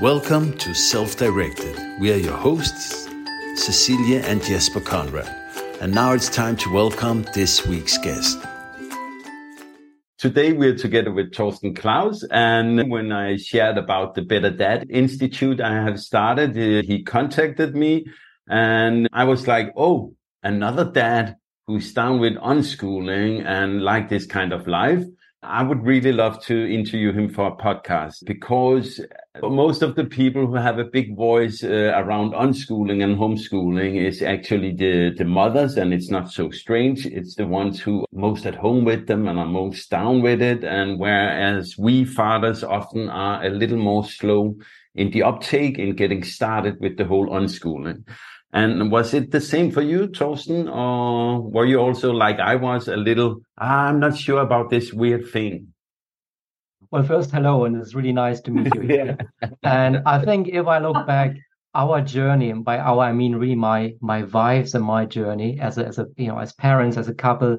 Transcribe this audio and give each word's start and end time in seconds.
Welcome 0.00 0.56
to 0.58 0.74
Self 0.74 1.16
Directed. 1.16 1.76
We 1.98 2.12
are 2.12 2.16
your 2.18 2.36
hosts, 2.36 3.08
Cecilia 3.56 4.20
and 4.20 4.40
Jesper 4.40 4.80
Conrad. 4.80 5.26
And 5.80 5.92
now 5.92 6.12
it's 6.12 6.28
time 6.28 6.56
to 6.58 6.72
welcome 6.72 7.26
this 7.34 7.66
week's 7.66 7.98
guest. 7.98 8.38
Today 10.16 10.52
we're 10.52 10.76
together 10.76 11.10
with 11.10 11.32
Torsten 11.32 11.74
Klaus. 11.74 12.22
And 12.30 12.88
when 12.88 13.10
I 13.10 13.38
shared 13.38 13.76
about 13.76 14.14
the 14.14 14.22
Better 14.22 14.50
Dad 14.50 14.86
Institute 14.88 15.60
I 15.60 15.82
have 15.82 15.98
started, 15.98 16.50
uh, 16.50 16.86
he 16.86 17.02
contacted 17.02 17.74
me 17.74 18.06
and 18.48 19.08
I 19.12 19.24
was 19.24 19.48
like, 19.48 19.72
oh, 19.76 20.14
another 20.44 20.88
dad 20.88 21.34
who's 21.66 21.92
down 21.92 22.20
with 22.20 22.34
unschooling 22.34 23.44
and 23.44 23.82
like 23.82 24.08
this 24.08 24.26
kind 24.26 24.52
of 24.52 24.68
life. 24.68 25.04
I 25.42 25.62
would 25.62 25.84
really 25.84 26.12
love 26.12 26.40
to 26.46 26.72
interview 26.72 27.12
him 27.12 27.30
for 27.30 27.46
a 27.48 27.56
podcast 27.56 28.24
because 28.26 29.00
most 29.42 29.82
of 29.82 29.94
the 29.94 30.04
people 30.04 30.46
who 30.46 30.54
have 30.54 30.78
a 30.78 30.84
big 30.84 31.16
voice 31.16 31.62
uh, 31.62 31.92
around 31.94 32.32
unschooling 32.32 33.02
and 33.02 33.16
homeschooling 33.16 33.96
is 33.96 34.22
actually 34.22 34.74
the, 34.74 35.14
the 35.16 35.24
mothers, 35.24 35.76
and 35.76 35.92
it's 35.92 36.10
not 36.10 36.30
so 36.30 36.50
strange. 36.50 37.06
It's 37.06 37.34
the 37.34 37.46
ones 37.46 37.80
who 37.80 38.04
most 38.12 38.46
at 38.46 38.54
home 38.54 38.84
with 38.84 39.06
them 39.06 39.28
and 39.28 39.38
are 39.38 39.46
most 39.46 39.90
down 39.90 40.22
with 40.22 40.42
it. 40.42 40.64
And 40.64 40.98
whereas 40.98 41.76
we 41.78 42.04
fathers 42.04 42.64
often 42.64 43.08
are 43.08 43.44
a 43.44 43.50
little 43.50 43.78
more 43.78 44.04
slow 44.04 44.56
in 44.94 45.10
the 45.10 45.22
uptake 45.22 45.78
in 45.78 45.94
getting 45.94 46.24
started 46.24 46.80
with 46.80 46.96
the 46.96 47.04
whole 47.04 47.28
unschooling. 47.28 48.04
And 48.52 48.90
was 48.90 49.12
it 49.12 49.30
the 49.30 49.40
same 49.40 49.70
for 49.70 49.82
you, 49.82 50.08
Torsten, 50.08 50.74
or 50.74 51.42
were 51.42 51.66
you 51.66 51.78
also 51.78 52.12
like 52.12 52.38
I 52.40 52.56
was 52.56 52.88
a 52.88 52.96
little, 52.96 53.40
ah, 53.58 53.88
I'm 53.88 54.00
not 54.00 54.16
sure 54.16 54.40
about 54.40 54.70
this 54.70 54.92
weird 54.92 55.28
thing? 55.28 55.74
Well, 56.90 57.02
first, 57.02 57.30
hello, 57.32 57.66
and 57.66 57.76
it's 57.76 57.94
really 57.94 58.12
nice 58.12 58.40
to 58.42 58.50
meet 58.50 58.74
you. 58.74 58.82
yeah. 58.88 59.16
and 59.62 60.02
I 60.06 60.24
think 60.24 60.48
if 60.48 60.66
I 60.66 60.78
look 60.78 61.06
back, 61.06 61.36
our 61.74 62.00
journey, 62.00 62.50
and 62.50 62.64
by 62.64 62.78
our 62.78 63.00
I 63.00 63.12
mean 63.12 63.36
really 63.36 63.54
my 63.54 63.94
my 64.00 64.22
wives 64.22 64.74
and 64.74 64.84
my 64.84 65.04
journey 65.04 65.60
as 65.60 65.76
a, 65.76 65.86
as 65.86 65.98
a 65.98 66.06
you 66.16 66.28
know 66.28 66.38
as 66.38 66.54
parents, 66.54 66.96
as 66.96 67.08
a 67.08 67.14
couple, 67.14 67.58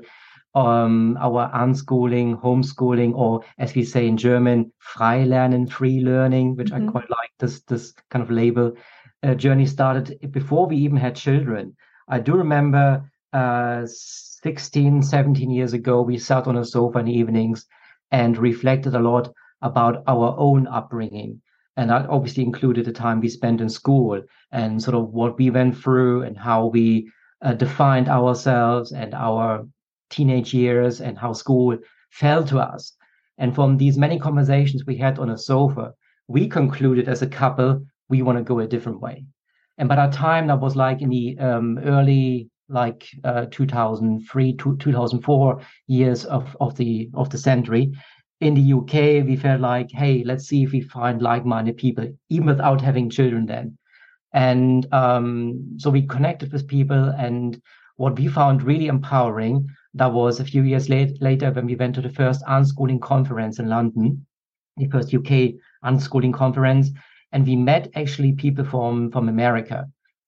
um, 0.55 1.15
our 1.21 1.51
unschooling, 1.53 2.41
homeschooling, 2.41 3.13
or 3.13 3.43
as 3.59 3.75
we 3.75 3.83
say 3.83 4.07
in 4.07 4.17
German, 4.17 4.71
Freilernen, 4.81 5.71
free 5.71 5.99
learning, 5.99 6.55
which 6.55 6.71
mm-hmm. 6.71 6.89
I 6.89 6.91
quite 6.91 7.09
like 7.11 7.29
this 7.37 7.61
this 7.61 7.93
kind 8.09 8.23
of 8.23 8.31
label 8.31 8.73
uh, 9.21 9.35
journey 9.35 9.67
started 9.67 10.31
before 10.31 10.65
we 10.65 10.77
even 10.77 10.97
had 10.97 11.15
children. 11.15 11.75
I 12.07 12.19
do 12.19 12.33
remember 12.33 13.11
uh, 13.31 13.83
16, 13.85 15.03
17 15.03 15.51
years 15.51 15.73
ago, 15.73 16.01
we 16.01 16.17
sat 16.17 16.47
on 16.47 16.57
a 16.57 16.65
sofa 16.65 16.97
in 16.97 17.05
the 17.05 17.13
evenings 17.13 17.67
and 18.11 18.37
reflected 18.37 18.95
a 18.95 18.99
lot 18.99 19.31
about 19.61 20.03
our 20.07 20.35
own 20.37 20.67
upbringing. 20.67 21.41
And 21.77 21.89
that 21.89 22.09
obviously 22.09 22.43
included 22.43 22.85
the 22.85 22.91
time 22.91 23.19
we 23.19 23.29
spent 23.29 23.61
in 23.61 23.69
school 23.69 24.21
and 24.51 24.81
sort 24.81 24.95
of 24.95 25.09
what 25.09 25.37
we 25.37 25.49
went 25.49 25.77
through 25.77 26.23
and 26.23 26.37
how 26.37 26.67
we 26.67 27.09
uh, 27.41 27.53
defined 27.53 28.09
ourselves 28.09 28.91
and 28.91 29.13
our 29.13 29.65
teenage 30.09 30.53
years 30.53 30.99
and 30.99 31.17
how 31.17 31.33
school 31.33 31.77
felt 32.11 32.47
to 32.47 32.59
us. 32.59 32.93
And 33.37 33.55
from 33.55 33.77
these 33.77 33.97
many 33.97 34.19
conversations 34.19 34.85
we 34.85 34.97
had 34.97 35.19
on 35.19 35.29
a 35.29 35.37
sofa, 35.37 35.93
we 36.27 36.47
concluded 36.47 37.07
as 37.07 37.21
a 37.21 37.27
couple 37.27 37.85
we 38.09 38.21
want 38.21 38.37
to 38.37 38.43
go 38.43 38.59
a 38.59 38.67
different 38.67 38.99
way. 38.99 39.25
And 39.77 39.87
by 39.87 39.95
that 39.95 40.11
time, 40.11 40.47
that 40.47 40.59
was 40.59 40.75
like 40.75 41.01
in 41.01 41.09
the 41.09 41.37
um, 41.39 41.77
early 41.79 42.49
like 42.69 43.07
uh, 43.23 43.45
2003 43.51 44.53
to 44.57 44.77
2004 44.77 45.61
years 45.87 46.25
of, 46.25 46.55
of 46.59 46.75
the 46.77 47.09
of 47.13 47.29
the 47.29 47.37
century. 47.37 47.91
In 48.41 48.53
the 48.53 48.73
uk 48.73 48.93
we 48.93 49.35
felt 49.35 49.59
like 49.59 49.91
hey 49.91 50.23
let's 50.23 50.47
see 50.47 50.63
if 50.63 50.71
we 50.71 50.79
find 50.79 51.21
like-minded 51.21 51.75
people 51.75 52.07
even 52.29 52.45
without 52.45 52.79
having 52.81 53.09
children 53.09 53.45
then. 53.45 53.77
And 54.31 54.91
um, 54.93 55.75
so 55.77 55.89
we 55.89 56.03
connected 56.03 56.53
with 56.53 56.67
people 56.67 57.09
and 57.17 57.61
what 57.97 58.17
we 58.17 58.27
found 58.27 58.63
really 58.63 58.87
empowering 58.87 59.67
that 59.95 60.13
was 60.13 60.39
a 60.39 60.45
few 60.45 60.61
years 60.61 60.87
late, 60.87 61.21
later 61.21 61.51
when 61.51 61.65
we 61.65 61.75
went 61.75 61.95
to 61.95 62.01
the 62.01 62.09
first 62.09 62.43
unschooling 62.45 63.01
conference 63.01 63.59
in 63.59 63.67
london 63.67 64.25
the 64.77 64.87
first 64.87 65.13
uk 65.13 65.31
unschooling 65.83 66.33
conference 66.33 66.91
and 67.31 67.45
we 67.45 67.55
met 67.55 67.89
actually 67.95 68.33
people 68.33 68.65
from 68.65 69.11
from 69.11 69.29
America, 69.29 69.87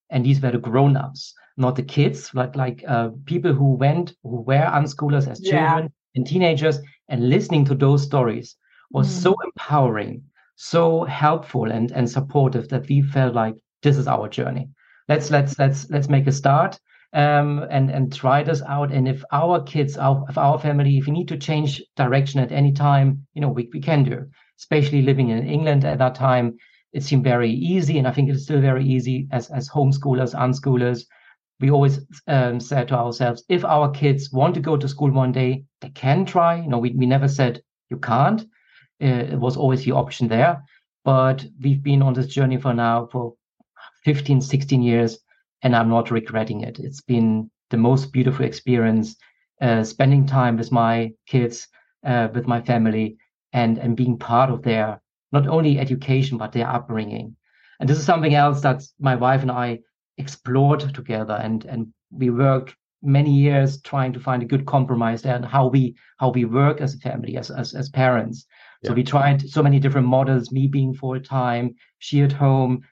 and 0.10 0.26
these 0.26 0.42
were 0.42 0.52
the 0.52 0.58
grown-ups, 0.58 1.34
not 1.62 1.76
the 1.76 1.84
kids, 1.84 2.32
like 2.34 2.56
like 2.56 2.84
uh, 2.88 3.10
people 3.26 3.54
who 3.54 3.76
went 3.76 4.14
who 4.24 4.42
were 4.42 4.70
unschoolers 4.74 5.28
as 5.28 5.40
children 5.40 5.84
yeah. 5.84 6.16
and 6.16 6.28
teenagers, 6.28 6.80
and 7.08 7.30
listening 7.30 7.66
to 7.66 7.76
those 7.76 8.04
stories 8.04 8.56
was 8.92 9.08
mm. 9.08 9.24
so 9.24 9.36
empowering, 9.46 10.24
so 10.56 11.04
helpful 11.06 11.72
and 11.72 11.92
and 11.92 12.10
supportive 12.10 12.68
that 12.70 12.88
we 12.90 13.02
felt 13.02 13.34
like 13.34 13.56
this 13.82 13.98
is 13.98 14.08
our 14.08 14.28
journey. 14.28 14.70
Let's 15.08 15.32
let's 15.32 15.58
let's 15.58 15.90
let's 15.90 16.10
make 16.10 16.28
a 16.28 16.32
start 16.32 16.80
um, 17.14 17.66
and 17.70 17.90
and 17.90 18.14
try 18.14 18.44
this 18.44 18.62
out. 18.64 18.92
And 18.92 19.08
if 19.08 19.24
our 19.32 19.62
kids, 19.64 19.98
our, 19.98 20.26
if 20.30 20.38
our 20.38 20.60
family, 20.60 20.98
if 20.98 21.06
we 21.06 21.14
need 21.14 21.28
to 21.30 21.38
change 21.38 21.82
direction 21.96 22.40
at 22.40 22.52
any 22.52 22.72
time, 22.72 23.26
you 23.34 23.42
know, 23.42 23.50
we, 23.50 23.70
we 23.74 23.82
can 23.82 24.04
do. 24.04 24.26
Especially 24.58 25.02
living 25.02 25.30
in 25.30 25.48
England 25.48 25.86
at 25.86 25.98
that 25.98 26.16
time, 26.16 26.56
it 26.94 27.04
seemed 27.04 27.24
very 27.24 27.52
easy, 27.52 27.98
and 27.98 28.08
I 28.08 28.12
think 28.12 28.30
it's 28.30 28.44
still 28.44 28.62
very 28.62 28.86
easy 28.86 29.28
as 29.32 29.50
as 29.50 29.70
homeschoolers, 29.70 30.36
unschoolers. 30.36 31.06
We 31.62 31.72
always 31.72 32.00
um, 32.28 32.60
said 32.60 32.88
to 32.90 32.96
ourselves, 32.96 33.44
if 33.48 33.64
our 33.64 33.90
kids 33.92 34.32
want 34.32 34.56
to 34.56 34.62
go 34.62 34.76
to 34.78 34.88
school 34.88 35.12
one 35.12 35.32
day, 35.32 35.64
they 35.82 35.90
can 35.90 36.26
try. 36.26 36.56
You 36.56 36.68
know, 36.68 36.80
we 36.80 36.92
we 36.92 37.06
never 37.06 37.28
said 37.28 37.62
you 37.90 37.98
can't. 37.98 38.42
Uh, 39.02 39.26
it 39.34 39.40
was 39.40 39.58
always 39.58 39.84
the 39.86 39.92
option 39.92 40.28
there. 40.28 40.64
But 41.04 41.46
we've 41.62 41.82
been 41.82 42.02
on 42.02 42.14
this 42.14 42.28
journey 42.28 42.58
for 42.58 42.74
now 42.74 43.08
for 43.12 43.34
15, 44.06 44.42
16 44.42 44.82
years, 44.82 45.20
and 45.62 45.76
I'm 45.76 45.90
not 45.90 46.12
regretting 46.12 46.62
it. 46.62 46.80
It's 46.80 47.02
been 47.02 47.50
the 47.70 47.78
most 47.78 48.12
beautiful 48.12 48.46
experience, 48.46 49.16
uh, 49.62 49.84
spending 49.84 50.26
time 50.26 50.58
with 50.58 50.72
my 50.72 51.12
kids, 51.28 51.68
uh, 52.06 52.28
with 52.34 52.48
my 52.48 52.62
family, 52.62 53.18
and 53.54 53.78
and 53.78 53.96
being 53.96 54.18
part 54.18 54.50
of 54.50 54.64
their 54.64 55.02
not 55.32 55.48
only 55.48 55.80
education, 55.80 56.38
but 56.38 56.52
their 56.52 56.68
upbringing. 56.68 57.36
And 57.80 57.90
this 57.90 57.98
is 57.98 58.06
something 58.06 58.36
else 58.36 58.62
that 58.62 58.84
my 59.00 59.16
wife 59.16 59.42
and 59.42 59.52
I 59.52 59.80
explored 60.18 60.94
together 60.94 61.40
and, 61.42 61.66
and 61.66 61.94
we 62.12 62.30
worked 62.30 62.76
many 63.02 63.32
years 63.32 63.82
trying 63.82 64.14
to 64.14 64.20
find 64.20 64.44
a 64.44 64.46
good 64.46 64.66
compromise 64.66 65.26
and 65.26 65.46
how 65.46 65.68
we 65.68 65.96
how 66.18 66.30
we 66.30 66.46
work 66.46 66.82
as 66.82 66.94
a 66.94 67.00
family, 67.00 67.38
as 67.38 67.50
as, 67.50 67.74
as 67.74 67.90
parents. 67.90 68.46
Yeah. 68.82 68.90
So 68.90 68.94
we 68.94 69.04
tried 69.04 69.50
so 69.50 69.64
many 69.64 69.80
different 69.80 70.08
models, 70.08 70.52
me 70.52 70.68
being 70.68 70.94
full 70.94 71.20
time, 71.20 71.76
she 72.00 72.22
at 72.22 72.32
home. 72.32 72.84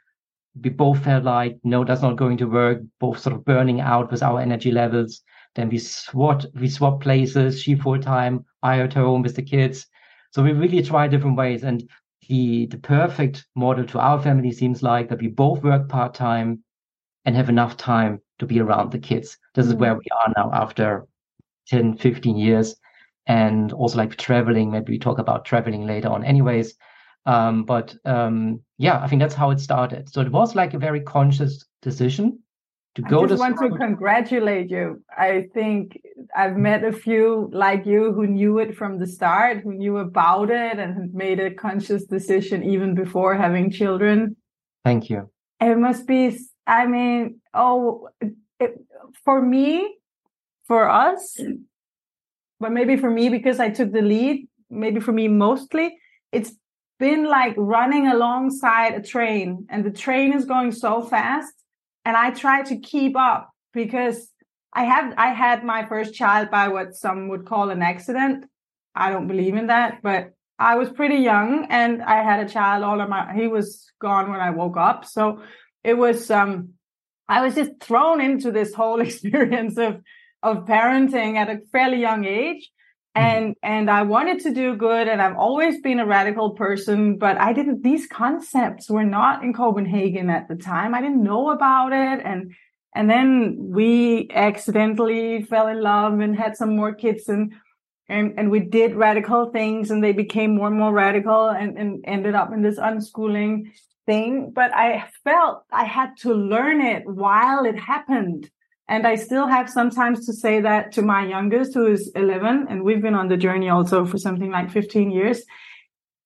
We 0.61 0.71
both 0.71 1.03
felt 1.03 1.23
like, 1.23 1.59
no, 1.63 1.85
that's 1.85 2.01
not 2.01 2.17
going 2.17 2.37
to 2.37 2.45
work, 2.45 2.81
both 2.99 3.19
sort 3.19 3.35
of 3.35 3.45
burning 3.45 3.81
out 3.81 4.11
with 4.11 4.23
our 4.23 4.41
energy 4.41 4.71
levels. 4.71 5.21
Then 5.55 5.69
we 5.69 5.77
swap 5.77 6.43
we 6.55 6.69
swap 6.69 7.01
places, 7.01 7.61
she 7.61 7.75
full 7.75 7.99
time, 7.99 8.45
I 8.63 8.79
at 8.81 8.93
home 8.93 9.21
with 9.21 9.35
the 9.35 9.43
kids. 9.43 9.85
So 10.31 10.43
we 10.43 10.53
really 10.53 10.81
tried 10.81 11.11
different 11.11 11.37
ways. 11.37 11.63
And 11.63 11.87
the 12.27 12.65
the 12.67 12.77
perfect 12.77 13.45
model 13.55 13.85
to 13.85 13.99
our 13.99 14.21
family 14.21 14.51
seems 14.51 14.81
like 14.81 15.09
that 15.09 15.21
we 15.21 15.27
both 15.27 15.63
work 15.63 15.87
part 15.87 16.13
time 16.13 16.63
and 17.29 17.35
have 17.37 17.47
enough 17.47 17.77
time 17.77 18.19
to 18.39 18.47
be 18.47 18.59
around 18.59 18.91
the 18.91 18.97
kids. 18.97 19.37
This 19.53 19.67
is 19.67 19.75
where 19.75 19.93
we 19.93 20.05
are 20.19 20.33
now 20.35 20.49
after 20.51 21.05
10, 21.67 21.97
15 21.97 22.35
years. 22.35 22.75
And 23.27 23.71
also 23.71 23.99
like 23.99 24.15
traveling, 24.15 24.71
maybe 24.71 24.93
we 24.93 24.97
talk 24.97 25.19
about 25.19 25.45
traveling 25.45 25.85
later 25.85 26.09
on, 26.09 26.23
anyways. 26.23 26.73
Um, 27.27 27.65
but 27.65 27.95
um, 28.03 28.61
yeah, 28.79 28.99
I 28.99 29.07
think 29.07 29.21
that's 29.21 29.35
how 29.35 29.51
it 29.51 29.59
started. 29.59 30.11
So 30.11 30.21
it 30.21 30.31
was 30.31 30.55
like 30.55 30.73
a 30.73 30.79
very 30.79 31.01
conscious 31.01 31.63
decision 31.83 32.39
to 32.95 33.03
go 33.03 33.19
I 33.19 33.27
just 33.27 33.33
to 33.35 33.39
want 33.41 33.57
school. 33.57 33.69
to 33.69 33.77
congratulate 33.77 34.71
you. 34.71 35.03
I 35.15 35.49
think 35.53 36.01
I've 36.35 36.57
met 36.57 36.83
a 36.83 36.91
few 36.91 37.51
like 37.53 37.85
you 37.85 38.11
who 38.11 38.25
knew 38.25 38.57
it 38.57 38.75
from 38.75 38.97
the 38.97 39.05
start, 39.05 39.59
who 39.59 39.75
knew 39.75 39.97
about 39.97 40.49
it 40.49 40.79
and 40.79 41.13
made 41.13 41.39
a 41.39 41.53
conscious 41.53 42.05
decision 42.05 42.63
even 42.63 42.95
before 42.95 43.35
having 43.35 43.69
children. 43.69 44.35
Thank 44.83 45.11
you. 45.11 45.29
It 45.61 45.77
must 45.77 46.07
be, 46.07 46.35
I 46.69 46.85
mean, 46.85 47.41
oh, 47.53 48.09
it, 48.59 48.79
for 49.25 49.41
me, 49.41 49.97
for 50.67 50.87
us, 50.87 51.39
but 52.59 52.71
maybe 52.71 52.95
for 52.95 53.09
me 53.09 53.29
because 53.29 53.59
I 53.59 53.69
took 53.69 53.91
the 53.91 54.03
lead, 54.03 54.47
maybe 54.69 54.99
for 54.99 55.11
me 55.11 55.27
mostly, 55.27 55.97
it's 56.31 56.53
been 56.99 57.25
like 57.25 57.55
running 57.57 58.07
alongside 58.07 58.93
a 58.93 59.01
train 59.01 59.65
and 59.69 59.83
the 59.83 59.91
train 59.91 60.33
is 60.33 60.45
going 60.45 60.71
so 60.71 61.01
fast 61.01 61.53
and 62.05 62.15
I 62.15 62.31
try 62.31 62.61
to 62.63 62.77
keep 62.77 63.17
up 63.17 63.49
because 63.73 64.29
I 64.73 64.83
have 64.83 65.13
I 65.17 65.29
had 65.29 65.63
my 65.63 65.87
first 65.87 66.13
child 66.13 66.51
by 66.51 66.67
what 66.67 66.93
some 66.93 67.29
would 67.29 67.45
call 67.45 67.71
an 67.71 67.81
accident. 67.81 68.45
I 68.93 69.09
don't 69.09 69.27
believe 69.27 69.55
in 69.55 69.67
that, 69.67 70.01
but 70.03 70.33
I 70.59 70.75
was 70.75 70.89
pretty 70.89 71.15
young 71.15 71.65
and 71.69 72.03
I 72.03 72.21
had 72.21 72.45
a 72.45 72.49
child 72.49 72.83
all 72.83 73.01
of 73.01 73.09
my 73.09 73.33
he 73.33 73.47
was 73.47 73.91
gone 73.99 74.29
when 74.29 74.41
I 74.41 74.51
woke 74.51 74.77
up. 74.77 75.05
So 75.05 75.41
it 75.89 75.97
was 75.97 76.29
um 76.31 76.51
I 77.27 77.41
was 77.45 77.53
just 77.55 77.71
thrown 77.79 78.21
into 78.21 78.51
this 78.51 78.73
whole 78.73 79.01
experience 79.07 79.77
of 79.77 80.01
of 80.41 80.65
parenting 80.65 81.35
at 81.35 81.49
a 81.49 81.59
fairly 81.71 81.99
young 82.09 82.25
age. 82.25 82.63
and 83.29 83.55
and 83.63 83.89
i 83.89 84.01
wanted 84.15 84.39
to 84.41 84.51
do 84.53 84.67
good 84.87 85.05
and 85.11 85.19
i've 85.23 85.39
always 85.45 85.75
been 85.85 85.99
a 86.01 86.09
radical 86.17 86.49
person 86.51 86.99
but 87.23 87.35
i 87.45 87.49
didn't 87.57 87.79
these 87.89 88.05
concepts 88.07 88.85
were 88.95 89.09
not 89.19 89.43
in 89.43 89.51
copenhagen 89.61 90.29
at 90.29 90.47
the 90.47 90.55
time. 90.55 90.93
I 90.93 91.01
didn't 91.01 91.23
know 91.23 91.49
about 91.49 91.91
it. 91.91 92.17
And 92.23 92.39
and 92.95 93.09
then 93.09 93.55
we 93.59 94.29
accidentally 94.33 95.43
fell 95.43 95.67
in 95.67 95.81
love 95.81 96.19
and 96.19 96.35
had 96.35 96.57
some 96.57 96.75
more 96.75 96.93
kids 96.93 97.29
and 97.29 97.53
and 98.07 98.33
and 98.37 98.49
we 98.49 98.59
did 98.59 98.95
radical 98.95 99.51
things 99.51 99.91
and 99.91 100.03
they 100.03 100.11
became 100.11 100.55
more 100.55 100.67
and 100.67 100.77
more 100.77 100.91
radical 100.91 101.49
and, 101.49 101.77
and 101.77 102.03
ended 102.05 102.35
up 102.35 102.51
in 102.51 102.61
this 102.61 102.79
unschooling 102.79 103.71
thing 104.09 104.51
but 104.59 104.69
i 104.85 104.87
felt 105.23 105.55
i 105.71 105.85
had 105.97 106.11
to 106.23 106.33
learn 106.55 106.79
it 106.93 107.03
while 107.23 107.61
it 107.71 107.77
happened 107.93 108.49
and 108.89 109.05
I 109.05 109.15
still 109.15 109.45
have 109.45 109.69
sometimes 109.69 110.25
to 110.25 110.33
say 110.33 110.61
that 110.61 110.91
to 110.93 111.03
my 111.03 111.23
youngest, 111.23 111.75
who 111.75 111.85
is 111.85 112.11
11, 112.15 112.65
and 112.69 112.83
we've 112.83 113.03
been 113.03 113.13
on 113.13 113.27
the 113.27 113.37
journey 113.37 113.69
also 113.69 114.03
for 114.03 114.17
something 114.17 114.49
like 114.49 114.71
15 114.71 115.11
years, 115.11 115.43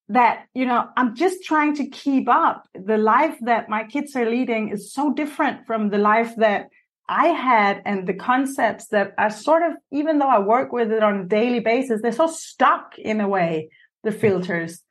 that, 0.08 0.46
you 0.54 0.66
know, 0.66 0.88
I'm 0.96 1.14
just 1.14 1.44
trying 1.44 1.76
to 1.76 1.90
keep 1.90 2.30
up. 2.30 2.66
The 2.74 2.98
life 2.98 3.36
that 3.42 3.68
my 3.68 3.84
kids 3.84 4.16
are 4.16 4.30
leading 4.30 4.70
is 4.70 4.94
so 4.94 5.14
different 5.14 5.68
from 5.68 5.90
the 5.90 5.98
life 5.98 6.34
that 6.38 6.70
I 7.10 7.28
had 7.28 7.82
and 7.86 8.08
the 8.08 8.14
concepts 8.14 8.88
that 8.88 9.14
are 9.18 9.30
sort 9.30 9.64
of, 9.64 9.74
even 9.92 10.20
though 10.20 10.30
I 10.30 10.40
work 10.40 10.72
with 10.72 10.90
it 10.90 11.04
on 11.04 11.20
a 11.20 11.26
daily 11.26 11.60
basis, 11.60 12.02
they're 12.02 12.14
so 12.14 12.28
stuck 12.28 12.98
in 12.98 13.20
a 13.20 13.28
way, 13.28 13.70
the 14.04 14.12
hmm. 14.12 14.20
filters. 14.20 14.82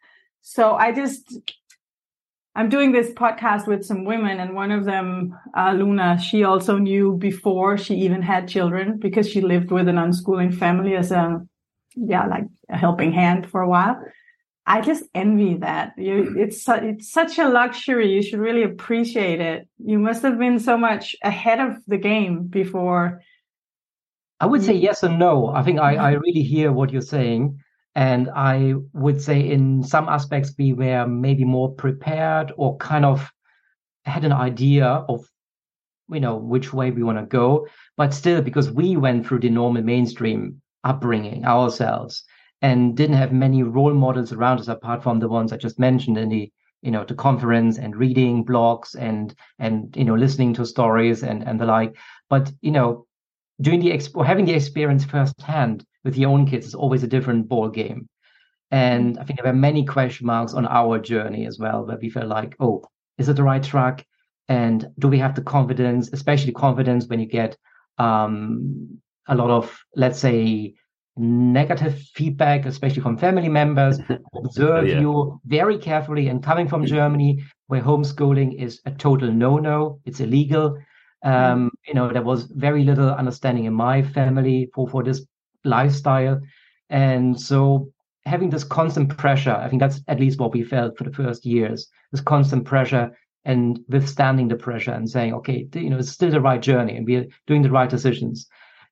So 0.42 0.74
I 0.74 0.92
just 0.92 1.38
I'm 2.54 2.68
doing 2.68 2.92
this 2.92 3.10
podcast 3.12 3.66
with 3.66 3.84
some 3.84 4.04
women, 4.04 4.38
and 4.38 4.54
one 4.54 4.72
of 4.72 4.84
them, 4.84 5.34
uh, 5.56 5.72
Luna, 5.72 6.20
she 6.20 6.44
also 6.44 6.76
knew 6.76 7.16
before 7.16 7.78
she 7.78 7.94
even 7.94 8.20
had 8.20 8.46
children 8.46 8.98
because 8.98 9.28
she 9.28 9.40
lived 9.40 9.70
with 9.70 9.88
an 9.88 9.96
unschooling 9.96 10.54
family 10.54 10.94
as 10.94 11.12
a, 11.12 11.40
yeah, 11.96 12.26
like 12.26 12.44
a 12.68 12.76
helping 12.76 13.10
hand 13.10 13.48
for 13.50 13.62
a 13.62 13.68
while. 13.68 13.98
I 14.66 14.80
just 14.80 15.04
envy 15.14 15.56
that. 15.56 15.92
You, 15.96 16.34
it's 16.38 16.68
it's 16.68 17.10
such 17.10 17.38
a 17.38 17.48
luxury. 17.48 18.12
You 18.12 18.22
should 18.22 18.38
really 18.38 18.62
appreciate 18.62 19.40
it. 19.40 19.66
You 19.78 19.98
must 19.98 20.22
have 20.22 20.38
been 20.38 20.60
so 20.60 20.76
much 20.76 21.16
ahead 21.24 21.58
of 21.58 21.78
the 21.86 21.98
game 21.98 22.44
before. 22.44 23.22
I 24.40 24.46
would 24.46 24.62
say 24.62 24.74
yes 24.74 25.02
and 25.02 25.18
no. 25.18 25.48
I 25.48 25.62
think 25.62 25.80
I, 25.80 25.96
I 25.96 26.12
really 26.12 26.42
hear 26.42 26.70
what 26.70 26.92
you're 26.92 27.00
saying. 27.00 27.58
And 27.94 28.30
I 28.30 28.74
would 28.94 29.20
say 29.20 29.40
in 29.40 29.82
some 29.82 30.08
aspects 30.08 30.54
we 30.58 30.72
were 30.72 31.06
maybe 31.06 31.44
more 31.44 31.72
prepared 31.72 32.52
or 32.56 32.76
kind 32.78 33.04
of 33.04 33.30
had 34.04 34.24
an 34.24 34.32
idea 34.32 34.86
of, 34.86 35.24
you 36.08 36.20
know, 36.20 36.36
which 36.36 36.72
way 36.72 36.90
we 36.90 37.02
want 37.02 37.18
to 37.18 37.26
go. 37.26 37.66
But 37.96 38.14
still, 38.14 38.42
because 38.42 38.70
we 38.70 38.96
went 38.96 39.26
through 39.26 39.40
the 39.40 39.50
normal 39.50 39.82
mainstream 39.82 40.62
upbringing 40.84 41.44
ourselves 41.44 42.24
and 42.62 42.96
didn't 42.96 43.16
have 43.16 43.32
many 43.32 43.62
role 43.62 43.94
models 43.94 44.32
around 44.32 44.60
us 44.60 44.68
apart 44.68 45.02
from 45.02 45.18
the 45.18 45.28
ones 45.28 45.52
I 45.52 45.56
just 45.56 45.78
mentioned 45.78 46.16
in 46.18 46.28
the 46.28 46.50
you 46.82 46.90
know 46.90 47.04
the 47.04 47.14
conference 47.14 47.78
and 47.78 47.96
reading 47.96 48.44
blogs 48.44 48.96
and 48.98 49.34
and 49.58 49.94
you 49.96 50.04
know 50.04 50.14
listening 50.14 50.52
to 50.54 50.66
stories 50.66 51.22
and 51.22 51.46
and 51.46 51.60
the 51.60 51.64
like 51.64 51.96
but 52.28 52.52
you 52.60 52.72
know 52.72 53.06
doing 53.60 53.80
the 53.80 53.90
exp- 53.90 54.26
having 54.26 54.44
the 54.44 54.54
experience 54.54 55.04
firsthand 55.04 55.84
with 56.04 56.16
your 56.16 56.30
own 56.30 56.46
kids 56.46 56.66
is 56.66 56.74
always 56.74 57.02
a 57.02 57.08
different 57.08 57.48
ball 57.48 57.68
game. 57.68 58.08
And 58.70 59.18
I 59.18 59.24
think 59.24 59.38
there 59.38 59.52
were 59.52 59.58
many 59.58 59.84
question 59.84 60.26
marks 60.26 60.54
on 60.54 60.66
our 60.66 60.98
journey 60.98 61.46
as 61.46 61.58
well, 61.58 61.84
where 61.86 61.98
we 62.00 62.08
felt 62.08 62.28
like, 62.28 62.56
oh, 62.58 62.82
is 63.18 63.28
it 63.28 63.36
the 63.36 63.42
right 63.42 63.62
track? 63.62 64.06
And 64.48 64.86
do 64.98 65.08
we 65.08 65.18
have 65.18 65.34
the 65.34 65.42
confidence, 65.42 66.10
especially 66.12 66.52
confidence 66.52 67.06
when 67.06 67.20
you 67.20 67.26
get 67.26 67.56
um, 67.98 68.98
a 69.28 69.34
lot 69.34 69.50
of, 69.50 69.78
let's 69.94 70.18
say, 70.18 70.74
negative 71.16 71.98
feedback, 72.14 72.64
especially 72.64 73.02
from 73.02 73.18
family 73.18 73.48
members, 73.48 73.98
observe 74.34 74.88
yeah. 74.88 75.00
you 75.00 75.40
very 75.44 75.78
carefully. 75.78 76.28
And 76.28 76.42
coming 76.42 76.66
from 76.66 76.86
Germany, 76.86 77.44
where 77.66 77.82
homeschooling 77.82 78.60
is 78.60 78.80
a 78.86 78.90
total 78.90 79.30
no-no, 79.30 80.00
it's 80.04 80.20
illegal. 80.20 80.78
Um, 81.24 81.70
you 81.86 81.94
know, 81.94 82.12
there 82.12 82.22
was 82.22 82.44
very 82.44 82.84
little 82.84 83.10
understanding 83.10 83.66
in 83.66 83.74
my 83.74 84.02
family 84.02 84.70
for 84.74 84.88
for 84.88 85.04
this 85.04 85.24
lifestyle. 85.64 86.40
And 86.90 87.40
so 87.40 87.92
having 88.24 88.50
this 88.50 88.64
constant 88.64 89.16
pressure, 89.16 89.54
I 89.54 89.68
think 89.68 89.80
that's 89.80 90.00
at 90.08 90.20
least 90.20 90.38
what 90.38 90.52
we 90.52 90.62
felt 90.62 90.96
for 90.96 91.04
the 91.04 91.12
first 91.12 91.44
years, 91.44 91.88
this 92.12 92.20
constant 92.20 92.64
pressure 92.64 93.16
and 93.44 93.80
withstanding 93.88 94.48
the 94.48 94.56
pressure 94.56 94.92
and 94.92 95.08
saying, 95.10 95.34
okay, 95.34 95.68
you 95.74 95.90
know, 95.90 95.98
it's 95.98 96.10
still 96.10 96.30
the 96.30 96.40
right 96.40 96.62
journey 96.62 96.96
and 96.96 97.06
we're 97.06 97.26
doing 97.46 97.62
the 97.62 97.70
right 97.70 97.90
decisions 97.90 98.46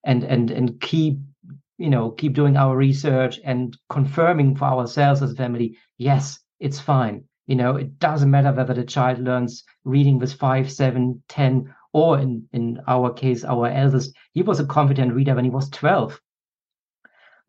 and, 0.04 0.24
and, 0.24 0.50
and 0.50 0.80
keep, 0.80 1.18
you 1.78 1.90
know, 1.90 2.10
keep 2.10 2.34
doing 2.34 2.56
our 2.56 2.76
research 2.76 3.38
and 3.44 3.76
confirming 3.88 4.56
for 4.56 4.64
ourselves 4.64 5.22
as 5.22 5.32
a 5.32 5.36
family, 5.36 5.76
yes, 5.98 6.40
it's 6.58 6.80
fine. 6.80 7.24
You 7.46 7.56
know, 7.56 7.76
it 7.76 7.98
doesn't 7.98 8.30
matter 8.30 8.52
whether 8.52 8.74
the 8.74 8.84
child 8.84 9.18
learns 9.20 9.64
reading 9.84 10.18
with 10.18 10.34
five, 10.34 10.70
seven, 10.70 11.22
ten, 11.28 11.74
or 11.92 12.18
in, 12.18 12.48
in 12.52 12.80
our 12.86 13.12
case, 13.12 13.44
our 13.44 13.66
eldest, 13.66 14.14
he 14.32 14.42
was 14.42 14.60
a 14.60 14.66
confident 14.66 15.12
reader 15.12 15.34
when 15.34 15.44
he 15.44 15.50
was 15.50 15.68
12 15.70 16.20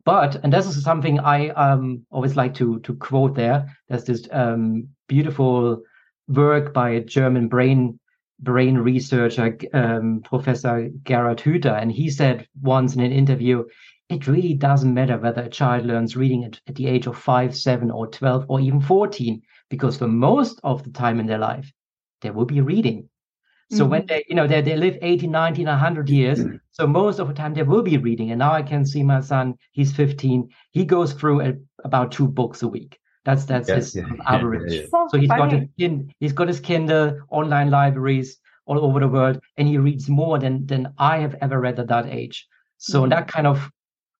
but 0.04 0.36
and 0.42 0.52
this 0.52 0.66
is 0.66 0.82
something 0.82 1.20
I 1.20 1.48
um, 1.50 2.04
always 2.10 2.36
like 2.36 2.54
to 2.54 2.80
to 2.80 2.94
quote. 2.94 3.34
There, 3.34 3.66
there's 3.88 4.04
this 4.04 4.28
um, 4.30 4.88
beautiful 5.08 5.82
work 6.28 6.72
by 6.72 6.90
a 6.90 7.04
German 7.04 7.48
brain 7.48 7.98
brain 8.40 8.76
researcher, 8.76 9.56
um, 9.72 10.20
Professor 10.24 10.88
Gerhard 11.04 11.38
Hüther, 11.38 11.80
and 11.80 11.92
he 11.92 12.10
said 12.10 12.46
once 12.60 12.96
in 12.96 13.00
an 13.00 13.12
interview, 13.12 13.64
it 14.08 14.26
really 14.26 14.54
doesn't 14.54 14.92
matter 14.94 15.16
whether 15.16 15.42
a 15.42 15.48
child 15.48 15.86
learns 15.86 16.16
reading 16.16 16.44
at, 16.44 16.60
at 16.66 16.74
the 16.74 16.88
age 16.88 17.06
of 17.06 17.16
five, 17.16 17.56
seven, 17.56 17.90
or 17.90 18.08
twelve, 18.08 18.44
or 18.48 18.60
even 18.60 18.80
fourteen, 18.80 19.42
because 19.70 19.96
for 19.96 20.08
most 20.08 20.60
of 20.64 20.82
the 20.82 20.90
time 20.90 21.20
in 21.20 21.26
their 21.26 21.38
life, 21.38 21.72
they 22.20 22.30
will 22.30 22.44
be 22.44 22.60
reading. 22.60 23.08
So 23.72 23.84
mm-hmm. 23.84 23.90
when 23.90 24.06
they, 24.06 24.24
you 24.28 24.34
know, 24.34 24.46
they, 24.46 24.60
they 24.60 24.76
live 24.76 24.98
80, 25.00 25.28
90, 25.28 25.64
100 25.64 26.10
years. 26.10 26.40
So 26.72 26.86
most 26.86 27.18
of 27.18 27.28
the 27.28 27.34
time 27.34 27.54
they 27.54 27.62
will 27.62 27.82
be 27.82 27.96
reading. 27.96 28.30
And 28.30 28.38
now 28.38 28.52
I 28.52 28.62
can 28.62 28.84
see 28.84 29.02
my 29.02 29.20
son, 29.20 29.54
he's 29.72 29.92
15. 29.92 30.46
He 30.72 30.84
goes 30.84 31.14
through 31.14 31.40
a, 31.40 31.54
about 31.82 32.12
two 32.12 32.28
books 32.28 32.62
a 32.62 32.68
week. 32.68 32.98
That's 33.24 33.44
that's 33.44 33.70
his 33.70 33.94
yeah, 33.94 34.02
average. 34.26 34.72
Yeah, 34.72 34.82
so, 34.90 35.06
so 35.12 35.18
he's 35.18 35.28
got 35.28 35.52
his 35.52 35.68
he's 36.18 36.32
got 36.32 36.48
his 36.48 36.58
Kindle, 36.58 37.20
online 37.30 37.70
libraries 37.70 38.36
all 38.66 38.84
over 38.84 38.98
the 38.98 39.06
world, 39.06 39.38
and 39.56 39.68
he 39.68 39.78
reads 39.78 40.08
more 40.08 40.40
than 40.40 40.66
than 40.66 40.92
I 40.98 41.18
have 41.18 41.36
ever 41.40 41.60
read 41.60 41.78
at 41.78 41.86
that 41.86 42.06
age. 42.06 42.46
So 42.78 43.02
mm-hmm. 43.02 43.10
that 43.10 43.28
kind 43.28 43.46
of, 43.46 43.70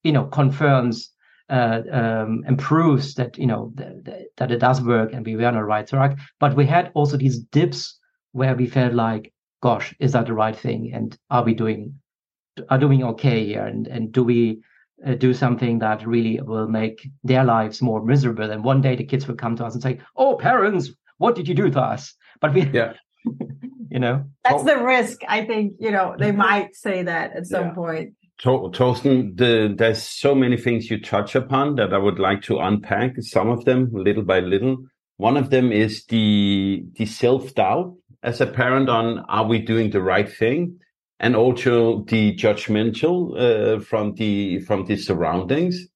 you 0.04 0.12
know, 0.12 0.26
confirms 0.26 1.10
uh, 1.50 1.82
um, 1.90 2.44
and 2.46 2.58
proves 2.58 3.14
that 3.14 3.36
you 3.36 3.46
know 3.46 3.72
th- 3.76 4.04
th- 4.04 4.26
that 4.36 4.52
it 4.52 4.58
does 4.58 4.80
work 4.80 5.12
and 5.12 5.26
we 5.26 5.34
were 5.34 5.46
on 5.46 5.54
the 5.54 5.64
right 5.64 5.86
track. 5.86 6.16
But 6.38 6.54
we 6.54 6.64
had 6.64 6.92
also 6.94 7.16
these 7.16 7.40
dips 7.40 7.98
where 8.32 8.54
we 8.54 8.66
felt 8.66 8.94
like 8.94 9.32
gosh, 9.62 9.94
is 9.98 10.12
that 10.12 10.26
the 10.26 10.34
right 10.34 10.56
thing? 10.56 10.92
And 10.92 11.16
are 11.30 11.44
we 11.44 11.54
doing 11.54 11.94
are 12.68 12.78
doing 12.78 13.02
okay 13.02 13.46
here? 13.46 13.64
And 13.64 13.86
and 13.86 14.12
do 14.12 14.22
we 14.22 14.60
uh, 15.06 15.14
do 15.14 15.32
something 15.32 15.78
that 15.78 16.06
really 16.06 16.40
will 16.40 16.68
make 16.68 17.08
their 17.24 17.44
lives 17.44 17.80
more 17.80 18.04
miserable? 18.04 18.50
And 18.50 18.62
one 18.62 18.82
day 18.82 18.96
the 18.96 19.04
kids 19.04 19.26
will 19.26 19.36
come 19.36 19.56
to 19.56 19.64
us 19.64 19.74
and 19.74 19.82
say, 19.82 20.00
"Oh, 20.16 20.36
parents, 20.36 20.90
what 21.16 21.34
did 21.34 21.48
you 21.48 21.54
do 21.54 21.70
to 21.70 21.80
us?" 21.80 22.14
But 22.40 22.52
we, 22.52 22.68
yeah. 22.68 22.94
you 23.90 24.00
know, 24.00 24.24
that's 24.44 24.64
the 24.64 24.78
risk. 24.78 25.22
I 25.28 25.46
think 25.46 25.74
you 25.78 25.92
know 25.92 26.16
they 26.18 26.32
might 26.46 26.74
say 26.74 27.04
that 27.04 27.34
at 27.36 27.46
some 27.46 27.68
yeah. 27.68 27.74
point. 27.74 28.14
Torsten, 28.42 29.36
the, 29.36 29.72
there's 29.72 30.02
so 30.02 30.34
many 30.34 30.56
things 30.56 30.90
you 30.90 31.00
touch 31.00 31.36
upon 31.36 31.76
that 31.76 31.94
I 31.94 31.98
would 31.98 32.18
like 32.18 32.42
to 32.42 32.58
unpack. 32.58 33.12
Some 33.20 33.48
of 33.48 33.64
them, 33.64 33.90
little 33.92 34.24
by 34.24 34.40
little. 34.40 34.78
One 35.16 35.36
of 35.36 35.50
them 35.50 35.70
is 35.70 36.04
the 36.06 36.84
the 36.94 37.06
self 37.06 37.54
doubt 37.54 37.94
as 38.22 38.40
a 38.40 38.46
parent 38.46 38.88
on 38.88 39.20
are 39.28 39.46
we 39.46 39.58
doing 39.58 39.90
the 39.90 40.02
right 40.02 40.30
thing? 40.30 40.78
And 41.20 41.36
also 41.36 42.02
the 42.04 42.34
judgmental 42.36 43.16
uh, 43.38 43.80
from 43.80 44.14
the 44.14 44.60
from 44.60 44.84
the 44.86 44.96
surroundings. 44.96 45.86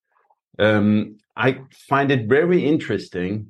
Um, 0.59 1.19
i 1.37 1.59
find 1.89 2.11
it 2.11 2.29
very 2.29 2.65
interesting 2.65 3.49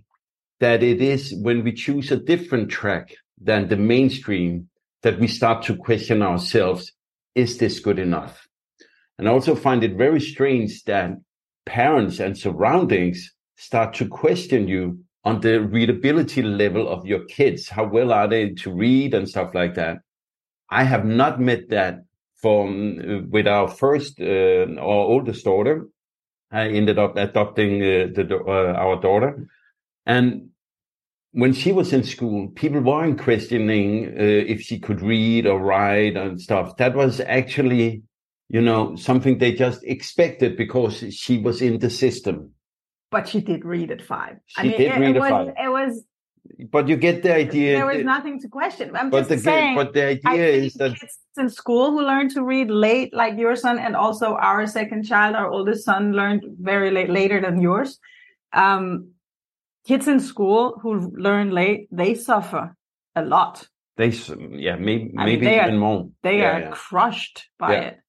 that 0.58 0.82
it 0.82 1.00
is 1.00 1.32
when 1.42 1.62
we 1.62 1.72
choose 1.72 2.10
a 2.10 2.16
different 2.16 2.68
track 2.68 3.14
than 3.40 3.68
the 3.68 3.76
mainstream 3.76 4.68
that 5.02 5.20
we 5.20 5.28
start 5.28 5.62
to 5.64 5.76
question 5.76 6.22
ourselves 6.22 6.92
is 7.34 7.58
this 7.58 7.78
good 7.80 7.98
enough? 7.98 8.48
And 9.18 9.28
i 9.28 9.30
also 9.30 9.54
find 9.54 9.84
it 9.84 9.96
very 9.96 10.20
strange 10.20 10.82
that 10.84 11.10
parents 11.66 12.20
and 12.20 12.36
surroundings 12.36 13.32
start 13.56 13.94
to 13.94 14.08
question 14.08 14.68
you 14.68 14.98
on 15.26 15.40
the 15.40 15.60
readability 15.60 16.40
level 16.42 16.88
of 16.88 17.04
your 17.04 17.24
kids. 17.24 17.68
How 17.68 17.84
well 17.84 18.12
are 18.12 18.28
they 18.28 18.50
to 18.62 18.72
read 18.72 19.12
and 19.12 19.28
stuff 19.28 19.54
like 19.54 19.74
that? 19.74 19.98
I 20.70 20.84
have 20.84 21.04
not 21.04 21.40
met 21.40 21.68
that 21.70 22.04
from 22.36 23.00
uh, 23.00 23.26
with 23.28 23.46
our 23.46 23.68
first 23.68 24.20
uh, 24.20 24.66
our 24.78 25.04
oldest 25.12 25.44
daughter. 25.44 25.88
I 26.50 26.68
ended 26.68 26.98
up 26.98 27.16
adopting 27.16 27.82
uh, 27.82 28.06
the 28.14 28.42
uh, 28.46 28.72
our 28.78 29.00
daughter, 29.00 29.48
and 30.06 30.50
when 31.32 31.52
she 31.52 31.72
was 31.72 31.92
in 31.92 32.04
school, 32.04 32.48
people 32.48 32.80
weren't 32.80 33.20
questioning 33.20 34.06
uh, 34.06 34.52
if 34.54 34.62
she 34.62 34.78
could 34.78 35.02
read 35.02 35.46
or 35.46 35.60
write 35.60 36.16
and 36.16 36.40
stuff. 36.40 36.76
That 36.78 36.94
was 36.94 37.20
actually 37.20 38.04
you 38.48 38.60
know, 38.60 38.96
something 38.96 39.38
they 39.38 39.52
just 39.52 39.82
expected 39.84 40.56
because 40.56 41.04
she 41.12 41.38
was 41.38 41.60
in 41.60 41.78
the 41.80 41.90
system. 41.90 42.52
But 43.10 43.28
she 43.28 43.40
did 43.40 43.64
read 43.64 43.90
at 43.90 44.02
five. 44.02 44.38
She 44.46 44.60
I 44.60 44.62
mean, 44.64 44.70
did 44.72 44.80
it, 44.80 45.00
read 45.00 45.10
it 45.10 45.16
at 45.16 45.20
was, 45.20 45.30
five. 45.30 45.48
It 45.48 45.68
was. 45.70 46.04
But 46.70 46.88
you 46.88 46.96
get 46.96 47.22
the 47.22 47.34
idea. 47.34 47.76
There 47.76 47.86
was 47.86 48.04
nothing 48.04 48.40
to 48.40 48.48
question. 48.48 48.94
I'm 48.96 49.10
but 49.10 49.20
just 49.20 49.30
the, 49.30 49.38
saying. 49.38 49.74
But 49.76 49.92
the 49.94 50.04
idea 50.06 50.46
is 50.48 50.74
that 50.74 50.98
kids 50.98 51.18
in 51.36 51.50
school 51.50 51.90
who 51.90 52.02
learn 52.02 52.28
to 52.30 52.42
read 52.42 52.70
late, 52.70 53.12
like 53.14 53.36
your 53.36 53.56
son, 53.56 53.78
and 53.78 53.94
also 53.96 54.34
our 54.34 54.66
second 54.66 55.04
child, 55.04 55.34
our 55.36 55.50
oldest 55.50 55.84
son, 55.84 56.12
learned 56.12 56.44
very 56.60 56.90
late, 56.90 57.10
later 57.10 57.40
than 57.40 57.60
yours. 57.60 57.98
Um, 58.52 59.10
kids 59.86 60.08
in 60.08 60.20
school 60.20 60.78
who 60.82 61.10
learn 61.16 61.50
late, 61.50 61.88
they 61.90 62.14
suffer 62.14 62.76
a 63.14 63.22
lot. 63.22 63.68
They, 63.96 64.08
yeah, 64.08 64.76
maybe, 64.76 65.14
I 65.16 65.24
maybe 65.24 65.46
mean, 65.46 65.54
even 65.54 65.74
are, 65.74 65.78
more. 65.78 66.08
They 66.22 66.38
yeah, 66.38 66.56
are 66.56 66.60
yeah. 66.60 66.70
crushed 66.70 67.48
by 67.58 67.72
Yeah. 67.72 67.80
it. 67.80 68.00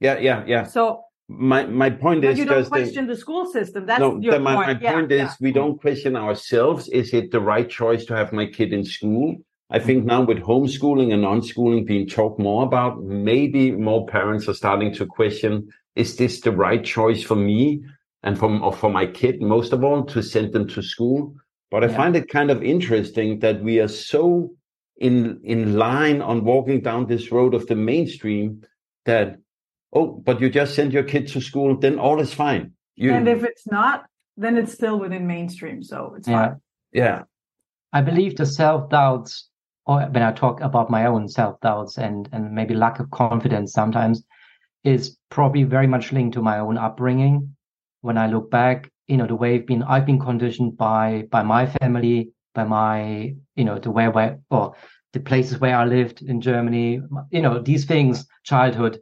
Yeah, 0.00 0.18
yeah, 0.18 0.44
yeah. 0.46 0.64
So 0.64 1.04
My 1.28 1.66
my 1.66 1.90
point 1.90 2.22
but 2.22 2.30
is 2.30 2.38
you 2.38 2.46
don't 2.46 2.64
question 2.68 3.06
the 3.06 3.16
school 3.16 3.44
system. 3.44 3.84
That's 3.84 4.00
no, 4.00 4.18
your 4.18 4.34
the- 4.34 4.40
my, 4.40 4.54
point. 4.54 4.66
my 4.68 4.78
Yeah, 4.80 4.92
point 4.94 5.12
is 5.12 5.18
yeah. 5.20 5.34
we 5.40 5.52
don't 5.52 5.78
question 5.78 6.16
ourselves. 6.16 6.88
Is 6.88 7.12
it 7.12 7.30
the 7.30 7.40
right 7.40 7.68
choice 7.68 8.06
to 8.06 8.16
have 8.16 8.32
my 8.32 8.46
kid 8.46 8.72
in 8.72 8.82
school? 8.84 9.36
I 9.70 9.78
think 9.78 10.06
now 10.06 10.22
with 10.22 10.38
homeschooling 10.38 11.12
and 11.12 11.24
unschooling 11.24 11.84
being 11.86 12.06
talked 12.06 12.40
more 12.40 12.64
about, 12.64 13.02
maybe 13.02 13.70
more 13.72 14.06
parents 14.06 14.48
are 14.48 14.54
starting 14.54 14.94
to 14.94 15.04
question, 15.04 15.68
is 15.94 16.16
this 16.16 16.40
the 16.40 16.52
right 16.52 16.82
choice 16.82 17.22
for 17.22 17.36
me 17.36 17.82
and 18.22 18.38
for, 18.38 18.48
or 18.62 18.72
for 18.72 18.88
my 18.90 19.04
kid, 19.04 19.42
most 19.42 19.74
of 19.74 19.84
all, 19.84 20.04
to 20.06 20.22
send 20.22 20.54
them 20.54 20.66
to 20.68 20.82
school? 20.82 21.34
But 21.70 21.84
I 21.84 21.88
Yeah. 21.88 21.96
find 21.98 22.16
it 22.16 22.30
kind 22.30 22.50
of 22.50 22.62
interesting 22.62 23.40
that 23.40 23.62
we 23.62 23.78
are 23.80 23.88
so 23.88 24.52
in, 24.96 25.38
in 25.44 25.76
line 25.76 26.22
on 26.22 26.44
walking 26.44 26.80
down 26.80 27.04
this 27.06 27.30
road 27.30 27.52
of 27.52 27.66
the 27.66 27.76
mainstream 27.76 28.62
that, 29.04 29.36
oh, 29.92 30.06
but 30.24 30.40
you 30.40 30.50
just 30.50 30.74
send 30.74 30.92
your 30.92 31.02
kid 31.02 31.28
to 31.28 31.40
school, 31.40 31.76
then 31.78 31.98
all 31.98 32.20
is 32.20 32.32
fine. 32.34 32.72
You, 32.96 33.12
and 33.12 33.28
if 33.28 33.44
it's 33.44 33.66
not, 33.66 34.04
then 34.36 34.56
it's 34.56 34.72
still 34.72 34.98
within 34.98 35.26
mainstream. 35.26 35.82
So 35.82 36.14
it's 36.16 36.28
Yeah. 36.28 36.48
fine. 36.48 36.60
yeah, 36.92 37.22
I 37.92 38.00
believe 38.02 38.36
the 38.36 38.46
self 38.46 38.90
doubts, 38.90 39.48
or 39.86 40.00
when 40.02 40.22
I 40.22 40.32
talk 40.32 40.60
about 40.60 40.90
my 40.90 41.06
own 41.06 41.28
self 41.28 41.60
doubts 41.60 41.98
and 41.98 42.28
and 42.32 42.52
maybe 42.52 42.74
lack 42.74 43.00
of 43.00 43.10
confidence 43.10 43.72
sometimes, 43.72 44.24
is 44.84 45.16
probably 45.30 45.64
very 45.64 45.86
much 45.86 46.12
linked 46.12 46.34
to 46.34 46.42
my 46.42 46.58
own 46.58 46.78
upbringing. 46.78 47.54
When 48.00 48.18
I 48.18 48.26
look 48.28 48.50
back, 48.50 48.90
you 49.06 49.16
know, 49.16 49.26
the 49.26 49.34
way 49.36 49.54
I've 49.56 49.66
been 49.66 49.82
I've 49.82 50.06
been 50.06 50.20
conditioned 50.20 50.76
by 50.76 51.24
by 51.30 51.42
my 51.42 51.66
family, 51.66 52.30
by 52.54 52.64
my 52.64 53.34
you 53.56 53.64
know 53.64 53.78
the 53.78 53.90
way 53.90 54.08
where 54.08 54.38
or 54.50 54.74
the 55.12 55.20
places 55.20 55.58
where 55.58 55.76
I 55.76 55.84
lived 55.84 56.22
in 56.22 56.40
Germany, 56.40 57.00
you 57.30 57.42
know, 57.42 57.60
these 57.60 57.86
things, 57.86 58.26
childhood 58.44 59.00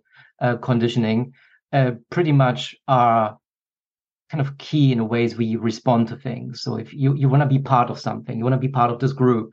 conditioning, 0.61 1.33
uh, 1.73 1.93
pretty 2.11 2.33
much 2.33 2.75
are 2.88 3.38
kind 4.31 4.40
of 4.40 4.59
key 4.59 4.93
in 4.93 5.09
ways 5.09 5.37
we 5.37 5.57
respond 5.57 6.09
to 6.09 6.16
things. 6.16 6.62
So 6.62 6.76
if 6.76 6.93
you, 6.93 7.14
you 7.14 7.28
want 7.28 7.43
to 7.43 7.49
be 7.49 7.59
part 7.59 7.90
of 7.90 7.99
something, 7.99 8.37
you 8.37 8.45
want 8.45 8.55
to 8.55 8.69
be 8.69 8.69
part 8.69 8.90
of 8.90 8.99
this 8.99 9.12
group. 9.12 9.52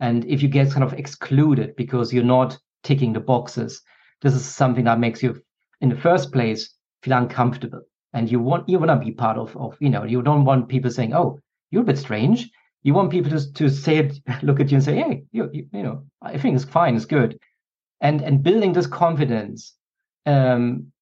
And 0.00 0.24
if 0.26 0.42
you 0.42 0.48
get 0.48 0.70
kind 0.70 0.84
of 0.84 0.94
excluded 0.94 1.76
because 1.76 2.12
you're 2.12 2.24
not 2.24 2.58
ticking 2.82 3.12
the 3.12 3.20
boxes, 3.20 3.82
this 4.22 4.34
is 4.34 4.44
something 4.44 4.84
that 4.84 4.98
makes 4.98 5.22
you 5.22 5.40
in 5.80 5.88
the 5.88 5.96
first 5.96 6.32
place 6.32 6.74
feel 7.02 7.16
uncomfortable. 7.16 7.82
And 8.12 8.30
you 8.30 8.40
want 8.40 8.68
you 8.68 8.78
want 8.78 8.90
to 8.90 9.04
be 9.04 9.12
part 9.12 9.36
of, 9.36 9.54
of 9.56 9.76
you 9.80 9.90
know, 9.90 10.04
you 10.04 10.22
don't 10.22 10.44
want 10.44 10.68
people 10.68 10.90
saying, 10.90 11.12
Oh, 11.12 11.38
you're 11.70 11.82
a 11.82 11.86
bit 11.86 11.98
strange. 11.98 12.50
You 12.82 12.94
want 12.94 13.10
people 13.10 13.30
to 13.30 13.52
to 13.52 13.68
say 13.68 13.98
it, 13.98 14.18
look 14.42 14.60
at 14.60 14.70
you 14.70 14.76
and 14.76 14.84
say, 14.84 14.96
Hey, 14.96 15.24
you 15.32 15.50
you, 15.52 15.66
you 15.72 15.82
know, 15.82 16.06
I 16.22 16.38
think 16.38 16.56
it's 16.56 16.64
fine, 16.64 16.96
it's 16.96 17.04
good. 17.04 17.38
And 18.00 18.22
and 18.22 18.42
building 18.42 18.72
this 18.72 18.86
confidence, 18.86 19.74
um, 20.26 20.92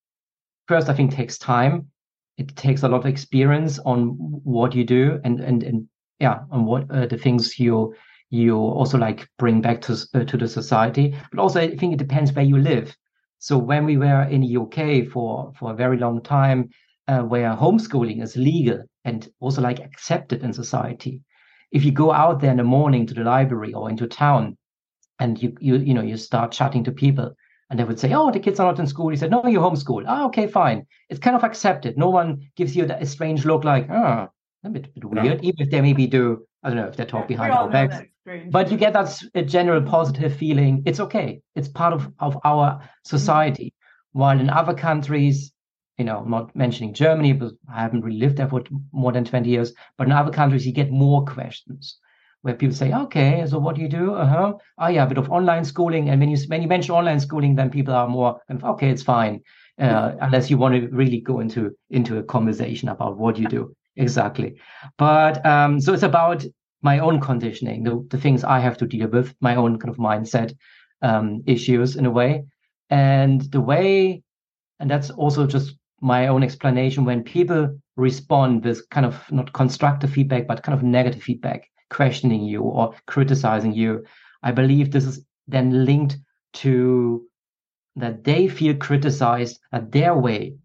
first 0.68 0.88
I 0.88 0.94
think 0.94 1.12
takes 1.12 1.38
time. 1.38 1.88
It 2.36 2.56
takes 2.56 2.82
a 2.82 2.88
lot 2.88 3.00
of 3.00 3.06
experience 3.06 3.78
on 3.80 4.16
what 4.44 4.74
you 4.74 4.84
do 4.84 5.20
and 5.24 5.40
and 5.40 5.62
and 5.62 5.88
yeah 6.18 6.40
on 6.50 6.64
what 6.64 6.90
uh, 6.90 7.06
the 7.06 7.18
things 7.18 7.58
you 7.58 7.94
you 8.30 8.56
also 8.56 8.98
like 8.98 9.28
bring 9.38 9.60
back 9.60 9.80
to 9.82 9.92
uh, 10.14 10.24
to 10.24 10.36
the 10.36 10.48
society. 10.48 11.16
But 11.30 11.40
also 11.40 11.60
i 11.60 11.76
think 11.76 11.92
it 11.92 11.98
depends 11.98 12.32
where 12.32 12.44
you 12.44 12.58
live. 12.58 12.96
So 13.38 13.58
when 13.58 13.84
we 13.84 13.96
were 13.96 14.22
in 14.22 14.40
the 14.40 14.56
uk 14.56 15.12
for 15.12 15.52
for 15.58 15.72
a 15.72 15.76
very 15.76 15.98
long 15.98 16.22
time 16.22 16.70
uh, 17.08 17.22
where 17.22 17.54
homeschooling 17.54 18.22
is 18.22 18.36
legal 18.36 18.82
and 19.04 19.28
also 19.40 19.60
like 19.60 19.80
accepted 19.80 20.42
in 20.42 20.52
society 20.52 21.20
if 21.74 21.84
you 21.84 21.90
go 21.90 22.12
out 22.12 22.40
there 22.40 22.52
in 22.52 22.56
the 22.56 22.64
morning 22.64 23.04
to 23.04 23.14
the 23.14 23.24
library 23.24 23.74
or 23.74 23.90
into 23.90 24.06
town 24.06 24.56
and 25.18 25.42
you 25.42 25.54
you 25.60 25.76
you 25.76 25.92
know 25.92 26.02
you 26.02 26.16
start 26.16 26.52
chatting 26.52 26.84
to 26.84 26.92
people 26.92 27.34
and 27.74 27.80
they 27.80 27.84
would 27.84 27.98
say, 27.98 28.12
"Oh, 28.12 28.30
the 28.30 28.38
kids 28.38 28.60
are 28.60 28.70
not 28.70 28.78
in 28.78 28.86
school." 28.86 29.08
He 29.08 29.16
said, 29.16 29.32
"No, 29.32 29.44
you're 29.46 29.60
homeschooled." 29.68 30.04
Oh, 30.06 30.26
okay, 30.26 30.46
fine. 30.46 30.86
It's 31.10 31.18
kind 31.18 31.34
of 31.34 31.42
accepted. 31.42 31.98
No 31.98 32.08
one 32.08 32.40
gives 32.54 32.76
you 32.76 32.84
a 32.88 33.04
strange 33.04 33.44
look, 33.44 33.64
like, 33.64 33.90
"Oh, 33.90 34.28
a 34.62 34.70
bit, 34.70 34.94
bit 34.94 35.04
weird," 35.04 35.42
even 35.44 35.60
if 35.60 35.70
they 35.70 35.80
maybe 35.80 36.06
do. 36.06 36.46
I 36.62 36.68
don't 36.68 36.76
know 36.78 36.86
if 36.86 36.96
they 36.96 37.04
talk 37.04 37.28
We 37.28 37.34
behind 37.34 37.52
our 37.52 37.68
backs. 37.68 37.96
But 38.52 38.70
you 38.70 38.76
get 38.76 38.92
that 38.92 39.06
s- 39.06 39.26
a 39.34 39.42
general 39.42 39.82
positive 39.82 40.32
feeling. 40.36 40.84
It's 40.86 41.00
okay. 41.00 41.42
It's 41.56 41.66
part 41.68 41.92
of 41.92 42.12
of 42.20 42.38
our 42.44 42.80
society. 43.04 43.74
While 44.12 44.38
in 44.38 44.48
other 44.50 44.74
countries, 44.74 45.52
you 45.98 46.04
know, 46.04 46.18
I'm 46.18 46.30
not 46.30 46.54
mentioning 46.54 46.94
Germany, 46.94 47.32
but 47.32 47.54
I 47.68 47.80
haven't 47.82 48.04
really 48.04 48.18
lived 48.20 48.36
there 48.36 48.48
for 48.48 48.62
more 48.92 49.10
than 49.10 49.24
20 49.24 49.50
years. 49.50 49.74
But 49.98 50.06
in 50.06 50.12
other 50.12 50.30
countries, 50.30 50.64
you 50.64 50.72
get 50.72 50.92
more 50.92 51.24
questions 51.24 51.98
where 52.44 52.54
people 52.54 52.76
say, 52.76 52.92
okay, 52.92 53.42
so 53.46 53.58
what 53.58 53.74
do 53.74 53.80
you 53.80 53.88
do? 53.88 54.14
Uh-huh. 54.14 54.52
Oh 54.78 54.88
yeah, 54.88 55.04
a 55.04 55.06
bit 55.06 55.16
of 55.16 55.30
online 55.30 55.64
schooling. 55.64 56.10
And 56.10 56.20
when 56.20 56.28
you 56.28 56.36
when 56.48 56.60
you 56.60 56.68
mention 56.68 56.94
online 56.94 57.18
schooling, 57.20 57.54
then 57.54 57.70
people 57.70 57.94
are 57.94 58.06
more 58.06 58.38
kind 58.46 58.62
of, 58.62 58.68
okay, 58.72 58.90
it's 58.90 59.02
fine. 59.02 59.40
Uh, 59.78 60.12
unless 60.20 60.50
you 60.50 60.58
want 60.58 60.74
to 60.74 60.88
really 60.88 61.20
go 61.20 61.40
into 61.40 61.74
into 61.88 62.18
a 62.18 62.22
conversation 62.22 62.90
about 62.90 63.16
what 63.18 63.38
you 63.38 63.48
do. 63.48 63.74
Exactly. 63.96 64.56
But 64.98 65.46
um, 65.46 65.80
so 65.80 65.92
it's 65.94 66.02
about 66.02 66.44
my 66.82 66.98
own 66.98 67.20
conditioning, 67.20 67.84
the, 67.84 68.04
the 68.10 68.18
things 68.18 68.42
I 68.42 68.58
have 68.58 68.76
to 68.78 68.86
deal 68.88 69.08
with, 69.08 69.32
my 69.40 69.54
own 69.54 69.78
kind 69.78 69.88
of 69.88 69.98
mindset 69.98 70.52
um, 71.00 71.44
issues 71.46 71.94
in 71.94 72.04
a 72.04 72.10
way. 72.10 72.44
And 72.90 73.42
the 73.52 73.60
way, 73.60 74.24
and 74.80 74.90
that's 74.90 75.10
also 75.10 75.46
just 75.46 75.76
my 76.00 76.26
own 76.26 76.42
explanation 76.42 77.04
when 77.04 77.22
people 77.22 77.78
respond 77.96 78.64
with 78.64 78.88
kind 78.90 79.06
of 79.06 79.14
not 79.30 79.52
constructive 79.52 80.10
feedback, 80.10 80.48
but 80.48 80.64
kind 80.64 80.76
of 80.76 80.82
negative 80.82 81.22
feedback, 81.22 81.70
questioning 81.94 82.44
you 82.44 82.62
or 82.62 82.94
criticizing 83.06 83.72
you. 83.72 84.04
I 84.42 84.52
believe 84.52 84.90
this 84.90 85.04
is 85.04 85.24
then 85.46 85.84
linked 85.84 86.16
to 86.54 87.26
that 87.96 88.24
they 88.24 88.48
feel 88.48 88.74
criticized 88.76 89.60
that 89.72 89.92
their 89.92 90.14
way 90.16 90.56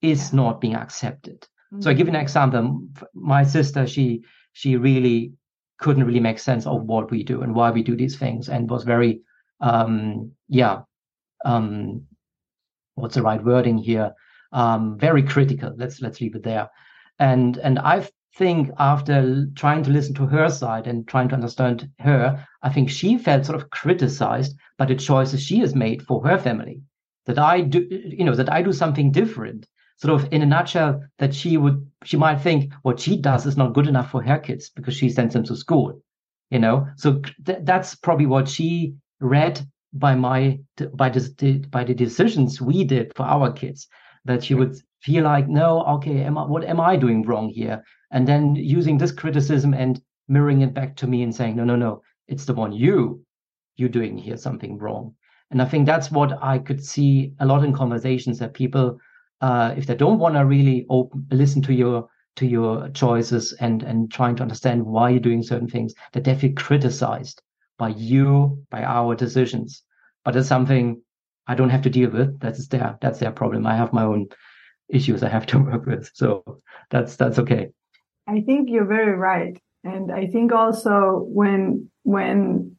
is 0.00 0.32
not 0.32 0.60
being 0.60 0.76
accepted. 0.76 1.46
So 1.80 1.90
I 1.90 1.94
give 1.94 2.06
you 2.06 2.14
an 2.14 2.20
example. 2.20 2.88
My 3.12 3.44
sister, 3.44 3.86
she 3.86 4.22
she 4.52 4.76
really 4.76 5.32
couldn't 5.78 6.04
really 6.04 6.20
make 6.20 6.38
sense 6.38 6.66
of 6.66 6.82
what 6.84 7.10
we 7.10 7.22
do 7.22 7.42
and 7.42 7.54
why 7.54 7.70
we 7.70 7.82
do 7.82 7.96
these 7.96 8.16
things, 8.18 8.48
and 8.48 8.70
was 8.70 8.84
very, 8.84 9.20
um, 9.60 10.32
yeah, 10.48 10.80
um, 11.44 12.06
what's 12.94 13.16
the 13.16 13.22
right 13.22 13.44
wording 13.44 13.78
here? 13.78 14.14
Um, 14.52 14.98
very 14.98 15.22
critical. 15.22 15.74
Let's 15.76 16.00
let's 16.00 16.20
leave 16.20 16.36
it 16.36 16.42
there. 16.42 16.70
And 17.18 17.58
and 17.58 17.78
I 17.78 18.08
think 18.36 18.70
after 18.78 19.46
trying 19.56 19.82
to 19.84 19.90
listen 19.90 20.14
to 20.14 20.26
her 20.26 20.48
side 20.48 20.86
and 20.86 21.06
trying 21.08 21.28
to 21.28 21.34
understand 21.34 21.90
her, 22.00 22.46
I 22.62 22.70
think 22.70 22.90
she 22.90 23.18
felt 23.18 23.46
sort 23.46 23.60
of 23.60 23.70
criticized 23.70 24.56
by 24.76 24.86
the 24.86 24.94
choices 24.94 25.42
she 25.42 25.58
has 25.60 25.74
made 25.74 26.02
for 26.02 26.26
her 26.26 26.38
family. 26.38 26.82
That 27.26 27.38
I 27.38 27.60
do, 27.62 27.86
you 27.90 28.24
know, 28.24 28.34
that 28.34 28.52
I 28.52 28.62
do 28.62 28.72
something 28.72 29.10
different. 29.10 29.66
Sort 29.96 30.14
of 30.14 30.32
in 30.32 30.42
a 30.42 30.46
nutshell 30.46 31.02
that 31.18 31.34
she 31.34 31.56
would 31.56 31.84
she 32.04 32.16
might 32.16 32.40
think 32.40 32.72
what 32.82 33.00
she 33.00 33.20
does 33.20 33.46
is 33.46 33.56
not 33.56 33.74
good 33.74 33.88
enough 33.88 34.10
for 34.10 34.22
her 34.22 34.38
kids 34.38 34.70
because 34.70 34.94
she 34.94 35.10
sends 35.10 35.34
them 35.34 35.42
to 35.44 35.56
school 35.56 36.00
you 36.50 36.58
know? 36.58 36.86
So 36.96 37.20
th- 37.44 37.60
that's 37.62 37.94
probably 37.94 38.26
what 38.26 38.48
she 38.48 38.94
read 39.20 39.60
by 39.92 40.14
my 40.14 40.60
by 40.94 41.08
the 41.08 41.64
by 41.70 41.84
the 41.84 41.94
decisions 41.94 42.60
we 42.60 42.84
did 42.84 43.12
for 43.16 43.24
our 43.24 43.52
kids 43.52 43.88
that 44.26 44.44
she 44.44 44.54
would 44.54 44.76
feel 45.00 45.24
like 45.24 45.48
no 45.48 45.82
okay 45.84 46.22
am 46.22 46.38
I, 46.38 46.44
what 46.44 46.64
am 46.64 46.80
i 46.80 46.96
doing 46.96 47.22
wrong 47.22 47.48
here 47.48 47.82
and 48.10 48.26
then 48.26 48.54
using 48.54 48.98
this 48.98 49.12
criticism 49.12 49.74
and 49.74 50.00
mirroring 50.28 50.62
it 50.62 50.74
back 50.74 50.96
to 50.96 51.06
me 51.06 51.22
and 51.22 51.34
saying 51.34 51.56
no 51.56 51.64
no 51.64 51.76
no 51.76 52.02
it's 52.26 52.44
the 52.44 52.54
one 52.54 52.72
you 52.72 53.22
you're 53.76 53.88
doing 53.88 54.18
here 54.18 54.36
something 54.36 54.78
wrong 54.78 55.14
and 55.50 55.62
i 55.62 55.64
think 55.64 55.86
that's 55.86 56.10
what 56.10 56.42
i 56.42 56.58
could 56.58 56.84
see 56.84 57.32
a 57.40 57.46
lot 57.46 57.64
in 57.64 57.72
conversations 57.72 58.38
that 58.38 58.54
people 58.54 58.98
uh, 59.40 59.74
if 59.76 59.86
they 59.86 59.94
don't 59.94 60.18
want 60.18 60.34
to 60.34 60.44
really 60.44 60.84
open, 60.88 61.26
listen 61.30 61.62
to 61.62 61.72
your 61.72 62.08
to 62.36 62.46
your 62.46 62.88
choices 62.90 63.52
and 63.54 63.82
and 63.82 64.10
trying 64.12 64.36
to 64.36 64.42
understand 64.42 64.84
why 64.84 65.10
you're 65.10 65.20
doing 65.20 65.42
certain 65.42 65.68
things, 65.68 65.94
that 66.12 66.24
they 66.24 66.34
feel 66.34 66.52
criticized 66.56 67.42
by 67.78 67.88
you, 67.88 68.64
by 68.70 68.82
our 68.82 69.14
decisions. 69.14 69.82
But 70.24 70.36
it's 70.36 70.48
something 70.48 71.00
I 71.46 71.54
don't 71.54 71.70
have 71.70 71.82
to 71.82 71.90
deal 71.90 72.10
with. 72.10 72.38
That's 72.40 72.66
their 72.68 72.98
that's 73.00 73.18
their 73.18 73.32
problem. 73.32 73.66
I 73.66 73.76
have 73.76 73.92
my 73.92 74.04
own 74.04 74.26
issues 74.88 75.22
I 75.22 75.28
have 75.28 75.46
to 75.46 75.58
work 75.70 75.86
with. 75.86 76.10
So 76.14 76.60
that's 76.90 77.16
that's 77.16 77.38
okay. 77.38 77.70
I 78.26 78.40
think 78.40 78.68
you're 78.70 78.84
very 78.84 79.14
right. 79.14 79.60
And 79.84 80.12
I 80.12 80.26
think 80.26 80.52
also 80.52 81.24
when 81.28 81.90
when 82.02 82.76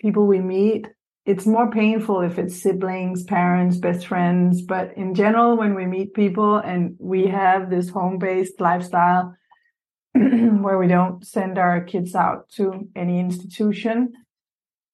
people 0.00 0.26
we 0.26 0.40
meet 0.40 0.86
it's 1.24 1.46
more 1.46 1.70
painful 1.70 2.20
if 2.20 2.38
it's 2.38 2.60
siblings, 2.60 3.22
parents, 3.22 3.76
best 3.76 4.06
friends. 4.06 4.60
But 4.62 4.96
in 4.96 5.14
general, 5.14 5.56
when 5.56 5.74
we 5.74 5.86
meet 5.86 6.14
people 6.14 6.56
and 6.56 6.96
we 6.98 7.26
have 7.28 7.70
this 7.70 7.88
home 7.88 8.18
based 8.18 8.60
lifestyle 8.60 9.36
where 10.14 10.78
we 10.78 10.88
don't 10.88 11.24
send 11.24 11.58
our 11.58 11.80
kids 11.80 12.14
out 12.14 12.48
to 12.56 12.88
any 12.96 13.20
institution, 13.20 14.12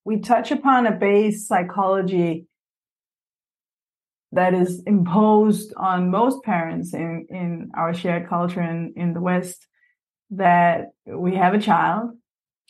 we 0.04 0.21
touch 0.21 0.50
upon 0.50 0.87
a 0.87 0.92
base 0.92 1.47
psychology 1.47 2.47
that 4.32 4.54
is 4.54 4.82
imposed 4.85 5.73
on 5.76 6.11
most 6.11 6.42
parents 6.42 6.92
in, 6.94 7.26
in 7.30 7.70
our 7.75 7.94
shared 7.94 8.28
culture 8.28 8.62
in, 8.62 8.92
in 8.97 9.14
the 9.14 9.20
West 9.20 9.66
that 10.30 10.88
we 11.06 11.35
have 11.37 11.54
a 11.54 11.61
child 11.61 12.11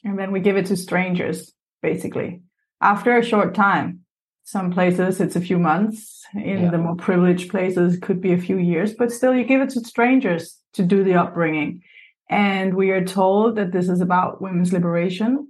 and 0.04 0.18
then 0.18 0.30
we 0.30 0.40
give 0.40 0.56
it 0.56 0.66
to 0.66 0.76
strangers, 0.76 1.52
basically 1.82 2.42
after 2.80 3.16
a 3.16 3.24
short 3.24 3.54
time. 3.54 4.00
Some 4.44 4.72
places 4.72 5.20
it's 5.20 5.36
a 5.36 5.40
few 5.40 5.58
months. 5.58 6.24
In 6.34 6.62
yeah. 6.62 6.70
the 6.70 6.78
more 6.78 6.96
privileged 6.96 7.50
places, 7.50 7.94
it 7.94 8.02
could 8.02 8.20
be 8.20 8.32
a 8.32 8.38
few 8.38 8.58
years, 8.58 8.94
but 8.94 9.12
still 9.12 9.34
you 9.34 9.44
give 9.44 9.60
it 9.60 9.70
to 9.70 9.80
strangers 9.80 10.58
to 10.74 10.82
do 10.82 11.04
the 11.04 11.14
upbringing. 11.14 11.82
And 12.30 12.74
we 12.74 12.90
are 12.90 13.04
told 13.04 13.56
that 13.56 13.72
this 13.72 13.88
is 13.88 14.00
about 14.00 14.40
women's 14.40 14.72
liberation. 14.72 15.48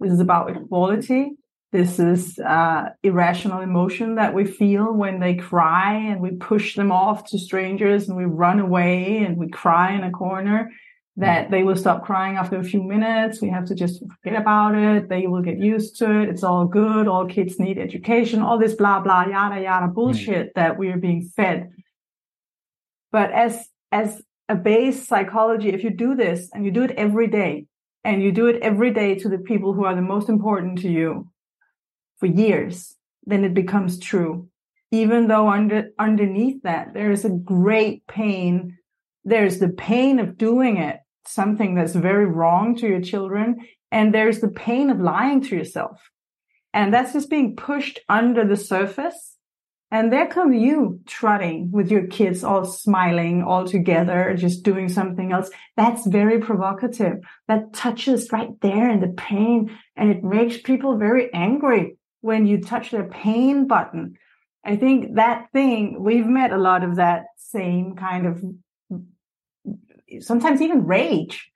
This 0.00 0.12
is 0.12 0.20
about 0.20 0.50
equality. 0.50 1.32
This 1.76 1.98
is 1.98 2.38
uh, 2.38 2.88
irrational 3.02 3.60
emotion 3.60 4.14
that 4.14 4.32
we 4.32 4.46
feel 4.46 4.94
when 4.94 5.20
they 5.20 5.34
cry 5.34 5.92
and 5.92 6.22
we 6.22 6.30
push 6.30 6.74
them 6.74 6.90
off 6.90 7.24
to 7.26 7.38
strangers 7.38 8.08
and 8.08 8.16
we 8.16 8.24
run 8.24 8.60
away 8.60 9.18
and 9.18 9.36
we 9.36 9.50
cry 9.50 9.92
in 9.92 10.02
a 10.02 10.10
corner 10.10 10.72
that 11.18 11.50
they 11.50 11.64
will 11.64 11.76
stop 11.76 12.02
crying 12.02 12.38
after 12.38 12.56
a 12.56 12.64
few 12.64 12.82
minutes. 12.82 13.42
We 13.42 13.50
have 13.50 13.66
to 13.66 13.74
just 13.74 14.02
forget 14.22 14.40
about 14.40 14.74
it. 14.74 15.10
They 15.10 15.26
will 15.26 15.42
get 15.42 15.58
used 15.58 15.98
to 15.98 16.22
it. 16.22 16.30
It's 16.30 16.42
all 16.42 16.64
good. 16.64 17.08
All 17.08 17.26
kids 17.26 17.60
need 17.60 17.76
education, 17.76 18.40
all 18.40 18.58
this 18.58 18.72
blah, 18.72 19.00
blah, 19.00 19.26
yada, 19.26 19.60
yada 19.60 19.88
bullshit 19.88 20.46
mm. 20.46 20.54
that 20.54 20.78
we 20.78 20.88
are 20.88 20.96
being 20.96 21.28
fed. 21.36 21.68
But 23.12 23.32
as, 23.32 23.68
as 23.92 24.22
a 24.48 24.54
base 24.54 25.06
psychology, 25.06 25.68
if 25.68 25.84
you 25.84 25.90
do 25.90 26.14
this 26.14 26.48
and 26.54 26.64
you 26.64 26.70
do 26.70 26.84
it 26.84 26.92
every 26.92 27.26
day 27.26 27.66
and 28.02 28.22
you 28.22 28.32
do 28.32 28.46
it 28.46 28.62
every 28.62 28.94
day 28.94 29.14
to 29.16 29.28
the 29.28 29.36
people 29.36 29.74
who 29.74 29.84
are 29.84 29.94
the 29.94 30.00
most 30.00 30.30
important 30.30 30.78
to 30.78 30.88
you 30.88 31.28
for 32.18 32.26
years, 32.26 32.94
then 33.24 33.44
it 33.44 33.54
becomes 33.54 33.98
true. 33.98 34.48
Even 34.90 35.28
though 35.28 35.48
under, 35.48 35.90
underneath 35.98 36.62
that, 36.62 36.94
there 36.94 37.10
is 37.10 37.24
a 37.24 37.30
great 37.30 38.06
pain. 38.06 38.78
There's 39.24 39.58
the 39.58 39.68
pain 39.68 40.18
of 40.18 40.38
doing 40.38 40.76
it 40.76 41.00
something 41.26 41.74
that's 41.74 41.94
very 41.94 42.26
wrong 42.26 42.76
to 42.76 42.86
your 42.86 43.00
children. 43.00 43.56
And 43.90 44.14
there's 44.14 44.40
the 44.40 44.48
pain 44.48 44.90
of 44.90 45.00
lying 45.00 45.42
to 45.42 45.56
yourself. 45.56 46.00
And 46.72 46.92
that's 46.92 47.12
just 47.12 47.30
being 47.30 47.56
pushed 47.56 48.00
under 48.08 48.46
the 48.46 48.56
surface. 48.56 49.36
And 49.90 50.12
there 50.12 50.26
come 50.26 50.52
you 50.52 51.00
trotting 51.06 51.70
with 51.70 51.90
your 51.90 52.06
kids 52.08 52.42
all 52.42 52.64
smiling 52.64 53.42
all 53.42 53.66
together, 53.66 54.34
just 54.36 54.64
doing 54.64 54.88
something 54.88 55.32
else. 55.32 55.48
That's 55.76 56.06
very 56.06 56.40
provocative. 56.40 57.18
That 57.46 57.72
touches 57.72 58.32
right 58.32 58.50
there 58.62 58.90
in 58.90 59.00
the 59.00 59.14
pain 59.16 59.76
and 59.96 60.10
it 60.10 60.24
makes 60.24 60.60
people 60.60 60.98
very 60.98 61.32
angry 61.32 61.96
when 62.26 62.46
you 62.46 62.60
touch 62.60 62.90
their 62.90 63.04
pain 63.04 63.66
button. 63.66 64.18
I 64.64 64.74
think 64.76 65.14
that 65.14 65.46
thing, 65.52 66.02
we've 66.02 66.26
met 66.26 66.50
a 66.50 66.58
lot 66.58 66.82
of 66.82 66.96
that 66.96 67.26
same 67.36 67.94
kind 67.94 68.26
of 68.26 68.44
sometimes 70.20 70.60
even 70.60 70.86
rage. 70.86 71.48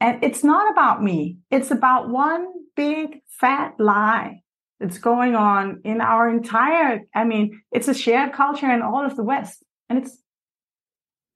And 0.00 0.24
it's 0.24 0.42
not 0.42 0.70
about 0.72 1.02
me. 1.02 1.38
It's 1.50 1.70
about 1.70 2.08
one 2.08 2.46
big 2.74 3.20
fat 3.28 3.74
lie 3.78 4.42
that's 4.80 4.98
going 4.98 5.34
on 5.34 5.80
in 5.84 6.00
our 6.00 6.28
entire, 6.28 7.02
I 7.14 7.24
mean, 7.24 7.62
it's 7.70 7.88
a 7.88 7.94
shared 7.94 8.32
culture 8.32 8.70
in 8.70 8.82
all 8.82 9.04
of 9.04 9.16
the 9.16 9.22
West. 9.22 9.62
And 9.88 9.98
it's 9.98 10.16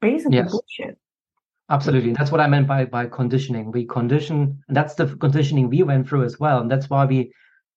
basically 0.00 0.38
yes. 0.38 0.50
bullshit. 0.50 0.98
Absolutely. 1.70 2.12
That's 2.14 2.32
what 2.32 2.40
I 2.40 2.48
meant 2.48 2.66
by 2.66 2.84
by 2.86 3.06
conditioning. 3.06 3.70
We 3.70 3.84
condition, 3.84 4.60
and 4.66 4.76
that's 4.76 4.94
the 4.94 5.06
conditioning 5.06 5.68
we 5.68 5.84
went 5.84 6.08
through 6.08 6.24
as 6.24 6.40
well. 6.40 6.58
And 6.60 6.68
that's 6.70 6.90
why 6.90 7.04
we 7.04 7.32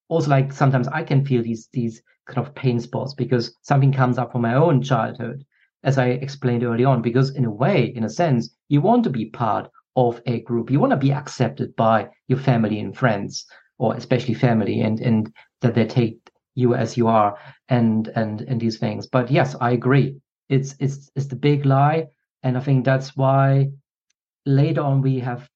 also 0.10 0.30
like 0.30 0.52
sometimes 0.52 0.88
I 0.88 1.04
can 1.04 1.26
feel 1.26 1.44
these 1.44 1.68
these 1.74 2.02
kind 2.28 2.46
of 2.46 2.56
pain 2.56 2.80
spots 2.80 3.14
because 3.14 3.58
something 3.62 3.92
comes 3.92 4.18
up 4.18 4.32
from 4.32 4.42
my 4.42 4.56
own 4.56 4.82
childhood 4.82 5.44
as 5.84 5.98
I 5.98 6.08
explained 6.08 6.64
early 6.64 6.86
on, 6.86 7.02
because 7.02 7.36
in 7.36 7.46
a 7.46 7.52
way, 7.52 7.86
in 7.96 8.06
a 8.06 8.10
sense, 8.10 8.56
you 8.70 8.82
want 8.82 9.04
to 9.04 9.10
be 9.10 9.26
part 9.26 9.70
of 9.96 10.22
a 10.26 10.40
group. 10.42 10.72
You 10.72 10.80
want 10.80 10.92
to 10.92 10.98
be 10.98 11.12
accepted 11.12 11.76
by 11.76 12.10
your 12.28 12.40
family 12.40 12.80
and 12.80 12.96
friends, 12.98 13.46
or 13.78 13.96
especially 13.96 14.34
family, 14.34 14.82
and 14.82 15.00
and 15.00 15.34
that 15.62 15.76
they 15.76 15.86
take 15.86 16.30
you 16.56 16.74
as 16.74 16.98
you 16.98 17.08
are, 17.08 17.38
and 17.70 18.08
and 18.16 18.42
and 18.42 18.62
these 18.62 18.80
things. 18.80 19.08
But 19.08 19.30
yes, 19.30 19.56
I 19.60 19.72
agree. 19.72 20.18
It's 20.50 20.76
it's 20.80 21.12
it's 21.16 21.28
the 21.28 21.36
big 21.36 21.66
lie, 21.66 22.08
and 22.44 22.58
I 22.58 22.62
think 22.62 22.86
that's 22.86 23.16
why 23.18 23.72
later 24.46 24.82
on 24.82 25.02
we 25.02 25.20
have 25.20 25.50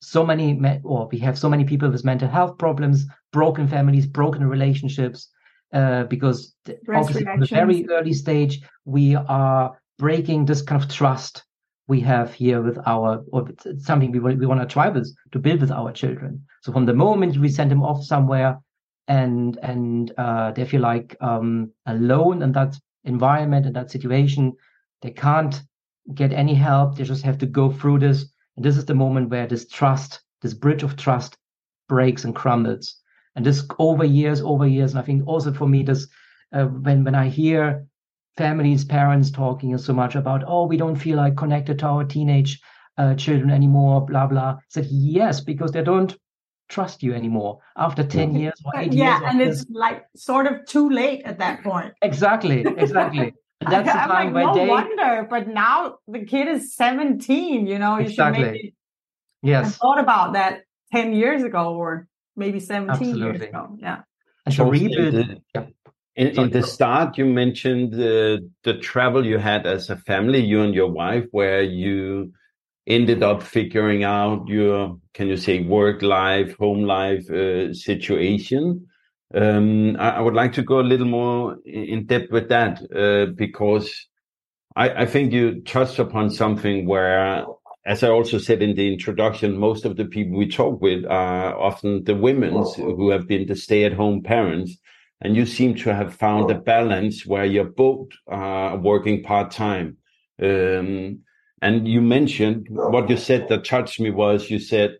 so 0.00 0.24
many 0.24 0.58
or 0.82 1.08
we 1.12 1.18
have 1.18 1.38
so 1.38 1.48
many 1.48 1.64
people 1.64 1.90
with 1.90 2.04
mental 2.04 2.28
health 2.28 2.58
problems, 2.58 3.06
broken 3.32 3.68
families, 3.68 4.06
broken 4.06 4.46
relationships, 4.46 5.28
uh, 5.72 6.04
because 6.04 6.54
obviously 6.92 7.24
from 7.24 7.40
the 7.40 7.46
very 7.46 7.86
early 7.90 8.12
stage 8.12 8.60
we 8.84 9.14
are 9.14 9.78
breaking 9.98 10.44
this 10.44 10.62
kind 10.62 10.82
of 10.82 10.90
trust 10.90 11.44
we 11.86 12.00
have 12.00 12.32
here 12.32 12.62
with 12.62 12.78
our 12.86 13.22
or 13.32 13.48
something 13.78 14.10
we, 14.12 14.20
we 14.20 14.46
want 14.46 14.60
to 14.60 14.66
try 14.66 14.88
with 14.88 15.14
to 15.32 15.38
build 15.38 15.60
with 15.60 15.70
our 15.70 15.92
children. 15.92 16.44
So 16.62 16.72
from 16.72 16.86
the 16.86 16.94
moment 16.94 17.36
we 17.36 17.48
send 17.48 17.70
them 17.70 17.82
off 17.82 18.04
somewhere 18.04 18.58
and 19.08 19.58
and 19.62 20.12
uh, 20.16 20.52
they 20.52 20.64
feel 20.64 20.80
like 20.80 21.16
um, 21.20 21.72
alone 21.86 22.42
in 22.42 22.52
that 22.52 22.76
environment 23.04 23.66
in 23.66 23.72
that 23.72 23.90
situation 23.90 24.52
they 25.02 25.10
can't 25.10 25.62
get 26.14 26.32
any 26.32 26.54
help 26.54 26.96
they 26.96 27.04
just 27.04 27.24
have 27.24 27.38
to 27.38 27.46
go 27.46 27.72
through 27.72 27.98
this 27.98 28.26
and 28.56 28.64
this 28.64 28.76
is 28.76 28.84
the 28.84 28.94
moment 28.94 29.30
where 29.30 29.46
this 29.46 29.68
trust 29.68 30.20
this 30.42 30.54
bridge 30.54 30.82
of 30.82 30.96
trust 30.96 31.36
breaks 31.88 32.24
and 32.24 32.34
crumbles 32.34 33.00
and 33.36 33.46
this 33.46 33.64
over 33.78 34.04
years, 34.04 34.40
over 34.40 34.66
years. 34.66 34.92
And 34.92 35.00
I 35.00 35.02
think 35.02 35.26
also 35.26 35.52
for 35.52 35.68
me, 35.68 35.82
this 35.82 36.06
uh, 36.52 36.64
when 36.64 37.04
when 37.04 37.14
I 37.14 37.28
hear 37.28 37.86
families, 38.36 38.84
parents 38.84 39.30
talking 39.30 39.76
so 39.78 39.92
much 39.92 40.14
about, 40.14 40.44
oh, 40.46 40.66
we 40.66 40.76
don't 40.76 40.96
feel 40.96 41.16
like 41.16 41.36
connected 41.36 41.78
to 41.80 41.86
our 41.86 42.04
teenage 42.04 42.60
uh, 42.98 43.14
children 43.14 43.50
anymore, 43.50 44.04
blah 44.04 44.26
blah. 44.26 44.58
Said 44.68 44.86
yes, 44.90 45.40
because 45.40 45.72
they 45.72 45.82
don't 45.82 46.16
trust 46.68 47.02
you 47.02 47.12
anymore 47.14 47.58
after 47.76 48.04
10 48.04 48.34
years 48.40 48.54
or 48.64 48.72
8 48.76 48.92
yeah, 48.92 49.18
years. 49.18 49.20
Yeah, 49.22 49.30
and 49.30 49.40
it's 49.40 49.66
like 49.70 50.04
sort 50.14 50.46
of 50.46 50.64
too 50.66 50.88
late 50.88 51.22
at 51.24 51.38
that 51.38 51.64
point. 51.64 51.94
Exactly, 52.02 52.60
exactly. 52.60 53.34
And 53.60 53.72
that's 53.72 53.88
I, 53.88 53.92
the 53.92 54.12
time 54.12 54.32
like, 54.32 54.46
no 54.46 54.54
they... 54.54 54.68
wonder, 54.68 55.26
but 55.28 55.48
now 55.48 55.98
the 56.08 56.24
kid 56.24 56.48
is 56.48 56.74
17, 56.74 57.66
you 57.66 57.78
know, 57.78 57.98
you 57.98 58.06
exactly. 58.06 58.42
should 58.42 58.52
maybe 58.52 58.74
yes. 59.42 59.76
thought 59.76 59.98
about 59.98 60.32
that 60.32 60.62
10 60.92 61.12
years 61.12 61.42
ago 61.42 61.74
or 61.74 62.06
maybe 62.36 62.58
17 62.60 62.90
Absolutely. 62.90 63.20
years 63.20 63.42
ago. 63.42 63.76
Yeah. 63.78 64.00
And 64.46 64.54
so 64.54 64.68
rebuild. 64.68 65.14
In 65.14 65.42
the, 65.54 65.72
in, 66.16 66.38
in 66.38 66.50
the 66.50 66.62
start, 66.62 67.18
you 67.18 67.26
mentioned 67.26 67.92
the 67.92 68.50
the 68.64 68.74
travel 68.78 69.24
you 69.24 69.38
had 69.38 69.66
as 69.66 69.90
a 69.90 69.96
family, 69.96 70.40
you 70.40 70.62
and 70.62 70.74
your 70.74 70.90
wife, 70.90 71.26
where 71.30 71.62
you 71.62 72.32
ended 72.86 73.22
up 73.22 73.42
figuring 73.42 74.02
out 74.02 74.48
your, 74.48 74.98
can 75.14 75.28
you 75.28 75.36
say, 75.36 75.62
work 75.62 76.02
life, 76.02 76.56
home 76.58 76.82
life 76.82 77.30
uh, 77.30 77.72
situation. 77.72 78.86
Um, 79.34 79.96
I, 79.98 80.10
I, 80.10 80.20
would 80.20 80.34
like 80.34 80.54
to 80.54 80.62
go 80.62 80.80
a 80.80 80.82
little 80.82 81.06
more 81.06 81.56
in 81.64 82.06
depth 82.06 82.32
with 82.32 82.48
that 82.48 82.82
uh, 82.92 83.32
because 83.32 84.08
I, 84.74 85.02
I 85.02 85.06
think 85.06 85.32
you 85.32 85.60
touched 85.60 86.00
upon 86.00 86.30
something 86.30 86.84
where 86.84 87.46
as 87.86 88.02
I 88.02 88.08
also 88.08 88.38
said 88.38 88.62
in 88.62 88.76
the 88.76 88.92
introduction, 88.92 89.56
most 89.56 89.84
of 89.84 89.96
the 89.96 90.04
people 90.04 90.36
we 90.36 90.48
talk 90.48 90.80
with 90.82 91.04
are 91.06 91.58
often 91.58 92.04
the 92.04 92.14
women 92.14 92.64
who 92.76 93.10
have 93.10 93.26
been 93.26 93.46
the 93.46 93.56
stay 93.56 93.84
at 93.84 93.94
home 93.94 94.22
parents. 94.22 94.76
And 95.22 95.36
you 95.36 95.44
seem 95.46 95.74
to 95.76 95.94
have 95.94 96.14
found 96.14 96.50
a 96.50 96.58
balance 96.58 97.26
where 97.26 97.44
you're 97.44 97.64
both 97.64 98.08
uh, 98.30 98.78
working 98.80 99.22
part 99.22 99.50
time. 99.50 99.96
Um, 100.42 101.20
and 101.60 101.86
you 101.86 102.00
mentioned 102.00 102.68
what 102.70 103.10
you 103.10 103.18
said 103.18 103.48
that 103.48 103.64
touched 103.64 104.00
me 104.00 104.10
was 104.10 104.50
you 104.50 104.58
said, 104.58 104.96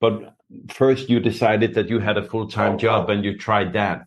but 0.00 0.34
first 0.70 1.08
you 1.08 1.20
decided 1.20 1.74
that 1.74 1.88
you 1.88 1.98
had 1.98 2.18
a 2.18 2.22
full 2.22 2.48
time 2.48 2.78
job 2.78 3.10
and 3.10 3.24
you 3.24 3.36
tried 3.36 3.72
that. 3.74 4.02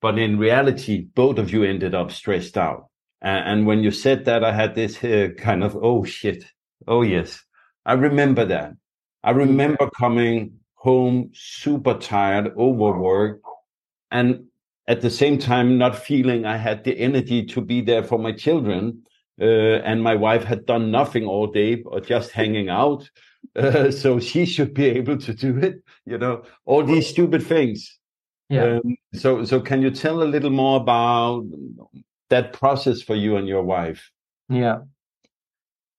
But 0.00 0.18
in 0.18 0.38
reality, 0.38 1.06
both 1.14 1.38
of 1.38 1.52
you 1.52 1.64
ended 1.64 1.94
up 1.94 2.12
stressed 2.12 2.58
out. 2.58 2.88
And, 3.22 3.66
when 3.66 3.82
you 3.82 3.90
said 3.90 4.26
that, 4.26 4.44
I 4.44 4.52
had 4.52 4.74
this 4.74 5.02
uh, 5.02 5.28
kind 5.38 5.64
of, 5.64 5.74
oh 5.80 6.04
shit, 6.04 6.44
Oh, 6.86 7.02
yes. 7.02 7.42
I 7.86 7.94
remember 7.94 8.44
that. 8.46 8.72
I 9.22 9.30
remember 9.30 9.88
coming 9.90 10.58
home 10.74 11.30
super 11.32 11.94
tired, 11.94 12.52
overworked, 12.58 13.44
and 14.10 14.44
at 14.86 15.00
the 15.00 15.10
same 15.10 15.38
time 15.38 15.78
not 15.78 15.96
feeling 15.96 16.44
I 16.44 16.58
had 16.58 16.84
the 16.84 16.98
energy 16.98 17.46
to 17.46 17.62
be 17.62 17.80
there 17.80 18.04
for 18.04 18.18
my 18.18 18.32
children. 18.32 19.02
Uh, 19.40 19.80
and 19.82 20.02
my 20.02 20.14
wife 20.14 20.44
had 20.44 20.66
done 20.66 20.90
nothing 20.90 21.24
all 21.24 21.46
day 21.48 21.82
or 21.86 22.00
just 22.00 22.30
hanging 22.30 22.68
out. 22.68 23.10
Uh, 23.56 23.90
so 24.02 24.18
she 24.18 24.44
should 24.46 24.74
be 24.74 24.86
able 24.86 25.16
to 25.18 25.34
do 25.34 25.56
it, 25.58 25.82
you 26.04 26.18
know, 26.18 26.42
all 26.64 26.84
these 26.84 27.06
stupid 27.06 27.42
things. 27.42 27.98
Yeah. 28.48 28.78
Um, 28.84 28.96
so, 29.14 29.44
so 29.44 29.60
can 29.60 29.82
you 29.82 29.90
tell 29.90 30.22
a 30.22 30.24
little 30.24 30.50
more 30.50 30.80
about 30.80 31.44
that 32.30 32.52
process 32.52 33.00
for 33.00 33.14
you 33.14 33.36
and 33.36 33.48
your 33.48 33.62
wife? 33.62 34.10
Yeah. 34.48 34.80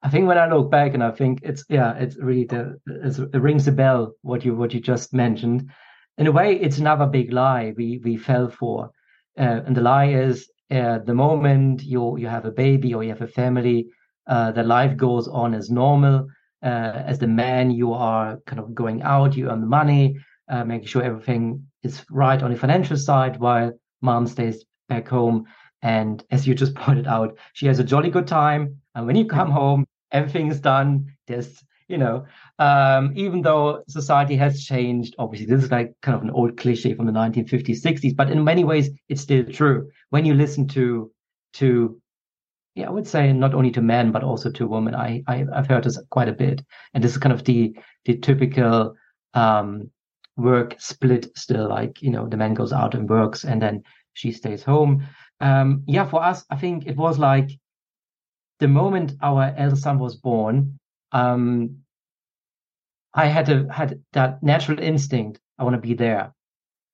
I 0.06 0.10
think 0.10 0.28
when 0.28 0.38
I 0.38 0.48
look 0.48 0.70
back 0.70 0.94
and 0.94 1.04
I 1.04 1.10
think 1.10 1.40
it's 1.42 1.66
yeah, 1.68 1.96
it's 1.96 2.16
really 2.18 2.46
the 2.46 2.80
it's, 2.86 3.18
it 3.18 3.42
rings 3.42 3.68
a 3.68 3.72
bell 3.72 4.14
what 4.22 4.46
you 4.46 4.54
what 4.54 4.72
you 4.72 4.80
just 4.80 5.16
mentioned. 5.16 5.72
In 6.20 6.28
a 6.28 6.32
way, 6.32 6.60
it's 6.62 6.78
another 6.78 7.08
big 7.08 7.34
lie 7.34 7.74
we 7.76 8.00
we 8.04 8.16
fell 8.16 8.48
for, 8.48 8.92
uh, 9.40 9.62
and 9.66 9.76
the 9.76 9.82
lie 9.82 10.10
is 10.10 10.48
uh, 10.70 11.00
the 11.00 11.16
moment 11.16 11.82
you 11.82 12.20
you 12.20 12.28
have 12.28 12.46
a 12.46 12.52
baby 12.52 12.94
or 12.94 13.04
you 13.04 13.10
have 13.10 13.24
a 13.24 13.28
family, 13.28 13.88
uh, 14.28 14.52
the 14.52 14.62
life 14.62 14.96
goes 14.96 15.28
on 15.28 15.56
as 15.56 15.72
normal. 15.72 16.28
Uh, 16.64 17.04
as 17.06 17.20
the 17.20 17.28
man, 17.28 17.72
you 17.72 17.94
are 17.94 18.40
kind 18.46 18.60
of 18.60 18.74
going 18.74 19.02
out, 19.04 19.36
you 19.36 19.50
earn 19.50 19.62
the 19.62 19.68
money, 19.68 20.18
uh, 20.50 20.64
making 20.64 20.88
sure 20.88 21.04
everything 21.04 21.68
is 21.84 22.04
right 22.10 22.42
on 22.42 22.52
the 22.52 22.58
financial 22.58 22.98
side, 22.98 23.40
while 23.40 23.72
mom 24.02 24.28
stays 24.28 24.66
back 24.90 25.08
home. 25.08 25.46
And 25.82 26.24
as 26.32 26.48
you 26.48 26.56
just 26.56 26.76
pointed 26.86 27.08
out, 27.08 27.38
she 27.54 27.68
has 27.68 27.80
a 27.80 27.84
jolly 27.84 28.10
good 28.10 28.28
time. 28.28 28.82
And 28.96 29.06
when 29.06 29.16
you 29.16 29.26
come 29.26 29.52
home, 29.52 29.86
everything 30.12 30.50
is 30.50 30.60
done. 30.60 31.14
There's, 31.28 31.64
you 31.88 31.98
know, 31.98 32.26
um, 32.58 33.12
even 33.16 33.42
though 33.42 33.84
society 33.88 34.36
has 34.38 34.64
changed, 34.64 35.16
obviously, 35.20 35.48
this 35.48 35.64
is 35.64 35.72
like 35.72 35.94
kind 36.02 36.16
of 36.16 36.24
an 36.24 36.32
old 36.32 36.58
cliche 36.58 36.94
from 36.96 37.06
the 37.06 37.12
1950s, 37.12 37.82
60s, 37.82 38.16
but 38.16 38.32
in 38.32 38.44
many 38.44 38.64
ways, 38.64 38.90
it's 39.10 39.22
still 39.22 39.44
true. 39.46 39.90
When 40.10 40.26
you 40.26 40.34
listen 40.34 40.68
to, 40.70 41.12
to, 41.54 42.02
yeah, 42.76 42.88
I 42.88 42.92
would 42.92 43.08
say 43.08 43.32
not 43.32 43.54
only 43.54 43.72
to 43.72 43.82
men, 43.82 44.12
but 44.12 44.24
also 44.24 44.52
to 44.52 44.68
women. 44.68 44.94
I, 44.94 45.24
I 45.28 45.46
have 45.54 45.68
heard 45.68 45.86
this 45.86 46.00
quite 46.10 46.28
a 46.28 46.34
bit. 46.34 46.64
And 46.94 47.04
this 47.04 47.12
is 47.12 47.18
kind 47.18 47.34
of 47.34 47.44
the, 47.46 47.76
the 48.04 48.18
typical, 48.18 48.96
um, 49.34 49.90
work 50.38 50.76
split 50.80 51.28
still, 51.38 51.70
like, 51.70 52.02
you 52.02 52.12
know, 52.12 52.28
the 52.28 52.36
man 52.36 52.54
goes 52.54 52.74
out 52.74 52.94
and 52.94 53.10
works 53.10 53.46
and 53.46 53.62
then 53.62 53.84
she 54.14 54.34
stays 54.34 54.64
home. 54.64 55.08
Um, 55.40 55.84
yeah, 55.88 56.06
for 56.06 56.22
us, 56.22 56.44
I 56.50 56.58
think 56.58 56.86
it 56.86 56.98
was 56.98 57.18
like 57.18 57.50
the 58.60 58.68
moment 58.68 59.14
our 59.22 59.54
eldest 59.58 59.84
son 59.84 59.98
was 59.98 60.18
born, 60.18 60.78
um, 61.14 61.78
I 63.14 63.28
had 63.28 63.46
to, 63.46 63.68
had 63.70 64.02
that 64.12 64.44
natural 64.44 64.80
instinct. 64.80 65.40
I 65.58 65.64
want 65.64 65.76
to 65.76 65.82
be 65.82 65.94
there. 65.94 66.34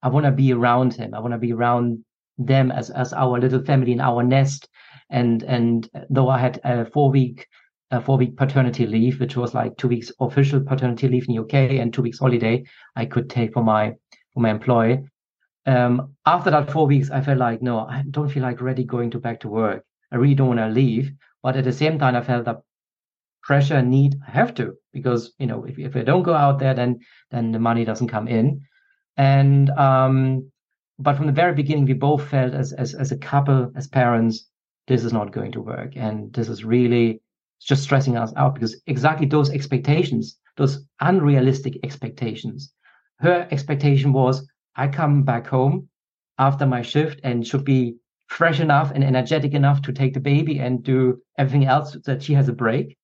I 0.03 0.09
want 0.09 0.27
to 0.27 0.31
be 0.31 0.53
around 0.53 0.93
him. 0.93 1.15
I 1.15 1.19
want 1.19 1.33
to 1.33 1.39
be 1.39 1.53
around 1.53 2.05
them 2.37 2.71
as 2.71 2.89
as 2.89 3.13
our 3.13 3.39
little 3.39 3.63
family 3.63 3.91
in 3.91 4.01
our 4.01 4.23
nest. 4.23 4.67
And 5.11 5.43
and 5.43 5.89
though 6.09 6.29
I 6.29 6.39
had 6.39 6.59
a 6.63 6.85
four 6.85 7.11
week 7.11 7.47
a 7.91 8.01
four 8.01 8.17
week 8.17 8.37
paternity 8.37 8.87
leave, 8.87 9.19
which 9.19 9.35
was 9.35 9.53
like 9.53 9.77
two 9.77 9.89
weeks 9.89 10.11
official 10.19 10.61
paternity 10.61 11.07
leave 11.09 11.27
in 11.27 11.35
the 11.35 11.41
UK 11.41 11.79
and 11.79 11.93
two 11.93 12.01
weeks 12.01 12.19
holiday, 12.19 12.63
I 12.95 13.05
could 13.05 13.29
take 13.29 13.53
for 13.53 13.63
my 13.63 13.95
for 14.33 14.39
my 14.39 14.49
employee. 14.49 15.03
Um, 15.65 16.15
after 16.25 16.49
that 16.51 16.71
four 16.71 16.87
weeks, 16.87 17.11
I 17.11 17.21
felt 17.21 17.37
like 17.37 17.61
no, 17.61 17.79
I 17.79 18.03
don't 18.09 18.29
feel 18.29 18.43
like 18.43 18.61
ready 18.61 18.83
going 18.83 19.11
to 19.11 19.19
back 19.19 19.41
to 19.41 19.49
work. 19.49 19.83
I 20.11 20.15
really 20.15 20.35
don't 20.35 20.47
want 20.47 20.59
to 20.59 20.69
leave. 20.69 21.11
But 21.43 21.55
at 21.57 21.63
the 21.63 21.73
same 21.73 21.99
time, 21.99 22.15
I 22.15 22.21
felt 22.21 22.45
that 22.45 22.61
pressure 23.43 23.75
and 23.75 23.89
need 23.89 24.15
I 24.27 24.31
have 24.31 24.53
to 24.55 24.75
because 24.93 25.33
you 25.39 25.47
know 25.47 25.65
if 25.65 25.79
if 25.79 25.95
I 25.95 26.03
don't 26.03 26.23
go 26.23 26.33
out 26.33 26.59
there, 26.59 26.73
then 26.73 26.99
then 27.31 27.51
the 27.51 27.59
money 27.59 27.85
doesn't 27.85 28.07
come 28.07 28.27
in. 28.27 28.61
And 29.17 29.69
um, 29.71 30.51
but 30.99 31.17
from 31.17 31.25
the 31.25 31.33
very 31.33 31.53
beginning, 31.53 31.85
we 31.85 31.93
both 31.93 32.27
felt 32.29 32.53
as 32.53 32.73
as 32.73 32.93
as 32.93 33.11
a 33.11 33.17
couple, 33.17 33.71
as 33.75 33.87
parents, 33.87 34.47
this 34.91 35.05
is 35.05 35.13
not 35.13 35.31
going 35.31 35.53
to 35.53 35.61
work, 35.61 35.93
and 35.95 36.33
this 36.33 36.49
is 36.49 36.65
really 36.65 37.21
just 37.61 37.83
stressing 37.83 38.17
us 38.17 38.33
out 38.35 38.53
because 38.55 38.75
exactly 38.87 39.25
those 39.25 39.49
expectations, 39.49 40.37
those 40.57 40.85
unrealistic 40.99 41.77
expectations. 41.83 42.73
Her 43.19 43.47
expectation 43.51 44.11
was 44.11 44.45
I 44.75 44.89
come 44.89 45.23
back 45.23 45.47
home 45.47 45.87
after 46.37 46.65
my 46.65 46.81
shift 46.81 47.21
and 47.23 47.47
should 47.47 47.63
be 47.63 47.95
fresh 48.27 48.59
enough 48.59 48.91
and 48.93 49.01
energetic 49.01 49.53
enough 49.53 49.81
to 49.83 49.93
take 49.93 50.13
the 50.13 50.19
baby 50.19 50.59
and 50.59 50.83
do 50.83 51.21
everything 51.37 51.65
else 51.67 51.95
that 52.05 52.21
she 52.21 52.33
has 52.33 52.49
a 52.49 52.53
break. 52.63 52.97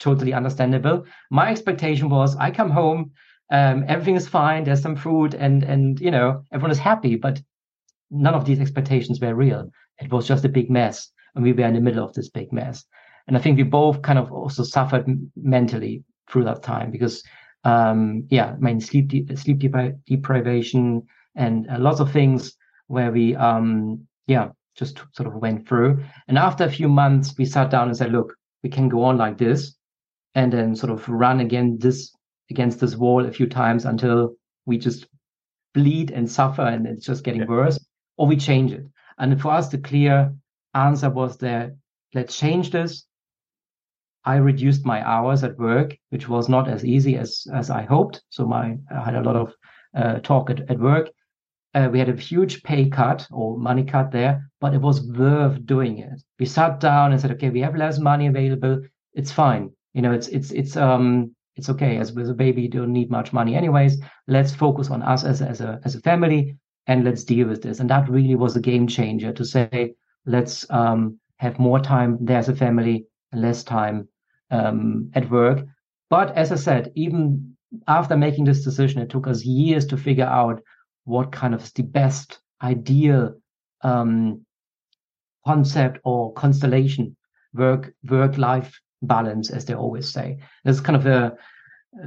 Totally 0.00 0.32
understandable. 0.32 1.04
My 1.30 1.50
expectation 1.52 2.08
was 2.08 2.34
I 2.36 2.50
come 2.50 2.70
home, 2.70 3.12
um, 3.52 3.84
everything 3.86 4.16
is 4.16 4.26
fine. 4.26 4.64
There's 4.64 4.82
some 4.82 4.96
food 4.96 5.34
and, 5.34 5.62
and, 5.62 6.00
you 6.00 6.10
know, 6.10 6.42
everyone 6.52 6.72
is 6.72 6.78
happy, 6.78 7.14
but 7.14 7.40
none 8.10 8.34
of 8.34 8.44
these 8.44 8.60
expectations 8.60 9.20
were 9.20 9.36
real. 9.36 9.70
It 10.00 10.10
was 10.10 10.26
just 10.26 10.44
a 10.44 10.48
big 10.48 10.68
mess. 10.68 11.12
And 11.34 11.44
we 11.44 11.52
were 11.52 11.64
in 11.64 11.74
the 11.74 11.80
middle 11.80 12.04
of 12.04 12.14
this 12.14 12.28
big 12.28 12.52
mess. 12.52 12.84
And 13.26 13.36
I 13.36 13.40
think 13.40 13.56
we 13.56 13.62
both 13.62 14.02
kind 14.02 14.18
of 14.18 14.32
also 14.32 14.62
suffered 14.62 15.06
mentally 15.36 16.02
through 16.30 16.44
that 16.44 16.62
time 16.62 16.90
because, 16.90 17.22
um, 17.64 18.26
yeah, 18.30 18.52
I 18.52 18.56
mean, 18.56 18.80
sleep, 18.80 19.08
de- 19.08 19.36
sleep 19.36 19.58
depri- 19.58 19.98
deprivation 20.06 21.06
and 21.34 21.68
uh, 21.68 21.78
lots 21.78 22.00
of 22.00 22.10
things 22.10 22.56
where 22.86 23.12
we, 23.12 23.36
um, 23.36 24.06
yeah, 24.26 24.48
just 24.76 25.02
sort 25.12 25.26
of 25.26 25.34
went 25.34 25.68
through. 25.68 26.02
And 26.28 26.38
after 26.38 26.64
a 26.64 26.70
few 26.70 26.88
months, 26.88 27.34
we 27.36 27.44
sat 27.44 27.70
down 27.70 27.88
and 27.88 27.96
said, 27.96 28.12
look, 28.12 28.34
we 28.62 28.70
can 28.70 28.88
go 28.88 29.02
on 29.02 29.18
like 29.18 29.36
this 29.36 29.74
and 30.34 30.52
then 30.52 30.74
sort 30.74 30.92
of 30.92 31.08
run 31.08 31.40
again 31.40 31.78
this 31.78 32.12
against 32.50 32.80
this 32.80 32.96
wall 32.96 33.26
a 33.26 33.32
few 33.32 33.46
times 33.46 33.84
until 33.84 34.34
we 34.64 34.78
just 34.78 35.06
bleed 35.74 36.10
and 36.10 36.30
suffer 36.30 36.62
and 36.62 36.86
it's 36.86 37.04
just 37.04 37.24
getting 37.24 37.42
yeah. 37.42 37.46
worse, 37.46 37.78
or 38.16 38.26
we 38.26 38.36
change 38.36 38.72
it. 38.72 38.84
And 39.18 39.40
for 39.40 39.52
us, 39.52 39.68
the 39.68 39.78
clear 39.78 40.32
answer 40.86 41.10
was 41.10 41.38
that 41.38 41.72
let's 42.14 42.38
change 42.38 42.70
this. 42.70 43.04
I 44.24 44.36
reduced 44.36 44.84
my 44.84 45.06
hours 45.06 45.44
at 45.44 45.58
work, 45.58 45.96
which 46.10 46.28
was 46.28 46.48
not 46.48 46.68
as 46.68 46.84
easy 46.84 47.16
as 47.16 47.46
as 47.52 47.70
I 47.70 47.82
hoped. 47.82 48.22
So 48.30 48.46
my 48.46 48.76
I 48.90 49.04
had 49.04 49.14
a 49.14 49.22
lot 49.22 49.36
of 49.36 49.54
uh, 49.94 50.18
talk 50.20 50.50
at, 50.50 50.70
at 50.70 50.78
work, 50.78 51.10
uh, 51.74 51.88
we 51.92 51.98
had 51.98 52.08
a 52.08 52.16
huge 52.16 52.62
pay 52.62 52.88
cut 52.88 53.26
or 53.30 53.58
money 53.58 53.84
cut 53.84 54.10
there, 54.10 54.50
but 54.60 54.74
it 54.74 54.80
was 54.80 55.02
worth 55.02 55.64
doing 55.66 55.98
it. 55.98 56.22
We 56.38 56.46
sat 56.46 56.80
down 56.80 57.12
and 57.12 57.20
said, 57.20 57.30
okay, 57.32 57.50
we 57.50 57.60
have 57.60 57.76
less 57.76 57.98
money 57.98 58.26
available. 58.26 58.82
It's 59.12 59.32
fine. 59.32 59.70
You 59.94 60.02
know, 60.02 60.12
it's 60.12 60.28
it's 60.28 60.50
it's 60.50 60.76
um 60.76 61.34
it's 61.56 61.68
okay. 61.68 61.98
As 61.98 62.12
with 62.12 62.30
a 62.30 62.34
baby, 62.34 62.62
you 62.62 62.68
don't 62.68 62.92
need 62.92 63.10
much 63.10 63.32
money 63.32 63.54
anyways. 63.54 64.00
Let's 64.26 64.54
focus 64.54 64.90
on 64.90 65.02
us 65.02 65.24
as 65.24 65.42
as 65.42 65.60
a 65.60 65.80
as 65.84 65.94
a 65.94 66.00
family 66.00 66.56
and 66.86 67.04
let's 67.04 67.24
deal 67.24 67.48
with 67.48 67.62
this. 67.62 67.80
And 67.80 67.90
that 67.90 68.08
really 68.08 68.34
was 68.34 68.56
a 68.56 68.60
game 68.60 68.86
changer 68.86 69.32
to 69.32 69.44
say, 69.44 69.94
let's 70.28 70.70
um 70.70 71.18
have 71.38 71.58
more 71.58 71.80
time 71.80 72.18
there 72.20 72.38
as 72.38 72.48
a 72.48 72.56
family 72.56 73.06
less 73.32 73.64
time 73.64 74.08
um 74.50 75.10
at 75.14 75.30
work. 75.30 75.64
But 76.10 76.36
as 76.36 76.52
I 76.52 76.56
said, 76.56 76.92
even 76.94 77.56
after 77.86 78.16
making 78.16 78.44
this 78.44 78.64
decision, 78.64 79.00
it 79.02 79.10
took 79.10 79.26
us 79.26 79.44
years 79.44 79.86
to 79.86 79.96
figure 79.96 80.24
out 80.26 80.60
what 81.04 81.32
kind 81.32 81.54
of 81.54 81.62
is 81.62 81.72
the 81.72 81.82
best 81.82 82.40
ideal 82.62 83.34
um, 83.82 84.44
concept 85.46 85.98
or 86.04 86.32
constellation 86.34 87.16
work 87.54 87.92
work 88.10 88.36
life 88.38 88.78
balance 89.02 89.50
as 89.50 89.64
they 89.64 89.74
always 89.74 90.12
say 90.12 90.38
It's 90.64 90.80
kind 90.80 90.96
of 90.96 91.06
a 91.06 91.36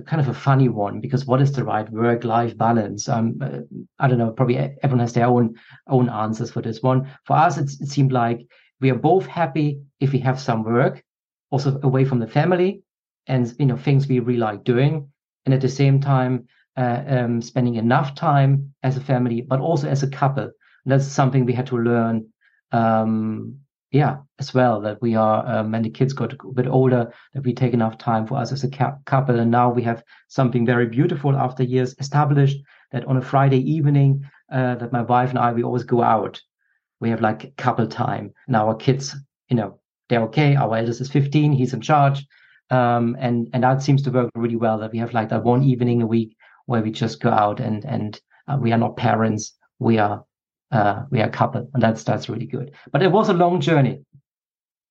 kind 0.05 0.21
of 0.21 0.27
a 0.27 0.33
funny 0.33 0.69
one 0.69 0.99
because 0.99 1.25
what 1.25 1.41
is 1.41 1.51
the 1.51 1.63
right 1.63 1.89
work 1.91 2.23
life 2.23 2.57
balance 2.57 3.09
um 3.09 3.37
uh, 3.41 3.59
i 3.99 4.07
don't 4.07 4.17
know 4.17 4.31
probably 4.31 4.57
everyone 4.57 4.99
has 4.99 5.13
their 5.13 5.27
own 5.27 5.53
own 5.89 6.09
answers 6.09 6.51
for 6.51 6.61
this 6.61 6.81
one 6.81 7.09
for 7.25 7.35
us 7.35 7.57
it 7.57 7.69
seemed 7.69 8.11
like 8.11 8.45
we 8.79 8.89
are 8.89 8.95
both 8.95 9.25
happy 9.25 9.81
if 9.99 10.11
we 10.11 10.19
have 10.19 10.39
some 10.39 10.63
work 10.63 11.03
also 11.49 11.79
away 11.83 12.05
from 12.05 12.19
the 12.19 12.27
family 12.27 12.81
and 13.27 13.53
you 13.59 13.65
know 13.65 13.77
things 13.77 14.07
we 14.07 14.19
really 14.19 14.39
like 14.39 14.63
doing 14.63 15.07
and 15.45 15.53
at 15.53 15.61
the 15.61 15.69
same 15.69 15.99
time 15.99 16.47
uh, 16.77 17.03
um, 17.07 17.41
spending 17.41 17.75
enough 17.75 18.15
time 18.15 18.73
as 18.83 18.97
a 18.97 19.01
family, 19.01 19.41
but 19.41 19.59
also 19.59 19.87
as 19.87 20.03
a 20.03 20.09
couple. 20.09 20.43
And 20.43 20.51
that's 20.91 21.05
something 21.05 21.45
we 21.45 21.53
had 21.53 21.67
to 21.67 21.77
learn, 21.77 22.27
um, 22.71 23.59
yeah, 23.91 24.17
as 24.39 24.53
well. 24.53 24.79
That 24.81 25.01
we 25.01 25.15
are, 25.15 25.45
um, 25.45 25.71
the 25.71 25.89
kids 25.89 26.13
got 26.13 26.33
a 26.33 26.53
bit 26.53 26.67
older, 26.67 27.11
that 27.33 27.43
we 27.43 27.53
take 27.53 27.73
enough 27.73 27.97
time 27.97 28.25
for 28.25 28.37
us 28.37 28.51
as 28.51 28.63
a 28.63 28.69
couple. 29.05 29.39
And 29.39 29.51
now 29.51 29.69
we 29.69 29.83
have 29.83 30.03
something 30.29 30.65
very 30.65 30.87
beautiful 30.87 31.35
after 31.35 31.63
years 31.63 31.93
established. 31.99 32.57
That 32.91 33.05
on 33.05 33.17
a 33.17 33.21
Friday 33.21 33.59
evening, 33.59 34.25
uh, 34.51 34.75
that 34.75 34.91
my 34.91 35.01
wife 35.01 35.29
and 35.29 35.39
I 35.39 35.53
we 35.53 35.63
always 35.63 35.83
go 35.83 36.01
out. 36.01 36.41
We 36.99 37.09
have 37.09 37.21
like 37.21 37.55
couple 37.57 37.87
time, 37.87 38.33
and 38.47 38.55
our 38.55 38.75
kids, 38.75 39.15
you 39.49 39.55
know, 39.55 39.79
they're 40.09 40.23
okay. 40.23 40.55
Our 40.55 40.77
eldest 40.77 41.01
is 41.01 41.09
15; 41.09 41.53
he's 41.53 41.73
in 41.73 41.81
charge. 41.81 42.25
Um, 42.69 43.17
and 43.19 43.49
and 43.53 43.63
that 43.63 43.81
seems 43.81 44.01
to 44.03 44.11
work 44.11 44.29
really 44.35 44.57
well. 44.57 44.77
That 44.79 44.91
we 44.91 44.99
have 44.99 45.13
like 45.13 45.29
that 45.29 45.43
one 45.43 45.63
evening 45.63 46.01
a 46.01 46.07
week 46.07 46.35
where 46.65 46.81
we 46.81 46.91
just 46.91 47.21
go 47.21 47.29
out 47.29 47.59
and 47.59 47.85
and 47.85 48.19
uh, 48.47 48.57
we 48.59 48.71
are 48.71 48.77
not 48.77 48.97
parents, 48.97 49.53
we 49.79 49.97
are 49.97 50.23
uh, 50.71 51.03
we 51.09 51.21
are 51.21 51.27
a 51.27 51.31
couple, 51.31 51.69
and 51.73 51.83
that's 51.83 52.03
that's 52.03 52.29
really 52.29 52.45
good. 52.45 52.71
But 52.91 53.03
it 53.03 53.11
was 53.11 53.29
a 53.29 53.33
long 53.33 53.61
journey, 53.61 54.03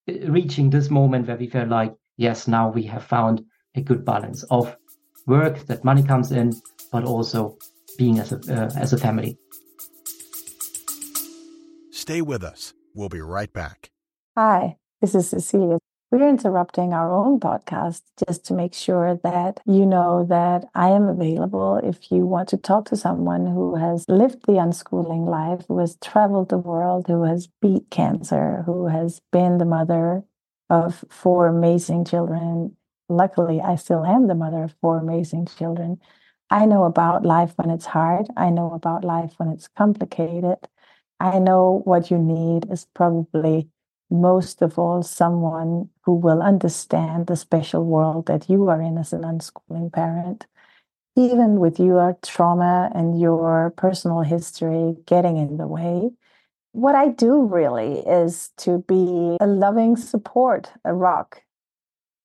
uh, 0.09 0.31
reaching 0.31 0.71
this 0.71 0.91
moment 0.91 1.27
where 1.27 1.37
we 1.37 1.49
felt 1.49 1.69
like 1.69 1.95
yes, 2.17 2.47
now 2.47 2.71
we 2.71 2.83
have 2.85 3.05
found 3.05 3.43
a 3.75 3.81
good 3.81 4.05
balance 4.05 4.43
of 4.45 4.77
work 5.27 5.59
that 5.67 5.85
money 5.85 6.03
comes 6.03 6.33
in, 6.33 6.53
but 6.93 7.05
also 7.05 7.57
being 7.99 8.19
as 8.19 8.33
a 8.33 8.39
uh, 8.53 8.71
as 8.77 8.93
a 8.93 8.99
family. 8.99 9.39
Stay 11.91 12.23
with 12.23 12.43
us. 12.43 12.75
We'll 12.95 13.09
be 13.09 13.21
right 13.21 13.53
back. 13.53 13.91
Hi, 14.37 14.77
this 15.01 15.15
is 15.15 15.29
Cecilia. 15.29 15.79
We're 16.11 16.29
interrupting 16.29 16.93
our 16.93 17.15
own 17.15 17.39
podcast 17.39 18.03
just 18.27 18.45
to 18.47 18.55
make 18.55 18.75
sure 18.75 19.15
that 19.23 19.61
you 19.65 19.87
know 19.87 20.25
that 20.29 20.65
I 20.75 20.89
am 20.89 21.09
available 21.09 21.77
if 21.85 22.11
you 22.11 22.27
want 22.27 22.49
to 22.49 22.57
talk 22.57 22.87
to 22.87 22.97
someone 22.97 23.47
who 23.47 23.77
has 23.77 24.09
lived 24.09 24.45
the 24.47 24.55
unschooling 24.55 25.29
life, 25.29 25.65
who 25.69 25.79
has 25.79 25.97
traveled 26.03 26.49
the 26.49 26.59
world, 26.59 27.07
who 27.07 27.23
has 27.23 27.49
beat 27.63 27.91
cancer, 27.91 28.63
who 28.67 28.89
has 28.89 29.21
been 29.31 29.59
the 29.59 29.65
mother 29.65 30.25
of 30.69 31.05
four 31.11 31.47
amazing 31.47 32.05
children. 32.05 32.77
Luckily, 33.09 33.61
I 33.61 33.77
still 33.77 34.05
am 34.05 34.27
the 34.27 34.35
mother 34.35 34.65
of 34.65 34.75
four 34.81 34.99
amazing 34.99 35.47
children. 35.47 36.01
I 36.51 36.67
know 36.67 36.85
about 36.85 37.25
life 37.25 37.53
when 37.57 37.71
it's 37.71 37.87
hard. 37.87 38.27
I 38.37 38.51
know 38.51 38.73
about 38.73 39.05
life 39.05 39.35
when 39.37 39.49
it's 39.49 39.69
complicated. 39.69 40.59
I 41.21 41.39
know 41.39 41.83
what 41.85 42.11
you 42.11 42.19
need 42.19 42.71
is 42.71 42.87
probably 42.95 43.69
most 44.11 44.63
of 44.63 44.79
all 44.79 45.03
someone 45.03 45.89
who 46.03 46.15
will 46.15 46.43
understand 46.43 47.27
the 47.27 47.37
special 47.37 47.85
world 47.85 48.27
that 48.27 48.49
you 48.49 48.69
are 48.69 48.81
in 48.81 48.99
as 48.99 49.13
an 49.13 49.23
unschooling 49.23 49.93
parent. 49.93 50.47
Even 51.17 51.59
with 51.59 51.79
your 51.79 52.17
trauma 52.23 52.91
and 52.95 53.21
your 53.21 53.73
personal 53.77 54.21
history 54.21 54.97
getting 55.07 55.37
in 55.37 55.57
the 55.57 55.67
way 55.67 56.11
what 56.73 56.95
i 56.95 57.09
do 57.09 57.43
really 57.43 57.99
is 58.01 58.51
to 58.57 58.79
be 58.87 59.37
a 59.41 59.47
loving 59.47 59.97
support 59.97 60.71
a 60.85 60.95
rock. 60.95 61.43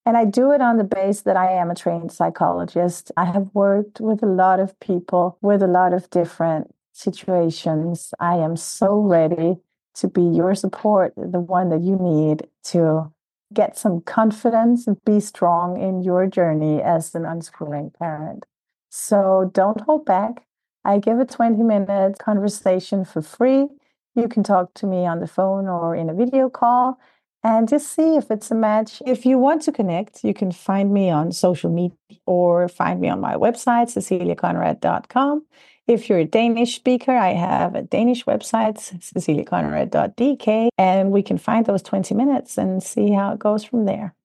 And 0.06 0.16
i 0.18 0.26
do 0.26 0.52
it 0.52 0.62
on 0.62 0.78
the 0.78 0.84
base 0.84 1.22
that 1.22 1.36
i 1.36 1.52
am 1.52 1.72
a 1.72 1.76
trained 1.76 2.12
psychologist. 2.12 3.12
I 3.18 3.26
have 3.26 3.50
worked 3.54 4.00
with 4.00 4.22
a 4.22 4.28
lot 4.28 4.60
of 4.60 4.80
people 4.80 5.38
with 5.42 5.64
a 5.64 5.68
lot 5.68 5.94
of 5.94 6.10
different 6.12 6.74
situations. 6.94 8.14
I 8.20 8.36
am 8.36 8.56
so 8.56 8.98
ready 8.98 9.58
to 9.96 10.08
be 10.08 10.22
your 10.22 10.56
support, 10.56 11.14
the 11.16 11.40
one 11.40 11.70
that 11.70 11.82
you 11.82 11.98
need 11.98 12.48
to 12.66 13.12
get 13.54 13.78
some 13.78 14.02
confidence 14.02 14.88
and 14.88 15.04
be 15.06 15.20
strong 15.20 15.80
in 15.80 16.02
your 16.02 16.28
journey 16.28 16.82
as 16.82 17.16
an 17.16 17.24
unschooling 17.24 17.94
parent. 17.94 18.46
So 18.90 19.50
don't 19.54 19.82
hold 19.82 20.06
back. 20.06 20.46
I 20.84 21.00
give 21.00 21.20
a 21.20 21.26
20 21.26 21.64
minute 21.64 22.20
conversation 22.20 23.06
for 23.06 23.22
free. 23.22 23.68
You 24.16 24.28
can 24.28 24.44
talk 24.44 24.74
to 24.76 24.86
me 24.86 25.06
on 25.06 25.20
the 25.20 25.28
phone 25.28 25.68
or 25.68 25.96
in 25.96 26.10
a 26.10 26.14
video 26.14 26.50
call 26.50 27.00
and 27.44 27.68
just 27.68 27.94
see 27.94 28.16
if 28.16 28.32
it's 28.32 28.50
a 28.50 28.56
match. 28.56 29.02
If 29.06 29.26
you 29.26 29.38
want 29.38 29.62
to 29.64 29.72
connect, 29.72 30.24
you 30.24 30.34
can 30.34 30.52
find 30.52 30.92
me 30.92 31.10
on 31.10 31.32
social 31.32 31.70
media 31.70 31.98
or 32.26 32.68
find 32.68 33.00
me 33.00 33.10
on 33.10 33.20
my 33.20 33.36
website, 33.36 33.88
ceciliaconrad.com. 33.94 35.46
If 35.88 36.10
you're 36.10 36.20
a 36.20 36.26
Danish 36.26 36.76
speaker, 36.76 37.12
I 37.12 37.34
have 37.34 37.76
a 37.76 37.84
Danish 37.84 38.26
website, 38.26 38.78
ceciliaconrad.dk, 38.80 40.70
and 40.80 41.12
we 41.12 41.22
can 41.22 41.38
find 41.38 41.64
those 41.66 41.84
20 41.84 42.16
minutes 42.16 42.58
and 42.58 42.82
see 42.82 43.12
how 43.12 43.34
it 43.34 43.40
goes 43.40 43.64
from 43.64 43.86
there. 43.86 44.16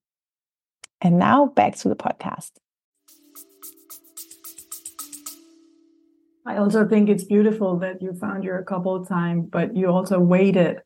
And 1.01 1.19
now 1.19 1.45
back 1.45 1.75
to 1.77 1.89
the 1.89 1.95
podcast. 1.95 2.51
I 6.47 6.57
also 6.57 6.87
think 6.87 7.09
it's 7.09 7.23
beautiful 7.23 7.77
that 7.79 8.01
you 8.01 8.13
found 8.13 8.43
your 8.43 8.63
couple 8.63 9.05
time, 9.05 9.43
but 9.43 9.75
you 9.75 9.87
also 9.87 10.19
waited 10.19 10.79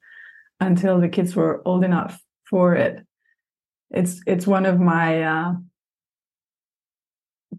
until 0.60 1.00
the 1.00 1.08
kids 1.08 1.38
were 1.38 1.62
old 1.66 1.86
enough 1.86 2.22
for 2.50 2.76
it. 2.76 3.06
It's 3.92 4.22
it's 4.28 4.46
one 4.46 4.66
of 4.66 4.80
my 4.80 5.24
uh, 5.24 5.54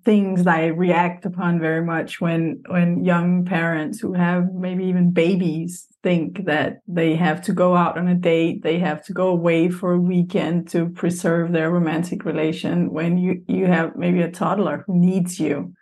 things 0.06 0.46
I 0.46 0.66
react 0.66 1.26
upon 1.26 1.58
very 1.58 1.84
much 1.84 2.20
when 2.20 2.62
when 2.68 3.04
young 3.04 3.44
parents 3.44 3.98
who 3.98 4.12
have 4.12 4.54
maybe 4.54 4.84
even 4.84 5.10
babies 5.10 5.88
think 6.04 6.46
that 6.46 6.78
they 6.86 7.16
have 7.16 7.42
to 7.42 7.52
go 7.52 7.74
out 7.74 7.98
on 7.98 8.06
a 8.06 8.14
date, 8.14 8.62
they 8.62 8.78
have 8.78 9.04
to 9.06 9.12
go 9.12 9.26
away 9.26 9.68
for 9.68 9.94
a 9.94 9.98
weekend 9.98 10.68
to 10.68 10.88
preserve 10.90 11.50
their 11.50 11.72
romantic 11.72 12.24
relation 12.24 12.92
when 12.92 13.18
you 13.18 13.42
you 13.48 13.66
have 13.66 13.96
maybe 13.96 14.22
a 14.22 14.30
toddler 14.30 14.84
who 14.86 14.96
needs 14.96 15.40
you. 15.40 15.74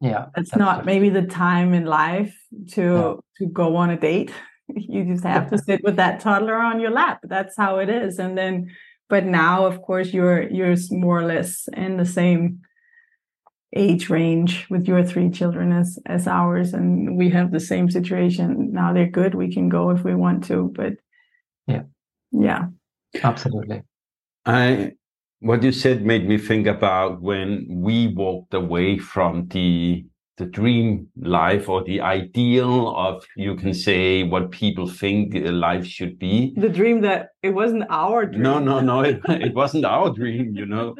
Yeah. 0.00 0.26
It's 0.36 0.56
not 0.56 0.84
maybe 0.84 1.08
the 1.08 1.26
time 1.44 1.72
in 1.72 1.84
life 1.86 2.34
to 2.72 2.82
yeah. 2.82 3.14
to 3.38 3.52
go 3.52 3.76
on 3.76 3.90
a 3.90 3.98
date. 3.98 4.32
You 4.94 5.02
just 5.06 5.24
have 5.24 5.48
to 5.48 5.56
sit 5.56 5.80
with 5.82 5.96
that 5.96 6.20
toddler 6.20 6.56
on 6.56 6.78
your 6.78 6.90
lap. 6.90 7.20
That's 7.22 7.56
how 7.56 7.78
it 7.78 7.88
is. 7.88 8.18
And 8.18 8.36
then 8.36 8.68
but 9.08 9.24
now 9.24 9.64
of 9.64 9.80
course 9.80 10.12
you're 10.12 10.42
you're 10.50 10.76
more 10.90 11.18
or 11.20 11.24
less 11.24 11.68
in 11.72 11.96
the 11.96 12.04
same 12.04 12.60
age 13.74 14.08
range 14.08 14.66
with 14.70 14.86
your 14.88 15.04
three 15.04 15.30
children 15.30 15.72
as 15.72 15.98
as 16.06 16.26
ours 16.26 16.72
and 16.72 17.16
we 17.18 17.28
have 17.30 17.52
the 17.52 17.60
same 17.60 17.90
situation. 17.90 18.72
Now 18.72 18.92
they're 18.92 19.06
good 19.06 19.34
we 19.34 19.52
can 19.52 19.68
go 19.68 19.90
if 19.90 20.04
we 20.04 20.14
want 20.14 20.44
to 20.44 20.72
but 20.74 20.94
yeah. 21.66 21.82
Yeah. 22.32 22.68
Absolutely. 23.22 23.82
I 24.46 24.92
what 25.40 25.62
you 25.62 25.72
said 25.72 26.04
made 26.04 26.26
me 26.26 26.38
think 26.38 26.66
about 26.66 27.20
when 27.20 27.66
we 27.68 28.08
walked 28.08 28.54
away 28.54 28.98
from 28.98 29.48
the 29.48 30.04
the 30.38 30.46
dream 30.46 31.08
life 31.20 31.68
or 31.68 31.82
the 31.84 32.00
ideal 32.00 32.94
of 32.96 33.24
you 33.36 33.56
can 33.56 33.74
say 33.74 34.22
what 34.22 34.50
people 34.50 34.88
think 34.88 35.34
life 35.34 35.84
should 35.84 36.18
be. 36.18 36.54
The 36.56 36.68
dream 36.68 37.00
that 37.02 37.30
it 37.42 37.50
wasn't 37.50 37.84
our 37.90 38.26
dream. 38.26 38.42
No 38.42 38.58
no 38.58 38.80
no 38.80 39.00
it, 39.00 39.20
it 39.28 39.54
wasn't 39.54 39.84
our 39.84 40.10
dream 40.10 40.54
you 40.54 40.64
know. 40.64 40.94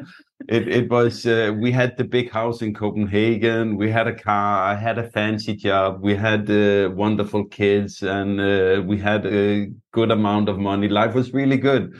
It, 0.47 0.67
it 0.67 0.89
was 0.89 1.25
uh, 1.25 1.53
we 1.57 1.71
had 1.71 1.97
the 1.97 2.03
big 2.03 2.31
house 2.31 2.61
in 2.61 2.73
copenhagen. 2.73 3.77
We 3.77 3.89
had 3.89 4.07
a 4.07 4.15
car. 4.15 4.63
I 4.63 4.75
had 4.75 4.97
a 4.97 5.09
fancy 5.09 5.55
job. 5.55 6.01
We 6.01 6.15
had 6.15 6.49
uh, 6.49 6.91
wonderful 6.91 7.45
kids 7.45 8.03
and 8.03 8.39
uh, 8.39 8.81
we 8.85 8.97
had 8.97 9.25
a 9.25 9.67
good 9.91 10.11
amount 10.11 10.49
of 10.49 10.59
money. 10.59 10.87
Life 10.89 11.15
was 11.15 11.33
really 11.33 11.57
good. 11.57 11.93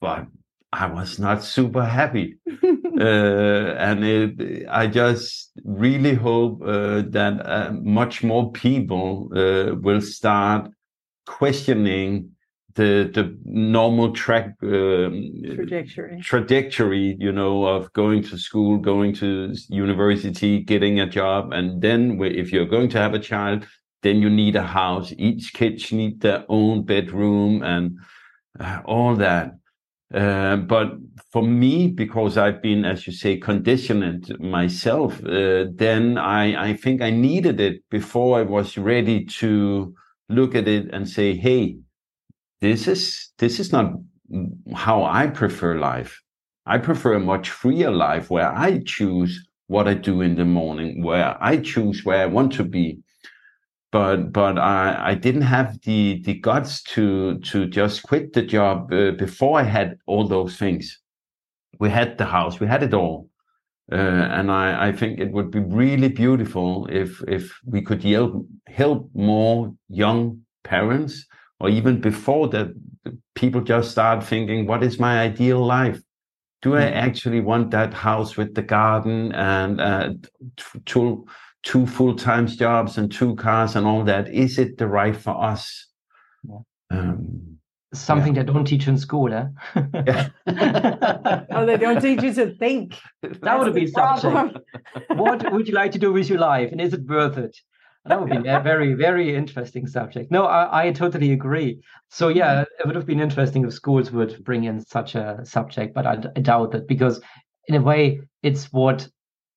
But 0.00 0.26
I 0.72 0.86
was 0.86 1.18
not 1.18 1.42
super 1.42 1.84
happy. 1.84 2.36
uh, 2.98 3.74
and 3.78 4.04
it, 4.04 4.66
I 4.70 4.86
just 4.86 5.50
really 5.64 6.14
hope 6.14 6.62
uh, 6.62 7.02
that 7.08 7.44
uh, 7.44 7.72
much 7.72 8.22
more 8.22 8.52
people 8.52 9.28
uh, 9.34 9.74
will 9.76 10.00
start 10.00 10.70
questioning 11.26 12.30
the 12.74 13.10
the 13.14 13.36
normal 13.44 14.12
track 14.12 14.56
um, 14.62 15.32
trajectory. 15.54 16.20
trajectory 16.20 17.16
you 17.20 17.30
know 17.30 17.64
of 17.64 17.92
going 17.92 18.22
to 18.24 18.36
school 18.36 18.78
going 18.78 19.14
to 19.14 19.54
university 19.68 20.60
getting 20.60 21.00
a 21.00 21.06
job. 21.06 21.52
And 21.52 21.80
then 21.80 22.20
if 22.22 22.52
you're 22.52 22.66
going 22.66 22.88
to 22.90 22.98
have 22.98 23.14
a 23.14 23.18
child 23.18 23.66
then 24.04 24.20
you 24.20 24.30
need 24.30 24.54
a 24.54 24.62
house. 24.62 25.12
Each 25.16 25.52
kid 25.52 25.82
needs 25.90 26.20
their 26.20 26.44
own 26.48 26.84
bedroom 26.84 27.62
and 27.62 27.98
uh, 28.60 28.82
all 28.84 29.16
that 29.16 29.54
uh, 30.12 30.56
but 30.56 30.92
for 31.32 31.42
me, 31.42 31.88
because 31.88 32.36
I've 32.36 32.60
been, 32.62 32.84
as 32.84 33.06
you 33.06 33.12
say, 33.12 33.36
conditioned 33.36 34.36
myself, 34.38 35.24
uh, 35.24 35.66
then 35.74 36.18
I, 36.18 36.70
I 36.70 36.76
think 36.76 37.00
I 37.00 37.10
needed 37.10 37.60
it 37.60 37.82
before 37.90 38.38
I 38.38 38.42
was 38.42 38.76
ready 38.76 39.24
to 39.40 39.94
look 40.28 40.54
at 40.54 40.68
it 40.68 40.92
and 40.92 41.08
say, 41.08 41.34
"Hey, 41.34 41.78
this 42.60 42.86
is 42.86 43.30
this 43.38 43.58
is 43.58 43.72
not 43.72 43.92
how 44.74 45.04
I 45.04 45.26
prefer 45.26 45.78
life. 45.78 46.20
I 46.66 46.78
prefer 46.78 47.14
a 47.14 47.20
much 47.20 47.50
freer 47.50 47.90
life 47.90 48.30
where 48.30 48.50
I 48.50 48.80
choose 48.84 49.46
what 49.66 49.88
I 49.88 49.94
do 49.94 50.20
in 50.20 50.36
the 50.36 50.44
morning, 50.44 51.02
where 51.02 51.36
I 51.42 51.58
choose 51.58 52.04
where 52.04 52.22
I 52.22 52.26
want 52.26 52.52
to 52.54 52.64
be, 52.64 52.98
but 53.94 54.32
but 54.32 54.58
I, 54.58 55.10
I 55.10 55.14
didn't 55.14 55.48
have 55.56 55.80
the 55.82 56.20
the 56.24 56.34
guts 56.34 56.82
to 56.94 57.38
to 57.50 57.66
just 57.66 58.02
quit 58.02 58.32
the 58.32 58.42
job 58.42 58.92
uh, 58.92 59.12
before 59.12 59.60
I 59.60 59.62
had 59.62 59.98
all 60.06 60.26
those 60.26 60.56
things. 60.56 61.00
We 61.78 61.90
had 61.90 62.18
the 62.18 62.24
house, 62.24 62.58
we 62.58 62.66
had 62.66 62.82
it 62.82 62.92
all, 62.92 63.30
uh, 63.92 64.26
and 64.38 64.50
I, 64.50 64.88
I 64.88 64.92
think 64.92 65.20
it 65.20 65.30
would 65.30 65.52
be 65.52 65.60
really 65.60 66.08
beautiful 66.08 66.88
if 66.90 67.22
if 67.28 67.56
we 67.64 67.82
could 67.82 68.02
help 68.02 68.44
help 68.66 69.10
more 69.14 69.72
young 69.88 70.40
parents, 70.64 71.24
or 71.60 71.68
even 71.68 72.00
before 72.00 72.48
that, 72.48 72.74
people 73.36 73.60
just 73.60 73.92
start 73.92 74.24
thinking, 74.24 74.66
what 74.66 74.82
is 74.82 74.98
my 74.98 75.20
ideal 75.20 75.64
life? 75.64 76.00
Do 76.62 76.74
I 76.74 76.80
mm-hmm. 76.80 77.06
actually 77.06 77.40
want 77.40 77.70
that 77.70 77.94
house 77.94 78.36
with 78.36 78.54
the 78.54 78.62
garden 78.62 79.32
and 79.34 79.80
uh, 79.80 80.14
to 80.86 81.26
two 81.64 81.86
full-time 81.86 82.46
jobs 82.46 82.98
and 82.98 83.10
two 83.10 83.34
cars 83.36 83.74
and 83.74 83.86
all 83.86 84.04
that 84.04 84.28
is 84.28 84.58
it 84.58 84.78
the 84.78 84.86
right 84.86 85.16
for 85.16 85.42
us? 85.42 85.86
Yeah. 86.46 86.58
um, 86.90 87.58
something 87.94 88.34
yeah. 88.34 88.42
they 88.42 88.52
don't 88.52 88.66
teach 88.66 88.86
in 88.86 88.98
school 88.98 89.32
eh? 89.32 89.46
oh 91.50 91.66
they 91.66 91.76
don't 91.76 92.00
teach 92.00 92.22
you 92.22 92.34
to 92.34 92.54
think. 92.56 92.98
That 93.40 93.58
would 93.58 93.74
be 93.74 93.86
subject 93.86 94.58
what 95.08 95.52
would 95.52 95.66
you 95.66 95.74
like 95.74 95.92
to 95.92 95.98
do 95.98 96.12
with 96.12 96.28
your 96.28 96.38
life 96.38 96.70
and 96.70 96.80
is 96.80 96.92
it 96.92 97.06
worth 97.06 97.38
it? 97.38 97.56
That 98.04 98.20
would 98.20 98.30
be 98.30 98.48
a 98.48 98.60
very 98.62 98.92
very 98.94 99.34
interesting 99.34 99.86
subject. 99.86 100.30
No 100.30 100.44
I, 100.44 100.88
I 100.88 100.92
totally 100.92 101.32
agree. 101.32 101.80
So 102.10 102.28
yeah 102.28 102.62
it 102.62 102.86
would 102.86 102.96
have 102.96 103.06
been 103.06 103.20
interesting 103.20 103.64
if 103.64 103.72
schools 103.72 104.10
would 104.10 104.44
bring 104.44 104.64
in 104.64 104.84
such 104.84 105.14
a 105.14 105.40
subject 105.44 105.94
but 105.94 106.06
I, 106.06 106.22
I 106.36 106.40
doubt 106.40 106.72
that 106.72 106.88
because 106.88 107.22
in 107.68 107.74
a 107.74 107.80
way 107.80 108.20
it's 108.42 108.72
what 108.72 109.08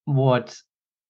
what 0.05 0.57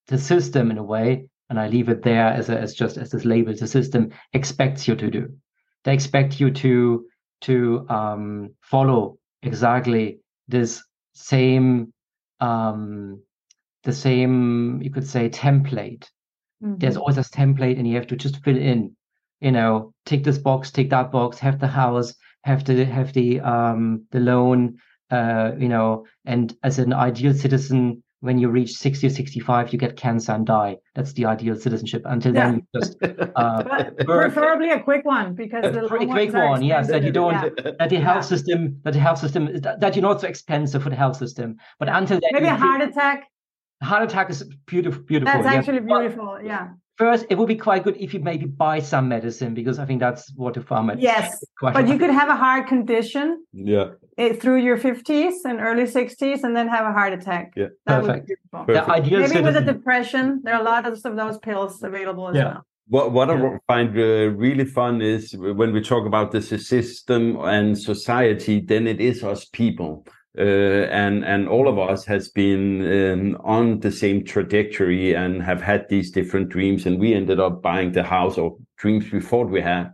the 0.08 0.18
system 0.18 0.70
in 0.70 0.78
a 0.78 0.82
way, 0.82 1.28
and 1.50 1.58
I 1.60 1.68
leave 1.68 1.88
it 1.88 2.02
there 2.02 2.26
as 2.28 2.48
a, 2.50 2.58
as 2.58 2.74
just 2.74 2.96
as 2.98 3.10
this 3.10 3.24
label, 3.24 3.54
the 3.54 3.66
system 3.66 4.10
expects 4.32 4.88
you 4.88 4.96
to 4.96 5.10
do. 5.10 5.28
They 5.84 5.94
expect 5.94 6.40
you 6.40 6.50
to 6.50 7.06
to 7.42 7.86
um, 7.88 8.54
follow 8.62 9.18
exactly 9.42 10.20
this 10.48 10.82
same 11.14 11.92
um 12.40 13.22
the 13.84 13.92
same 13.92 14.80
you 14.82 14.90
could 14.90 15.06
say 15.06 15.28
template 15.28 16.06
Mhm. 16.62 16.80
there's 16.80 16.96
always 16.96 17.16
this 17.16 17.30
template 17.30 17.78
and 17.78 17.86
you 17.88 17.96
have 17.96 18.06
to 18.08 18.16
just 18.16 18.42
fill 18.44 18.56
in 18.56 18.96
you 19.40 19.52
know 19.52 19.92
tick 20.06 20.24
this 20.24 20.38
box 20.38 20.70
tick 20.72 20.90
that 20.90 21.12
box 21.12 21.38
have 21.38 21.58
the 21.60 21.68
house 21.68 22.14
have 22.44 22.64
the 22.64 22.84
have 22.84 23.12
the 23.12 23.40
um 23.40 24.06
the 24.10 24.20
loan 24.20 24.76
uh 25.10 25.52
you 25.58 25.68
know 25.68 26.04
and 26.24 26.56
as 26.64 26.78
an 26.78 26.92
ideal 26.92 27.32
citizen 27.34 28.02
when 28.20 28.38
you 28.38 28.48
reach 28.48 28.72
60 28.76 29.06
or 29.06 29.10
65 29.10 29.72
you 29.72 29.78
get 29.78 29.96
cancer 29.96 30.32
and 30.32 30.46
die 30.46 30.76
that's 30.94 31.12
the 31.12 31.24
ideal 31.24 31.54
citizenship 31.54 32.02
until 32.06 32.32
then 32.32 32.54
you 32.72 32.80
just 32.80 32.96
uh 33.36 33.62
preferably 34.04 34.70
a 34.70 34.80
quick 34.80 35.04
one 35.04 35.34
because 35.34 35.64
A 35.64 35.70
the 35.70 35.88
pretty 35.88 36.06
quick 36.06 36.32
one, 36.32 36.62
yes, 36.62 36.88
that 36.88 37.02
you 37.04 37.12
don't- 37.12 37.34
Yeah. 37.34 37.72
that 37.78 37.90
the 37.90 38.00
health 38.00 38.24
Yeah. 38.24 38.32
system 38.36 38.80
that 38.84 38.94
the 38.94 39.00
health 39.00 39.18
system 39.18 39.42
that, 39.62 39.80
that 39.80 39.94
you're 39.94 40.02
not 40.02 40.20
so 40.20 40.26
expensive 40.28 40.82
for 40.82 40.90
the 40.90 40.96
health 40.96 41.16
system 41.16 41.56
but 41.78 41.88
until 41.88 42.18
then 42.20 42.30
Maybe 42.32 42.46
a 42.46 42.56
heart 42.56 42.80
attack. 42.82 43.18
heart 43.82 44.02
attack 44.02 44.30
is 44.30 44.42
beautiful 44.66 45.02
beautiful 45.02 45.32
That's 45.42 45.44
yes. 45.46 45.58
actually 45.58 45.80
But 45.80 46.00
beautiful. 46.00 46.38
Yeah. 46.42 46.68
first 46.96 47.26
it 47.30 47.36
would 47.38 47.48
be 47.56 47.60
quite 47.68 47.84
good 47.84 47.96
if 47.98 48.12
you 48.14 48.20
maybe 48.20 48.46
buy 48.46 48.76
some 48.92 49.06
medicine 49.16 49.54
because 49.60 49.78
i 49.78 49.84
think 49.88 50.00
that's 50.06 50.22
what 50.42 50.54
the 50.54 50.60
pharma 50.70 50.92
Yes, 50.98 51.26
but 51.62 51.86
you 51.90 51.96
could 52.00 52.10
have 52.20 52.28
a 52.36 52.38
heart 52.44 52.66
condition 52.74 53.26
yeah. 53.52 53.90
Eh, 54.18 54.32
through 54.34 54.56
your 54.56 54.76
50s 54.76 55.34
and 55.44 55.60
early 55.60 55.84
60s 55.84 56.42
and 56.44 56.54
then 56.56 56.68
have 56.68 56.84
a 56.86 56.92
heart 56.92 57.12
attack. 57.12 57.52
Yeah. 57.56 57.68
That 57.86 58.02
would 58.02 58.06
be 58.08 58.12
Perfect. 58.12 58.26
beautiful. 58.26 58.60
the 58.66 58.80
Perfect. 58.80 58.88
ideal 58.98 59.20
Maybe 59.20 59.40
with 59.40 59.56
a 59.56 59.66
depression, 59.74 60.40
there 60.44 60.54
are 60.54 60.60
a 60.60 60.64
lot 60.64 60.86
of 60.86 61.00
those 61.02 61.38
pills 61.38 61.82
available 61.82 62.28
as 62.28 62.36
Yeah. 62.36 62.44
well. 62.44 62.64
What 62.90 63.12
what 63.12 63.28
Yeah. 63.28 63.56
I 63.56 63.58
find 63.72 63.90
uh, 63.98 64.30
really 64.46 64.64
fun 64.64 64.94
is 65.02 65.22
when 65.60 65.70
we 65.76 65.80
talk 65.92 66.04
about 66.06 66.28
the 66.32 66.40
system 66.40 67.22
and 67.56 67.76
society, 67.92 68.56
then 68.72 68.86
it 68.86 68.98
is 69.10 69.22
us 69.22 69.44
people, 69.60 69.92
uh, 70.38 70.84
and 71.04 71.16
and 71.32 71.48
all 71.54 71.66
of 71.68 71.76
us 71.90 72.06
has 72.06 72.24
been 72.42 72.64
um, 72.98 73.36
on 73.44 73.80
the 73.80 73.92
same 74.02 74.18
trajectory 74.24 75.14
and 75.22 75.42
have 75.42 75.60
had 75.70 75.82
these 75.88 76.08
different 76.18 76.48
dreams, 76.48 76.86
and 76.86 76.98
we 76.98 77.12
ended 77.20 77.38
up 77.46 77.54
buying 77.62 77.92
the 77.92 78.02
house 78.16 78.38
or 78.42 78.56
dreams 78.82 79.04
we 79.12 79.20
thought 79.20 79.50
we 79.50 79.60
had. 79.60 79.86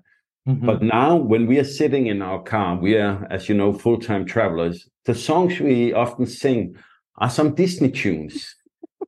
Mhm. 0.46 0.66
But 0.66 0.82
now, 0.82 1.16
when 1.16 1.46
we 1.46 1.58
are 1.58 1.64
sitting 1.64 2.06
in 2.06 2.20
our 2.20 2.42
car, 2.42 2.76
we 2.76 2.96
are, 2.96 3.26
as 3.30 3.48
you 3.48 3.54
know, 3.54 3.72
full 3.72 3.98
time 3.98 4.26
travelers. 4.26 4.88
The 5.06 5.14
songs 5.14 5.58
we 5.58 5.92
often 5.92 6.26
sing 6.26 6.76
are 7.16 7.30
some 7.30 7.54
Disney 7.54 7.90
tunes. 7.90 8.54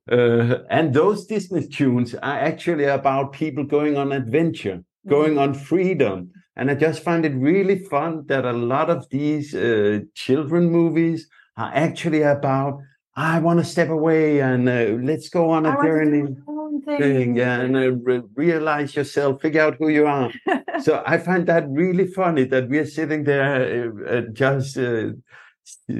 Uh, 0.08 0.58
and 0.70 0.94
those 0.94 1.26
Disney 1.26 1.66
tunes 1.66 2.14
are 2.14 2.38
actually 2.38 2.84
about 2.84 3.32
people 3.32 3.64
going 3.64 3.96
on 3.96 4.12
adventure, 4.12 4.84
going 5.08 5.36
on 5.36 5.52
freedom. 5.52 6.30
And 6.54 6.70
I 6.70 6.76
just 6.76 7.02
find 7.02 7.26
it 7.26 7.34
really 7.34 7.80
fun 7.80 8.24
that 8.28 8.44
a 8.44 8.52
lot 8.52 8.88
of 8.88 9.08
these 9.10 9.52
uh, 9.52 10.02
children 10.14 10.70
movies 10.70 11.28
are 11.56 11.72
actually 11.74 12.22
about, 12.22 12.78
I 13.16 13.40
want 13.40 13.58
to 13.58 13.64
step 13.64 13.88
away 13.88 14.40
and 14.40 14.68
uh, 14.68 14.96
let's 15.02 15.28
go 15.28 15.50
on 15.50 15.66
I 15.66 15.74
a 15.74 15.76
do 15.76 15.82
journey 15.82 16.36
own 16.66 16.82
thing. 16.82 16.98
thing 16.98 17.36
yeah, 17.36 17.60
and 17.60 17.76
uh, 17.76 17.92
re- 18.08 18.22
realize 18.34 18.94
yourself, 18.96 19.40
figure 19.40 19.62
out 19.62 19.76
who 19.78 19.88
you 19.88 20.06
are. 20.06 20.30
so 20.82 21.02
I 21.06 21.18
find 21.18 21.46
that 21.46 21.64
really 21.68 22.06
funny 22.06 22.44
that 22.44 22.68
we're 22.68 22.86
sitting 22.86 23.24
there 23.24 23.52
uh, 24.06 24.18
uh, 24.18 24.22
just 24.32 24.76
uh, 24.78 25.10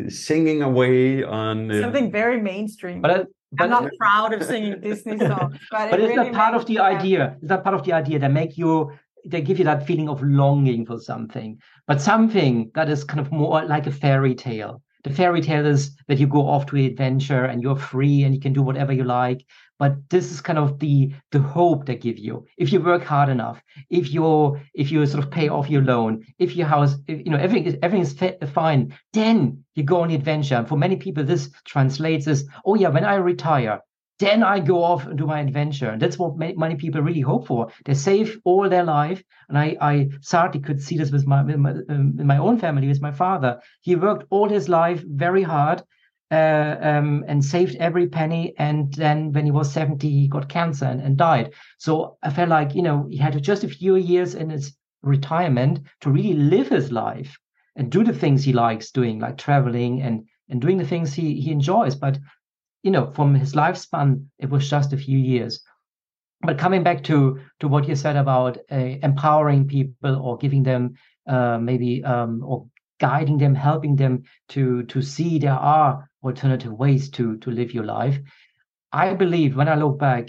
singing 0.09 0.63
away 0.63 1.23
on 1.25 1.71
uh, 1.71 1.81
Something 1.83 2.11
very 2.11 2.41
mainstream. 2.41 3.01
but, 3.01 3.11
uh, 3.11 3.25
but 3.53 3.65
I'm 3.65 3.71
not 3.71 3.91
proud 3.99 4.33
of 4.35 4.43
singing 4.43 4.81
Disney 4.81 5.19
songs, 5.31 5.57
but, 5.71 5.91
but 5.91 6.01
it 6.01 6.11
is 6.11 6.17
really 6.17 6.31
that 6.31 6.35
part 6.35 6.55
of 6.55 6.67
the 6.67 6.75
me 6.75 6.81
happy. 6.81 6.97
idea 6.97 7.37
is 7.43 7.49
that 7.49 7.65
part 7.65 7.75
of 7.75 7.85
the 7.85 7.93
idea 7.93 8.19
that 8.19 8.33
make 8.33 8.57
you 8.59 8.93
they 9.29 9.41
give 9.41 9.59
you 9.59 9.65
that 9.65 9.85
feeling 9.87 10.09
of 10.09 10.23
longing 10.23 10.87
for 10.87 11.01
something 11.01 11.59
but 11.89 12.01
something 12.01 12.71
that 12.75 12.89
is 12.89 13.03
kind 13.03 13.19
of 13.19 13.33
more 13.33 13.65
like 13.65 13.87
a 13.87 13.91
fairy 13.91 14.35
tale 14.35 14.83
the 15.03 15.13
fairy 15.13 15.41
tale 15.41 15.67
is 15.67 15.97
that 16.09 16.19
you 16.19 16.27
go 16.27 16.47
off 16.49 16.67
to 16.67 16.77
an 16.77 16.85
adventure 16.85 17.45
and 17.45 17.63
you're 17.63 17.77
free 17.77 18.23
and 18.25 18.35
you 18.35 18.41
can 18.41 18.53
do 18.53 18.63
whatever 18.63 18.93
you 18.93 19.05
like 19.05 19.45
but 19.79 19.97
this 20.11 20.31
is 20.31 20.41
kind 20.41 20.59
of 20.59 20.79
the 20.79 21.13
the 21.33 21.39
hope 21.39 21.87
they 21.87 21.97
give 21.97 22.19
you 22.19 22.45
if 22.57 22.73
you 22.73 22.81
work 22.81 23.05
hard 23.05 23.29
enough 23.29 23.63
if 23.91 24.13
you 24.13 24.59
if 24.75 24.91
you 24.91 25.05
sort 25.07 25.25
of 25.25 25.31
pay 25.31 25.49
off 25.49 25.71
your 25.71 25.83
loan 25.83 26.25
if 26.39 26.57
your 26.57 26.67
house 26.67 26.97
if, 27.07 27.19
you 27.25 27.31
know 27.31 27.39
everything 27.39 27.65
is 27.65 27.77
everything 27.83 28.03
is 28.03 28.13
fi- 28.13 28.39
fine 28.55 28.95
then 29.13 29.65
you 29.75 29.83
go 29.83 30.01
on 30.01 30.09
the 30.09 30.15
adventure 30.15 30.57
and 30.57 30.69
for 30.69 30.77
many 30.77 30.97
people 30.97 31.25
this 31.25 31.51
translates 31.65 32.27
as 32.27 32.47
oh 32.65 32.75
yeah 32.75 32.89
when 32.89 33.05
i 33.05 33.15
retire 33.15 33.81
then 34.19 34.43
I 34.43 34.61
go 34.61 34.83
off 34.83 35.07
and 35.07 35.19
do 35.19 35.27
my 35.27 35.41
adventure. 35.41 35.91
And 35.91 36.01
that's 36.01 36.19
what 36.19 36.39
ma- 36.39 36.53
many 36.57 36.77
people 36.77 37.03
really 37.03 37.21
hope 37.21 37.47
for. 37.47 37.69
They 37.85 37.95
save 37.95 38.39
all 38.45 38.69
their 38.69 38.85
life. 38.85 39.23
And 39.49 39.59
I, 39.59 39.77
I 39.81 40.09
sadly 40.23 40.61
could 40.61 40.81
see 40.81 40.97
this 40.97 41.11
with 41.11 41.27
my, 41.27 41.43
with 41.43 41.57
my, 41.57 41.75
um, 41.91 42.17
my 42.17 42.39
own 42.39 42.59
family, 42.59 42.89
with 42.89 43.03
my 43.03 43.13
father. 43.13 43.61
He 43.83 43.95
worked 43.95 44.25
all 44.31 44.49
his 44.49 44.69
life 44.69 45.05
very 45.07 45.43
hard 45.43 45.83
uh, 46.31 46.77
um, 46.81 47.25
and 47.29 47.45
saved 47.45 47.77
every 47.77 48.09
penny. 48.09 48.55
And 48.59 48.93
then 48.95 49.33
when 49.33 49.45
he 49.45 49.51
was 49.51 49.73
70, 49.73 50.09
he 50.09 50.29
got 50.29 50.49
cancer 50.49 50.87
and, 50.87 51.01
and 51.01 51.17
died. 51.17 51.53
So 51.79 52.19
I 52.23 52.31
felt 52.31 52.49
like, 52.49 52.75
you 52.75 52.83
know, 52.83 53.07
he 53.11 53.17
had 53.17 53.41
just 53.43 53.65
a 53.65 53.69
few 53.69 53.97
years 53.97 54.35
in 54.35 54.51
his 54.51 54.77
retirement 55.03 55.81
to 56.01 56.11
really 56.11 56.35
live 56.35 56.69
his 56.69 56.91
life 56.91 57.37
and 57.77 57.91
do 57.91 58.03
the 58.03 58.13
things 58.13 58.45
he 58.45 58.53
likes 58.53 58.91
doing, 58.91 59.19
like 59.21 59.39
traveling 59.39 60.03
and, 60.03 60.25
and 60.49 60.61
doing 60.61 60.79
the 60.79 60.87
things 60.87 61.13
he, 61.13 61.41
he 61.41 61.51
enjoys. 61.51 61.95
But 61.95 62.19
you 62.87 62.93
know 62.93 63.11
from 63.11 63.35
his 63.35 63.53
lifespan 63.55 64.25
it 64.39 64.49
was 64.49 64.71
just 64.71 64.93
a 64.93 64.97
few 64.97 65.19
years 65.19 65.61
but 66.43 66.57
coming 66.57 66.85
back 66.85 67.03
to 67.03 67.41
to 67.59 67.67
what 67.67 67.89
you 67.89 67.97
said 67.97 68.17
about 68.17 68.59
uh, 68.71 68.95
empowering 69.03 69.67
people 69.67 70.17
or 70.25 70.39
giving 70.39 70.63
them 70.63 70.95
uh, 71.27 71.59
maybe 71.59 72.05
um, 72.05 72.43
or 72.45 72.67
guiding 73.01 73.39
them 73.39 73.57
helping 73.57 73.97
them 73.97 74.23
to 74.49 74.85
to 74.85 75.03
see 75.03 75.39
there 75.39 75.61
are 75.79 76.09
alternative 76.27 76.73
ways 76.85 77.09
to 77.17 77.37
to 77.39 77.51
live 77.51 77.73
your 77.75 77.85
life 77.85 78.19
i 78.93 79.07
believe 79.15 79.57
when 79.57 79.69
i 79.69 79.75
look 79.75 79.99
back 79.99 80.25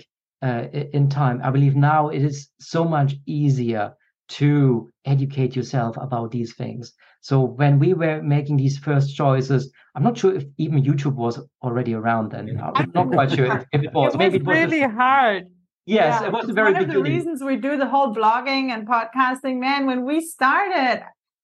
uh, 0.47 0.63
in 0.93 1.09
time 1.09 1.41
i 1.43 1.49
believe 1.49 1.75
now 1.75 2.09
it 2.09 2.23
is 2.23 2.49
so 2.59 2.83
much 2.85 3.15
easier 3.25 3.93
to 4.29 4.89
educate 5.05 5.55
yourself 5.55 5.95
about 6.05 6.31
these 6.31 6.53
things 6.55 6.93
so 7.21 7.35
when 7.61 7.79
we 7.79 7.93
were 7.93 8.21
making 8.21 8.57
these 8.57 8.77
first 8.77 9.15
choices 9.15 9.71
i'm 9.95 10.03
not 10.03 10.17
sure 10.17 10.33
if 10.35 10.43
even 10.57 10.83
youtube 10.83 11.15
was 11.15 11.39
already 11.63 11.93
around 11.93 12.31
then 12.31 12.59
i'm 12.75 12.91
not 12.93 13.09
quite 13.11 13.31
sure 13.31 13.45
if, 13.57 13.63
if 13.71 13.81
it 13.83 13.93
was 13.93 14.13
It 14.13 14.17
maybe 14.17 14.37
was 14.37 14.41
it 14.41 14.47
was 14.47 14.57
really 14.57 14.81
just- 14.81 14.95
hard. 14.95 15.43
yes 15.85 16.21
Yeah, 16.21 16.27
it 16.27 16.33
was 16.33 16.45
the 16.47 16.53
very 16.61 16.73
one 16.73 16.83
of 16.83 16.89
the 16.95 17.01
reasons 17.01 17.41
we 17.51 17.55
do 17.67 17.77
the 17.83 17.87
whole 17.93 18.09
blogging 18.19 18.65
and 18.73 18.81
podcasting. 18.95 19.55
Man, 19.67 19.81
when 19.89 20.01
we 20.09 20.17
started, 20.35 20.97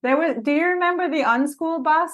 there 0.03 0.17
was. 0.21 0.31
Do 0.47 0.51
you 0.59 0.65
remember 0.75 1.05
the 1.15 1.23
Unschool 1.35 1.77
bus? 1.89 2.11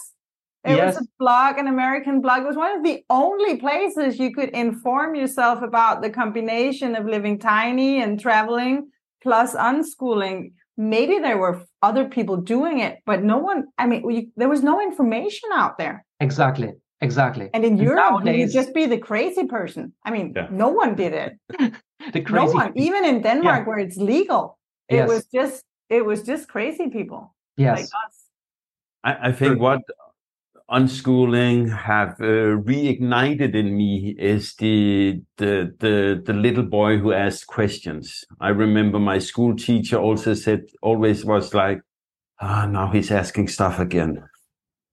It 0.65 0.75
Yes. 0.75 0.95
was 0.95 1.05
a 1.05 1.07
blog, 1.19 1.57
an 1.57 1.67
American 1.67 2.19
blog. 2.21 2.41
It 2.41 2.47
was 2.47 2.57
one 2.57 2.75
of 2.77 2.83
the 2.83 3.03
only 3.09 3.55
places 3.57 4.19
you 4.19 4.33
could 4.33 4.49
inform 4.49 5.15
yourself 5.15 5.61
about 5.61 6.01
the 6.01 6.09
combination 6.09 6.95
of 6.95 7.05
living 7.05 7.39
tiny 7.39 8.01
and 8.01 8.19
traveling 8.19 8.89
plus 9.23 9.55
unschooling. 9.55 10.51
Maybe 10.75 11.19
there 11.19 11.37
were 11.37 11.61
other 11.81 12.05
people 12.09 12.37
doing 12.37 12.79
it, 12.79 12.97
but 13.05 13.23
no 13.23 13.37
one. 13.37 13.65
I 13.77 13.85
mean, 13.87 14.01
we, 14.03 14.29
there 14.35 14.49
was 14.49 14.61
no 14.63 14.81
information 14.81 15.49
out 15.53 15.77
there. 15.77 16.05
exactly 16.19 16.73
exactly 17.01 17.49
And 17.53 17.63
in 17.63 17.73
And 17.73 17.81
Europe, 17.81 18.25
you 18.25 18.39
would 18.39 18.51
just 18.51 18.73
be 18.73 18.85
the 18.85 18.97
crazy 18.97 19.45
person. 19.45 19.93
I 20.03 20.11
mean, 20.11 20.33
Yeah. 20.35 20.47
no 20.51 20.67
one 20.67 20.95
did 20.95 21.13
it 21.13 21.31
the 22.13 22.21
crazy. 22.21 22.33
no 22.33 22.45
one 22.51 22.71
even 22.75 23.05
in 23.05 23.21
denmark 23.21 23.65
where 23.67 23.79
it's 23.79 23.97
legal 23.97 24.57
it 24.89 24.95
Yes. 24.97 25.07
was 25.07 25.25
just 25.37 25.63
it 25.89 26.03
was 26.05 26.19
just 26.23 26.43
crazy 26.49 26.87
people 26.89 27.21
yes 27.57 27.75
like 27.77 27.85
us 28.05 28.15
I, 29.09 29.29
I 29.29 29.31
think 29.31 29.59
what 29.61 29.81
unschooling 30.71 31.75
have 31.75 32.19
uh, 32.21 32.57
reignited 32.63 33.55
in 33.55 33.75
me 33.75 34.15
is 34.17 34.55
the, 34.55 35.21
the 35.37 35.73
the 35.79 36.21
the 36.25 36.33
little 36.33 36.63
boy 36.63 36.97
who 36.97 37.11
asked 37.11 37.47
questions. 37.47 38.23
I 38.39 38.49
remember 38.49 38.99
my 38.99 39.19
school 39.19 39.55
teacher 39.55 39.97
also 39.97 40.33
said 40.33 40.65
always 40.81 41.25
was 41.25 41.53
like, 41.53 41.81
ah, 42.39 42.65
now 42.65 42.91
he's 42.91 43.11
asking 43.11 43.47
stuff 43.47 43.79
again. 43.79 44.23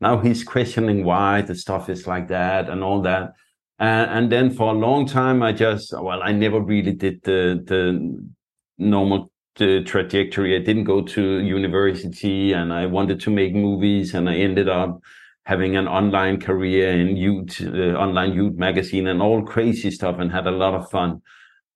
Now 0.00 0.18
he's 0.18 0.44
questioning 0.44 1.04
why 1.04 1.42
the 1.42 1.54
stuff 1.54 1.88
is 1.88 2.06
like 2.06 2.28
that 2.28 2.68
and 2.68 2.82
all 2.82 3.02
that. 3.02 3.32
And, 3.78 4.10
and 4.10 4.32
then 4.32 4.50
for 4.50 4.70
a 4.74 4.78
long 4.78 5.06
time, 5.06 5.42
I 5.42 5.52
just 5.52 5.92
well, 5.92 6.22
I 6.22 6.32
never 6.32 6.60
really 6.60 6.92
did 6.92 7.22
the 7.22 7.62
the 7.66 8.32
normal 8.78 9.30
the 9.56 9.82
trajectory. 9.84 10.56
I 10.56 10.62
didn't 10.62 10.84
go 10.84 11.02
to 11.02 11.38
university 11.40 12.52
and 12.52 12.72
I 12.72 12.86
wanted 12.86 13.20
to 13.20 13.30
make 13.30 13.54
movies 13.54 14.14
and 14.14 14.28
I 14.28 14.36
ended 14.36 14.68
up 14.68 15.00
having 15.46 15.76
an 15.76 15.87
online 15.87 16.40
career 16.40 16.90
in 16.90 17.16
youth, 17.16 17.60
uh, 17.62 17.94
online 18.04 18.33
youth 18.35 18.54
magazine 18.56 19.06
and 19.06 19.23
all 19.23 19.42
crazy 19.44 19.90
stuff 19.92 20.18
and 20.18 20.33
had 20.33 20.46
a 20.46 20.50
lot 20.50 20.75
of 20.75 20.90
fun. 20.90 21.23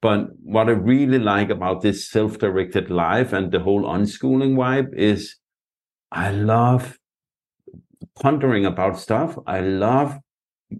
But 0.02 0.30
what 0.42 0.68
I 0.68 0.72
really 0.72 1.20
like 1.20 1.50
about 1.50 1.80
this 1.80 2.08
self-directed 2.10 2.90
life 2.90 3.32
and 3.32 3.52
the 3.52 3.60
whole 3.60 3.84
unschooling 3.84 4.54
vibe 4.56 4.92
is 4.94 5.36
I 6.10 6.32
love 6.32 6.98
pondering 8.20 8.66
about 8.66 8.98
stuff. 8.98 9.38
I 9.46 9.60
love 9.60 10.18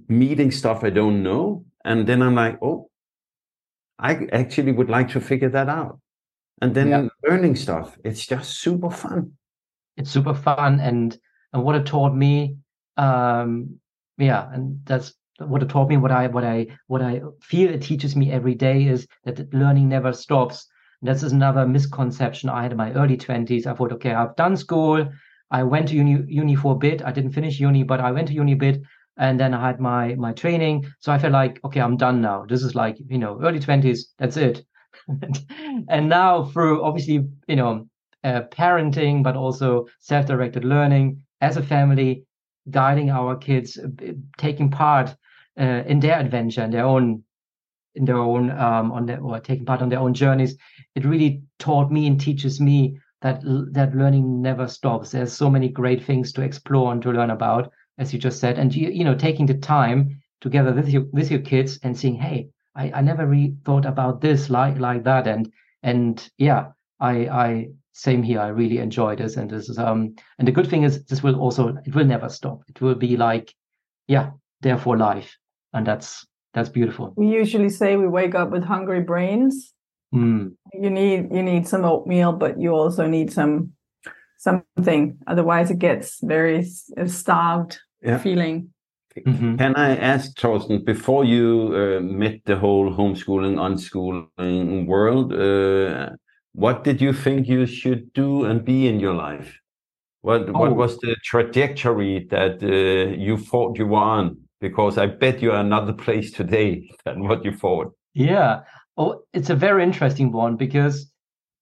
meeting 0.08 0.50
stuff 0.50 0.82
I 0.82 0.90
don't 0.90 1.22
know. 1.22 1.64
And 1.84 2.06
then 2.08 2.22
I'm 2.22 2.34
like, 2.34 2.58
oh, 2.60 2.90
I 3.98 4.26
actually 4.32 4.72
would 4.72 4.90
like 4.90 5.10
to 5.10 5.20
figure 5.20 5.50
that 5.50 5.68
out 5.68 6.00
and 6.60 6.74
then 6.74 6.88
Yeah. 6.88 7.08
learning 7.28 7.54
stuff. 7.56 7.98
It's 8.04 8.26
just 8.26 8.58
super 8.58 8.90
fun. 8.90 9.32
it's 9.96 10.10
super 10.10 10.34
fun 10.34 10.80
and 10.80 11.18
and 11.52 11.62
what 11.62 11.74
it 11.76 11.84
taught 11.86 12.14
me 12.16 12.56
um 13.00 13.80
yeah, 14.18 14.48
and 14.52 14.80
that's 14.84 15.14
what 15.38 15.62
it 15.62 15.68
taught 15.68 15.88
me. 15.88 15.96
What 15.96 16.12
I 16.12 16.26
what 16.26 16.44
I 16.44 16.66
what 16.86 17.02
I 17.02 17.22
feel 17.42 17.70
it 17.70 17.82
teaches 17.82 18.14
me 18.16 18.30
every 18.30 18.54
day 18.54 18.84
is 18.86 19.06
that 19.24 19.52
learning 19.54 19.88
never 19.88 20.12
stops. 20.12 20.66
And 21.00 21.08
that's 21.08 21.22
another 21.22 21.66
misconception 21.66 22.50
I 22.50 22.62
had 22.62 22.72
in 22.72 22.76
my 22.76 22.92
early 22.92 23.16
twenties. 23.16 23.66
I 23.66 23.74
thought, 23.74 23.92
okay, 23.92 24.12
I've 24.12 24.36
done 24.36 24.56
school. 24.56 25.08
I 25.50 25.62
went 25.64 25.88
to 25.88 25.94
uni, 25.96 26.22
uni 26.28 26.54
for 26.54 26.72
a 26.74 26.78
bit. 26.78 27.02
I 27.04 27.10
didn't 27.10 27.32
finish 27.32 27.58
uni, 27.58 27.82
but 27.82 28.00
I 28.00 28.12
went 28.12 28.28
to 28.28 28.34
uni 28.34 28.52
a 28.52 28.56
bit 28.56 28.82
and 29.16 29.38
then 29.38 29.54
I 29.54 29.66
had 29.66 29.80
my 29.80 30.14
my 30.14 30.32
training. 30.32 30.86
So 31.00 31.12
I 31.12 31.18
felt 31.18 31.32
like, 31.32 31.60
okay, 31.64 31.80
I'm 31.80 31.96
done 31.96 32.20
now. 32.20 32.44
This 32.48 32.62
is 32.62 32.74
like, 32.74 32.98
you 33.08 33.18
know, 33.18 33.40
early 33.42 33.60
20s, 33.60 34.12
that's 34.18 34.36
it. 34.36 34.64
and 35.88 36.08
now 36.08 36.44
through 36.44 36.82
obviously, 36.82 37.28
you 37.46 37.56
know, 37.56 37.86
uh, 38.24 38.42
parenting, 38.50 39.22
but 39.22 39.36
also 39.36 39.86
self-directed 40.00 40.64
learning 40.64 41.22
as 41.40 41.56
a 41.56 41.62
family, 41.62 42.24
guiding 42.70 43.10
our 43.10 43.36
kids, 43.36 43.78
uh, 43.78 44.12
taking 44.38 44.70
part 44.70 45.14
uh, 45.58 45.82
in 45.86 46.00
their 46.00 46.18
adventure 46.18 46.62
and 46.62 46.72
their 46.72 46.84
own 46.84 47.22
in 47.96 48.04
their 48.04 48.18
own 48.18 48.50
um, 48.50 48.92
on 48.92 49.06
their 49.06 49.20
or 49.20 49.40
taking 49.40 49.64
part 49.64 49.82
on 49.82 49.88
their 49.88 49.98
own 49.98 50.14
journeys. 50.14 50.56
It 50.94 51.04
really 51.04 51.42
taught 51.58 51.90
me 51.90 52.06
and 52.06 52.20
teaches 52.20 52.60
me 52.60 52.98
that 53.22 53.42
that 53.72 53.94
learning 53.94 54.40
never 54.40 54.68
stops. 54.68 55.10
There's 55.10 55.32
so 55.32 55.50
many 55.50 55.68
great 55.68 56.04
things 56.04 56.32
to 56.32 56.42
explore 56.42 56.92
and 56.92 57.02
to 57.02 57.10
learn 57.10 57.30
about 57.30 57.72
as 58.00 58.12
you 58.12 58.18
just 58.18 58.40
said. 58.40 58.58
And 58.58 58.74
you, 58.74 58.88
you 58.90 59.04
know 59.04 59.14
taking 59.14 59.46
the 59.46 59.54
time 59.54 60.20
together 60.40 60.72
with 60.72 60.88
your 60.88 61.02
with 61.12 61.30
your 61.30 61.40
kids 61.40 61.78
and 61.82 61.96
saying 61.96 62.16
hey 62.16 62.48
i, 62.74 62.90
I 62.92 63.00
never 63.02 63.26
really 63.26 63.54
thought 63.64 63.84
about 63.86 64.20
this 64.20 64.50
like 64.50 64.78
like 64.78 65.04
that. 65.04 65.26
And 65.28 65.52
and 65.82 66.28
yeah 66.38 66.72
i 66.98 67.12
i 67.28 67.68
same 67.92 68.22
here 68.22 68.40
i 68.40 68.48
really 68.48 68.78
enjoy 68.78 69.16
this 69.16 69.36
and 69.36 69.50
this 69.50 69.68
is 69.68 69.78
um 69.78 70.14
and 70.38 70.46
the 70.46 70.52
good 70.52 70.68
thing 70.68 70.84
is 70.84 71.04
this 71.04 71.22
will 71.22 71.38
also 71.38 71.76
it 71.84 71.94
will 71.94 72.04
never 72.04 72.28
stop 72.28 72.62
it 72.68 72.80
will 72.80 72.94
be 72.94 73.16
like 73.16 73.54
yeah 74.06 74.30
there 74.60 74.78
for 74.78 74.96
life 74.96 75.36
and 75.72 75.86
that's 75.86 76.26
that's 76.54 76.68
beautiful 76.68 77.12
we 77.16 77.28
usually 77.28 77.68
say 77.68 77.96
we 77.96 78.06
wake 78.08 78.34
up 78.34 78.50
with 78.50 78.64
hungry 78.64 79.00
brains 79.00 79.72
mm. 80.14 80.52
you 80.72 80.90
need 80.90 81.28
you 81.32 81.42
need 81.42 81.66
some 81.66 81.84
oatmeal 81.84 82.32
but 82.32 82.60
you 82.60 82.72
also 82.72 83.06
need 83.06 83.32
some 83.32 83.72
something 84.38 85.18
otherwise 85.26 85.70
it 85.70 85.78
gets 85.78 86.18
very 86.22 86.64
starved 87.06 87.78
Yeah. 88.02 88.18
feeling 88.18 88.72
Mhm. 89.26 89.58
Can 89.58 89.74
I 89.76 89.96
ask, 89.96 90.36
Torsten, 90.36 90.84
before 90.84 91.24
you 91.24 91.72
uh, 91.74 92.00
met 92.00 92.40
the 92.44 92.56
whole 92.56 92.90
homeschooling, 92.92 93.56
unschooling 93.56 94.86
world, 94.86 95.32
uh, 95.32 96.10
what 96.52 96.84
did 96.84 97.00
you 97.00 97.12
think 97.12 97.48
you 97.48 97.66
should 97.66 98.12
do 98.12 98.44
and 98.44 98.64
be 98.64 98.88
in 98.88 99.00
your 99.00 99.14
life? 99.14 99.58
What 100.22 100.50
what 100.52 100.70
Oh. 100.70 100.74
was 100.74 100.98
the 100.98 101.16
trajectory 101.24 102.26
that 102.30 102.62
uh, 102.62 103.16
you 103.16 103.36
thought 103.38 103.78
you 103.78 103.86
were 103.86 103.98
on? 103.98 104.36
Because 104.60 104.98
I 104.98 105.06
bet 105.06 105.40
you 105.42 105.52
are 105.52 105.60
another 105.60 105.92
place 105.94 106.30
today 106.32 106.90
than 107.04 107.26
what 107.28 107.44
you 107.44 107.52
thought. 107.52 107.92
Yeah. 108.14 108.60
Oh, 108.96 109.22
it's 109.32 109.50
a 109.50 109.54
very 109.56 109.82
interesting 109.82 110.32
one 110.32 110.56
because 110.56 111.10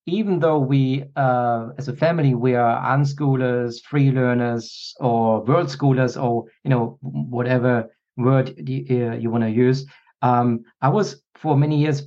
even 0.07 0.41
though 0.41 0.59
we, 0.59 1.05
uh, 1.17 1.69
as 1.77 1.87
a 1.89 1.93
family, 1.95 2.35
we 2.35 2.55
are 2.55 2.97
unschoolers, 2.97 3.81
free 3.85 4.11
learners, 4.11 4.95
or 5.01 5.45
world 5.45 5.69
schoolers, 5.69 6.21
or 6.21 6.45
you 6.65 6.71
know 6.71 6.99
whatever 7.03 7.89
word 8.17 8.55
you, 8.69 8.85
uh, 8.91 9.15
you 9.17 9.31
want 9.31 9.45
to 9.45 9.51
use, 9.51 9.87
um, 10.23 10.61
I 10.81 10.89
was 10.89 11.23
for 11.37 11.57
many 11.57 11.79
years 11.79 12.03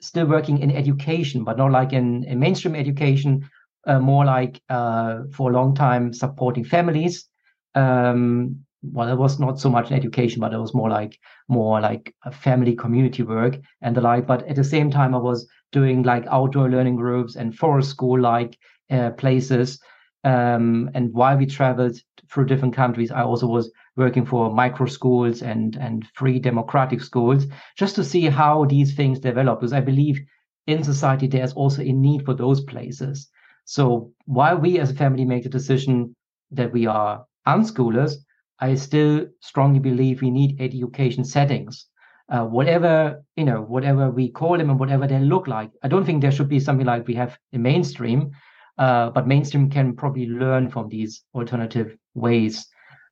still 0.00 0.26
working 0.26 0.58
in 0.58 0.70
education, 0.70 1.44
but 1.44 1.56
not 1.56 1.70
like 1.72 1.92
in, 1.92 2.24
in 2.24 2.38
mainstream 2.38 2.74
education, 2.74 3.48
uh, 3.86 3.98
more 3.98 4.24
like 4.24 4.60
uh, 4.68 5.20
for 5.32 5.50
a 5.50 5.54
long 5.54 5.74
time 5.74 6.12
supporting 6.12 6.64
families. 6.64 7.28
Um, 7.74 8.60
well, 8.82 9.08
it 9.08 9.16
was 9.16 9.40
not 9.40 9.58
so 9.58 9.68
much 9.68 9.90
in 9.90 9.96
education, 9.96 10.40
but 10.40 10.52
it 10.52 10.58
was 10.58 10.74
more 10.74 10.90
like 10.90 11.18
more 11.48 11.80
like 11.80 12.14
family 12.32 12.74
community 12.74 13.22
work 13.22 13.58
and 13.82 13.96
the 13.96 14.00
like. 14.00 14.26
But 14.26 14.46
at 14.48 14.56
the 14.56 14.64
same 14.64 14.90
time, 14.90 15.14
I 15.14 15.18
was 15.18 15.48
doing 15.72 16.02
like 16.02 16.26
outdoor 16.28 16.68
learning 16.70 16.96
groups 16.96 17.36
and 17.36 17.54
forest 17.56 17.90
school 17.90 18.20
like 18.20 18.56
uh, 18.90 19.10
places. 19.10 19.80
Um, 20.24 20.90
and 20.94 21.12
while 21.12 21.36
we 21.36 21.46
traveled 21.46 21.98
through 22.30 22.46
different 22.46 22.74
countries, 22.74 23.10
I 23.10 23.22
also 23.22 23.46
was 23.46 23.70
working 23.96 24.26
for 24.26 24.52
micro 24.52 24.86
schools 24.86 25.42
and 25.42 25.76
and 25.76 26.06
free 26.14 26.38
democratic 26.38 27.00
schools 27.00 27.46
just 27.76 27.94
to 27.96 28.04
see 28.04 28.26
how 28.26 28.64
these 28.64 28.94
things 28.94 29.18
develop. 29.18 29.60
Because 29.60 29.72
I 29.72 29.80
believe 29.80 30.20
in 30.66 30.82
society 30.82 31.26
there's 31.26 31.52
also 31.52 31.82
a 31.82 31.92
need 31.92 32.24
for 32.24 32.34
those 32.34 32.60
places. 32.62 33.28
So 33.64 34.12
while 34.26 34.58
we 34.58 34.78
as 34.78 34.90
a 34.90 34.94
family 34.94 35.24
make 35.24 35.42
the 35.42 35.48
decision 35.48 36.14
that 36.52 36.72
we 36.72 36.86
are 36.86 37.24
unschoolers, 37.46 38.14
I 38.60 38.74
still 38.74 39.26
strongly 39.40 39.80
believe 39.80 40.22
we 40.22 40.30
need 40.30 40.60
education 40.60 41.24
settings, 41.24 41.86
uh, 42.30 42.44
whatever 42.44 43.22
you 43.36 43.44
know, 43.44 43.60
whatever 43.62 44.10
we 44.10 44.30
call 44.30 44.56
them 44.58 44.70
and 44.70 44.78
whatever 44.78 45.06
they 45.06 45.18
look 45.20 45.46
like. 45.46 45.70
I 45.82 45.88
don't 45.88 46.04
think 46.04 46.22
there 46.22 46.32
should 46.32 46.48
be 46.48 46.60
something 46.60 46.86
like 46.86 47.06
we 47.06 47.14
have 47.14 47.38
in 47.52 47.62
mainstream, 47.62 48.30
uh, 48.78 49.10
but 49.10 49.26
mainstream 49.26 49.70
can 49.70 49.94
probably 49.94 50.26
learn 50.26 50.68
from 50.70 50.88
these 50.88 51.22
alternative 51.34 51.96
ways, 52.14 52.66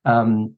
um, 0.05 0.55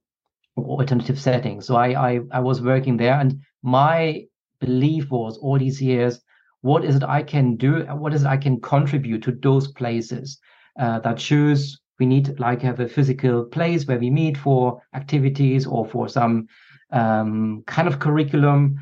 alternative 0.58 1.20
settings. 1.20 1.66
So 1.68 1.76
I, 1.76 2.12
I 2.12 2.20
I 2.32 2.40
was 2.40 2.62
working 2.62 2.98
there, 2.98 3.20
and 3.20 3.40
my 3.64 4.26
belief 4.60 5.12
was 5.12 5.38
all 5.38 5.60
these 5.60 5.82
years, 5.82 6.20
what 6.62 6.84
is 6.84 6.96
it 6.96 7.04
I 7.04 7.24
can 7.24 7.56
do? 7.56 7.86
What 7.86 8.14
is 8.14 8.24
it 8.24 8.28
I 8.28 8.38
can 8.38 8.60
contribute 8.62 9.24
to 9.24 9.32
those 9.32 9.68
places 9.68 10.40
uh, 10.80 11.00
that 11.00 11.18
choose 11.18 11.80
we 12.00 12.06
need 12.06 12.40
like 12.40 12.62
have 12.62 12.80
a 12.80 12.88
physical 12.88 13.44
place 13.44 13.86
where 13.88 14.00
we 14.00 14.10
meet 14.10 14.38
for 14.38 14.82
activities 14.94 15.66
or 15.66 15.86
for 15.86 16.08
some 16.08 16.48
um, 16.92 17.64
kind 17.68 17.88
of 17.88 18.00
curriculum 18.00 18.78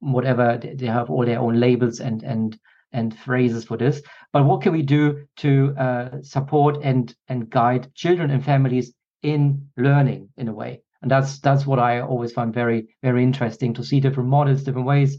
whatever 0.00 0.58
they 0.60 0.74
they 0.74 0.86
have 0.86 1.10
all 1.10 1.24
their 1.24 1.40
own 1.40 1.58
labels 1.58 2.00
and 2.00 2.22
and 2.22 2.58
and 2.92 3.18
phrases 3.18 3.64
for 3.64 3.76
this 3.76 4.02
but 4.32 4.44
what 4.44 4.60
can 4.60 4.72
we 4.72 4.82
do 4.82 5.24
to 5.36 5.74
uh, 5.78 6.20
support 6.22 6.78
and 6.82 7.14
and 7.28 7.48
guide 7.50 7.88
children 7.94 8.30
and 8.30 8.44
families 8.44 8.92
in 9.22 9.66
learning 9.76 10.28
in 10.36 10.48
a 10.48 10.52
way 10.52 10.80
and 11.02 11.10
that's 11.10 11.38
that's 11.40 11.66
what 11.66 11.78
i 11.78 12.00
always 12.00 12.32
find 12.32 12.54
very 12.54 12.86
very 13.02 13.22
interesting 13.22 13.74
to 13.74 13.84
see 13.84 14.00
different 14.00 14.28
models 14.28 14.62
different 14.62 14.86
ways 14.86 15.18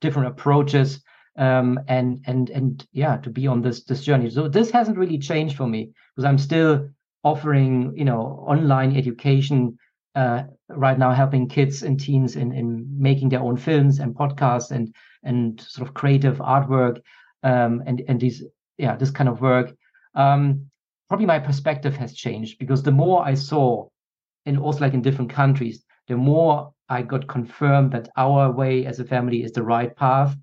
different 0.00 0.28
approaches 0.28 1.02
um, 1.36 1.80
and 1.88 2.20
and 2.26 2.50
and 2.50 2.86
yeah 2.92 3.16
to 3.18 3.30
be 3.30 3.46
on 3.46 3.62
this 3.62 3.84
this 3.84 4.04
journey. 4.04 4.30
So 4.30 4.48
this 4.48 4.70
hasn't 4.70 4.98
really 4.98 5.18
changed 5.18 5.56
for 5.56 5.66
me 5.66 5.90
because 6.14 6.24
i'm 6.28 6.38
still 6.38 6.88
offering 7.24 7.92
you 7.96 8.04
know 8.04 8.44
online 8.46 8.96
education 8.96 9.76
uh, 10.14 10.44
right 10.68 10.98
now 10.98 11.12
helping 11.12 11.48
kids 11.48 11.82
and 11.82 11.98
teens 11.98 12.36
in 12.36 12.52
in 12.52 12.86
making 12.96 13.30
their 13.30 13.40
own 13.40 13.56
films 13.56 13.98
and 13.98 14.14
podcasts 14.14 14.70
and 14.70 14.94
and 15.24 15.60
sort 15.60 15.88
of 15.88 15.94
creative 15.94 16.38
artwork 16.38 17.00
um, 17.42 17.82
and 17.86 18.02
and 18.08 18.20
these 18.20 18.44
yeah 18.78 18.94
this 18.96 19.10
kind 19.10 19.28
of 19.28 19.40
work. 19.40 19.74
Um, 20.14 20.70
probably 21.08 21.26
my 21.26 21.40
perspective 21.40 21.96
has 21.96 22.14
changed 22.14 22.58
because 22.58 22.82
the 22.82 22.90
more 22.90 23.26
i 23.26 23.34
saw 23.34 23.86
and 24.46 24.58
also 24.58 24.80
like 24.80 24.94
in 24.94 25.02
different 25.02 25.30
countries 25.30 25.84
the 26.08 26.16
more 26.16 26.72
i 26.88 27.02
got 27.02 27.26
confirmed 27.28 27.92
that 27.92 28.08
our 28.16 28.50
way 28.52 28.86
as 28.86 29.00
a 29.00 29.04
family 29.04 29.42
is 29.42 29.52
the 29.52 29.62
right 29.62 29.96
path 29.96 30.36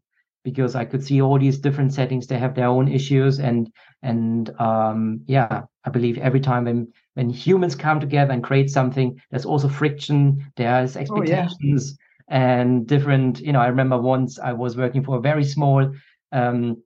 because 0.44 0.76
I 0.76 0.86
could 0.86 1.04
see 1.04 1.22
all 1.22 1.38
these 1.38 1.60
different 1.60 1.94
settings. 1.94 2.28
They 2.28 2.38
have 2.40 2.56
their 2.56 2.68
own 2.68 2.88
issues, 2.88 3.40
and 3.40 3.72
and 4.02 4.50
um, 4.60 5.22
yeah, 5.28 5.64
I 5.86 5.90
believe 5.90 6.18
every 6.18 6.40
time 6.40 6.66
when 6.66 6.88
when 7.14 7.30
humans 7.30 7.76
come 7.76 8.00
together 8.00 8.34
and 8.34 8.44
create 8.44 8.70
something, 8.70 9.20
there's 9.30 9.46
also 9.46 9.68
friction. 9.68 10.52
There's 10.56 10.98
expectations 10.98 11.98
and 12.28 12.88
different. 12.88 13.40
You 13.42 13.54
know, 13.54 13.60
I 13.60 13.68
remember 13.68 14.00
once 14.00 14.40
I 14.40 14.54
was 14.54 14.78
working 14.78 15.04
for 15.04 15.18
a 15.18 15.22
very 15.22 15.44
small 15.44 15.92
um, 16.32 16.78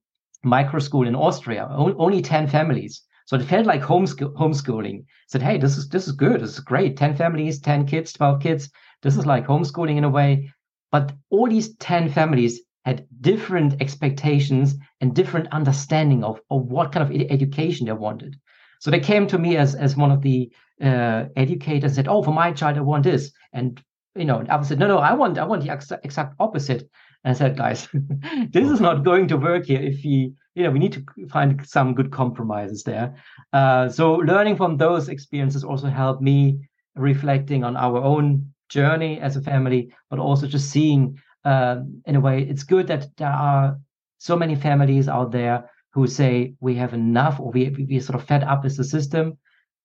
micro 0.43 0.79
school 0.79 1.07
in 1.07 1.15
Austria, 1.15 1.67
only 1.71 2.21
ten 2.21 2.47
families. 2.47 3.01
So 3.25 3.35
it 3.35 3.43
felt 3.43 3.65
like 3.65 3.81
homeschool, 3.81 4.33
homeschooling. 4.33 5.05
Said, 5.27 5.41
hey, 5.41 5.57
this 5.57 5.77
is 5.77 5.89
this 5.89 6.07
is 6.07 6.13
good. 6.13 6.41
This 6.41 6.53
is 6.53 6.59
great. 6.59 6.95
Ten 6.97 7.15
families, 7.15 7.59
ten 7.59 7.85
kids, 7.85 8.13
twelve 8.13 8.41
kids. 8.41 8.69
This 9.01 9.17
is 9.17 9.25
like 9.25 9.47
homeschooling 9.47 9.97
in 9.97 10.03
a 10.03 10.09
way. 10.09 10.51
But 10.91 11.11
all 11.29 11.49
these 11.49 11.75
ten 11.77 12.09
families 12.09 12.61
had 12.85 13.07
different 13.21 13.81
expectations 13.81 14.75
and 15.01 15.15
different 15.15 15.47
understanding 15.51 16.23
of, 16.23 16.39
of 16.51 16.65
what 16.65 16.91
kind 16.91 17.03
of 17.03 17.19
ed- 17.19 17.31
education 17.31 17.87
they 17.87 17.93
wanted. 17.93 18.35
So 18.79 18.91
they 18.91 18.99
came 18.99 19.25
to 19.27 19.39
me 19.39 19.57
as 19.57 19.73
as 19.73 19.97
one 19.97 20.11
of 20.11 20.21
the 20.21 20.51
uh, 20.81 21.25
educators 21.35 21.83
and 21.91 21.95
said, 21.95 22.07
"Oh, 22.07 22.21
for 22.21 22.33
my 22.33 22.51
child, 22.51 22.77
I 22.77 22.81
want 22.81 23.03
this," 23.03 23.31
and 23.53 23.81
you 24.15 24.25
know, 24.25 24.45
I 24.47 24.61
said, 24.61 24.79
"No, 24.79 24.87
no, 24.87 24.99
I 24.99 25.13
want 25.13 25.37
I 25.39 25.45
want 25.45 25.63
the 25.63 25.71
ex- 25.71 25.91
exact 26.03 26.35
opposite." 26.39 26.87
And 27.23 27.31
I 27.31 27.33
said, 27.33 27.57
"Guys, 27.57 27.87
this 28.51 28.69
is 28.69 28.79
not 28.79 29.03
going 29.03 29.27
to 29.29 29.37
work 29.37 29.65
here. 29.65 29.81
If 29.81 30.03
we, 30.03 30.33
you 30.55 30.63
know, 30.63 30.71
we 30.71 30.79
need 30.79 30.93
to 30.93 31.03
find 31.29 31.65
some 31.67 31.93
good 31.93 32.11
compromises 32.11 32.83
there." 32.83 33.15
Uh, 33.53 33.89
so 33.89 34.15
learning 34.15 34.55
from 34.55 34.77
those 34.77 35.09
experiences 35.09 35.63
also 35.63 35.87
helped 35.87 36.21
me 36.21 36.67
reflecting 36.95 37.63
on 37.63 37.75
our 37.77 37.97
own 37.97 38.53
journey 38.69 39.19
as 39.19 39.35
a 39.35 39.41
family, 39.41 39.93
but 40.09 40.19
also 40.19 40.47
just 40.47 40.69
seeing 40.71 41.19
um, 41.45 42.01
in 42.05 42.15
a 42.15 42.19
way, 42.19 42.41
it's 42.41 42.63
good 42.63 42.87
that 42.87 43.15
there 43.17 43.31
are 43.31 43.79
so 44.17 44.35
many 44.35 44.55
families 44.55 45.07
out 45.07 45.31
there 45.31 45.69
who 45.93 46.07
say 46.07 46.55
we 46.59 46.75
have 46.75 46.93
enough 46.93 47.39
or 47.39 47.51
we 47.51 47.69
we 47.69 47.99
sort 47.99 48.19
of 48.19 48.27
fed 48.27 48.43
up 48.43 48.63
with 48.63 48.75
the 48.75 48.83
system 48.83 49.37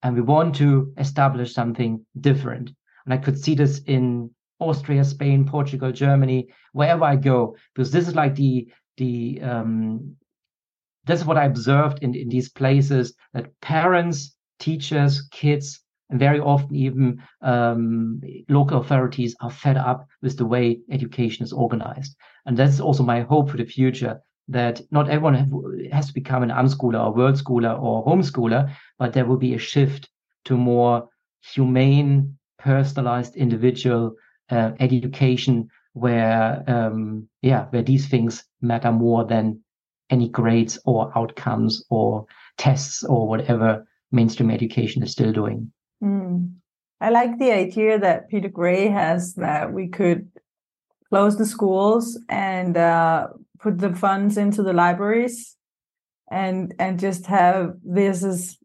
and 0.02 0.16
we 0.16 0.22
want 0.22 0.54
to 0.56 0.92
establish 0.96 1.52
something 1.52 2.04
different. 2.18 2.70
And 3.04 3.14
I 3.14 3.18
could 3.18 3.38
see 3.38 3.54
this 3.54 3.80
in 3.80 4.30
Austria, 4.58 5.04
Spain, 5.04 5.44
Portugal, 5.44 5.92
Germany, 5.92 6.48
wherever 6.72 7.04
I 7.04 7.16
go, 7.16 7.56
because 7.74 7.90
this 7.90 8.08
is 8.08 8.14
like 8.14 8.34
the 8.34 8.72
the 8.96 9.40
um, 9.42 10.16
this 11.10 11.20
is 11.20 11.26
what 11.26 11.38
I 11.38 11.44
observed 11.44 12.02
in, 12.02 12.14
in 12.14 12.28
these 12.28 12.48
places 12.48 13.14
that 13.34 13.58
parents, 13.60 14.36
teachers, 14.58 15.28
kids, 15.30 15.80
and 16.10 16.18
very 16.18 16.40
often 16.40 16.74
even 16.74 17.22
um, 17.42 18.20
local 18.48 18.80
authorities 18.80 19.36
are 19.40 19.50
fed 19.50 19.76
up 19.76 20.06
with 20.22 20.36
the 20.36 20.46
way 20.46 20.80
education 20.90 21.44
is 21.44 21.52
organized. 21.52 22.16
And 22.46 22.56
that's 22.56 22.80
also 22.80 23.02
my 23.02 23.20
hope 23.20 23.50
for 23.50 23.56
the 23.56 23.64
future 23.64 24.20
that 24.48 24.80
not 24.90 25.08
everyone 25.08 25.88
has 25.92 26.08
to 26.08 26.14
become 26.14 26.42
an 26.42 26.50
unschooler 26.50 27.04
or 27.04 27.14
world 27.14 27.36
schooler 27.36 27.80
or 27.80 28.04
homeschooler, 28.04 28.74
but 28.98 29.12
there 29.12 29.24
will 29.24 29.36
be 29.36 29.54
a 29.54 29.58
shift 29.58 30.08
to 30.46 30.56
more 30.56 31.08
humane, 31.54 32.36
personalized, 32.58 33.36
individual 33.36 34.14
uh, 34.50 34.72
education 34.80 35.68
where, 35.92 36.64
um, 36.66 37.28
yeah, 37.42 37.66
where 37.70 37.82
these 37.82 38.08
things 38.08 38.44
matter 38.60 38.90
more 38.90 39.24
than 39.24 39.60
any 40.10 40.28
grades 40.28 40.78
or 40.84 41.16
outcomes 41.16 41.84
or 41.90 42.26
tests 42.58 43.04
or 43.04 43.28
whatever 43.28 43.86
mainstream 44.12 44.50
education 44.50 45.02
is 45.02 45.12
still 45.12 45.32
doing. 45.32 45.72
Mm. 46.02 46.52
I 47.00 47.10
like 47.10 47.38
the 47.38 47.52
idea 47.52 47.98
that 47.98 48.28
Peter 48.28 48.48
Gray 48.48 48.88
has 48.88 49.34
that 49.34 49.72
we 49.72 49.88
could 49.88 50.30
close 51.08 51.36
the 51.36 51.46
schools 51.46 52.18
and 52.28 52.76
uh, 52.76 53.28
put 53.58 53.78
the 53.78 53.94
funds 53.94 54.36
into 54.36 54.62
the 54.62 54.72
libraries 54.72 55.56
and 56.30 56.74
and 56.78 57.00
just 57.00 57.26
have 57.26 57.74
this 57.82 58.22
as 58.22 58.56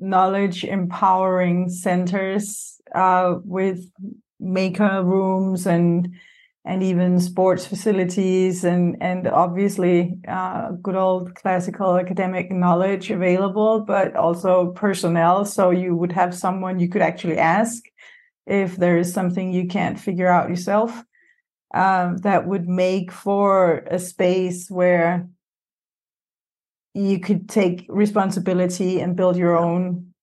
knowledge 0.00 0.64
empowering 0.64 1.68
centers 1.68 2.80
uh, 2.94 3.34
with 3.44 3.86
maker 4.40 5.02
rooms 5.02 5.66
and 5.66 6.08
and 6.64 6.82
even 6.82 7.20
sports 7.20 7.66
facilities 7.66 8.64
and 8.64 8.96
and 9.02 9.26
obviously 9.26 10.18
uh, 10.26 10.70
good 10.82 10.96
old 10.96 11.34
classical 11.34 11.98
academic 11.98 12.50
knowledge 12.50 13.10
available, 13.10 13.80
but 13.80 14.16
also 14.16 14.72
personnel. 14.72 15.44
So 15.44 15.70
you 15.70 15.94
would 15.94 16.12
have 16.12 16.34
someone 16.34 16.78
you 16.78 16.88
could 16.88 17.02
actually 17.02 17.38
ask 17.38 17.82
if 18.46 18.76
there 18.76 18.98
is 18.98 19.12
something 19.12 19.52
you 19.52 19.66
can't 19.66 20.00
figure 20.00 20.28
out 20.28 20.48
yourself. 20.48 21.04
Um, 21.74 22.18
that 22.18 22.46
would 22.46 22.68
make 22.68 23.10
for 23.10 23.78
a 23.90 23.98
space 23.98 24.70
where 24.70 25.28
you 26.94 27.18
could 27.18 27.48
take 27.48 27.84
responsibility 27.88 29.00
and 29.00 29.16
build 29.16 29.36
your 29.36 29.56
own 29.56 30.14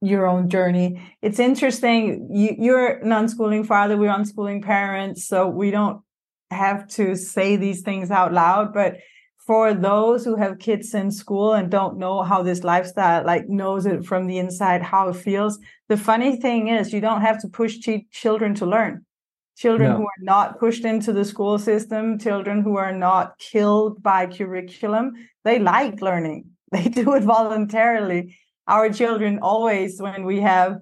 your 0.00 0.26
own 0.26 0.48
journey. 0.48 1.00
It's 1.22 1.38
interesting. 1.38 2.28
You, 2.32 2.56
you're 2.58 2.88
an 2.98 3.10
unschooling 3.10 3.66
father. 3.66 3.96
We're 3.96 4.12
unschooling 4.12 4.62
parents, 4.62 5.26
so 5.26 5.46
we 5.46 5.70
don't 5.70 6.00
have 6.50 6.88
to 6.88 7.14
say 7.16 7.56
these 7.56 7.82
things 7.82 8.10
out 8.10 8.32
loud. 8.32 8.72
But 8.72 8.96
for 9.46 9.74
those 9.74 10.24
who 10.24 10.36
have 10.36 10.58
kids 10.58 10.94
in 10.94 11.10
school 11.10 11.54
and 11.54 11.70
don't 11.70 11.98
know 11.98 12.22
how 12.22 12.42
this 12.42 12.62
lifestyle 12.62 13.24
like 13.24 13.48
knows 13.48 13.84
it 13.84 14.04
from 14.04 14.26
the 14.26 14.38
inside, 14.38 14.82
how 14.82 15.08
it 15.08 15.16
feels. 15.16 15.58
The 15.88 15.96
funny 15.96 16.36
thing 16.36 16.68
is, 16.68 16.92
you 16.92 17.00
don't 17.00 17.22
have 17.22 17.40
to 17.42 17.48
push 17.48 17.78
ch- 17.78 18.08
children 18.10 18.54
to 18.56 18.66
learn. 18.66 19.04
Children 19.56 19.90
no. 19.90 19.96
who 19.98 20.04
are 20.04 20.22
not 20.22 20.58
pushed 20.58 20.84
into 20.84 21.12
the 21.12 21.24
school 21.24 21.58
system, 21.58 22.18
children 22.18 22.62
who 22.62 22.76
are 22.76 22.96
not 22.96 23.38
killed 23.38 24.02
by 24.02 24.26
curriculum, 24.26 25.12
they 25.44 25.58
like 25.58 26.00
learning. 26.00 26.50
They 26.72 26.84
do 26.84 27.14
it 27.14 27.24
voluntarily 27.24 28.38
our 28.70 28.90
children 28.90 29.38
always 29.42 30.00
when 30.00 30.24
we 30.24 30.40
have 30.40 30.78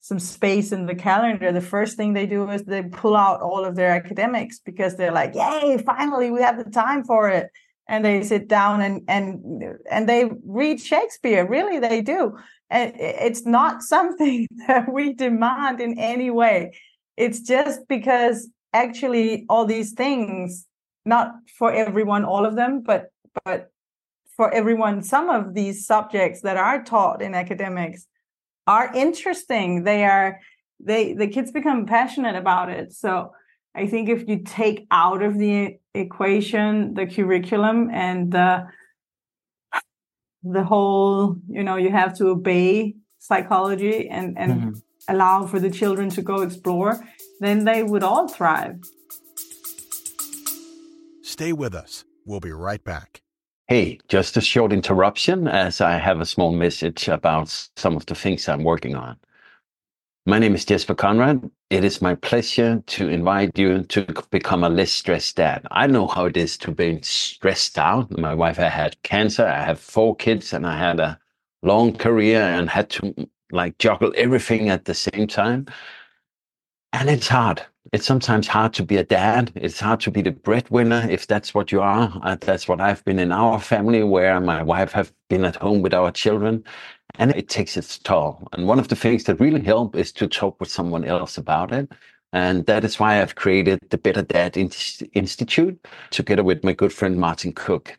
some 0.00 0.18
space 0.18 0.72
in 0.72 0.86
the 0.86 0.94
calendar 0.94 1.52
the 1.52 1.60
first 1.60 1.96
thing 1.96 2.12
they 2.12 2.26
do 2.26 2.48
is 2.50 2.62
they 2.64 2.82
pull 2.82 3.16
out 3.16 3.40
all 3.40 3.64
of 3.64 3.76
their 3.76 3.90
academics 3.90 4.58
because 4.58 4.96
they're 4.96 5.12
like 5.20 5.34
yay 5.34 5.78
finally 5.84 6.30
we 6.30 6.40
have 6.42 6.58
the 6.62 6.70
time 6.70 7.04
for 7.04 7.28
it. 7.28 7.50
And 7.88 8.04
they 8.04 8.24
sit 8.24 8.48
down 8.48 8.80
and 8.80 9.02
and 9.06 9.62
and 9.88 10.08
they 10.08 10.28
read 10.44 10.80
shakespeare. 10.80 11.46
Really 11.46 11.78
they 11.78 12.02
do. 12.02 12.36
And 12.68 12.92
it's 12.98 13.46
not 13.46 13.82
something 13.94 14.48
that 14.66 14.92
we 14.92 15.12
demand 15.12 15.80
in 15.80 15.96
any 15.98 16.30
way. 16.30 16.76
It's 17.16 17.40
just 17.40 17.86
because 17.88 18.48
actually 18.72 19.46
all 19.48 19.64
these 19.64 19.92
things 19.92 20.66
not 21.04 21.32
for 21.58 21.72
everyone 21.72 22.24
all 22.24 22.44
of 22.44 22.56
them 22.56 22.82
but 22.82 23.06
but 23.44 23.70
for 24.36 24.52
everyone 24.52 25.02
some 25.02 25.30
of 25.30 25.54
these 25.54 25.86
subjects 25.86 26.42
that 26.42 26.56
are 26.56 26.82
taught 26.82 27.22
in 27.22 27.34
academics 27.34 28.06
are 28.66 28.92
interesting. 28.94 29.84
They 29.84 30.04
are 30.04 30.40
they 30.78 31.14
the 31.14 31.28
kids 31.28 31.50
become 31.50 31.86
passionate 31.86 32.36
about 32.36 32.70
it. 32.70 32.92
So 32.92 33.32
i 33.74 33.86
think 33.86 34.08
if 34.08 34.26
you 34.26 34.38
take 34.44 34.86
out 34.90 35.22
of 35.22 35.38
the 35.38 35.78
equation 35.94 36.94
the 36.94 37.06
curriculum 37.06 37.90
and 37.92 38.32
the 38.32 38.66
the 40.42 40.64
whole 40.64 41.36
you 41.48 41.62
know 41.62 41.76
you 41.76 41.90
have 41.90 42.16
to 42.16 42.28
obey 42.28 42.96
psychology 43.18 44.08
and 44.08 44.38
and 44.38 44.52
mm-hmm. 44.52 44.70
allow 45.08 45.46
for 45.46 45.60
the 45.60 45.70
children 45.70 46.08
to 46.08 46.22
go 46.22 46.42
explore 46.42 47.04
then 47.40 47.64
they 47.64 47.82
would 47.82 48.02
all 48.02 48.28
thrive. 48.28 48.76
Stay 51.22 51.52
with 51.52 51.74
us. 51.74 52.04
We'll 52.24 52.40
be 52.40 52.52
right 52.52 52.82
back 52.82 53.20
Hey, 53.68 53.98
just 54.06 54.36
a 54.36 54.40
short 54.40 54.72
interruption 54.72 55.48
as 55.48 55.80
I 55.80 55.98
have 55.98 56.20
a 56.20 56.24
small 56.26 56.52
message 56.52 57.08
about 57.08 57.48
some 57.74 57.96
of 57.96 58.06
the 58.06 58.14
things 58.14 58.48
I'm 58.48 58.62
working 58.62 58.94
on. 58.94 59.18
My 60.24 60.38
name 60.38 60.54
is 60.54 60.64
Jesper 60.64 60.94
Conrad. 60.94 61.50
It 61.68 61.82
is 61.82 62.00
my 62.00 62.14
pleasure 62.14 62.80
to 62.86 63.08
invite 63.08 63.58
you 63.58 63.82
to 63.82 64.06
become 64.30 64.62
a 64.62 64.68
less 64.68 64.92
stressed 64.92 65.34
dad. 65.34 65.66
I 65.72 65.88
know 65.88 66.06
how 66.06 66.26
it 66.26 66.36
is 66.36 66.56
to 66.58 66.70
be 66.70 67.00
stressed 67.02 67.76
out. 67.76 68.16
My 68.16 68.34
wife 68.34 68.60
I 68.60 68.68
had 68.68 69.02
cancer. 69.02 69.44
I 69.44 69.64
have 69.64 69.80
four 69.80 70.14
kids 70.14 70.52
and 70.52 70.64
I 70.64 70.78
had 70.78 71.00
a 71.00 71.18
long 71.64 71.92
career 71.92 72.42
and 72.42 72.70
had 72.70 72.88
to 72.90 73.28
like 73.50 73.78
juggle 73.78 74.12
everything 74.16 74.68
at 74.68 74.84
the 74.84 74.94
same 74.94 75.26
time. 75.26 75.66
And 76.92 77.10
it's 77.10 77.26
hard 77.26 77.66
it's 77.92 78.06
sometimes 78.06 78.48
hard 78.48 78.72
to 78.74 78.82
be 78.82 78.96
a 78.96 79.04
dad. 79.04 79.52
It's 79.54 79.80
hard 79.80 80.00
to 80.00 80.10
be 80.10 80.22
the 80.22 80.32
breadwinner 80.32 81.06
if 81.08 81.26
that's 81.26 81.54
what 81.54 81.70
you 81.70 81.80
are. 81.80 82.12
Uh, 82.22 82.36
that's 82.40 82.68
what 82.68 82.80
I've 82.80 83.04
been 83.04 83.18
in 83.18 83.32
our 83.32 83.60
family, 83.60 84.02
where 84.02 84.40
my 84.40 84.62
wife 84.62 84.92
have 84.92 85.12
been 85.28 85.44
at 85.44 85.56
home 85.56 85.82
with 85.82 85.94
our 85.94 86.10
children, 86.10 86.64
and 87.18 87.30
it 87.32 87.48
takes 87.48 87.76
its 87.76 87.98
toll. 87.98 88.48
And 88.52 88.66
one 88.66 88.78
of 88.78 88.88
the 88.88 88.96
things 88.96 89.24
that 89.24 89.40
really 89.40 89.62
help 89.62 89.96
is 89.96 90.12
to 90.12 90.26
talk 90.26 90.58
with 90.60 90.70
someone 90.70 91.04
else 91.04 91.38
about 91.38 91.72
it. 91.72 91.90
And 92.32 92.66
that 92.66 92.84
is 92.84 92.98
why 92.98 93.22
I've 93.22 93.36
created 93.36 93.78
the 93.90 93.98
Better 93.98 94.22
Dad 94.22 94.56
Institute 94.56 95.86
together 96.10 96.42
with 96.42 96.64
my 96.64 96.72
good 96.72 96.92
friend 96.92 97.16
Martin 97.18 97.52
Cook. 97.52 97.98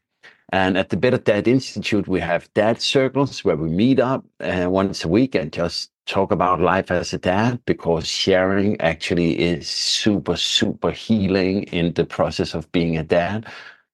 And 0.53 0.77
at 0.77 0.89
the 0.89 0.97
Better 0.97 1.17
Dad 1.17 1.47
Institute, 1.47 2.07
we 2.07 2.19
have 2.19 2.53
dad 2.53 2.81
circles 2.81 3.43
where 3.43 3.55
we 3.57 3.69
meet 3.69 3.99
up 3.99 4.25
uh, 4.39 4.67
once 4.69 5.03
a 5.03 5.07
week 5.07 5.35
and 5.35 5.51
just 5.51 5.91
talk 6.07 6.31
about 6.31 6.61
life 6.61 6.89
as 6.89 7.13
a 7.13 7.17
dad 7.17 7.59
because 7.65 8.07
sharing 8.07 8.79
actually 8.81 9.39
is 9.39 9.67
super, 9.67 10.35
super 10.35 10.91
healing 10.91 11.63
in 11.63 11.93
the 11.93 12.05
process 12.05 12.53
of 12.53 12.71
being 12.71 12.97
a 12.97 13.03
dad. 13.03 13.45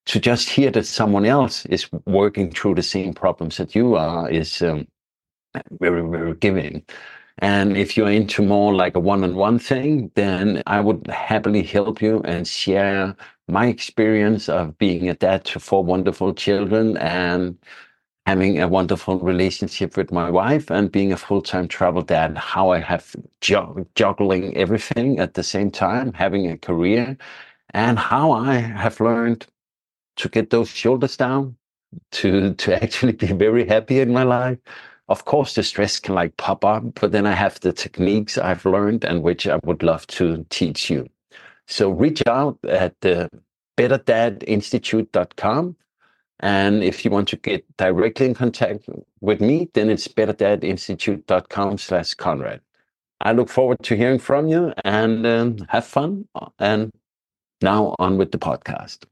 To 0.06 0.20
just 0.20 0.48
hear 0.50 0.70
that 0.72 0.86
someone 0.86 1.24
else 1.26 1.66
is 1.66 1.88
working 2.06 2.50
through 2.50 2.76
the 2.76 2.82
same 2.82 3.14
problems 3.14 3.56
that 3.56 3.74
you 3.74 3.96
are 3.96 4.30
is 4.30 4.62
um, 4.62 4.86
very, 5.80 6.08
very 6.08 6.34
giving. 6.34 6.84
And 7.38 7.76
if 7.76 7.96
you're 7.96 8.10
into 8.10 8.42
more 8.42 8.74
like 8.74 8.94
a 8.94 9.00
one 9.00 9.24
on 9.24 9.34
one 9.34 9.58
thing, 9.58 10.10
then 10.14 10.62
I 10.66 10.80
would 10.80 11.06
happily 11.08 11.62
help 11.62 12.00
you 12.00 12.20
and 12.24 12.46
share 12.46 13.16
my 13.48 13.66
experience 13.66 14.48
of 14.48 14.78
being 14.78 15.08
a 15.08 15.14
dad 15.14 15.44
to 15.46 15.60
four 15.60 15.84
wonderful 15.84 16.34
children 16.34 16.96
and 16.98 17.58
having 18.26 18.60
a 18.60 18.68
wonderful 18.68 19.18
relationship 19.18 19.96
with 19.96 20.10
my 20.10 20.30
wife 20.30 20.70
and 20.70 20.90
being 20.90 21.12
a 21.12 21.16
full-time 21.16 21.68
travel 21.68 22.02
dad 22.02 22.36
how 22.38 22.70
i 22.70 22.78
have 22.78 23.14
juggling 23.94 24.56
everything 24.56 25.18
at 25.18 25.34
the 25.34 25.42
same 25.42 25.70
time 25.70 26.12
having 26.12 26.50
a 26.50 26.56
career 26.56 27.16
and 27.74 27.98
how 27.98 28.32
i 28.32 28.54
have 28.54 29.00
learned 29.00 29.46
to 30.16 30.28
get 30.28 30.50
those 30.50 30.68
shoulders 30.68 31.16
down 31.16 31.56
to 32.10 32.54
to 32.54 32.74
actually 32.82 33.12
be 33.12 33.32
very 33.32 33.66
happy 33.66 34.00
in 34.00 34.12
my 34.12 34.22
life. 34.22 34.58
Of 35.08 35.26
course 35.26 35.54
the 35.54 35.62
stress 35.62 36.00
can 36.00 36.14
like 36.14 36.36
pop 36.38 36.64
up 36.64 36.82
but 37.00 37.12
then 37.12 37.26
i 37.26 37.32
have 37.32 37.60
the 37.60 37.72
techniques 37.72 38.38
i've 38.38 38.64
learned 38.64 39.04
and 39.04 39.22
which 39.22 39.46
i 39.46 39.58
would 39.64 39.82
love 39.82 40.06
to 40.08 40.44
teach 40.50 40.90
you. 40.90 41.08
So 41.66 41.90
reach 41.90 42.22
out 42.26 42.58
at 42.68 42.94
the 43.00 43.30
betterdadinstitute.com 43.76 45.76
and 46.40 46.82
if 46.82 47.04
you 47.04 47.10
want 47.10 47.28
to 47.28 47.36
get 47.36 47.64
directly 47.76 48.26
in 48.26 48.34
contact 48.34 48.88
with 49.20 49.40
me, 49.40 49.68
then 49.74 49.90
it's 49.90 50.08
betterdadinstitute.com 50.08 51.78
slash 51.78 52.14
Conrad. 52.14 52.60
I 53.20 53.32
look 53.32 53.48
forward 53.48 53.78
to 53.84 53.96
hearing 53.96 54.18
from 54.18 54.48
you 54.48 54.72
and 54.84 55.26
um, 55.26 55.58
have 55.68 55.86
fun. 55.86 56.28
And 56.58 56.90
now 57.62 57.94
on 57.98 58.18
with 58.18 58.32
the 58.32 58.38
podcast. 58.38 59.04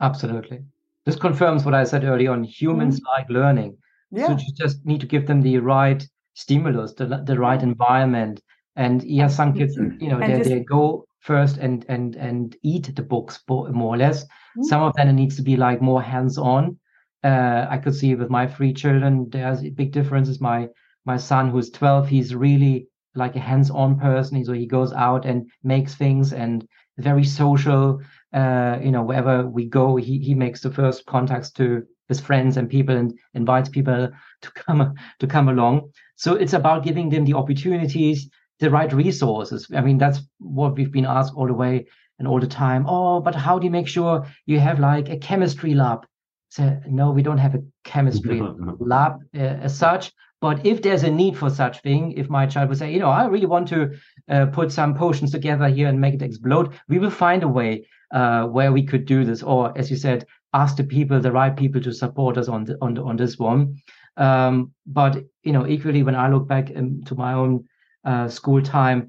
Absolutely. 0.00 0.62
This 1.04 1.16
confirms 1.16 1.64
what 1.64 1.74
I 1.74 1.84
said 1.84 2.04
earlier 2.04 2.32
on. 2.32 2.44
Humans 2.44 3.00
mm-hmm. 3.00 3.06
like 3.08 3.30
learning. 3.30 3.76
Yeah. 4.10 4.26
So 4.28 4.32
you 4.32 4.52
just 4.54 4.84
need 4.84 5.00
to 5.00 5.06
give 5.06 5.26
them 5.26 5.42
the 5.42 5.58
right 5.58 6.06
stimulus, 6.36 6.92
the, 6.94 7.06
the 7.24 7.38
right 7.38 7.62
environment. 7.62 8.40
And 8.76 9.02
yeah, 9.02 9.26
some 9.26 9.54
kids, 9.54 9.76
you 9.76 10.08
know, 10.08 10.20
they, 10.20 10.42
they 10.42 10.60
go 10.60 11.06
first 11.20 11.56
and 11.56 11.84
and 11.88 12.14
and 12.14 12.56
eat 12.62 12.94
the 12.94 13.02
books 13.02 13.42
more 13.48 13.68
or 13.68 13.96
less. 13.96 14.24
Mm-hmm. 14.24 14.62
Some 14.64 14.82
of 14.82 14.94
them 14.94 15.08
it 15.08 15.14
needs 15.14 15.36
to 15.36 15.42
be 15.42 15.56
like 15.56 15.82
more 15.82 16.02
hands-on. 16.02 16.78
Uh, 17.24 17.66
I 17.68 17.78
could 17.78 17.94
see 17.94 18.14
with 18.14 18.30
my 18.30 18.46
three 18.46 18.72
children, 18.72 19.28
there's 19.30 19.64
a 19.64 19.70
big 19.70 19.92
differences. 19.92 20.40
My 20.40 20.68
my 21.06 21.16
son, 21.16 21.50
who's 21.50 21.70
12, 21.70 22.08
he's 22.08 22.34
really 22.34 22.88
like 23.14 23.34
a 23.34 23.40
hands-on 23.40 23.98
person. 23.98 24.44
So 24.44 24.52
he 24.52 24.66
goes 24.66 24.92
out 24.92 25.24
and 25.24 25.50
makes 25.62 25.94
things 25.94 26.32
and 26.32 26.66
very 26.98 27.24
social. 27.24 28.00
Uh, 28.32 28.78
you 28.82 28.90
know, 28.90 29.02
wherever 29.02 29.46
we 29.46 29.64
go, 29.66 29.96
he 29.96 30.18
he 30.18 30.34
makes 30.34 30.60
the 30.60 30.70
first 30.70 31.06
contacts 31.06 31.50
to 31.52 31.86
his 32.08 32.20
friends 32.20 32.56
and 32.56 32.70
people 32.70 32.96
and 32.96 33.18
invites 33.34 33.68
people 33.68 34.10
to 34.42 34.50
come 34.52 34.94
to 35.18 35.26
come 35.26 35.48
along. 35.48 35.90
So 36.16 36.34
it's 36.34 36.54
about 36.54 36.84
giving 36.84 37.08
them 37.10 37.24
the 37.24 37.34
opportunities, 37.34 38.28
the 38.58 38.70
right 38.70 38.92
resources. 38.92 39.68
I 39.74 39.80
mean, 39.82 39.98
that's 39.98 40.20
what 40.38 40.76
we've 40.76 40.92
been 40.92 41.06
asked 41.06 41.34
all 41.34 41.46
the 41.46 41.54
way 41.54 41.86
and 42.18 42.26
all 42.26 42.40
the 42.40 42.46
time. 42.46 42.86
Oh, 42.88 43.20
but 43.20 43.34
how 43.34 43.58
do 43.58 43.64
you 43.66 43.70
make 43.70 43.88
sure 43.88 44.26
you 44.46 44.58
have 44.58 44.80
like 44.80 45.08
a 45.08 45.18
chemistry 45.18 45.74
lab? 45.74 46.06
So 46.48 46.80
no, 46.88 47.10
we 47.10 47.22
don't 47.22 47.38
have 47.38 47.54
a 47.54 47.62
chemistry 47.84 48.40
lab 48.80 49.20
uh, 49.34 49.38
as 49.38 49.76
such. 49.76 50.12
But 50.40 50.66
if 50.66 50.82
there's 50.82 51.02
a 51.02 51.10
need 51.10 51.36
for 51.36 51.50
such 51.50 51.80
thing, 51.80 52.12
if 52.12 52.28
my 52.28 52.46
child 52.46 52.68
would 52.68 52.78
say, 52.78 52.92
you 52.92 53.00
know, 53.00 53.10
I 53.10 53.26
really 53.26 53.46
want 53.46 53.68
to 53.68 53.96
uh, 54.28 54.46
put 54.46 54.70
some 54.70 54.94
potions 54.94 55.32
together 55.32 55.68
here 55.68 55.88
and 55.88 56.00
make 56.00 56.14
it 56.14 56.22
explode, 56.22 56.78
we 56.88 56.98
will 56.98 57.10
find 57.10 57.42
a 57.42 57.48
way 57.48 57.86
uh, 58.12 58.44
where 58.44 58.72
we 58.72 58.82
could 58.82 59.06
do 59.06 59.24
this. 59.24 59.42
Or 59.42 59.76
as 59.76 59.90
you 59.90 59.96
said, 59.96 60.26
ask 60.52 60.76
the 60.76 60.84
people, 60.84 61.20
the 61.20 61.32
right 61.32 61.56
people, 61.56 61.80
to 61.80 61.92
support 61.92 62.36
us 62.36 62.48
on 62.48 62.64
the, 62.64 62.76
on 62.82 62.94
the, 62.94 63.02
on 63.02 63.16
this 63.16 63.38
one. 63.38 63.76
Um, 64.16 64.72
but 64.86 65.24
you 65.42 65.52
know, 65.52 65.66
equally, 65.66 66.02
when 66.02 66.14
I 66.14 66.28
look 66.28 66.48
back 66.48 66.70
um, 66.74 67.02
to 67.04 67.14
my 67.14 67.34
own 67.34 67.64
uh, 68.04 68.28
school 68.28 68.62
time, 68.62 69.08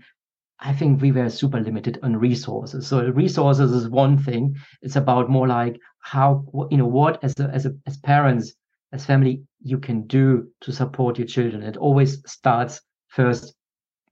I 0.60 0.74
think 0.74 1.02
we 1.02 1.12
were 1.12 1.30
super 1.30 1.60
limited 1.60 2.00
on 2.04 2.16
resources. 2.18 2.88
So 2.88 3.08
resources 3.10 3.72
is 3.72 3.90
one 3.90 4.18
thing. 4.18 4.56
It's 4.82 4.96
about 4.96 5.30
more 5.30 5.48
like 5.48 5.80
how 6.00 6.46
you 6.72 6.78
know 6.78 6.88
what 6.88 7.24
as 7.24 7.34
a, 7.40 7.50
as 7.54 7.66
a, 7.66 7.76
as 7.86 7.98
parents 7.98 8.54
as 8.94 9.06
family 9.06 9.44
you 9.62 9.78
can 9.78 10.08
do 10.08 10.48
to 10.62 10.72
support 10.72 11.18
your 11.18 11.28
children. 11.28 11.62
It 11.64 11.78
always 11.78 12.22
starts 12.30 12.82
first 13.08 13.54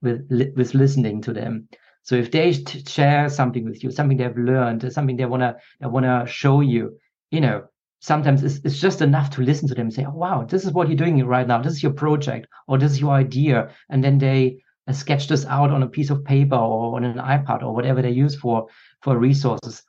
with 0.02 0.26
with 0.30 0.74
listening 0.74 1.22
to 1.22 1.32
them. 1.32 1.68
So 2.02 2.14
if 2.14 2.30
they 2.30 2.52
share 2.52 3.28
something 3.28 3.64
with 3.64 3.82
you, 3.82 3.90
something 3.90 4.16
they've 4.16 4.36
learned, 4.36 4.92
something 4.92 5.16
they 5.16 5.26
wanna 5.26 5.56
they 5.80 5.86
wanna 5.86 6.24
show 6.26 6.60
you, 6.60 6.98
you 7.30 7.40
know, 7.40 7.64
sometimes 8.06 8.44
it's, 8.44 8.60
it's 8.64 8.78
just 8.78 9.02
enough 9.02 9.30
to 9.30 9.42
listen 9.42 9.66
to 9.66 9.74
them 9.74 9.86
and 9.86 9.92
say, 9.92 10.04
oh, 10.04 10.14
wow, 10.14 10.44
this 10.48 10.64
is 10.64 10.70
what 10.70 10.86
you're 10.86 10.96
doing 10.96 11.26
right 11.26 11.48
now. 11.48 11.60
This 11.60 11.72
is 11.72 11.82
your 11.82 11.92
project 11.92 12.46
or 12.68 12.78
this 12.78 12.92
is 12.92 13.00
your 13.00 13.10
idea. 13.10 13.70
And 13.90 14.02
then 14.02 14.18
they 14.18 14.62
uh, 14.86 14.92
sketch 14.92 15.26
this 15.26 15.44
out 15.46 15.72
on 15.72 15.82
a 15.82 15.88
piece 15.88 16.10
of 16.10 16.24
paper 16.24 16.54
or 16.54 16.94
on 16.94 17.02
an 17.02 17.18
iPad 17.18 17.64
or 17.64 17.74
whatever 17.74 18.02
they 18.02 18.10
use 18.10 18.36
for, 18.36 18.68
for 19.02 19.18
resources. 19.18 19.82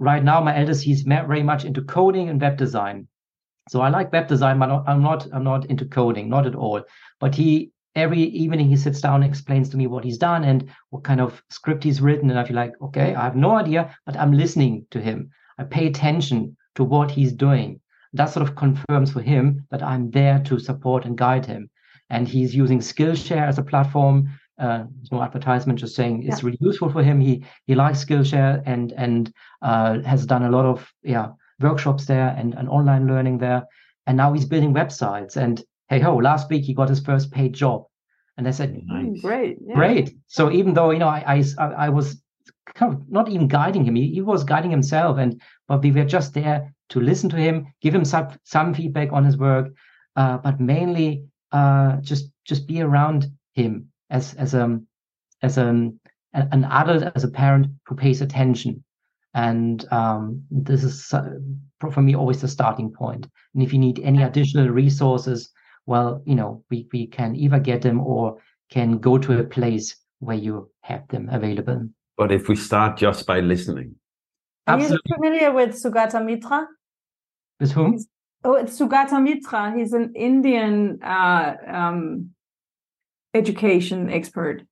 Right 0.00 0.24
now, 0.24 0.40
my 0.40 0.58
eldest, 0.58 0.82
he's 0.82 1.02
very 1.02 1.44
much 1.44 1.64
into 1.64 1.82
coding 1.82 2.28
and 2.28 2.40
web 2.40 2.56
design. 2.56 3.06
So 3.68 3.82
I 3.82 3.88
like 3.90 4.12
web 4.12 4.26
design, 4.26 4.58
but 4.58 4.82
I'm 4.88 5.00
not, 5.00 5.28
I'm 5.32 5.44
not 5.44 5.66
into 5.66 5.84
coding, 5.84 6.28
not 6.28 6.48
at 6.48 6.56
all. 6.56 6.82
But 7.20 7.36
he, 7.36 7.70
every 7.94 8.22
evening 8.22 8.68
he 8.68 8.76
sits 8.76 9.00
down 9.00 9.22
and 9.22 9.30
explains 9.30 9.68
to 9.68 9.76
me 9.76 9.86
what 9.86 10.02
he's 10.02 10.18
done 10.18 10.42
and 10.42 10.68
what 10.88 11.04
kind 11.04 11.20
of 11.20 11.40
script 11.50 11.84
he's 11.84 12.00
written. 12.00 12.30
And 12.30 12.38
I 12.38 12.44
feel 12.44 12.56
like, 12.56 12.72
okay, 12.82 13.14
I 13.14 13.22
have 13.22 13.36
no 13.36 13.52
idea, 13.52 13.96
but 14.06 14.16
I'm 14.16 14.32
listening 14.32 14.86
to 14.90 15.00
him. 15.00 15.30
I 15.56 15.62
pay 15.62 15.86
attention 15.86 16.56
to 16.74 16.84
what 16.84 17.10
he's 17.10 17.32
doing. 17.32 17.80
That 18.12 18.26
sort 18.26 18.48
of 18.48 18.56
confirms 18.56 19.12
for 19.12 19.22
him 19.22 19.66
that 19.70 19.82
I'm 19.82 20.10
there 20.10 20.40
to 20.46 20.58
support 20.58 21.04
and 21.04 21.16
guide 21.16 21.46
him. 21.46 21.70
And 22.08 22.26
he's 22.26 22.54
using 22.54 22.80
Skillshare 22.80 23.46
as 23.46 23.58
a 23.58 23.62
platform. 23.62 24.30
Uh, 24.58 24.84
no 25.10 25.22
advertisement, 25.22 25.78
just 25.78 25.94
saying 25.94 26.24
it's 26.24 26.42
yeah. 26.42 26.46
really 26.46 26.58
useful 26.60 26.90
for 26.90 27.02
him. 27.02 27.20
He 27.20 27.44
he 27.66 27.74
likes 27.74 28.04
Skillshare 28.04 28.62
and 28.66 28.92
and 28.92 29.32
uh, 29.62 30.00
has 30.00 30.26
done 30.26 30.42
a 30.42 30.50
lot 30.50 30.66
of 30.66 30.92
yeah 31.02 31.28
workshops 31.60 32.06
there 32.06 32.34
and, 32.36 32.54
and 32.54 32.68
online 32.68 33.06
learning 33.06 33.38
there. 33.38 33.66
And 34.06 34.16
now 34.16 34.32
he's 34.32 34.44
building 34.44 34.74
websites. 34.74 35.36
And 35.36 35.62
hey 35.88 36.00
ho, 36.00 36.16
last 36.16 36.50
week 36.50 36.64
he 36.64 36.74
got 36.74 36.88
his 36.88 37.00
first 37.00 37.30
paid 37.30 37.54
job. 37.54 37.84
And 38.36 38.48
I 38.48 38.50
said, 38.50 38.78
nice. 38.86 39.20
great, 39.20 39.58
yeah. 39.64 39.74
great. 39.74 40.16
So 40.26 40.50
even 40.50 40.74
though 40.74 40.90
you 40.90 40.98
know 40.98 41.08
I 41.08 41.42
I, 41.58 41.64
I 41.64 41.88
was 41.88 42.20
kind 42.80 42.94
of 42.94 43.10
not 43.10 43.28
even 43.28 43.48
guiding 43.48 43.84
him. 43.84 43.94
He, 43.94 44.14
he 44.14 44.22
was 44.22 44.44
guiding 44.44 44.70
himself, 44.70 45.18
and 45.18 45.40
but 45.68 45.82
we 45.82 45.92
were 45.92 46.04
just 46.04 46.34
there 46.34 46.74
to 46.88 47.00
listen 47.00 47.30
to 47.30 47.36
him, 47.36 47.66
give 47.82 47.94
him 47.94 48.04
some 48.04 48.28
some 48.44 48.74
feedback 48.74 49.12
on 49.12 49.24
his 49.24 49.36
work, 49.36 49.68
uh, 50.16 50.38
but 50.38 50.60
mainly 50.60 51.24
uh, 51.52 51.96
just 52.00 52.32
just 52.44 52.66
be 52.66 52.80
around 52.80 53.26
him 53.54 53.88
as 54.08 54.34
as 54.34 54.54
a 54.54 54.80
as 55.42 55.58
a 55.58 55.66
an 56.32 56.64
adult, 56.64 57.02
as 57.14 57.24
a 57.24 57.30
parent 57.30 57.66
who 57.86 57.94
pays 57.94 58.20
attention. 58.20 58.84
And 59.34 59.84
um, 59.92 60.44
this 60.50 60.82
is 60.82 61.12
uh, 61.12 61.38
for 61.92 62.02
me 62.02 62.14
always 62.14 62.40
the 62.40 62.48
starting 62.48 62.90
point. 62.90 63.26
And 63.54 63.62
if 63.62 63.72
you 63.72 63.78
need 63.78 64.00
any 64.00 64.22
additional 64.22 64.68
resources, 64.68 65.50
well, 65.86 66.22
you 66.26 66.34
know, 66.34 66.64
we, 66.70 66.88
we 66.92 67.06
can 67.06 67.36
either 67.36 67.58
get 67.58 67.82
them 67.82 68.00
or 68.00 68.38
can 68.70 68.98
go 68.98 69.18
to 69.18 69.38
a 69.38 69.44
place 69.44 69.96
where 70.20 70.36
you 70.36 70.70
have 70.82 71.06
them 71.08 71.28
available. 71.30 71.88
But 72.20 72.32
if 72.32 72.48
we 72.48 72.54
start 72.54 72.98
just 72.98 73.24
by 73.24 73.40
listening. 73.40 73.94
Are 74.66 74.78
you 74.78 74.98
familiar 75.14 75.52
with 75.52 75.70
Sugata 75.70 76.22
Mitra? 76.22 76.68
With 77.58 77.72
whom? 77.72 77.92
He's, 77.92 78.08
oh, 78.44 78.56
it's 78.56 78.78
Sugata 78.78 79.22
Mitra. 79.22 79.72
He's 79.74 79.94
an 79.94 80.12
Indian 80.14 81.02
uh, 81.02 81.54
um, 81.66 82.32
education 83.32 84.10
expert. 84.10 84.64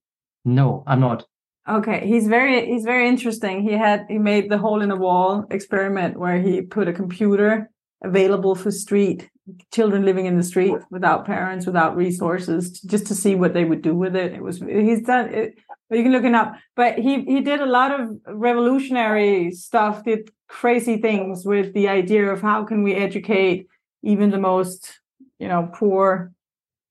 No, 0.45 0.85
I'm 0.87 1.01
not. 1.01 1.25
Okay, 1.67 2.07
he's 2.07 2.29
very 2.29 2.67
he's 2.67 2.85
very 2.85 3.09
interesting. 3.09 3.63
He 3.63 3.73
had 3.73 4.05
he 4.11 4.19
made 4.19 4.51
the 4.51 4.59
hole 4.59 4.83
in 4.83 4.91
the 4.91 4.97
wall 4.97 5.47
experiment 5.51 6.19
where 6.19 6.39
he 6.39 6.61
put 6.61 6.87
a 6.87 6.93
computer 6.93 7.71
available 8.05 8.57
for 8.57 8.71
street 8.71 9.31
children 9.73 10.05
living 10.05 10.27
in 10.27 10.37
the 10.37 10.43
street 10.43 10.75
without 10.91 11.25
parents, 11.25 11.67
without 11.67 11.97
resources, 11.97 12.81
just 12.81 13.07
to 13.07 13.15
see 13.15 13.35
what 13.35 13.55
they 13.55 13.65
would 13.65 13.83
do 13.83 13.95
with 13.95 14.17
it. 14.17 14.33
It 14.33 14.43
was 14.43 14.59
he's 14.59 15.03
done 15.03 15.29
it. 15.33 15.59
You 15.91 16.03
can 16.03 16.13
look 16.13 16.25
it 16.25 16.35
up, 16.35 16.55
but 16.77 16.99
he 16.99 17.25
he 17.25 17.41
did 17.41 17.61
a 17.61 17.67
lot 17.67 17.99
of 17.99 18.11
revolutionary 18.27 19.51
stuff, 19.53 20.05
did 20.05 20.31
crazy 20.49 20.99
things 20.99 21.45
with 21.45 21.73
the 21.75 21.89
idea 21.89 22.31
of 22.31 22.43
how 22.43 22.65
can 22.65 22.83
we 22.83 22.95
educate 22.95 23.67
even 24.03 24.31
the 24.31 24.39
most 24.39 25.01
you 25.39 25.49
know 25.49 25.71
poor 25.75 26.33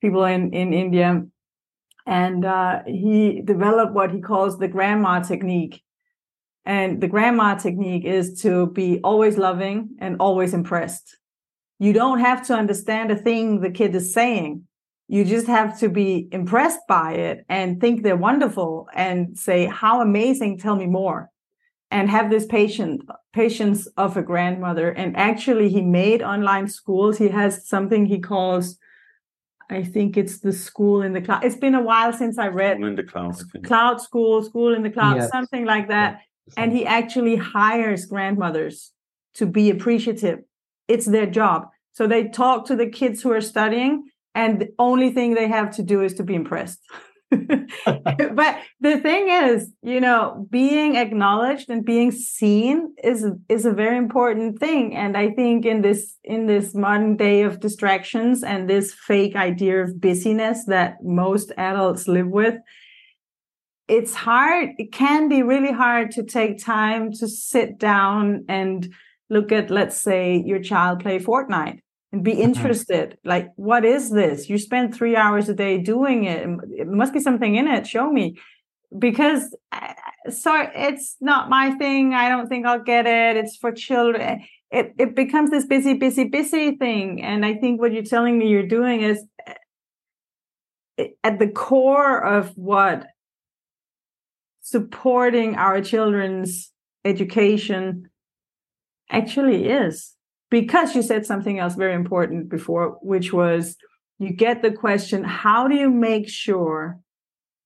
people 0.01 0.25
in 0.25 0.53
in 0.53 0.73
India, 0.73 1.23
and 2.05 2.45
uh, 2.45 2.81
he 2.85 3.41
developed 3.41 3.93
what 3.93 4.11
he 4.11 4.21
calls 4.21 4.57
the 4.57 4.67
grandma 4.67 5.19
technique. 5.19 5.83
And 6.65 6.99
the 6.99 7.07
grandma 7.07 7.55
technique 7.55 8.03
is 8.03 8.41
to 8.41 8.67
be 8.67 8.99
always 9.01 9.37
loving 9.37 9.91
and 9.99 10.17
always 10.19 10.53
impressed 10.53 11.16
you 11.79 11.93
don't 11.93 12.19
have 12.19 12.45
to 12.47 12.53
understand 12.53 13.11
a 13.11 13.15
thing 13.15 13.61
the 13.61 13.69
kid 13.69 13.95
is 13.95 14.13
saying. 14.13 14.63
You 15.07 15.23
just 15.23 15.47
have 15.47 15.79
to 15.79 15.89
be 15.89 16.27
impressed 16.31 16.81
by 16.87 17.13
it 17.13 17.45
and 17.47 17.79
think 17.79 18.03
they're 18.03 18.17
wonderful 18.17 18.89
and 18.93 19.37
say, 19.37 19.65
How 19.65 20.01
amazing, 20.01 20.57
tell 20.57 20.75
me 20.75 20.85
more. 20.85 21.29
And 21.89 22.09
have 22.09 22.29
this 22.29 22.45
patient 22.45 23.03
patience 23.31 23.87
of 23.95 24.17
a 24.17 24.21
grandmother. 24.21 24.89
And 24.89 25.15
actually, 25.15 25.69
he 25.69 25.81
made 25.81 26.21
online 26.21 26.67
schools. 26.67 27.17
He 27.17 27.29
has 27.29 27.65
something 27.67 28.05
he 28.05 28.19
calls 28.19 28.77
I 29.69 29.83
think 29.83 30.15
it's 30.15 30.39
the 30.39 30.53
school 30.53 31.01
in 31.01 31.13
the 31.13 31.21
cloud. 31.21 31.43
It's 31.43 31.57
been 31.57 31.75
a 31.75 31.81
while 31.81 32.13
since 32.13 32.37
I 32.37 32.47
read 32.47 32.77
school 32.77 32.87
in 32.87 32.95
the 32.95 33.03
cloud. 33.03 33.35
Cloud 33.63 34.01
school, 34.01 34.41
school 34.43 34.73
in 34.73 34.83
the 34.83 34.89
cloud, 34.89 35.17
yes. 35.17 35.29
something 35.29 35.65
like 35.65 35.89
that. 35.89 36.21
Yeah. 36.47 36.63
And 36.63 36.71
he 36.71 36.85
actually 36.85 37.35
hires 37.35 38.05
grandmothers 38.05 38.93
to 39.35 39.45
be 39.45 39.69
appreciative 39.69 40.39
it's 40.87 41.05
their 41.05 41.25
job. 41.25 41.67
So 41.93 42.07
they 42.07 42.27
talk 42.27 42.65
to 42.67 42.75
the 42.75 42.87
kids 42.87 43.21
who 43.21 43.31
are 43.31 43.41
studying, 43.41 44.05
and 44.35 44.61
the 44.61 44.69
only 44.77 45.11
thing 45.11 45.33
they 45.33 45.47
have 45.47 45.75
to 45.77 45.83
do 45.83 46.01
is 46.01 46.13
to 46.15 46.23
be 46.23 46.35
impressed. 46.35 46.79
but 47.29 48.59
the 48.79 48.99
thing 49.01 49.29
is, 49.29 49.69
you 49.81 49.99
know, 49.99 50.47
being 50.49 50.95
acknowledged 50.95 51.69
and 51.69 51.83
being 51.83 52.09
seen 52.11 52.93
is 53.03 53.25
is 53.49 53.65
a 53.65 53.73
very 53.73 53.97
important 53.97 54.59
thing. 54.59 54.95
And 54.95 55.17
I 55.17 55.31
think 55.31 55.65
in 55.65 55.81
this 55.81 56.15
in 56.23 56.45
this 56.45 56.73
modern 56.73 57.17
day 57.17 57.41
of 57.41 57.59
distractions 57.59 58.43
and 58.43 58.69
this 58.69 58.93
fake 58.93 59.35
idea 59.35 59.83
of 59.83 59.99
busyness 59.99 60.65
that 60.67 61.03
most 61.03 61.51
adults 61.57 62.07
live 62.07 62.27
with, 62.27 62.55
it's 63.89 64.13
hard. 64.13 64.69
It 64.77 64.93
can 64.93 65.27
be 65.27 65.43
really 65.43 65.73
hard 65.73 66.11
to 66.11 66.23
take 66.23 66.63
time 66.63 67.11
to 67.13 67.27
sit 67.27 67.77
down 67.77 68.45
and 68.47 68.93
look 69.29 69.51
at, 69.51 69.69
let's 69.69 69.99
say, 69.99 70.41
your 70.45 70.61
child 70.61 70.99
play 70.99 71.19
Fortnite 71.19 71.79
and 72.11 72.23
be 72.23 72.33
mm-hmm. 72.33 72.41
interested. 72.41 73.09
Mm-hmm. 73.09 73.29
Like, 73.29 73.49
what 73.55 73.85
is 73.85 74.09
this? 74.11 74.49
You 74.49 74.57
spend 74.57 74.93
three 74.95 75.15
hours 75.15 75.49
a 75.49 75.53
day 75.53 75.77
doing 75.77 76.23
it. 76.25 76.47
It 76.77 76.87
must 76.87 77.13
be 77.13 77.19
something 77.19 77.55
in 77.55 77.67
it. 77.67 77.87
Show 77.87 78.11
me. 78.11 78.39
Because 78.97 79.55
so 80.29 80.67
it's 80.75 81.17
not 81.19 81.49
my 81.49 81.71
thing. 81.71 82.13
I 82.13 82.29
don't 82.29 82.47
think 82.47 82.65
I'll 82.65 82.83
get 82.83 83.05
it. 83.05 83.37
It's 83.37 83.57
for 83.57 83.71
children. 83.71 84.43
it 84.71 84.93
it 84.97 85.15
becomes 85.15 85.49
this 85.49 85.65
busy, 85.65 85.93
busy, 85.93 86.25
busy 86.25 86.75
thing. 86.77 87.21
And 87.21 87.45
I 87.45 87.55
think 87.55 87.81
what 87.81 87.91
you're 87.93 88.03
telling 88.03 88.37
me 88.37 88.47
you're 88.47 88.67
doing 88.67 89.01
is 89.01 89.23
eh, 90.97 91.07
at 91.23 91.39
the 91.39 91.47
core 91.47 92.23
of 92.23 92.49
what 92.57 93.07
supporting 94.61 95.55
our 95.55 95.81
children's 95.81 96.71
education 97.05 98.09
actually 99.09 99.67
is. 99.69 100.13
Because 100.49 100.95
you 100.95 101.01
said 101.01 101.25
something 101.25 101.59
else 101.59 101.75
very 101.75 101.93
important 101.93 102.49
before, 102.49 102.97
which 103.01 103.33
was 103.33 103.75
you 104.19 104.31
get 104.33 104.61
the 104.61 104.71
question, 104.71 105.23
how 105.23 105.67
do 105.67 105.75
you 105.75 105.89
make 105.89 106.29
sure 106.29 106.99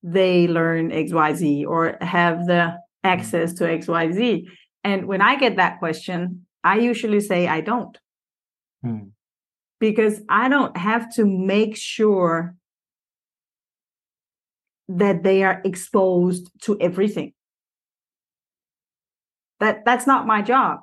they 0.03 0.47
learn 0.47 0.89
XYZ 0.89 1.65
or 1.65 1.97
have 2.01 2.47
the 2.47 2.77
access 3.03 3.53
to 3.53 3.65
XYZ? 3.65 4.45
And 4.83 5.05
when 5.05 5.21
I 5.21 5.35
get 5.35 5.57
that 5.57 5.79
question, 5.79 6.47
I 6.63 6.79
usually 6.79 7.19
say 7.19 7.47
I 7.47 7.61
don't. 7.61 7.97
Hmm. 8.83 9.09
Because 9.79 10.21
I 10.29 10.49
don't 10.49 10.75
have 10.75 11.13
to 11.15 11.25
make 11.25 11.75
sure 11.75 12.55
that 14.87 15.23
they 15.23 15.43
are 15.43 15.61
exposed 15.63 16.51
to 16.63 16.79
everything. 16.79 17.33
That 19.59 19.85
that's 19.85 20.07
not 20.07 20.27
my 20.27 20.41
job. 20.41 20.79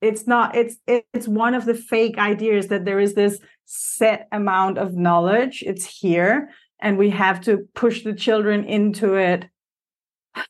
It's 0.00 0.26
not 0.26 0.56
it's 0.56 0.76
it's 0.86 1.28
one 1.28 1.54
of 1.54 1.66
the 1.66 1.74
fake 1.74 2.18
ideas 2.18 2.68
that 2.68 2.84
there 2.84 3.00
is 3.00 3.14
this 3.14 3.38
set 3.66 4.28
amount 4.32 4.78
of 4.78 4.94
knowledge. 4.94 5.62
It's 5.66 5.84
here 5.84 6.50
and 6.80 6.96
we 6.96 7.10
have 7.10 7.40
to 7.42 7.68
push 7.74 8.02
the 8.02 8.14
children 8.14 8.64
into 8.64 9.14
it 9.14 9.46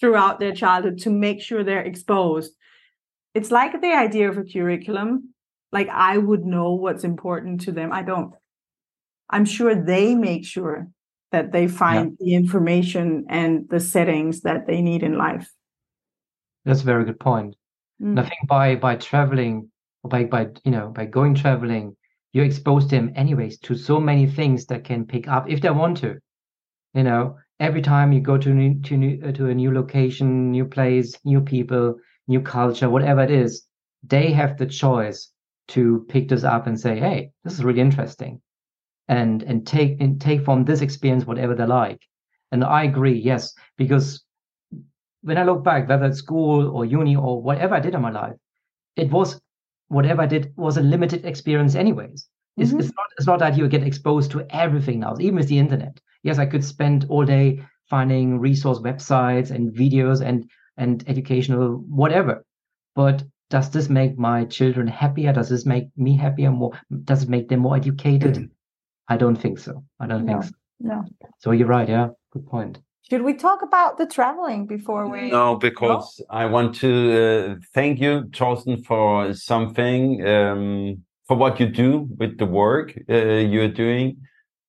throughout 0.00 0.38
their 0.38 0.52
childhood 0.52 0.98
to 0.98 1.10
make 1.10 1.40
sure 1.40 1.64
they're 1.64 1.82
exposed. 1.82 2.52
It's 3.34 3.50
like 3.50 3.80
the 3.80 3.92
idea 3.92 4.28
of 4.28 4.38
a 4.38 4.44
curriculum. 4.44 5.34
Like 5.72 5.88
I 5.88 6.18
would 6.18 6.44
know 6.44 6.74
what's 6.74 7.04
important 7.04 7.62
to 7.62 7.72
them. 7.72 7.92
I 7.92 8.02
don't. 8.02 8.34
I'm 9.28 9.44
sure 9.44 9.74
they 9.74 10.14
make 10.14 10.44
sure 10.44 10.88
that 11.32 11.52
they 11.52 11.66
find 11.66 12.16
yeah. 12.20 12.24
the 12.24 12.34
information 12.34 13.26
and 13.28 13.68
the 13.68 13.80
settings 13.80 14.42
that 14.42 14.66
they 14.66 14.80
need 14.80 15.02
in 15.02 15.18
life. 15.18 15.52
That's 16.64 16.82
a 16.82 16.84
very 16.84 17.04
good 17.04 17.18
point. 17.18 17.56
Mm. 18.02 18.10
And 18.10 18.20
I 18.20 18.22
think 18.22 18.48
by 18.48 18.76
by 18.76 18.96
traveling 18.96 19.70
or 20.02 20.08
by 20.10 20.24
by 20.24 20.48
you 20.64 20.70
know 20.72 20.88
by 20.90 21.06
going 21.06 21.34
traveling, 21.34 21.96
you 22.32 22.42
expose 22.42 22.88
them 22.88 23.12
anyways 23.14 23.58
to 23.60 23.74
so 23.74 24.00
many 24.00 24.26
things 24.26 24.66
that 24.66 24.84
can 24.84 25.06
pick 25.06 25.28
up 25.28 25.48
if 25.50 25.60
they 25.60 25.70
want 25.70 25.98
to. 25.98 26.18
You 26.94 27.04
know, 27.04 27.38
every 27.60 27.82
time 27.82 28.12
you 28.12 28.20
go 28.20 28.38
to 28.38 28.54
new, 28.54 28.80
to 28.82 28.96
new, 28.96 29.20
uh, 29.24 29.32
to 29.32 29.48
a 29.48 29.54
new 29.54 29.72
location, 29.72 30.50
new 30.50 30.64
place, 30.66 31.14
new 31.24 31.40
people, 31.40 31.96
new 32.28 32.40
culture, 32.40 32.90
whatever 32.90 33.22
it 33.22 33.30
is, 33.30 33.66
they 34.02 34.32
have 34.32 34.58
the 34.58 34.66
choice 34.66 35.32
to 35.68 36.04
pick 36.08 36.28
this 36.28 36.44
up 36.44 36.66
and 36.66 36.78
say, 36.80 36.98
"Hey, 36.98 37.32
this 37.44 37.54
is 37.54 37.64
really 37.64 37.80
interesting," 37.80 38.40
and 39.08 39.42
and 39.44 39.66
take 39.66 40.00
and 40.00 40.20
take 40.20 40.42
from 40.44 40.64
this 40.64 40.82
experience 40.82 41.26
whatever 41.26 41.54
they 41.54 41.66
like. 41.66 42.00
And 42.52 42.64
I 42.64 42.84
agree, 42.84 43.18
yes, 43.18 43.54
because 43.78 44.25
when 45.22 45.38
I 45.38 45.44
look 45.44 45.64
back, 45.64 45.88
whether 45.88 46.06
it's 46.06 46.18
school 46.18 46.68
or 46.68 46.84
uni 46.84 47.16
or 47.16 47.42
whatever 47.42 47.74
I 47.74 47.80
did 47.80 47.94
in 47.94 48.02
my 48.02 48.10
life, 48.10 48.36
it 48.96 49.10
was 49.10 49.40
whatever 49.88 50.22
I 50.22 50.26
did 50.26 50.52
was 50.56 50.76
a 50.76 50.82
limited 50.82 51.24
experience, 51.24 51.74
anyways. 51.74 52.28
It's, 52.56 52.70
mm-hmm. 52.70 52.80
it's 52.80 52.88
not 52.88 53.06
it's 53.18 53.26
not 53.26 53.38
that 53.40 53.56
you 53.56 53.68
get 53.68 53.82
exposed 53.82 54.30
to 54.32 54.46
everything 54.50 55.00
now, 55.00 55.14
even 55.20 55.36
with 55.36 55.48
the 55.48 55.58
internet 55.58 56.00
yes, 56.26 56.38
I 56.38 56.46
could 56.46 56.64
spend 56.64 57.06
all 57.08 57.24
day 57.24 57.64
finding 57.88 58.40
resource 58.40 58.80
websites 58.80 59.50
and 59.50 59.72
videos 59.72 60.20
and 60.20 60.50
and 60.76 61.04
educational 61.06 61.76
whatever. 61.88 62.44
But 62.94 63.22
does 63.48 63.70
this 63.70 63.88
make 63.88 64.18
my 64.18 64.44
children 64.44 64.88
happier? 64.88 65.32
Does 65.32 65.48
this 65.48 65.64
make 65.64 65.86
me 65.96 66.16
happier? 66.16 66.50
More? 66.50 66.72
Does 67.04 67.22
it 67.22 67.28
make 67.28 67.48
them 67.48 67.60
more 67.60 67.76
educated? 67.76 68.34
Mm. 68.34 68.50
I 69.08 69.16
don't 69.16 69.36
think 69.36 69.58
so. 69.58 69.84
I 70.00 70.06
don't 70.08 70.26
no, 70.26 70.32
think 70.32 70.44
so. 70.44 70.56
No. 70.80 71.04
So 71.38 71.52
you're 71.52 71.68
right. 71.68 71.88
Yeah. 71.88 72.08
Good 72.32 72.46
point. 72.46 72.80
Should 73.08 73.22
we 73.22 73.34
talk 73.34 73.62
about 73.62 73.98
the 73.98 74.06
traveling 74.06 74.66
before 74.66 75.08
we? 75.08 75.30
No, 75.30 75.54
because 75.54 76.20
I 76.28 76.46
want 76.46 76.74
to 76.76 76.90
uh, 76.90 77.54
thank 77.72 78.00
you, 78.00 78.22
Torsten, 78.32 78.84
for 78.84 79.32
something, 79.32 80.26
um, 80.26 81.04
for 81.28 81.36
what 81.36 81.60
you 81.60 81.66
do 81.66 82.08
with 82.18 82.38
the 82.38 82.46
work 82.46 82.98
uh, 83.08 83.14
you're 83.14 83.68
doing. 83.68 84.16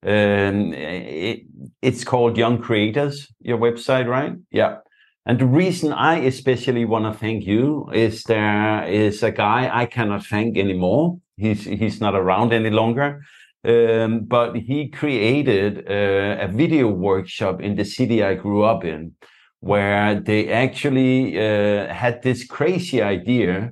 Um, 0.06 0.72
it, 0.74 1.46
it's 1.82 2.04
called 2.04 2.38
Young 2.38 2.62
Cre8ors, 2.62 3.28
your 3.42 3.58
website, 3.58 4.08
right? 4.08 4.34
Yeah. 4.52 4.78
And 5.26 5.40
the 5.40 5.48
reason 5.48 5.92
I 5.92 6.18
especially 6.20 6.86
want 6.86 7.12
to 7.12 7.20
thank 7.20 7.44
you 7.44 7.90
is 7.92 8.24
there 8.24 8.88
is 8.88 9.24
a 9.24 9.32
guy 9.32 9.68
I 9.74 9.88
cannot 9.88 10.28
thank 10.28 10.60
anymore. 10.60 11.18
He's 11.38 11.64
he's 11.64 12.00
not 12.00 12.14
around 12.14 12.54
any 12.54 12.70
longer. 12.70 13.24
Um, 13.64 14.26
but 14.26 14.56
he 14.56 14.90
created 14.90 15.90
uh, 15.90 16.44
a 16.44 16.48
video 16.48 16.88
workshop 16.88 17.62
in 17.62 17.76
the 17.76 17.84
city 17.86 18.24
I 18.24 18.36
grew 18.36 18.64
up 18.64 18.86
in, 18.86 19.14
where 19.60 20.20
they 20.20 20.52
actually 20.52 21.38
uh, 21.38 21.94
had 21.94 22.22
this 22.22 22.46
crazy 22.46 23.02
idea 23.02 23.72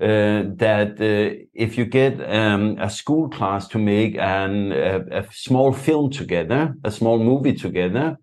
uh, 0.00 0.44
that 0.56 1.00
uh, 1.00 1.42
if 1.54 1.78
you 1.78 1.86
get 1.86 2.20
um, 2.30 2.76
a 2.78 2.90
school 2.90 3.30
class 3.30 3.66
to 3.68 3.78
make 3.78 4.16
an, 4.16 4.72
a, 4.72 5.00
a, 5.10 5.26
small 5.32 5.72
film 5.72 6.10
together, 6.10 6.74
a 6.84 6.90
small 6.90 7.18
movie 7.18 7.54
together, 7.54 8.18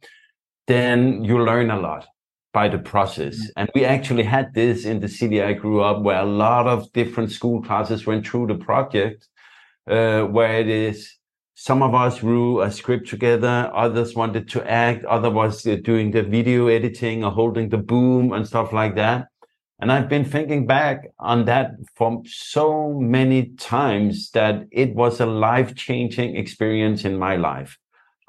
then 0.67 1.23
you 1.23 1.43
learn 1.43 1.71
a 1.71 1.79
lot 1.79 2.05
by 2.53 2.67
the 2.67 2.77
process. 2.77 3.35
Mm-hmm. 3.37 3.51
And 3.57 3.69
we 3.73 3.85
actually 3.85 4.23
had 4.23 4.53
this 4.53 4.85
in 4.85 4.99
the 4.99 5.07
city 5.07 5.41
I 5.41 5.53
grew 5.53 5.81
up, 5.81 6.03
where 6.03 6.19
a 6.19 6.25
lot 6.25 6.67
of 6.67 6.91
different 6.93 7.31
school 7.31 7.61
classes 7.63 8.05
went 8.05 8.27
through 8.27 8.47
the 8.47 8.55
project, 8.55 9.27
uh, 9.87 10.23
where 10.23 10.59
it 10.59 10.69
is 10.69 11.17
some 11.55 11.83
of 11.83 11.93
us 11.93 12.17
drew 12.17 12.61
a 12.61 12.71
script 12.71 13.07
together, 13.07 13.71
others 13.73 14.15
wanted 14.15 14.49
to 14.49 14.69
act, 14.69 15.05
others 15.05 15.61
doing 15.83 16.11
the 16.11 16.23
video 16.23 16.67
editing 16.67 17.23
or 17.23 17.31
holding 17.31 17.69
the 17.69 17.77
boom 17.77 18.33
and 18.33 18.47
stuff 18.47 18.73
like 18.73 18.95
that. 18.95 19.27
And 19.79 19.91
I've 19.91 20.09
been 20.09 20.25
thinking 20.25 20.65
back 20.65 21.07
on 21.19 21.45
that 21.45 21.71
for 21.95 22.21
so 22.25 22.93
many 22.99 23.49
times 23.57 24.31
that 24.31 24.65
it 24.71 24.95
was 24.95 25.19
a 25.19 25.25
life 25.25 25.75
changing 25.75 26.35
experience 26.35 27.05
in 27.05 27.19
my 27.19 27.35
life. 27.35 27.77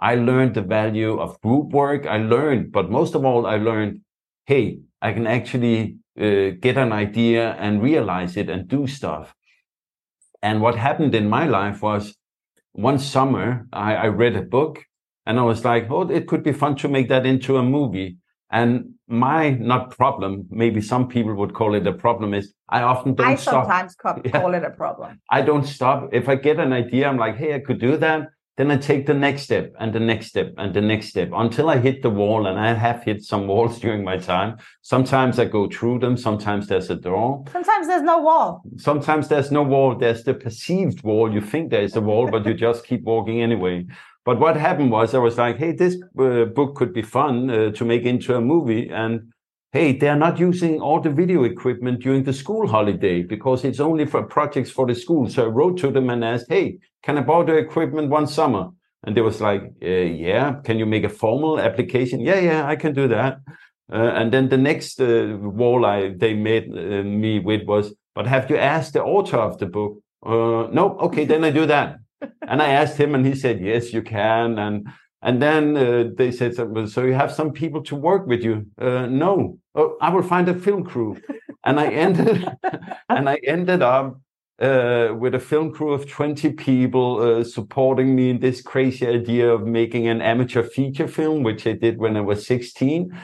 I 0.00 0.16
learned 0.16 0.54
the 0.54 0.62
value 0.62 1.18
of 1.18 1.40
group 1.40 1.70
work. 1.72 2.06
I 2.06 2.18
learned, 2.18 2.72
but 2.72 2.90
most 2.90 3.14
of 3.14 3.24
all, 3.24 3.46
I 3.46 3.56
learned, 3.56 4.00
hey, 4.46 4.80
I 5.00 5.12
can 5.12 5.26
actually 5.26 5.96
uh, 6.20 6.50
get 6.60 6.76
an 6.76 6.92
idea 6.92 7.52
and 7.54 7.82
realize 7.82 8.36
it 8.36 8.50
and 8.50 8.68
do 8.68 8.86
stuff. 8.86 9.34
And 10.44 10.60
what 10.60 10.76
happened 10.76 11.14
in 11.14 11.30
my 11.30 11.46
life 11.46 11.80
was 11.80 12.14
one 12.72 12.98
summer, 12.98 13.66
I, 13.72 13.94
I 13.94 14.06
read 14.08 14.36
a 14.36 14.42
book 14.42 14.84
and 15.24 15.38
I 15.38 15.42
was 15.42 15.64
like, 15.64 15.90
oh, 15.90 16.02
it 16.10 16.28
could 16.28 16.42
be 16.42 16.52
fun 16.52 16.76
to 16.76 16.88
make 16.88 17.08
that 17.08 17.24
into 17.24 17.56
a 17.56 17.62
movie. 17.62 18.18
And 18.50 18.90
my 19.08 19.52
not 19.52 19.96
problem, 19.96 20.46
maybe 20.50 20.82
some 20.82 21.08
people 21.08 21.34
would 21.36 21.54
call 21.54 21.74
it 21.74 21.86
a 21.86 21.94
problem, 21.94 22.34
is 22.34 22.52
I 22.68 22.82
often 22.82 23.14
don't 23.14 23.26
I 23.26 23.36
stop. 23.36 23.64
sometimes 23.64 23.94
call, 24.02 24.20
call 24.20 24.50
yeah. 24.52 24.58
it 24.58 24.64
a 24.64 24.70
problem. 24.70 25.18
I 25.30 25.40
don't 25.40 25.64
stop. 25.64 26.10
If 26.12 26.28
I 26.28 26.34
get 26.34 26.60
an 26.60 26.74
idea, 26.74 27.08
I'm 27.08 27.16
like, 27.16 27.36
hey, 27.36 27.54
I 27.54 27.60
could 27.60 27.80
do 27.80 27.96
that. 27.96 28.28
Then 28.56 28.70
I 28.70 28.76
take 28.76 29.06
the 29.06 29.14
next 29.14 29.42
step 29.42 29.74
and 29.80 29.92
the 29.92 30.00
next 30.00 30.28
step 30.28 30.54
and 30.58 30.72
the 30.72 30.80
next 30.80 31.08
step 31.08 31.30
until 31.34 31.68
I 31.68 31.78
hit 31.78 32.02
the 32.02 32.10
wall. 32.10 32.46
And 32.46 32.58
I 32.58 32.72
have 32.72 33.02
hit 33.02 33.24
some 33.24 33.48
walls 33.48 33.80
during 33.84 34.04
my 34.04 34.16
time. 34.16 34.58
Sometimes 34.82 35.38
I 35.38 35.46
go 35.46 35.68
through 35.68 35.98
them. 35.98 36.16
Sometimes 36.16 36.68
there's 36.68 36.88
a 36.88 36.94
door. 36.94 37.44
Sometimes 37.50 37.88
there's 37.88 38.02
no 38.02 38.20
wall. 38.20 38.62
Sometimes 38.76 39.28
there's 39.28 39.50
no 39.50 39.62
wall. 39.64 39.96
There's 39.96 40.22
the 40.22 40.34
perceived 40.34 41.02
wall. 41.02 41.32
You 41.32 41.40
think 41.40 41.70
there 41.70 41.82
is 41.82 41.96
a 41.96 42.00
wall, 42.00 42.30
but 42.30 42.46
you 42.46 42.54
just 42.68 42.86
keep 42.86 43.02
walking 43.02 43.42
anyway. 43.42 43.86
But 44.24 44.40
what 44.40 44.56
happened 44.56 44.90
was 44.90 45.14
I 45.14 45.18
was 45.18 45.36
like, 45.36 45.58
hey, 45.58 45.72
this 45.72 45.96
uh, 46.18 46.46
book 46.46 46.76
could 46.76 46.94
be 46.94 47.02
fun 47.02 47.50
uh, 47.50 47.72
to 47.72 47.84
make 47.84 48.04
into 48.04 48.34
a 48.34 48.40
movie. 48.40 48.88
And 48.88 49.33
hey, 49.74 49.92
they're 49.92 50.14
not 50.14 50.38
using 50.38 50.80
all 50.80 51.00
the 51.00 51.10
video 51.10 51.42
equipment 51.42 52.00
during 52.00 52.22
the 52.22 52.32
school 52.32 52.68
holiday 52.68 53.24
because 53.24 53.64
it's 53.64 53.80
only 53.80 54.06
for 54.06 54.22
projects 54.22 54.70
for 54.70 54.86
the 54.86 54.94
school. 54.94 55.28
So 55.28 55.42
I 55.42 55.46
wrote 55.46 55.78
to 55.78 55.90
them 55.90 56.10
and 56.10 56.24
asked, 56.24 56.46
hey, 56.48 56.78
can 57.02 57.18
I 57.18 57.22
borrow 57.22 57.44
the 57.44 57.56
equipment 57.56 58.08
one 58.08 58.28
summer? 58.28 58.68
And 59.02 59.16
they 59.16 59.20
was 59.20 59.40
like, 59.40 59.62
uh, 59.82 59.88
yeah, 59.88 60.60
can 60.62 60.78
you 60.78 60.86
make 60.86 61.02
a 61.02 61.08
formal 61.08 61.58
application? 61.58 62.20
Yeah, 62.20 62.38
yeah, 62.38 62.68
I 62.68 62.76
can 62.76 62.94
do 62.94 63.08
that. 63.08 63.40
Uh, 63.92 64.12
and 64.14 64.32
then 64.32 64.48
the 64.48 64.56
next 64.56 65.00
uh, 65.00 65.36
wall 65.40 65.84
I 65.84 66.14
they 66.16 66.34
made 66.34 66.70
uh, 66.70 67.02
me 67.02 67.40
with 67.40 67.66
was, 67.66 67.92
but 68.14 68.28
have 68.28 68.48
you 68.48 68.56
asked 68.56 68.92
the 68.92 69.02
author 69.02 69.38
of 69.38 69.58
the 69.58 69.66
book? 69.66 69.98
no, 70.24 70.96
okay, 71.00 71.26
then 71.26 71.44
I 71.44 71.50
do 71.50 71.66
that 71.66 71.98
and 72.48 72.62
I 72.62 72.68
asked 72.68 72.96
him, 72.96 73.14
and 73.14 73.26
he 73.26 73.34
said, 73.34 73.60
"Yes, 73.60 73.92
you 73.92 74.02
can." 74.02 74.58
And 74.58 74.88
and 75.24 75.42
then 75.42 75.76
uh, 75.76 76.10
they 76.16 76.30
said, 76.30 76.54
"So 76.54 77.02
you 77.02 77.14
have 77.14 77.32
some 77.32 77.50
people 77.52 77.82
to 77.84 77.96
work 77.96 78.26
with 78.26 78.42
you?" 78.44 78.66
Uh, 78.78 79.06
no, 79.06 79.58
oh, 79.74 79.96
I 80.00 80.10
will 80.10 80.22
find 80.22 80.48
a 80.48 80.54
film 80.54 80.84
crew, 80.84 81.16
and 81.64 81.80
I 81.80 81.88
ended 81.88 82.46
and 83.08 83.28
I 83.28 83.40
ended 83.44 83.82
up 83.82 84.20
uh, 84.60 85.14
with 85.18 85.34
a 85.34 85.40
film 85.40 85.72
crew 85.72 85.92
of 85.92 86.08
20 86.08 86.52
people 86.52 87.20
uh, 87.20 87.44
supporting 87.44 88.14
me 88.14 88.30
in 88.30 88.38
this 88.38 88.62
crazy 88.62 89.06
idea 89.06 89.52
of 89.52 89.66
making 89.66 90.06
an 90.06 90.22
amateur 90.22 90.62
feature 90.62 91.08
film, 91.08 91.42
which 91.42 91.66
I 91.66 91.72
did 91.72 91.98
when 91.98 92.16
I 92.16 92.20
was 92.20 92.46
16. 92.46 93.16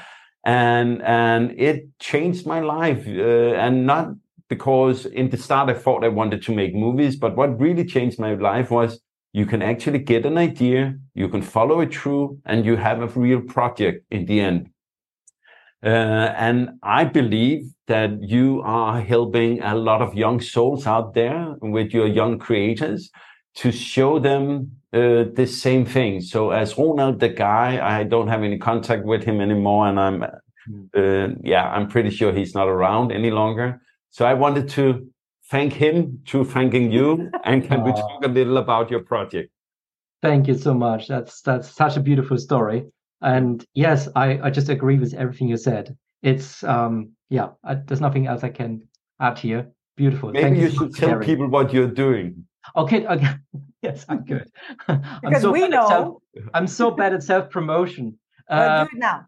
And, 0.44 1.02
and 1.02 1.52
it 1.58 1.86
changed 1.98 2.46
my 2.46 2.60
life. 2.60 3.06
Uh, 3.06 3.54
and 3.54 3.86
not 3.86 4.08
because 4.48 5.06
in 5.06 5.30
the 5.30 5.36
start 5.36 5.68
I 5.68 5.74
thought 5.74 6.02
I 6.02 6.08
wanted 6.08 6.42
to 6.42 6.54
make 6.54 6.74
movies, 6.74 7.16
but 7.16 7.36
what 7.36 7.60
really 7.60 7.84
changed 7.84 8.18
my 8.18 8.34
life 8.34 8.70
was 8.70 9.00
you 9.32 9.46
can 9.46 9.62
actually 9.62 9.98
get 9.98 10.26
an 10.26 10.38
idea, 10.38 10.96
you 11.14 11.28
can 11.28 11.42
follow 11.42 11.80
it 11.80 11.94
through, 11.94 12.38
and 12.44 12.64
you 12.64 12.76
have 12.76 13.00
a 13.00 13.06
real 13.06 13.40
project 13.40 14.04
in 14.10 14.26
the 14.26 14.40
end. 14.40 14.70
Uh, 15.82 16.34
and 16.36 16.70
I 16.82 17.04
believe 17.04 17.72
that 17.86 18.22
you 18.22 18.60
are 18.64 19.00
helping 19.00 19.62
a 19.62 19.74
lot 19.74 20.02
of 20.02 20.14
young 20.14 20.40
souls 20.40 20.86
out 20.86 21.14
there 21.14 21.54
with 21.62 21.92
your 21.92 22.06
Young 22.06 22.38
Cre8ors 22.38 23.08
to 23.56 23.72
show 23.72 24.18
them 24.18 24.72
uh, 24.92 25.24
the 25.32 25.46
same 25.46 25.86
thing. 25.86 26.20
So 26.20 26.50
as 26.50 26.76
Ronald, 26.76 27.20
the 27.20 27.28
guy, 27.28 27.80
I 27.80 28.04
don't 28.04 28.28
have 28.28 28.42
any 28.42 28.58
contact 28.58 29.04
with 29.04 29.24
him 29.24 29.40
anymore, 29.40 29.88
and 29.88 29.98
I'm, 29.98 30.24
hmm. 30.66 30.84
uh, 30.94 31.28
yeah, 31.42 31.70
I'm 31.70 31.88
pretty 31.88 32.10
sure 32.10 32.32
he's 32.32 32.54
not 32.54 32.68
around 32.68 33.12
any 33.12 33.30
longer. 33.30 33.80
So 34.10 34.26
I 34.26 34.34
wanted 34.34 34.68
to 34.70 35.08
thank 35.50 35.72
him 35.72 36.20
to 36.26 36.44
thanking 36.44 36.90
you. 36.90 37.30
And 37.44 37.66
can 37.66 37.82
we 37.82 37.92
talk 37.92 38.24
a 38.24 38.28
little 38.28 38.58
about 38.58 38.90
your 38.90 39.00
project? 39.00 39.50
Thank 40.22 40.46
you 40.48 40.54
so 40.54 40.74
much. 40.74 41.08
That's 41.08 41.42
that's 41.42 41.68
such 41.68 41.96
a 41.96 42.00
beautiful 42.00 42.38
story. 42.38 42.86
And 43.22 43.64
yes, 43.74 44.08
I, 44.14 44.38
I 44.40 44.50
just 44.50 44.68
agree 44.68 44.98
with 44.98 45.14
everything 45.14 45.48
you 45.48 45.56
said. 45.56 45.96
It's 46.22 46.62
um 46.64 47.12
yeah, 47.30 47.48
I, 47.64 47.74
there's 47.74 48.00
nothing 48.00 48.26
else 48.26 48.44
I 48.44 48.50
can 48.50 48.82
add 49.20 49.38
here. 49.38 49.72
Beautiful. 49.96 50.30
Maybe 50.30 50.42
Thank 50.42 50.56
you, 50.56 50.62
you 50.64 50.70
should 50.70 50.94
tell 50.94 51.08
sharing. 51.10 51.26
people 51.26 51.48
what 51.48 51.72
you're 51.72 51.94
doing. 52.06 52.44
Okay, 52.76 53.06
okay. 53.06 53.34
yes, 53.82 54.04
I'm 54.08 54.24
good. 54.24 54.48
because 55.22 55.42
so 55.42 55.52
we 55.52 55.68
know 55.68 55.88
self, 55.88 56.22
I'm 56.54 56.66
so 56.66 56.90
bad 56.90 57.14
at 57.14 57.22
self 57.22 57.50
promotion. 57.50 58.18
Uh, 58.48 58.84
do 58.84 58.90
it 58.92 58.98
now. 58.98 59.26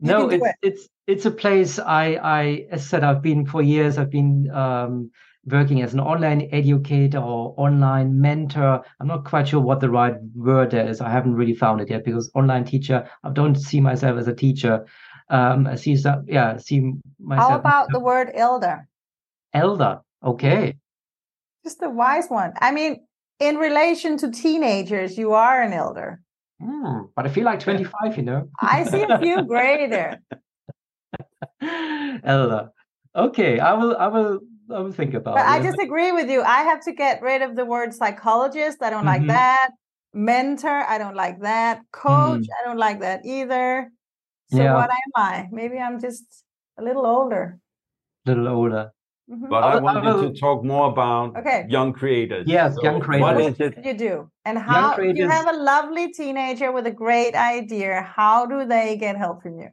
You 0.00 0.08
no, 0.08 0.28
it's, 0.28 0.44
it. 0.44 0.54
it's 0.62 0.88
it's 1.06 1.26
a 1.26 1.30
place 1.30 1.78
I 1.78 2.18
I 2.38 2.66
as 2.70 2.88
said 2.88 3.04
I've 3.04 3.22
been 3.22 3.46
for 3.46 3.62
years. 3.62 3.98
I've 3.98 4.10
been 4.10 4.50
um, 4.50 5.10
working 5.46 5.82
as 5.82 5.92
an 5.92 6.00
online 6.00 6.48
educator 6.52 7.18
or 7.18 7.54
online 7.56 8.20
mentor. 8.20 8.84
I'm 9.00 9.06
not 9.06 9.24
quite 9.24 9.48
sure 9.48 9.60
what 9.60 9.80
the 9.80 9.90
right 9.90 10.14
word 10.34 10.74
is. 10.74 11.00
I 11.00 11.10
haven't 11.10 11.34
really 11.34 11.54
found 11.54 11.80
it 11.80 11.90
yet 11.90 12.04
because 12.04 12.30
online 12.34 12.64
teacher. 12.64 13.08
I 13.24 13.30
don't 13.30 13.56
see 13.56 13.80
myself 13.80 14.18
as 14.18 14.28
a 14.28 14.34
teacher. 14.34 14.86
Um, 15.28 15.66
I 15.66 15.76
see 15.76 15.96
some, 15.96 16.24
yeah, 16.28 16.56
see 16.58 16.92
myself. 17.18 17.50
How 17.50 17.58
about 17.58 17.88
the 17.90 18.00
word 18.00 18.30
elder? 18.34 18.86
Elder, 19.54 20.00
okay. 20.22 20.76
Just 21.64 21.82
a 21.82 21.90
wise 21.90 22.28
one. 22.28 22.52
I 22.60 22.72
mean, 22.72 23.06
in 23.40 23.56
relation 23.56 24.16
to 24.18 24.30
teenagers, 24.30 25.18
you 25.18 25.32
are 25.32 25.62
an 25.62 25.72
elder. 25.72 26.20
Mm, 26.62 27.08
but 27.16 27.26
I 27.26 27.28
feel 27.28 27.44
like 27.44 27.60
25, 27.60 28.16
you 28.16 28.22
know. 28.22 28.48
I 28.60 28.84
see 28.84 29.02
a 29.02 29.18
few 29.18 29.44
gray 29.44 29.88
there. 29.88 30.22
Elder. 32.24 32.70
Okay, 33.14 33.58
I 33.58 33.72
will 33.74 33.96
I 33.96 34.06
will 34.06 34.40
I 34.72 34.80
will 34.80 34.92
think 34.92 35.14
about 35.14 35.34
but 35.34 35.46
it. 35.46 35.48
I 35.48 35.58
disagree 35.58 36.12
with 36.12 36.30
you. 36.30 36.42
I 36.42 36.62
have 36.62 36.82
to 36.84 36.92
get 36.92 37.22
rid 37.22 37.42
of 37.42 37.56
the 37.56 37.64
word 37.64 37.94
psychologist. 37.94 38.82
I 38.82 38.90
don't 38.90 39.00
mm-hmm. 39.00 39.08
like 39.08 39.26
that. 39.28 39.70
Mentor, 40.14 40.84
I 40.88 40.98
don't 40.98 41.16
like 41.16 41.40
that. 41.40 41.80
Coach, 41.92 42.42
mm. 42.42 42.48
I 42.60 42.66
don't 42.66 42.78
like 42.78 43.00
that 43.00 43.24
either. 43.24 43.90
So 44.50 44.58
yeah. 44.58 44.74
what 44.74 44.90
am 44.90 45.12
I? 45.16 45.48
Maybe 45.50 45.78
I'm 45.78 45.98
just 46.00 46.24
a 46.78 46.82
little 46.82 47.06
older. 47.06 47.58
A 48.26 48.30
Little 48.30 48.48
older. 48.48 48.92
Mm-hmm. 49.30 49.48
But 49.48 49.64
I, 49.64 49.72
I 49.72 49.80
wanted 49.80 50.34
to 50.34 50.38
talk 50.38 50.62
more 50.64 50.90
about 50.90 51.36
okay. 51.36 51.64
Young 51.68 51.94
Cre8ors. 51.94 52.44
Yes, 52.46 52.74
so 52.74 52.82
Young 52.82 53.00
Cre8ors. 53.00 53.20
What 53.20 53.40
is 53.40 53.60
it 53.60 53.74
you 53.82 53.94
do? 53.94 54.30
And 54.44 54.58
how 54.58 54.98
you 55.00 55.28
have 55.28 55.48
a 55.48 55.56
lovely 55.56 56.12
teenager 56.12 56.72
with 56.72 56.86
a 56.86 56.90
great 56.90 57.34
idea. 57.34 58.02
How 58.02 58.44
do 58.44 58.66
they 58.66 58.96
get 58.98 59.16
help 59.16 59.42
from 59.42 59.58
you? 59.58 59.68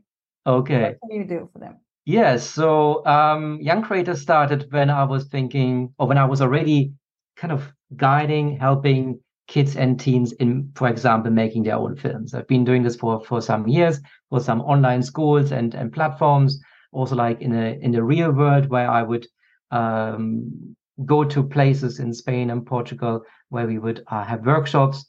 Okay. 0.47 0.82
What 0.82 0.97
can 1.02 1.20
you 1.20 1.26
do 1.26 1.50
for 1.52 1.60
them? 1.60 1.78
Yes. 2.10 2.49
So 2.49 3.05
um, 3.05 3.60
Young 3.62 3.84
Cre8ors 3.84 4.18
started 4.18 4.66
when 4.72 4.89
I 4.89 5.03
was 5.03 5.26
thinking, 5.26 5.93
or 5.99 6.07
when 6.07 6.18
I 6.18 6.26
was 6.26 6.41
already 6.41 6.91
kind 7.38 7.53
of 7.53 7.72
guiding, 7.95 8.57
helping 8.57 9.20
kids 9.47 9.76
and 9.76 9.99
teens 9.99 10.32
in, 10.39 10.72
for 10.74 10.88
example, 10.88 11.32
making 11.32 11.64
their 11.64 11.76
own 11.76 11.95
films. 11.95 12.34
I've 12.34 12.47
been 12.47 12.66
doing 12.66 12.82
this 12.82 12.95
for 12.95 13.24
for 13.24 13.43
some 13.43 13.68
years 13.68 14.01
for 14.32 14.39
some 14.39 14.62
online 14.62 15.03
schools 15.03 15.51
and 15.51 15.76
and 15.76 15.93
platforms. 15.93 16.60
Also, 16.91 17.16
like 17.16 17.41
in 17.41 17.53
a 17.53 17.78
in 17.80 17.91
the 17.91 18.03
real 18.03 18.32
world, 18.32 18.70
where 18.70 18.89
I 18.89 19.03
would 19.03 19.28
um, 19.70 20.76
go 21.05 21.24
to 21.24 21.43
places 21.43 21.99
in 21.99 22.12
Spain 22.12 22.49
and 22.49 22.66
Portugal 22.66 23.22
where 23.49 23.68
we 23.68 23.78
would 23.78 24.03
uh, 24.07 24.24
have 24.24 24.47
workshops, 24.47 25.05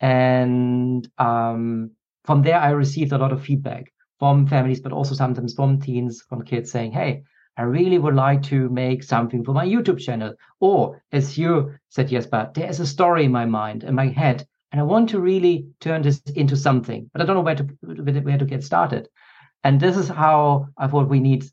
and 0.00 1.06
um, 1.18 1.90
from 2.24 2.40
there 2.40 2.58
I 2.58 2.70
received 2.70 3.12
a 3.12 3.18
lot 3.18 3.32
of 3.32 3.42
feedback 3.42 3.92
from 4.18 4.46
families, 4.46 4.80
but 4.80 4.92
also 4.92 5.14
sometimes 5.14 5.54
from 5.54 5.80
teens, 5.80 6.22
from 6.28 6.42
kids 6.42 6.70
saying, 6.70 6.92
Hey, 6.92 7.22
I 7.56 7.62
really 7.62 7.98
would 7.98 8.14
like 8.14 8.42
to 8.44 8.68
make 8.68 9.02
something 9.02 9.44
for 9.44 9.52
my 9.52 9.66
YouTube 9.66 9.98
channel. 9.98 10.34
Or 10.60 11.02
as 11.12 11.36
you 11.36 11.74
said, 11.88 12.10
yes, 12.10 12.26
but 12.26 12.54
there's 12.54 12.78
a 12.78 12.86
story 12.86 13.24
in 13.24 13.32
my 13.32 13.46
mind, 13.46 13.82
in 13.82 13.94
my 13.94 14.08
head, 14.08 14.46
and 14.70 14.80
I 14.80 14.84
want 14.84 15.08
to 15.10 15.20
really 15.20 15.66
turn 15.80 16.02
this 16.02 16.20
into 16.34 16.56
something, 16.56 17.10
but 17.12 17.22
I 17.22 17.24
don't 17.24 17.36
know 17.36 17.42
where 17.42 17.56
to 17.56 17.64
where 18.20 18.38
to 18.38 18.44
get 18.44 18.62
started. 18.62 19.08
And 19.64 19.80
this 19.80 19.96
is 19.96 20.08
how 20.08 20.68
I 20.76 20.86
thought 20.86 21.08
we 21.08 21.20
need. 21.20 21.44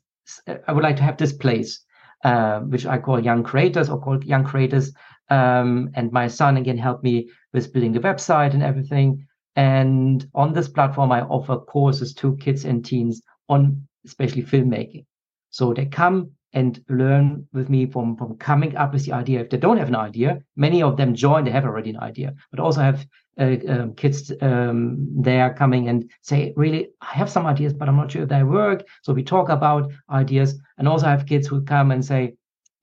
I 0.68 0.72
would 0.72 0.82
like 0.82 0.96
to 0.96 1.02
have 1.02 1.16
this 1.16 1.32
place, 1.32 1.84
uh, 2.24 2.60
which 2.60 2.86
I 2.86 2.98
call 2.98 3.20
Young 3.20 3.42
Cre8ors 3.42 3.90
or 3.90 4.00
called 4.00 4.24
Young 4.24 4.44
Cre8ors. 4.44 4.92
Um, 5.28 5.90
and 5.94 6.12
my 6.12 6.28
son 6.28 6.56
again 6.56 6.78
helped 6.78 7.02
me 7.02 7.30
with 7.52 7.72
building 7.72 7.92
the 7.92 8.00
website 8.00 8.54
and 8.54 8.62
everything. 8.62 9.26
And 9.56 10.28
on 10.34 10.52
this 10.52 10.68
platform, 10.68 11.10
I 11.12 11.22
offer 11.22 11.56
courses 11.56 12.14
to 12.14 12.36
kids 12.36 12.64
and 12.64 12.84
teens 12.84 13.22
on 13.48 13.86
especially 14.04 14.42
filmmaking. 14.42 15.06
So 15.50 15.72
they 15.72 15.86
come 15.86 16.30
and 16.52 16.82
learn 16.88 17.46
with 17.52 17.68
me 17.68 17.86
from, 17.86 18.16
from 18.16 18.36
coming 18.36 18.76
up 18.76 18.92
with 18.92 19.04
the 19.04 19.12
idea. 19.12 19.40
If 19.40 19.50
they 19.50 19.56
don't 19.56 19.76
have 19.78 19.88
an 19.88 19.96
idea, 19.96 20.40
many 20.56 20.82
of 20.82 20.96
them 20.96 21.14
join, 21.14 21.44
they 21.44 21.50
have 21.50 21.64
already 21.64 21.90
an 21.90 21.98
idea, 21.98 22.34
but 22.50 22.60
also 22.60 22.80
have 22.80 23.06
uh, 23.38 23.56
um, 23.68 23.94
kids 23.94 24.32
um, 24.40 25.08
there 25.14 25.52
coming 25.52 25.88
and 25.88 26.10
say, 26.22 26.54
really, 26.56 26.88
I 27.02 27.06
have 27.06 27.28
some 27.30 27.46
ideas, 27.46 27.74
but 27.74 27.88
I'm 27.88 27.96
not 27.96 28.12
sure 28.12 28.22
if 28.22 28.28
they 28.28 28.42
work. 28.42 28.84
So 29.02 29.12
we 29.12 29.22
talk 29.22 29.48
about 29.48 29.92
ideas 30.10 30.58
and 30.78 30.88
also 30.88 31.06
have 31.06 31.26
kids 31.26 31.46
who 31.46 31.62
come 31.62 31.90
and 31.90 32.04
say, 32.04 32.34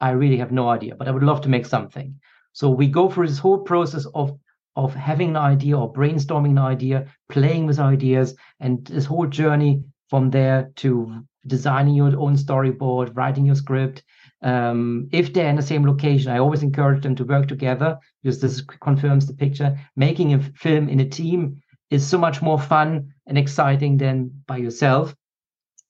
I 0.01 0.11
really 0.11 0.38
have 0.38 0.51
no 0.51 0.69
idea, 0.69 0.95
but 0.95 1.07
I 1.07 1.11
would 1.11 1.24
love 1.24 1.41
to 1.41 1.49
make 1.49 1.65
something. 1.65 2.19
So 2.51 2.69
we 2.69 2.88
go 2.88 3.09
through 3.09 3.28
this 3.28 3.39
whole 3.39 3.59
process 3.59 4.05
of 4.13 4.38
of 4.76 4.93
having 4.95 5.30
an 5.30 5.38
idea 5.38 5.78
or 5.78 5.91
brainstorming 5.91 6.51
an 6.51 6.57
idea, 6.57 7.07
playing 7.30 7.65
with 7.65 7.80
ideas, 7.80 8.36
and 8.59 8.86
this 8.86 9.05
whole 9.05 9.28
journey 9.28 9.84
from 10.09 10.30
there 10.30 10.71
to 10.78 11.24
designing 11.47 11.95
your 11.95 12.17
own 12.19 12.36
storyboard, 12.36 13.15
writing 13.15 13.45
your 13.45 13.55
script. 13.55 14.03
Um, 14.41 15.09
if 15.11 15.34
they're 15.34 15.49
in 15.49 15.55
the 15.55 15.61
same 15.61 15.86
location, 15.86 16.32
I 16.32 16.39
always 16.39 16.63
encourage 16.63 17.03
them 17.03 17.15
to 17.15 17.26
work 17.26 17.47
together 17.47 17.97
because 18.21 18.39
this 18.39 18.61
confirms 18.61 19.28
the 19.28 19.34
picture. 19.34 19.78
Making 19.95 20.34
a 20.34 20.39
film 20.39 20.89
in 20.89 20.99
a 20.99 21.09
team 21.09 21.61
is 21.89 22.07
so 22.07 22.17
much 22.17 22.41
more 22.41 22.59
fun 22.59 23.13
and 23.28 23.38
exciting 23.38 23.97
than 23.97 24.43
by 24.47 24.57
yourself. 24.57 25.15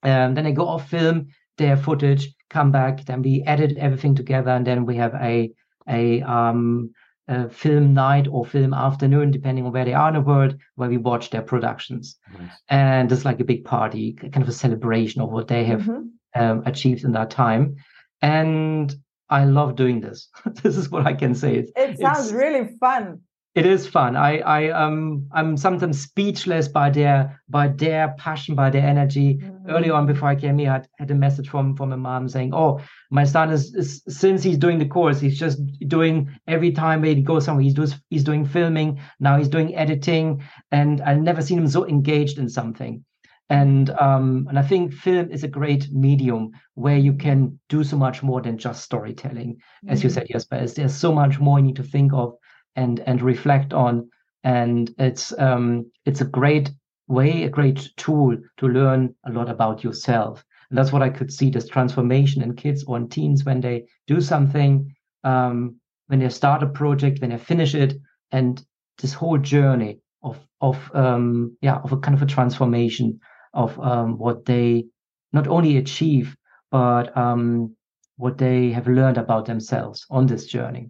Um, 0.03 0.33
then 0.33 0.43
they 0.43 0.51
go 0.51 0.67
off 0.67 0.89
film 0.89 1.27
their 1.57 1.77
footage, 1.77 2.33
come 2.49 2.71
back, 2.71 3.05
then 3.05 3.21
we 3.21 3.43
edit 3.45 3.77
everything 3.77 4.15
together, 4.15 4.51
and 4.51 4.65
then 4.65 4.85
we 4.85 4.95
have 4.97 5.13
a 5.15 5.51
a 5.87 6.21
um, 6.21 6.91
uh, 7.27 7.47
film 7.47 7.93
night 7.93 8.27
or 8.29 8.45
film 8.45 8.73
afternoon, 8.73 9.31
depending 9.31 9.65
on 9.65 9.71
where 9.71 9.85
they 9.85 9.93
are 9.93 10.09
in 10.09 10.15
the 10.15 10.21
world, 10.21 10.57
where 10.75 10.89
we 10.89 10.97
watch 10.97 11.29
their 11.29 11.41
productions. 11.41 12.17
Nice. 12.37 12.51
And 12.69 13.11
it's 13.11 13.25
like 13.25 13.39
a 13.39 13.45
big 13.45 13.65
party, 13.65 14.13
kind 14.13 14.41
of 14.41 14.49
a 14.49 14.53
celebration 14.53 15.21
of 15.21 15.31
what 15.31 15.47
they 15.47 15.63
have 15.65 15.81
mm-hmm. 15.81 16.41
um, 16.41 16.63
achieved 16.65 17.03
in 17.03 17.13
that 17.13 17.29
time. 17.29 17.75
And 18.21 18.93
I 19.29 19.45
love 19.45 19.75
doing 19.75 20.01
this. 20.01 20.29
this 20.63 20.77
is 20.77 20.89
what 20.89 21.05
I 21.05 21.13
can 21.13 21.35
say. 21.35 21.55
It's, 21.55 21.71
it 21.75 21.99
sounds 21.99 22.33
really 22.33 22.69
fun 22.79 23.21
it 23.55 23.67
is 23.67 23.85
fun. 23.85 24.15
I 24.15 24.39
I 24.39 24.69
um 24.69 25.27
I'm 25.31 25.57
sometimes 25.57 26.01
speechless 26.01 26.67
by 26.67 26.89
their 26.89 27.39
by 27.49 27.67
their 27.67 28.15
passion, 28.17 28.55
by 28.55 28.71
their 28.71 28.85
energy. 28.85 29.35
Mm-hmm. 29.35 29.69
Early 29.69 29.89
on, 29.91 30.07
before 30.07 30.29
I 30.29 30.35
came 30.35 30.57
here, 30.57 30.71
I 30.71 30.81
had, 30.97 31.11
a 31.11 31.15
message 31.15 31.49
from 31.49 31.75
from 31.75 31.93
a 31.93 31.97
mom 31.97 32.27
saying, 32.27 32.51
"Oh, 32.53 32.81
my 33.11 33.25
son 33.25 33.51
is, 33.51 33.73
is 33.75 34.01
since 34.07 34.41
he's 34.41 34.57
doing 34.57 34.79
the 34.79 34.87
course, 34.87 35.19
he's 35.19 35.37
just 35.37 35.59
doing 35.87 36.29
every 36.47 36.71
time 36.71 37.03
he 37.03 37.21
goes 37.21 37.45
somewhere, 37.45 37.63
he's 37.63 37.75
doing 37.75 37.93
he's 38.09 38.23
doing 38.23 38.45
filming. 38.45 38.99
Now 39.19 39.37
he's 39.37 39.49
doing 39.49 39.75
editing, 39.75 40.43
and 40.71 41.01
I've 41.01 41.21
never 41.21 41.43
seen 41.43 41.59
him 41.59 41.67
so 41.67 41.87
engaged 41.87 42.39
in 42.39 42.49
something." 42.49 43.05
And 43.49 43.91
um, 43.91 44.47
and 44.49 44.57
I 44.57 44.63
think 44.63 44.93
film 44.93 45.29
is 45.29 45.43
a 45.43 45.47
great 45.47 45.91
medium 45.91 46.51
where 46.73 46.97
you 46.97 47.13
can 47.13 47.59
do 47.69 47.83
so 47.83 47.97
much 47.97 48.23
more 48.23 48.41
than 48.41 48.57
just 48.57 48.83
storytelling, 48.83 49.57
mm-hmm. 49.57 49.89
as 49.89 50.01
you 50.01 50.09
mm-hmm. 50.09 50.15
said, 50.15 50.27
Jesper. 50.31 50.65
There's 50.65 50.95
so 50.95 51.13
much 51.13 51.39
more 51.39 51.59
you 51.59 51.65
need 51.65 51.75
to 51.75 51.83
think 51.83 52.13
of 52.13 52.33
and 52.75 52.99
and 53.01 53.21
reflect 53.21 53.73
on 53.73 54.09
and 54.43 54.93
it's 54.97 55.37
um 55.39 55.89
it's 56.05 56.21
a 56.21 56.25
great 56.25 56.71
way 57.07 57.43
a 57.43 57.49
great 57.49 57.89
tool 57.97 58.35
to 58.57 58.67
learn 58.67 59.13
a 59.25 59.31
lot 59.31 59.49
about 59.49 59.83
yourself 59.83 60.43
and 60.69 60.77
that's 60.77 60.91
what 60.91 61.01
i 61.01 61.09
could 61.09 61.31
see 61.31 61.49
this 61.49 61.67
transformation 61.67 62.41
in 62.41 62.55
kids 62.55 62.83
or 62.85 62.97
in 62.97 63.07
teens 63.09 63.43
when 63.43 63.61
they 63.61 63.85
do 64.07 64.19
something 64.21 64.93
um 65.23 65.75
when 66.07 66.19
they 66.19 66.29
start 66.29 66.63
a 66.63 66.67
project 66.67 67.21
when 67.21 67.29
they 67.29 67.37
finish 67.37 67.75
it 67.75 67.93
and 68.31 68.63
this 69.01 69.13
whole 69.13 69.37
journey 69.37 69.99
of 70.23 70.37
of 70.61 70.91
um 70.95 71.55
yeah 71.61 71.77
of 71.77 71.91
a 71.91 71.97
kind 71.97 72.15
of 72.15 72.21
a 72.21 72.33
transformation 72.33 73.19
of 73.53 73.79
um 73.79 74.17
what 74.17 74.45
they 74.45 74.85
not 75.31 75.47
only 75.47 75.77
achieve 75.77 76.35
but 76.71 77.15
um 77.17 77.75
what 78.17 78.37
they 78.37 78.71
have 78.71 78.87
learned 78.87 79.17
about 79.17 79.45
themselves 79.45 80.05
on 80.09 80.27
this 80.27 80.45
journey. 80.45 80.89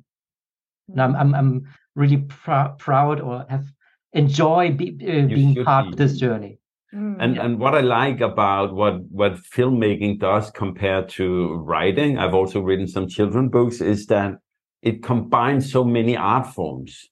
And 0.89 1.01
I'm 1.01 1.15
I'm, 1.15 1.35
I'm 1.35 1.67
really 1.95 2.17
pr- 2.17 2.73
proud 2.77 3.21
or 3.21 3.45
have 3.49 3.65
enjoy 4.13 4.71
be, 4.71 4.97
uh, 5.01 5.27
being 5.27 5.63
part 5.63 5.85
be. 5.85 5.91
of 5.91 5.97
this 5.97 6.17
journey. 6.17 6.59
Mm, 6.93 7.17
and 7.19 7.35
yeah. 7.35 7.45
and 7.45 7.59
what 7.59 7.73
I 7.73 7.81
like 7.81 8.21
about 8.21 8.73
what 8.73 9.01
what 9.09 9.33
filmmaking 9.33 10.19
does 10.19 10.51
compared 10.51 11.09
to 11.09 11.55
writing, 11.55 12.17
I've 12.17 12.35
also 12.35 12.61
written 12.61 12.87
some 12.87 13.07
children 13.07 13.49
books, 13.49 13.81
is 13.81 14.05
that 14.07 14.35
it 14.81 15.01
combines 15.01 15.71
so 15.71 15.83
many 15.83 16.15
art 16.15 16.47
forms. 16.47 17.09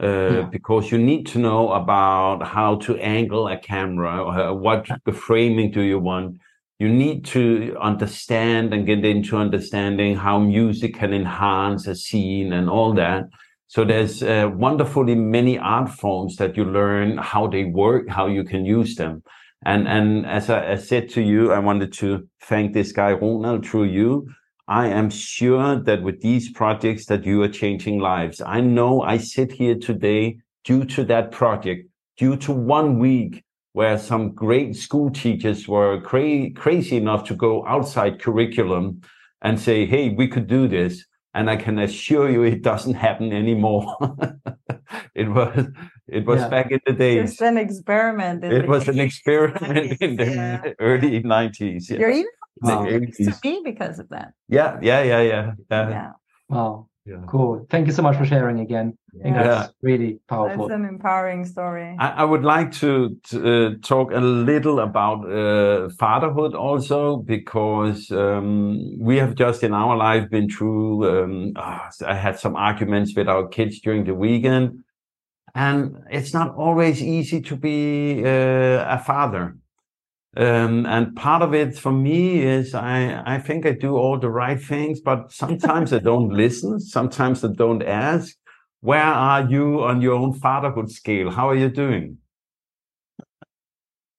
Uh, 0.00 0.06
yeah. 0.06 0.42
Because 0.42 0.92
you 0.92 0.98
need 0.98 1.26
to 1.26 1.40
know 1.40 1.72
about 1.72 2.46
how 2.46 2.76
to 2.76 2.96
angle 2.98 3.48
a 3.48 3.58
camera, 3.58 4.22
or 4.22 4.54
what 4.54 4.86
the 5.04 5.12
framing 5.12 5.72
do 5.72 5.82
you 5.82 5.98
want. 5.98 6.38
You 6.78 6.88
need 6.88 7.24
to 7.26 7.76
understand 7.80 8.72
and 8.72 8.86
get 8.86 9.04
into 9.04 9.36
understanding 9.36 10.16
how 10.16 10.38
music 10.38 10.94
can 10.94 11.12
enhance 11.12 11.88
a 11.88 11.96
scene 11.96 12.52
and 12.52 12.70
all 12.70 12.94
that. 12.94 13.24
So 13.66 13.84
there's 13.84 14.22
uh, 14.22 14.50
wonderfully 14.54 15.16
many 15.16 15.58
art 15.58 15.90
forms 15.90 16.36
that 16.36 16.56
you 16.56 16.64
learn 16.64 17.18
how 17.18 17.48
they 17.48 17.64
work, 17.64 18.08
how 18.08 18.28
you 18.28 18.44
can 18.44 18.64
use 18.64 18.94
them. 18.94 19.24
And, 19.66 19.88
and 19.88 20.24
as 20.24 20.50
I, 20.50 20.72
I 20.72 20.76
said 20.76 21.08
to 21.10 21.20
you, 21.20 21.52
I 21.52 21.58
wanted 21.58 21.92
to 21.94 22.28
thank 22.42 22.72
this 22.74 22.92
guy, 22.92 23.12
Ronald, 23.12 23.66
through 23.66 23.84
you. 23.84 24.28
I 24.68 24.86
am 24.86 25.10
sure 25.10 25.80
that 25.80 26.02
with 26.02 26.20
these 26.20 26.52
projects 26.52 27.06
that 27.06 27.24
you 27.24 27.42
are 27.42 27.48
changing 27.48 27.98
lives. 27.98 28.40
I 28.40 28.60
know 28.60 29.02
I 29.02 29.18
sit 29.18 29.50
here 29.50 29.74
today 29.74 30.38
due 30.62 30.84
to 30.84 31.04
that 31.06 31.32
project, 31.32 31.88
due 32.16 32.36
to 32.36 32.52
one 32.52 32.98
week 32.98 33.42
where 33.78 33.96
some 33.96 34.32
great 34.32 34.74
school 34.74 35.08
teachers 35.08 35.68
were 35.68 36.00
cra- 36.00 36.50
crazy 36.50 36.96
enough 36.96 37.22
to 37.22 37.32
go 37.32 37.64
outside 37.64 38.20
curriculum 38.20 39.00
and 39.40 39.60
say, 39.60 39.86
Hey, 39.86 40.08
we 40.08 40.26
could 40.26 40.48
do 40.48 40.66
this 40.66 41.06
and 41.32 41.48
I 41.48 41.54
can 41.54 41.78
assure 41.78 42.28
you 42.28 42.42
it 42.42 42.62
doesn't 42.62 42.94
happen 43.06 43.32
anymore. 43.32 43.84
it 45.14 45.28
was 45.28 45.66
it 46.08 46.26
was 46.26 46.40
yeah. 46.40 46.48
back 46.48 46.72
in 46.72 46.80
the 46.86 46.92
days. 46.92 47.30
It's 47.30 47.40
an 47.40 47.56
experiment. 47.56 48.42
It 48.42 48.66
was 48.66 48.88
an 48.88 48.98
experiment 48.98 50.02
in 50.02 50.16
the 50.16 50.26
yeah. 50.26 50.72
early 50.80 51.22
nineties. 51.22 51.88
Yeah. 51.88 51.98
You're 52.00 52.10
even 52.10 52.36
wow. 52.62 52.84
to 52.84 53.32
me 53.44 53.62
because 53.64 54.00
of 54.00 54.08
that. 54.08 54.32
Yeah, 54.48 54.80
yeah, 54.82 55.02
yeah, 55.02 55.22
yeah. 55.22 55.52
Yeah. 55.70 56.12
Wow. 56.48 56.88
Yeah. 57.08 57.22
Cool. 57.26 57.66
Thank 57.70 57.86
you 57.86 57.92
so 57.94 58.02
much 58.02 58.16
for 58.18 58.26
sharing 58.26 58.60
again. 58.60 58.98
I 59.18 59.22
think 59.22 59.36
that's 59.36 59.72
really 59.80 60.20
powerful. 60.28 60.68
That's 60.68 60.78
an 60.78 60.84
empowering 60.84 61.46
story. 61.46 61.96
I, 61.98 62.08
I 62.08 62.24
would 62.24 62.44
like 62.44 62.70
to, 62.80 63.16
to 63.30 63.36
uh, 63.52 63.70
talk 63.82 64.12
a 64.12 64.20
little 64.20 64.80
about 64.80 65.24
uh, 65.24 65.88
fatherhood 65.98 66.54
also, 66.54 67.16
because 67.16 68.10
um, 68.10 68.98
we 69.00 69.16
have 69.16 69.34
just 69.34 69.62
in 69.62 69.72
our 69.72 69.96
life 69.96 70.28
been 70.28 70.50
through. 70.50 71.08
Um, 71.08 71.52
oh, 71.56 71.80
I 72.06 72.14
had 72.14 72.38
some 72.38 72.56
arguments 72.56 73.14
with 73.16 73.26
our 73.26 73.48
kids 73.48 73.80
during 73.80 74.04
the 74.04 74.14
weekend, 74.14 74.84
and 75.54 76.04
it's 76.10 76.34
not 76.34 76.54
always 76.56 77.02
easy 77.02 77.40
to 77.40 77.56
be 77.56 78.22
uh, 78.22 78.96
a 78.96 79.02
father. 79.02 79.56
Um, 80.36 80.86
and 80.86 81.16
part 81.16 81.42
of 81.42 81.54
it 81.54 81.76
for 81.76 81.90
me 81.90 82.42
is 82.42 82.74
I, 82.74 83.22
I 83.26 83.38
think 83.38 83.66
I 83.66 83.72
do 83.72 83.96
all 83.96 84.18
the 84.18 84.30
right 84.30 84.60
things, 84.60 85.00
but 85.00 85.32
sometimes 85.32 85.92
I 85.92 85.98
don't 85.98 86.28
listen. 86.44 86.78
Sometimes 86.80 87.44
I 87.44 87.48
don't 87.48 87.82
ask. 87.82 88.36
Where 88.80 89.02
are 89.02 89.48
you 89.50 89.82
on 89.82 90.00
your 90.00 90.14
own 90.14 90.34
fatherhood 90.34 90.90
scale? 90.90 91.30
How 91.30 91.48
are 91.48 91.56
you 91.56 91.68
doing? 91.68 92.18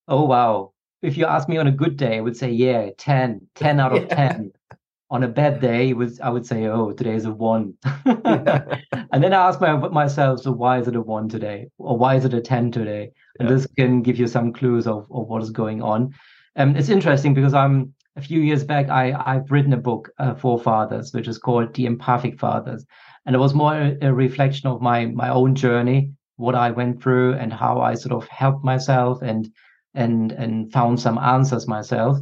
Oh, 0.08 0.26
wow. 0.26 0.74
If 1.02 1.16
you 1.16 1.26
ask 1.26 1.48
me 1.48 1.58
on 1.58 1.68
a 1.68 1.72
good 1.72 1.96
day, 1.96 2.18
I 2.18 2.22
would 2.22 2.36
say, 2.36 2.52
yeah, 2.52 2.90
10, 2.98 3.48
10 3.56 3.80
out 3.80 3.94
of 3.94 4.04
yeah. 4.10 4.34
10. 4.34 4.52
On 5.12 5.24
a 5.24 5.28
bad 5.28 5.60
day, 5.60 5.94
was 5.94 6.20
I 6.20 6.30
would 6.30 6.46
say, 6.46 6.68
oh, 6.68 6.92
today 6.92 7.16
is 7.16 7.26
a 7.26 7.32
one. 7.32 7.74
and 8.06 9.24
then 9.24 9.34
I 9.34 9.48
ask 9.48 9.60
my, 9.60 9.76
myself, 9.76 10.42
so 10.42 10.52
why 10.52 10.80
is 10.80 10.88
it 10.88 10.96
a 10.96 11.02
one 11.02 11.28
today? 11.28 11.68
Or 11.80 11.98
why 11.98 12.16
is 12.16 12.26
it 12.26 12.34
a 12.34 12.42
10 12.42 12.72
today? 12.72 13.12
And 13.40 13.50
yeah. 13.50 13.56
this 13.56 13.68
can 13.78 14.04
give 14.04 14.18
you 14.18 14.28
some 14.28 14.54
clues 14.54 14.86
of, 14.86 15.08
of 15.12 15.28
what 15.28 15.42
is 15.42 15.50
going 15.50 15.82
on. 15.82 16.14
Um, 16.56 16.76
it's 16.76 16.90
interesting 16.90 17.34
because 17.34 17.56
I'm 17.56 17.94
a 18.16 18.22
few 18.22 18.42
years 18.42 18.64
back, 18.64 18.90
I, 18.90 19.14
I've 19.26 19.50
written 19.50 19.74
a 19.74 19.78
book 19.78 20.12
uh, 20.20 20.36
for 20.36 20.60
fathers, 20.60 21.14
which 21.14 21.28
is 21.28 21.38
called 21.38 21.74
The 21.74 21.86
Empathic 21.86 22.40
Fathers. 22.40 22.86
And 23.26 23.36
it 23.36 23.40
was 23.40 23.54
more 23.54 23.74
a, 23.74 23.98
a 24.02 24.14
reflection 24.14 24.70
of 24.70 24.82
my 24.82 25.06
my 25.06 25.30
own 25.30 25.56
journey, 25.56 26.12
what 26.36 26.56
I 26.56 26.72
went 26.72 27.02
through 27.02 27.34
and 27.34 27.52
how 27.52 27.80
I 27.82 27.94
sort 27.96 28.14
of 28.14 28.28
helped 28.28 28.64
myself 28.64 29.22
and 29.22 29.52
and 29.94 30.32
and 30.32 30.72
found 30.72 31.00
some 31.00 31.18
answers 31.18 31.68
myself. 31.68 32.18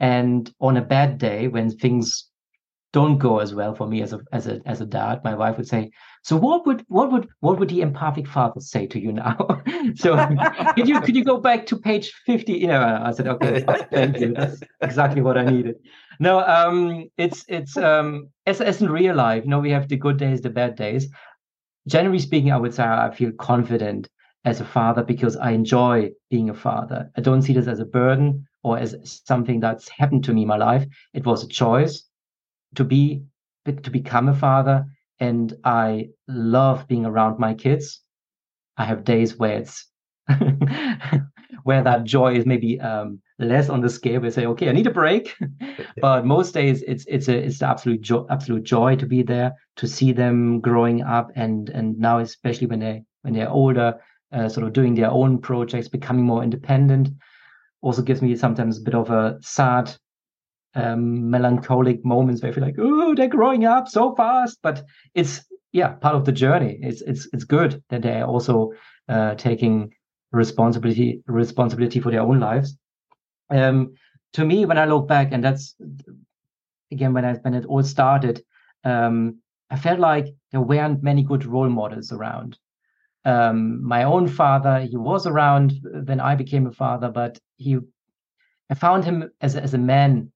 And 0.00 0.52
on 0.60 0.76
a 0.76 0.82
bad 0.82 1.18
day, 1.18 1.48
when 1.48 1.70
things 1.70 2.28
don't 2.92 3.18
go 3.18 3.40
as 3.40 3.54
well 3.54 3.74
for 3.74 3.86
me 3.86 4.00
as 4.00 4.12
a 4.14 4.20
as 4.32 4.46
a 4.46 4.60
as 4.64 4.80
a 4.80 4.86
dad, 4.86 5.22
my 5.22 5.34
wife 5.34 5.56
would 5.56 5.68
say, 5.68 5.90
"So 6.22 6.36
what 6.36 6.66
would 6.66 6.84
what 6.88 7.12
would 7.12 7.28
what 7.40 7.58
would 7.58 7.68
the 7.68 7.82
empathic 7.82 8.26
father 8.26 8.60
say 8.60 8.86
to 8.86 8.98
you 8.98 9.12
now?" 9.12 9.36
so 9.96 10.16
could 10.74 10.88
you 10.88 11.00
could 11.00 11.16
you 11.16 11.24
go 11.24 11.38
back 11.38 11.66
to 11.66 11.76
page 11.76 12.12
fifty? 12.24 12.54
You 12.54 12.68
know, 12.68 13.02
I 13.04 13.10
said, 13.12 13.28
"Okay, 13.28 13.64
thank 13.92 14.18
you. 14.18 14.32
That's 14.34 14.60
exactly 14.80 15.20
what 15.20 15.36
I 15.36 15.44
needed." 15.44 15.76
No, 16.20 16.40
um, 16.40 17.10
it's 17.18 17.44
it's 17.48 17.76
um 17.76 18.28
as 18.46 18.60
as 18.60 18.80
in 18.80 18.90
real 18.90 19.14
life. 19.14 19.44
You 19.44 19.50
know, 19.50 19.60
we 19.60 19.70
have 19.70 19.88
the 19.88 19.96
good 19.96 20.16
days, 20.16 20.40
the 20.40 20.50
bad 20.50 20.76
days. 20.76 21.08
Generally 21.86 22.20
speaking, 22.20 22.52
I 22.52 22.56
would 22.56 22.74
say 22.74 22.84
I 22.84 23.10
feel 23.14 23.32
confident 23.32 24.08
as 24.46 24.60
a 24.60 24.64
father 24.64 25.02
because 25.02 25.36
I 25.36 25.50
enjoy 25.50 26.12
being 26.30 26.48
a 26.48 26.54
father. 26.54 27.10
I 27.16 27.20
don't 27.20 27.42
see 27.42 27.52
this 27.52 27.66
as 27.66 27.80
a 27.80 27.84
burden 27.84 28.46
or 28.66 28.76
as 28.76 28.96
something 29.24 29.60
that's 29.60 29.88
happened 29.88 30.24
to 30.24 30.34
me 30.34 30.42
in 30.42 30.48
my 30.48 30.56
life. 30.56 30.84
It 31.14 31.24
was 31.24 31.44
a 31.44 31.48
choice 31.48 32.04
to 32.74 32.82
be 32.82 33.22
to 33.64 33.90
become 33.90 34.28
a 34.28 34.34
father, 34.34 34.86
and 35.20 35.54
I 35.64 36.08
love 36.26 36.88
being 36.88 37.06
around 37.06 37.38
my 37.38 37.54
kids. 37.54 38.00
I 38.76 38.84
have 38.84 39.04
days 39.04 39.38
where 39.38 39.58
it's 39.58 39.86
where 41.62 41.82
that 41.84 42.02
joy 42.02 42.34
is 42.34 42.44
maybe 42.44 42.80
um, 42.80 43.20
less 43.38 43.68
on 43.68 43.82
the 43.82 43.88
scale. 43.88 44.20
We 44.20 44.30
say, 44.30 44.46
okay, 44.46 44.68
I 44.68 44.72
need 44.72 44.88
a 44.88 44.98
break, 45.02 45.36
but 46.00 46.26
most 46.26 46.52
days 46.52 46.82
it's 46.88 47.04
it's 47.06 47.28
a 47.28 47.36
it's 47.46 47.60
the 47.60 47.68
absolute 47.68 48.00
joy, 48.00 48.26
absolute 48.30 48.64
joy 48.64 48.96
to 48.96 49.06
be 49.06 49.22
there 49.22 49.52
to 49.76 49.86
see 49.86 50.10
them 50.10 50.60
growing 50.60 51.02
up, 51.02 51.30
and 51.36 51.68
and 51.70 51.96
now 52.00 52.18
especially 52.18 52.66
when 52.66 52.80
they 52.80 53.04
when 53.22 53.32
they're 53.32 53.56
older, 53.62 54.00
uh, 54.32 54.48
sort 54.48 54.66
of 54.66 54.72
doing 54.72 54.96
their 54.96 55.10
own 55.10 55.38
projects, 55.38 55.86
becoming 55.88 56.24
more 56.24 56.42
independent. 56.42 57.10
Also 57.86 58.02
gives 58.02 58.20
me 58.20 58.34
sometimes 58.36 58.78
a 58.78 58.82
bit 58.82 58.94
of 58.94 59.10
a 59.10 59.38
sad, 59.40 59.96
um, 60.74 61.30
melancholic 61.30 62.04
moments 62.04 62.42
where 62.42 62.50
I 62.50 62.54
feel 62.54 62.64
like, 62.64 62.78
oh, 62.78 63.14
they're 63.14 63.28
growing 63.28 63.64
up 63.64 63.88
so 63.88 64.14
fast. 64.14 64.58
But 64.62 64.84
it's 65.14 65.44
yeah, 65.72 65.90
part 65.92 66.16
of 66.16 66.24
the 66.24 66.32
journey. 66.32 66.78
It's 66.82 67.02
it's 67.02 67.28
it's 67.32 67.44
good 67.44 67.82
that 67.90 68.02
they're 68.02 68.26
also 68.26 68.72
uh, 69.08 69.34
taking 69.36 69.92
responsibility 70.32 71.22
responsibility 71.26 72.00
for 72.00 72.10
their 72.10 72.22
own 72.22 72.40
lives. 72.40 72.76
Um, 73.50 73.94
to 74.32 74.44
me, 74.44 74.66
when 74.66 74.78
I 74.78 74.86
look 74.86 75.06
back, 75.06 75.28
and 75.32 75.44
that's 75.44 75.76
again 76.90 77.12
when 77.14 77.24
I 77.24 77.34
when 77.34 77.54
it 77.54 77.66
all 77.66 77.84
started, 77.84 78.42
um, 78.84 79.38
I 79.70 79.76
felt 79.76 80.00
like 80.00 80.26
there 80.50 80.60
weren't 80.60 81.02
many 81.02 81.22
good 81.22 81.46
role 81.46 81.68
models 81.68 82.12
around. 82.12 82.58
Um, 83.26 83.82
my 83.82 84.04
own 84.04 84.28
father, 84.28 84.78
he 84.80 84.96
was 84.96 85.26
around 85.26 85.72
when 86.06 86.20
I 86.20 86.36
became 86.36 86.66
a 86.66 86.72
father, 86.72 87.10
but 87.10 87.38
he, 87.56 87.76
I 88.70 88.74
found 88.74 89.04
him 89.04 89.30
as 89.40 89.56
as 89.56 89.74
a 89.74 89.78
man 89.78 90.30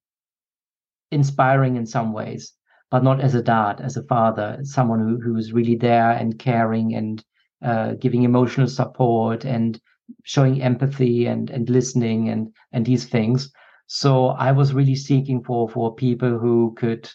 inspiring 1.13 1.77
in 1.77 1.87
some 1.87 2.13
ways, 2.13 2.53
but 2.91 3.05
not 3.05 3.21
as 3.21 3.35
a 3.37 3.43
dad, 3.43 3.81
as 3.81 3.97
a 3.97 4.03
father, 4.03 4.59
someone 4.63 4.99
who 4.99 5.21
who 5.21 5.35
was 5.35 5.53
really 5.53 5.77
there 5.77 6.11
and 6.11 6.39
caring 6.39 6.95
and 6.97 7.25
uh, 7.63 7.93
giving 7.95 8.25
emotional 8.25 8.67
support 8.69 9.45
and 9.45 9.81
showing 10.25 10.61
empathy 10.61 11.27
and 11.27 11.51
and 11.51 11.71
listening 11.71 12.29
and 12.29 12.53
and 12.73 12.85
these 12.85 13.07
things. 13.07 13.53
So 13.87 14.29
I 14.29 14.51
was 14.51 14.75
really 14.75 14.97
seeking 14.97 15.45
for 15.45 15.69
for 15.69 15.95
people 15.95 16.39
who 16.39 16.75
could 16.77 17.09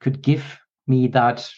could 0.00 0.22
give 0.22 0.58
me 0.86 1.08
that 1.08 1.50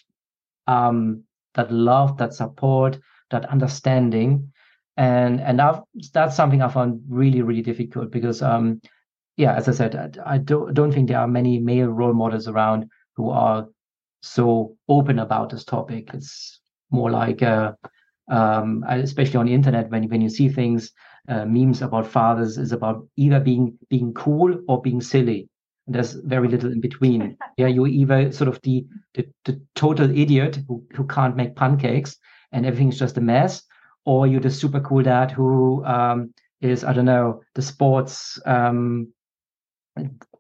um, 0.67 1.25
that 1.55 1.71
love, 1.71 2.17
that 2.19 2.33
support, 2.33 2.99
that 3.31 3.47
understanding, 3.47 4.53
and 4.97 5.41
and 5.41 5.61
I've, 5.61 5.81
that's 6.13 6.37
something 6.37 6.63
I 6.63 6.69
found 6.69 7.03
really 7.09 7.43
really 7.43 7.63
difficult 7.63 8.11
because 8.11 8.43
um, 8.43 8.81
yeah, 9.37 9.55
as 9.55 9.69
I 9.69 9.73
said, 9.73 10.21
I, 10.25 10.35
I 10.35 10.39
don't 10.39 10.75
don't 10.75 10.93
think 10.93 11.09
there 11.09 11.21
are 11.21 11.29
many 11.29 11.59
male 11.59 11.89
role 11.89 12.13
models 12.13 12.49
around 12.49 12.91
who 13.17 13.31
are 13.31 13.67
so 14.21 14.77
open 14.89 15.19
about 15.21 15.51
this 15.51 15.65
topic. 15.65 16.11
It's 16.13 16.61
more 16.91 17.11
like 17.11 17.43
uh, 17.43 17.73
um, 18.31 18.85
especially 18.89 19.37
on 19.37 19.47
the 19.47 19.55
internet 19.55 19.91
when 19.91 20.09
when 20.09 20.21
you 20.21 20.29
see 20.29 20.49
things 20.49 20.91
uh, 21.29 21.45
memes 21.45 21.83
about 21.83 22.07
fathers 22.07 22.59
is 22.59 22.73
about 22.73 23.07
either 23.17 23.41
being 23.41 23.79
being 23.89 24.13
cool 24.15 24.61
or 24.67 24.83
being 24.83 25.01
silly. 25.01 25.49
There's 25.87 26.13
very 26.13 26.49
little 26.49 26.73
in 26.73 26.81
between. 26.81 27.37
Yeah 27.57 27.69
you're 27.69 27.89
either 27.89 28.31
sort 28.33 28.49
of 28.49 28.61
the, 28.63 28.87
the 29.15 29.27
the, 29.45 29.61
total 29.75 30.11
idiot 30.17 30.61
who, 30.69 30.85
who 30.95 31.07
can't 31.07 31.37
make 31.37 31.57
pancakes 31.57 32.17
and 32.53 32.67
everything's 32.67 32.99
just 32.99 33.17
a 33.17 33.21
mess 33.21 33.63
or 34.05 34.27
you're 34.27 34.41
the 34.41 34.51
super 34.51 34.81
cool 34.81 35.03
dad 35.03 35.31
who 35.31 35.85
um, 35.85 36.33
is 36.61 36.85
i 36.85 36.93
don't 36.93 37.05
know 37.05 37.41
the 37.55 37.63
sports 37.63 38.39
um, 38.47 39.09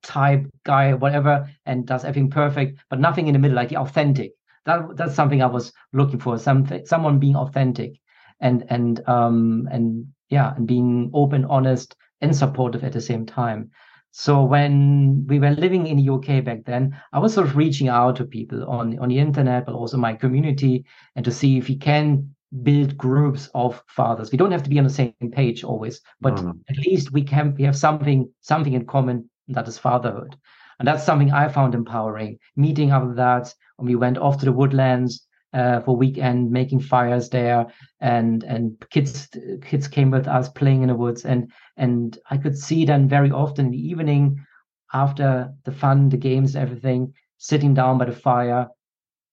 type 0.03 0.47
guy, 0.65 0.95
whatever, 0.95 1.49
and 1.67 1.87
does 1.87 2.05
everything 2.05 2.31
perfect, 2.31 2.81
but 2.91 3.01
nothing 3.01 3.27
in 3.27 3.33
the 3.33 3.39
middle, 3.39 3.57
like 3.57 3.69
the 3.69 3.77
authentic. 3.77 4.33
That 4.67 4.97
that's 4.97 5.15
something 5.15 5.43
I 5.43 5.47
was 5.47 5.73
looking 5.93 6.21
for. 6.21 6.39
Something, 6.39 6.85
someone 6.87 7.19
being 7.19 7.37
authentic, 7.37 7.93
and 8.41 8.65
and 8.69 9.07
um 9.09 9.69
and 9.71 10.07
yeah, 10.29 10.55
and 10.55 10.67
being 10.67 11.11
open, 11.15 11.45
honest, 11.47 11.97
and 12.21 12.35
supportive 12.35 12.85
at 12.85 12.93
the 12.93 13.01
same 13.01 13.27
time. 13.27 13.71
So 14.11 14.43
when 14.43 15.27
we 15.27 15.39
were 15.39 15.51
living 15.51 15.87
in 15.87 15.99
the 15.99 16.11
UK 16.11 16.45
back 16.45 16.65
then, 16.65 16.97
I 17.13 17.19
was 17.19 17.35
sort 17.35 17.47
of 17.47 17.57
reaching 17.57 17.89
out 17.89 18.17
to 18.17 18.25
people 18.25 18.69
on 18.69 18.99
on 18.99 19.09
the 19.09 19.19
internet, 19.19 19.67
but 19.67 19.75
also 19.75 19.97
my 19.97 20.15
community, 20.15 20.85
and 21.15 21.25
to 21.25 21.31
see 21.31 21.59
if 21.59 21.69
we 21.69 21.77
can 21.77 22.35
build 22.63 22.97
groups 22.97 23.51
of 23.55 23.83
fathers. 23.87 24.33
We 24.33 24.39
don't 24.39 24.53
have 24.53 24.63
to 24.63 24.71
be 24.71 24.79
on 24.79 24.85
the 24.85 24.91
same 24.91 25.15
page 25.33 25.63
always, 25.63 26.01
but 26.21 26.39
at 26.69 26.79
least 26.79 27.13
we 27.13 27.23
can 27.23 27.55
we 27.55 27.65
have 27.65 27.77
something 27.77 28.29
something 28.41 28.73
in 28.73 28.87
common 28.87 29.29
that 29.49 29.69
is 29.69 29.79
fatherhood. 29.79 30.37
And 30.79 30.87
that's 30.87 31.05
something 31.05 31.33
I 31.33 31.49
found 31.49 31.75
empowering. 31.75 32.39
Meeting 32.57 32.91
after 32.91 33.15
that, 33.15 33.53
when 33.77 33.89
we 33.89 33.97
went 33.97 34.19
off 34.19 34.39
to 34.39 34.45
the 34.45 34.53
woodlands 34.53 35.28
uh, 35.53 35.80
for 35.80 35.96
weekend, 35.96 36.51
making 36.51 36.80
fires 36.80 37.28
there, 37.30 37.66
and 38.01 38.44
and 38.44 38.84
kids 38.90 39.28
kids 39.62 39.88
came 39.88 40.11
with 40.11 40.28
us 40.28 40.49
playing 40.49 40.82
in 40.82 40.88
the 40.88 40.94
woods, 40.94 41.24
and 41.24 41.51
and 41.76 42.18
I 42.30 42.36
could 42.36 42.57
see 42.57 42.84
them 42.84 43.09
very 43.09 43.30
often 43.30 43.66
in 43.66 43.72
the 43.72 43.88
evening 43.88 44.44
after 44.92 45.53
the 45.64 45.72
fun, 45.72 46.09
the 46.09 46.16
games, 46.16 46.57
everything, 46.57 47.14
sitting 47.38 47.74
down 47.74 47.99
by 47.99 48.07
the 48.07 48.12
fire, 48.12 48.68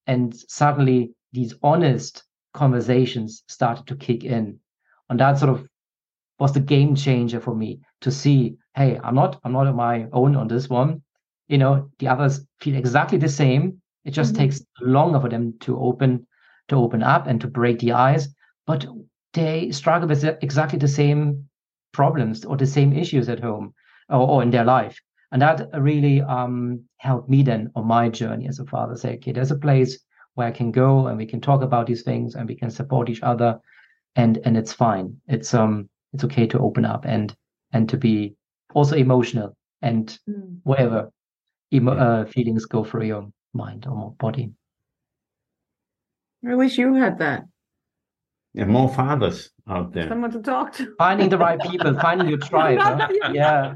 and 0.08 0.36
suddenly 0.36 1.14
these 1.34 1.54
honest 1.64 2.24
conversations 2.54 3.44
started 3.48 3.88
to 3.88 3.96
kick 3.96 4.24
in, 4.24 4.60
and 5.10 5.20
that 5.20 5.38
sort 5.38 5.52
of 5.52 5.68
was 6.40 6.54
the 6.54 6.60
game 6.60 6.96
changer 6.96 7.40
for 7.40 7.56
me 7.56 7.80
to 8.02 8.12
see 8.12 8.56
hey 8.76 9.00
i'm 9.04 9.16
not 9.16 9.40
i'm 9.44 9.54
not 9.54 9.68
on 9.68 9.76
my 9.76 10.06
own 10.12 10.36
on 10.36 10.48
this 10.48 10.70
one. 10.70 11.02
You 11.48 11.60
know 11.60 11.90
the 12.00 12.08
others 12.08 12.46
feel 12.60 12.76
exactly 12.76 13.18
the 13.20 13.30
same 13.30 13.82
it 14.06 14.12
just 14.12 14.34
Mhm. 14.34 14.38
takes 14.38 14.66
longer 14.82 15.20
for 15.20 15.30
them 15.30 15.54
to 15.62 15.78
open 15.80 16.26
to 16.70 16.76
open 16.78 17.04
up 17.04 17.28
and 17.28 17.40
to 17.42 17.48
break 17.48 17.80
the 17.80 17.92
ice 17.92 18.28
but 18.66 18.86
they 19.34 19.72
struggle 19.72 20.08
with 20.10 20.24
exactly 20.42 20.80
the 20.80 20.88
same 20.88 21.48
problems 21.94 22.44
or 22.46 22.58
the 22.58 22.66
same 22.66 22.94
issues 22.94 23.30
at 23.30 23.40
home 23.40 23.74
or, 24.10 24.28
or 24.30 24.44
in 24.44 24.50
their 24.52 24.66
life 24.66 25.00
and 25.32 25.42
that 25.42 25.70
really 25.82 26.22
um, 26.22 26.82
helped 26.98 27.30
me 27.30 27.44
then 27.44 27.70
on 27.76 27.86
my 27.88 28.10
journey 28.10 28.48
as 28.48 28.60
a 28.60 28.66
father 28.66 28.96
say 28.96 29.16
okay 29.16 29.32
there's 29.32 29.52
a 29.52 29.58
place 29.68 30.00
where 30.36 30.48
i 30.48 30.52
can 30.52 30.72
go 30.72 31.08
and 31.08 31.18
we 31.18 31.26
can 31.26 31.42
talk 31.42 31.62
about 31.62 31.86
these 31.88 32.04
things 32.04 32.36
and 32.36 32.48
we 32.50 32.56
can 32.56 32.70
support 32.72 33.10
each 33.10 33.22
other 33.24 33.60
and 34.16 34.40
and 34.46 34.58
it's 34.58 34.74
fine 34.74 35.16
it's 35.28 35.54
um 35.54 35.90
it's 36.14 36.24
okay 36.24 36.48
to 36.48 36.60
open 36.60 36.86
up 36.86 37.06
and 37.06 37.36
and 37.74 37.90
to 37.90 37.98
be 37.98 38.36
also 38.74 38.96
emotional 38.96 39.56
and 39.82 40.20
Mm. 40.30 40.60
whatever 40.64 41.12
emo- 41.74 41.96
Yeah. 41.96 42.04
uh, 42.08 42.26
feelings 42.26 42.66
go 42.66 42.84
through 42.84 43.06
your 43.06 43.28
mind 43.56 43.86
or 43.88 43.96
more 43.96 44.12
body 44.20 44.52
I 46.48 46.54
wish 46.54 46.78
you 46.78 46.94
had 46.94 47.18
that. 47.20 47.46
Yeah, 48.54 48.66
more 48.66 48.88
fathers 48.94 49.50
out 49.68 49.92
there. 49.94 50.08
Someone 50.08 50.32
to 50.32 50.42
talk 50.42 50.74
to. 50.74 50.94
finding 50.98 51.30
the 51.30 51.38
right 51.40 51.60
people 51.60 51.94
finding 52.08 52.30
your 52.30 52.38
tribe 52.38 52.78
Not 52.78 52.88
huh? 53.02 53.08
that 53.08 53.10
you- 53.12 53.34
yeah 53.34 53.74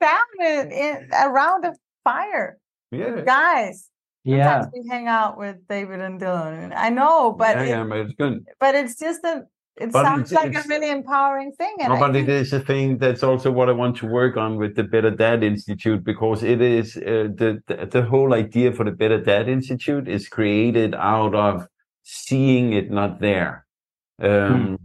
down 0.00 0.28
in, 0.40 0.70
in 0.72 1.08
around 1.12 1.64
a 1.64 1.74
fire, 2.04 2.58
Yeah. 2.92 3.20
guys. 3.26 3.88
yeah 4.24 4.62
Sometimes 4.62 4.72
we 4.84 4.88
hang 4.88 5.08
out 5.08 5.36
with 5.36 5.56
David 5.68 6.00
and 6.00 6.20
Dylan. 6.20 6.72
I 6.76 6.88
know, 6.90 7.32
but 7.32 7.56
yeah, 7.56 7.62
it, 7.62 7.68
yeah, 7.68 7.84
but 7.84 7.98
it's 7.98 8.14
good. 8.14 8.44
but 8.60 8.74
it's 8.74 8.96
just 8.98 9.22
a. 9.24 9.42
It 9.80 9.90
But 9.90 10.02
sounds 10.04 10.30
like 10.32 10.54
a 10.54 10.62
really 10.68 10.90
empowering 10.90 11.52
thing, 11.52 11.74
and 11.80 11.94
No, 11.94 11.98
but 11.98 12.10
it 12.10 12.26
think- 12.26 12.28
is 12.28 12.52
a 12.52 12.60
thing 12.60 12.98
that's 12.98 13.22
also 13.22 13.50
what 13.50 13.70
I 13.70 13.72
want 13.72 13.96
to 13.98 14.06
work 14.06 14.36
on 14.36 14.56
with 14.56 14.76
the 14.76 14.82
Better 14.84 15.10
Dad 15.10 15.42
Institute 15.42 16.04
because 16.04 16.42
it 16.42 16.60
is 16.60 16.96
uh, 16.98 17.28
the, 17.34 17.62
the 17.66 17.86
the 17.86 18.02
whole 18.02 18.34
idea 18.34 18.72
for 18.72 18.84
the 18.84 18.90
Better 18.92 19.18
Dad 19.18 19.48
Institute 19.48 20.08
is 20.08 20.28
created 20.28 20.94
out 20.94 21.34
of 21.34 21.66
seeing 22.02 22.74
it 22.74 22.90
not 22.90 23.20
there. 23.20 23.64
Um, 24.20 24.78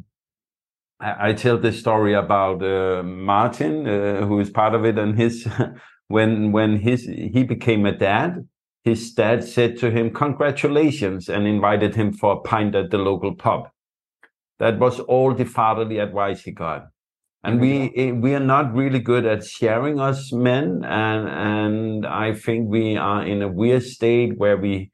I, 1.02 1.30
I 1.30 1.34
tell 1.34 1.58
this 1.58 1.78
story 1.80 2.14
about 2.14 2.64
uh, 2.64 3.04
Martin, 3.04 3.86
uh, 3.88 4.26
who 4.26 4.40
is 4.40 4.50
part 4.50 4.74
of 4.74 4.86
it, 4.86 4.98
and 4.98 5.18
his 5.18 5.46
when 6.08 6.54
when 6.54 6.78
his 6.78 7.04
he 7.04 7.44
became 7.44 7.86
a 7.86 7.92
dad, 7.92 8.48
his 8.86 9.14
dad 9.14 9.44
said 9.44 9.78
to 9.80 9.92
him, 9.92 10.12
"Congratulations," 10.14 11.28
and 11.28 11.46
invited 11.46 11.94
him 11.96 12.14
for 12.14 12.34
a 12.34 12.40
pint 12.40 12.74
at 12.74 12.90
the 12.90 12.98
local 12.98 13.36
pub. 13.36 13.68
That 14.60 14.80
was 14.80 15.00
all 15.00 15.34
the 15.34 15.46
fatherly 15.46 16.00
advice 16.00 16.42
he 16.42 16.52
got. 16.52 16.88
And 17.44 17.62
we 17.62 17.94
eh, 17.96 18.12
we 18.12 18.34
are 18.36 18.40
not 18.56 18.74
really 18.74 19.00
good 19.00 19.26
at 19.26 19.46
sharing 19.46 20.00
us 20.00 20.34
men, 20.34 20.84
and 20.84 21.30
and 21.30 22.06
I 22.06 22.34
think 22.34 22.70
we 22.70 22.98
are 22.98 23.26
in 23.26 23.42
a 23.42 23.48
weird 23.48 23.84
state 23.84 24.38
where 24.38 24.58
we 24.58 24.92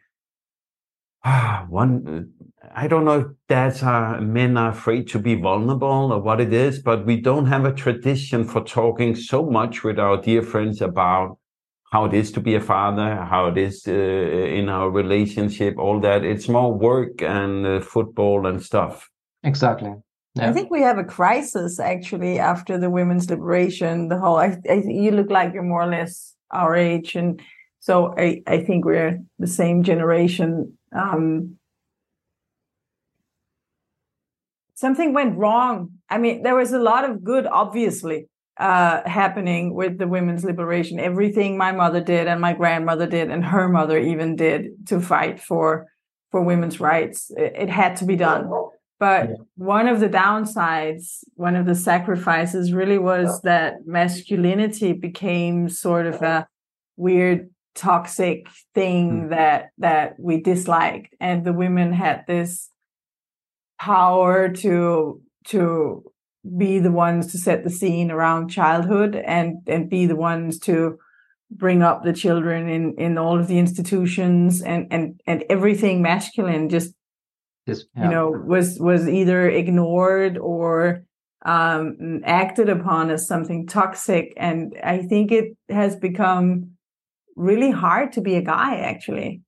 ah 1.23 1.65
one 1.69 2.33
I 2.75 2.87
don't 2.87 3.05
know 3.05 3.19
if 3.19 3.27
dads 3.47 3.83
are 3.83 4.19
men 4.19 4.57
are 4.57 4.71
afraid 4.71 5.07
to 5.09 5.19
be 5.19 5.35
vulnerable 5.35 6.11
or 6.11 6.19
what 6.19 6.41
it 6.41 6.53
is, 6.53 6.79
but 6.79 7.05
we 7.05 7.21
don't 7.21 7.45
have 7.45 7.65
a 7.65 7.73
tradition 7.73 8.43
for 8.45 8.63
talking 8.63 9.15
so 9.15 9.45
much 9.45 9.83
with 9.83 9.99
our 9.99 10.19
dear 10.19 10.41
friends 10.41 10.81
about 10.81 11.37
how 11.91 12.05
it 12.05 12.13
is 12.13 12.31
to 12.31 12.39
be 12.39 12.55
a 12.55 12.59
father, 12.59 13.15
how 13.29 13.47
it 13.47 13.57
is 13.57 13.83
uh, 13.87 13.91
in 13.91 14.69
our 14.69 14.89
relationship, 14.89 15.77
all 15.77 15.99
that. 15.99 16.25
It's 16.25 16.49
more 16.49 16.73
work 16.73 17.21
and 17.21 17.65
uh, 17.65 17.81
football 17.81 18.47
and 18.47 18.61
stuff. 18.63 19.09
Exactly 19.43 19.93
yeah. 20.35 20.49
I 20.49 20.53
think 20.53 20.71
we 20.71 20.81
have 20.81 20.97
a 20.97 21.03
crisis 21.03 21.79
actually 21.79 22.39
after 22.39 22.79
the 22.79 22.89
women's 22.89 23.29
liberation. 23.29 24.07
The 24.07 24.17
whole, 24.17 24.37
I, 24.37 24.57
I 24.67 24.83
you 24.85 25.11
look 25.11 25.29
like 25.29 25.53
you're 25.53 25.61
more 25.61 25.83
or 25.83 25.87
less 25.87 26.33
our 26.51 26.75
age, 26.75 27.15
and 27.15 27.39
so 27.79 28.15
I, 28.17 28.41
I 28.47 28.63
think 28.63 28.83
we're 28.83 29.19
the 29.37 29.47
same 29.47 29.83
generation. 29.83 30.75
Um, 30.95 31.57
something 34.73 35.13
went 35.13 35.37
wrong. 35.37 35.91
I 36.09 36.17
mean, 36.17 36.41
there 36.41 36.55
was 36.55 36.73
a 36.73 36.79
lot 36.79 37.07
of 37.07 37.23
good, 37.23 37.45
obviously, 37.45 38.27
uh, 38.59 39.07
happening 39.07 39.75
with 39.75 39.99
the 39.99 40.07
women's 40.07 40.43
liberation. 40.43 40.99
Everything 40.99 41.57
my 41.57 41.71
mother 41.71 42.01
did 42.01 42.27
and 42.27 42.41
my 42.41 42.53
grandmother 42.53 43.05
did 43.05 43.29
and 43.29 43.45
her 43.45 43.69
mother 43.69 43.99
even 43.99 44.35
did 44.35 44.87
to 44.87 44.99
fight 44.99 45.39
for 45.39 45.87
for 46.31 46.41
women's 46.41 46.79
rights. 46.79 47.31
It, 47.37 47.53
it 47.55 47.69
had 47.69 47.97
to 47.97 48.05
be 48.05 48.15
done. 48.15 48.49
But 49.03 49.29
Yeah. 49.29 49.35
one 49.57 49.87
of 49.89 49.99
the 49.99 50.07
downsides, 50.07 51.25
one 51.35 51.57
of 51.57 51.65
the 51.65 51.75
sacrifices 51.75 52.71
really 52.71 52.97
was 52.97 53.41
that 53.41 53.85
masculinity 53.85 54.93
became 54.93 55.67
sort 55.67 56.05
of 56.05 56.21
a 56.21 56.47
weird 56.95 57.49
toxic 57.75 58.47
thing 58.73 59.23
hmm. 59.23 59.29
that 59.35 59.71
that 59.77 60.15
we 60.17 60.39
disliked. 60.41 61.13
And 61.19 61.43
the 61.43 61.51
women 61.51 61.91
had 61.91 62.23
this 62.27 62.69
power 63.77 64.47
to 64.63 65.21
to 65.47 66.03
be 66.63 66.79
the 66.79 66.95
ones 67.05 67.29
to 67.31 67.37
set 67.37 67.65
the 67.65 67.75
scene 67.79 68.09
around 68.09 68.55
childhood 68.59 69.17
and 69.37 69.57
and 69.67 69.89
be 69.89 70.05
the 70.05 70.21
ones 70.31 70.59
to 70.59 70.97
bring 71.51 71.83
up 71.83 72.03
the 72.03 72.13
children 72.13 72.69
in 72.69 72.83
in 72.97 73.17
all 73.17 73.37
of 73.37 73.47
the 73.49 73.59
institutions 73.59 74.61
and 74.61 74.87
and 74.91 75.19
and 75.27 75.43
everything 75.49 76.01
masculine 76.01 76.69
just 76.69 76.93
This- 77.65 77.85
you 77.95 78.09
know 78.09 78.29
was 78.31 78.79
was 78.79 79.07
either 79.07 79.47
ignored 79.49 80.37
or 80.37 81.03
um 81.45 82.21
acted 82.25 82.69
upon 82.69 83.09
as 83.09 83.27
something 83.27 83.67
toxic 83.67 84.33
and 84.37 84.77
i 84.83 84.97
think 84.99 85.31
it 85.31 85.55
has 85.69 85.95
become 85.95 86.71
really 87.35 87.71
hard 87.71 88.11
to 88.13 88.21
be 88.21 88.35
a 88.35 88.41
guy 88.41 88.77
actually 88.77 89.41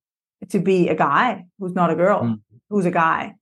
to 0.49 0.59
be 0.59 0.89
a 0.89 0.95
guy 0.95 1.45
who's 1.59 1.73
not 1.73 1.89
a 1.91 1.95
girl 1.95 2.21
Mm. 2.21 2.39
who's 2.69 2.85
a 2.85 2.91
guy 2.91 3.33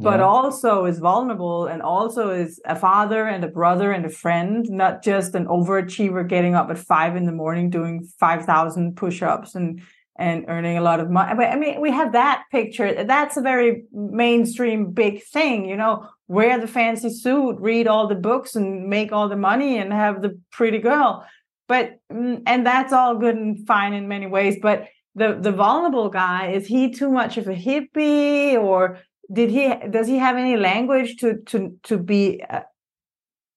but 0.00 0.18
Yeah. 0.18 0.26
also 0.26 0.86
is 0.86 0.98
vulnerable 0.98 1.66
and 1.66 1.80
also 1.82 2.30
is 2.30 2.60
a 2.64 2.74
father 2.74 3.26
and 3.28 3.44
a 3.44 3.48
brother 3.48 3.92
and 3.92 4.04
a 4.04 4.08
friend, 4.10 4.68
not 4.68 5.04
just 5.04 5.36
an 5.36 5.46
overachiever 5.46 6.26
getting 6.28 6.56
up 6.56 6.68
at 6.68 6.78
five 6.78 7.14
in 7.14 7.26
the 7.26 7.32
morning 7.42 7.70
doing 7.70 8.02
5,000 8.18 8.96
push 8.96 9.22
ups 9.22 9.54
and, 9.54 9.80
and 10.16 10.44
earning 10.48 10.78
a 10.78 10.80
lot 10.80 11.00
of 11.00 11.10
money. 11.10 11.34
But 11.34 11.50
I 11.50 11.56
mean, 11.56 11.80
we 11.80 11.90
have 11.90 12.12
that 12.12 12.44
picture. 12.50 13.04
That's 13.04 13.36
a 13.36 13.42
very 13.42 13.84
mainstream 13.92 14.92
big 14.92 15.24
thing, 15.24 15.68
you 15.68 15.76
know, 15.76 16.08
wear 16.28 16.60
the 16.60 16.68
fancy 16.68 17.10
suit, 17.10 17.56
read 17.58 17.86
all 17.86 18.06
the 18.06 18.14
books 18.14 18.54
and 18.54 18.88
make 18.88 19.12
all 19.12 19.28
the 19.28 19.36
money 19.36 19.78
and 19.78 19.92
have 19.92 20.22
the 20.22 20.40
pretty 20.52 20.78
girl. 20.78 21.26
But, 21.66 21.98
mm, 22.12 22.42
and 22.46 22.66
that's 22.66 22.92
all 22.92 23.16
good 23.16 23.36
and 23.36 23.66
fine 23.66 23.92
in 23.92 24.06
many 24.06 24.26
ways. 24.26 24.56
But 24.62 24.88
the, 25.14 25.38
the 25.40 25.52
vulnerable 25.52 26.10
guy, 26.10 26.52
is 26.52 26.66
he 26.66 26.90
too 26.90 27.10
much 27.10 27.36
of 27.36 27.48
a 27.48 27.54
hippie 27.54 28.54
or 28.54 28.98
did 29.32 29.50
he 29.50 29.72
does 29.90 30.06
he 30.06 30.18
have 30.18 30.36
any 30.36 30.56
language 30.56 31.16
to 31.16 31.38
to 31.46 31.78
to 31.82 31.98
be 31.98 32.42
uh, 32.48 32.60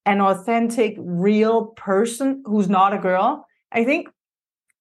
an 0.05 0.21
authentic 0.21 0.95
real 0.97 1.67
person 1.67 2.41
who's 2.45 2.69
not 2.69 2.93
a 2.93 2.97
girl 2.97 3.45
i 3.71 3.84
think 3.84 4.07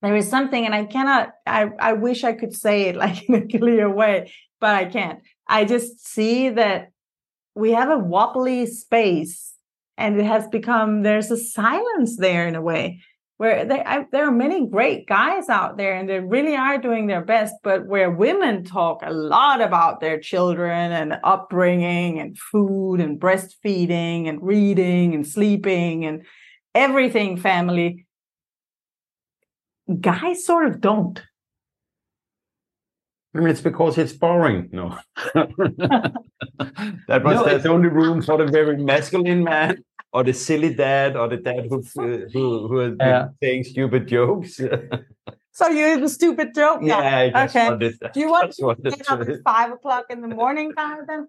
there 0.03 0.17
is 0.17 0.29
something 0.29 0.65
and 0.65 0.75
i 0.75 0.85
cannot 0.85 1.33
i 1.47 1.69
i 1.79 1.93
wish 1.93 2.25
i 2.25 2.33
could 2.33 2.55
say 2.55 2.83
it 2.83 2.97
like 3.05 3.29
in 3.29 3.35
a 3.35 3.59
clear 3.59 3.91
way 3.91 4.31
but 4.61 4.75
i 4.75 4.85
can't. 4.85 5.21
I 5.47 5.65
just 5.65 6.07
see 6.07 6.51
that 6.51 6.91
we 7.55 7.73
have 7.73 7.91
a 7.91 7.99
wobbly 7.99 8.67
space 8.67 9.55
and 9.97 10.19
it 10.19 10.25
has 10.25 10.47
become 10.49 11.03
there's 11.03 11.31
a 11.31 11.37
silence 11.37 12.17
there 12.17 12.47
in 12.47 12.55
a 12.55 12.63
way 12.63 13.01
where 13.39 13.67
they, 13.67 13.83
I, 13.83 14.07
there 14.13 14.27
are 14.27 14.33
many 14.33 14.67
great 14.67 15.07
guys 15.07 15.51
out 15.51 15.77
there 15.77 15.95
and 15.95 16.09
they 16.09 16.21
really 16.21 16.57
are 16.57 16.79
doing 16.79 17.07
their 17.07 17.25
best 17.25 17.55
but 17.63 17.87
where 17.87 18.11
women 18.11 18.65
talk 18.65 19.03
a 19.03 19.13
lot 19.13 19.61
about 19.61 20.01
their 20.01 20.19
children 20.19 20.93
and 20.93 21.19
upbringing 21.23 22.19
and 22.19 22.37
food 22.39 23.01
and 23.01 23.21
breastfeeding 23.21 24.29
and 24.29 24.43
reading 24.43 25.15
and 25.15 25.27
sleeping 25.27 26.05
and 26.05 26.25
everything 26.75 27.37
family 27.37 28.06
guys 30.01 30.45
sort 30.45 30.67
of 30.67 30.81
don't 30.81 31.23
I 33.35 33.41
mean, 33.41 33.49
it's 33.49 33.61
because 33.61 33.99
it's 33.99 34.15
boring. 34.15 34.71
No, 34.73 34.97
that 35.35 37.23
was 37.23 37.35
No, 37.35 37.45
there's 37.45 37.67
only 37.67 37.89
room 37.91 38.23
for 38.23 38.39
the 38.39 38.47
very 38.51 38.79
masculine 38.79 39.45
man, 39.45 39.85
or 40.11 40.25
the 40.25 40.33
silly 40.33 40.73
dad, 40.73 41.17
or 41.17 41.29
the 41.29 41.37
dad 41.37 41.67
who 41.69 41.81
uh, 42.01 42.29
who 42.33 42.67
who 42.69 42.79
has 42.79 42.95
been 42.97 43.07
Yeah. 43.09 43.29
saying 43.43 43.65
stupid 43.65 44.09
jokes. 44.09 44.59
so 45.53 45.69
you're 45.69 46.01
the 46.01 46.09
stupid 46.09 46.55
joke 46.55 46.81
guy. 46.81 46.87
yeah, 46.87 47.19
I 47.41 47.45
just 47.45 47.57
Okay. 47.57 47.69
wanted- 47.69 47.99
do 48.15 48.21
you 48.21 48.31
want 48.31 48.47
just 48.49 48.59
to 48.61 48.65
wanted 48.67 48.85
get 48.97 49.11
up 49.11 49.21
at 49.21 49.43
five 49.45 49.71
o'clock 49.73 50.07
in 50.09 50.23
the 50.23 50.29
morning 50.29 50.73
guy 50.75 50.97
then 51.07 51.29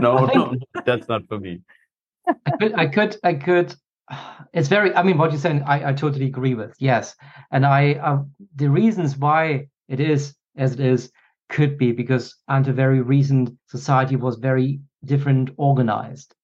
no, 0.00 0.26
no, 0.26 0.56
that's 0.84 1.06
not 1.08 1.22
for 1.28 1.38
me. 1.38 1.60
I 2.26 2.50
could, 2.58 2.74
I 2.74 2.86
could, 2.88 3.16
I 3.22 3.34
could. 3.34 3.74
It's 4.52 4.68
very. 4.68 4.94
I 4.94 5.02
mean, 5.02 5.18
what 5.18 5.30
you're 5.30 5.40
saying, 5.40 5.62
I, 5.66 5.90
I 5.90 5.92
totally 5.92 6.26
agree 6.26 6.54
with. 6.54 6.74
Yes, 6.78 7.14
and 7.50 7.66
I, 7.66 7.94
uh, 7.94 8.22
the 8.56 8.68
reasons 8.68 9.16
why 9.18 9.68
it 9.88 10.00
is 10.00 10.34
as 10.56 10.72
it 10.74 10.80
is 10.80 11.10
could 11.48 11.78
be 11.78 11.92
because 11.92 12.34
until 12.48 12.74
very 12.74 13.00
recent, 13.00 13.50
society 13.66 14.16
was 14.16 14.36
very 14.36 14.80
different 15.04 15.50
organized, 15.56 16.34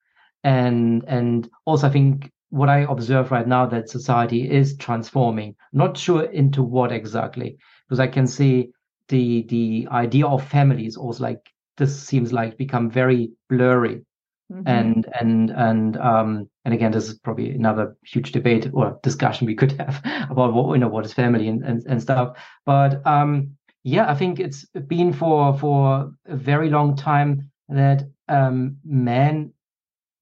and 0.45 1.05
and 1.07 1.49
also 1.65 1.89
I 1.89 1.91
think 1.91 2.31
what 2.51 2.69
I 2.69 2.81
observe 2.81 3.31
right 3.32 3.47
now 3.49 3.66
that 3.66 3.89
society 3.89 4.51
is 4.51 4.77
transforming. 4.77 5.57
Not 5.73 5.97
sure 5.97 6.24
into 6.24 6.62
what 6.62 6.93
exactly, 6.93 7.57
because 7.89 8.01
I 8.01 8.07
can 8.07 8.27
see 8.27 8.70
the 9.09 9.43
the 9.49 9.89
idea 9.91 10.27
of 10.27 10.47
families 10.47 10.97
also 10.97 11.24
like 11.24 11.41
this 11.77 12.01
seems 12.01 12.32
like 12.32 12.57
become 12.59 12.91
very 12.91 13.32
blurry 13.49 14.05
Mm-hmm. 14.53 14.66
and 14.69 15.07
and 15.20 15.51
and 15.51 15.97
um 15.97 16.49
and 16.65 16.74
again 16.74 16.93
this 16.93 17.09
is 17.09 17.19
probably 17.19 17.51
another 17.51 17.97
huge 18.05 18.32
debate 18.32 18.70
or 18.73 18.99
discussion 19.03 19.47
we 19.47 19.55
could 19.55 19.73
have 19.73 20.01
about 20.31 20.53
what 20.55 20.73
you 20.73 20.78
know 20.78 20.89
what 20.89 21.05
is 21.05 21.12
family 21.12 21.49
and 21.49 21.62
and, 21.65 21.85
and 21.86 22.03
stuff. 22.03 22.36
But 22.66 23.07
um 23.07 23.57
yeah 23.85 24.11
i 24.11 24.15
think 24.15 24.41
it's 24.41 24.65
been 24.89 25.12
for 25.12 25.57
for 25.59 26.11
a 26.27 26.36
very 26.36 26.70
long 26.70 26.97
time 26.97 27.51
that 27.69 28.03
um 28.28 28.77
men 28.85 29.53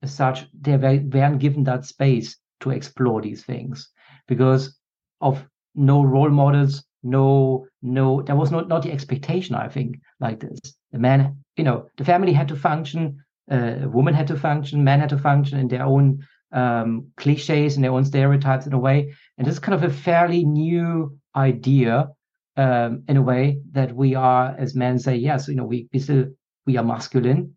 as 0.03 0.13
such 0.13 0.47
they 0.61 0.77
were- 0.77 1.05
weren't 1.13 1.39
given 1.39 1.65
that 1.65 1.85
space 1.85 2.37
to 2.61 2.71
explore 2.71 3.23
these 3.23 3.45
things 3.45 3.89
because 4.27 4.79
of 5.21 5.45
no 5.75 6.03
role 6.03 6.29
models 6.31 6.85
no 7.03 7.67
no 7.83 8.23
there 8.23 8.37
was 8.37 8.51
not 8.51 8.69
not 8.69 8.83
the 8.83 8.93
expectation 8.93 9.55
i 9.55 9.69
think 9.69 9.99
like 10.21 10.41
this. 10.41 10.61
The 10.93 10.99
man 10.99 11.37
you 11.57 11.65
know 11.65 11.89
the 11.97 12.05
family 12.05 12.33
had 12.33 12.49
to 12.49 12.57
function 12.57 13.25
uh, 13.51 13.77
women 13.85 14.15
had 14.15 14.29
to 14.29 14.37
function, 14.37 14.85
men 14.85 15.01
had 15.01 15.11
to 15.11 15.19
function 15.19 15.59
in 15.59 15.69
their 15.69 15.85
own 15.85 16.27
um, 16.53 17.09
cliches 17.17 17.77
and 17.77 17.85
their 17.85 17.93
own 17.93 18.05
stereotypes 18.05 18.67
in 18.67 18.73
a 18.73 18.79
way. 18.79 19.13
And 19.39 19.47
this 19.47 19.55
is 19.55 19.61
kind 19.61 19.75
of 19.75 19.85
a 19.85 19.95
fairly 19.95 20.45
new 20.45 21.19
idea 21.35 22.09
um, 22.57 23.03
in 23.09 23.17
a 23.17 23.23
way 23.23 23.61
that 23.73 23.95
we 23.95 24.15
are, 24.15 24.55
as 24.59 24.75
men 24.75 24.99
say, 24.99 25.17
yes, 25.17 25.49
you 25.49 25.55
know, 25.55 25.65
we, 25.65 25.89
we 25.93 25.99
still 25.99 26.27
we 26.67 26.77
are 26.77 26.85
masculine 26.85 27.57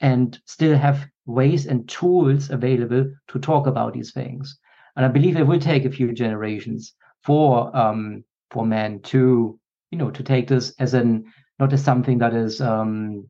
and 0.00 0.38
still 0.46 0.76
have 0.76 1.06
ways 1.26 1.66
and 1.66 1.88
tools 1.88 2.50
available 2.50 3.12
to 3.28 3.38
talk 3.38 3.66
about 3.66 3.92
these 3.92 4.12
things. 4.12 4.58
And 4.96 5.04
I 5.04 5.08
believe 5.08 5.36
it 5.36 5.46
will 5.46 5.60
take 5.60 5.84
a 5.84 5.90
few 5.90 6.12
generations 6.12 6.94
for 7.22 7.76
um, 7.76 8.24
for 8.50 8.64
men 8.64 9.00
to 9.00 9.58
you 9.90 9.98
know 9.98 10.10
to 10.10 10.22
take 10.22 10.48
this 10.48 10.74
as 10.78 10.94
an 10.94 11.24
not 11.58 11.72
as 11.72 11.82
something 11.82 12.18
that 12.18 12.34
is 12.34 12.60
um, 12.60 13.28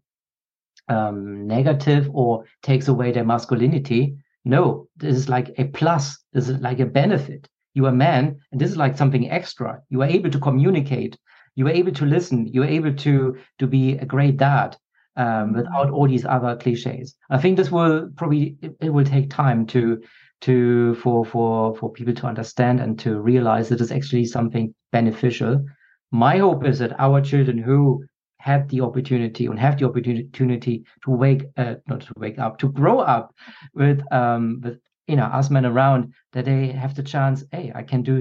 um, 0.88 1.46
negative 1.46 2.10
or 2.12 2.44
takes 2.62 2.88
away 2.88 3.12
their 3.12 3.24
masculinity. 3.24 4.16
No, 4.44 4.88
this 4.96 5.16
is 5.16 5.28
like 5.28 5.52
a 5.58 5.64
plus. 5.64 6.18
This 6.32 6.48
is 6.48 6.60
like 6.60 6.80
a 6.80 6.86
benefit. 6.86 7.48
You 7.74 7.86
are 7.86 7.90
a 7.90 7.92
man, 7.92 8.38
and 8.52 8.60
this 8.60 8.70
is 8.70 8.76
like 8.76 8.96
something 8.96 9.30
extra. 9.30 9.82
You 9.90 10.02
are 10.02 10.08
able 10.08 10.30
to 10.30 10.38
communicate. 10.38 11.18
You 11.56 11.66
are 11.66 11.70
able 11.70 11.92
to 11.92 12.06
listen. 12.06 12.46
You 12.46 12.62
are 12.62 12.66
able 12.78 12.94
to 12.94 13.36
to 13.58 13.66
be 13.66 13.92
a 13.98 14.06
great 14.06 14.36
dad 14.36 14.76
um, 15.16 15.52
without 15.52 15.90
all 15.90 16.06
these 16.06 16.24
other 16.24 16.56
cliches. 16.56 17.16
I 17.30 17.38
think 17.38 17.56
this 17.56 17.70
will 17.70 18.10
probably 18.16 18.56
it, 18.62 18.76
it 18.80 18.90
will 18.90 19.04
take 19.04 19.30
time 19.30 19.66
to 19.68 20.00
to 20.42 20.94
for 20.96 21.24
for 21.24 21.74
for 21.76 21.90
people 21.92 22.14
to 22.14 22.26
understand 22.26 22.80
and 22.80 22.98
to 23.00 23.20
realize 23.20 23.68
that 23.68 23.80
it's 23.80 23.90
actually 23.90 24.26
something 24.26 24.74
beneficial. 24.92 25.64
My 26.12 26.38
hope 26.38 26.64
is 26.64 26.78
that 26.78 26.98
our 27.00 27.20
children 27.20 27.58
who 27.58 28.04
have 28.46 28.68
the 28.68 28.80
opportunity 28.80 29.46
and 29.46 29.58
have 29.58 29.76
the 29.78 29.84
opportunity 29.84 30.84
to 31.02 31.10
wake 31.10 31.42
uh, 31.56 31.74
not 31.88 32.00
to 32.00 32.12
wake 32.16 32.38
up 32.38 32.58
to 32.58 32.68
grow 32.68 33.00
up 33.00 33.34
with 33.74 34.00
um 34.12 34.60
with 34.62 34.78
you 35.08 35.16
know 35.16 35.28
us 35.38 35.50
men 35.50 35.66
around 35.66 36.14
that 36.32 36.44
they 36.44 36.68
have 36.68 36.94
the 36.94 37.02
chance 37.02 37.44
hey 37.50 37.72
i 37.74 37.82
can 37.82 38.02
do 38.02 38.16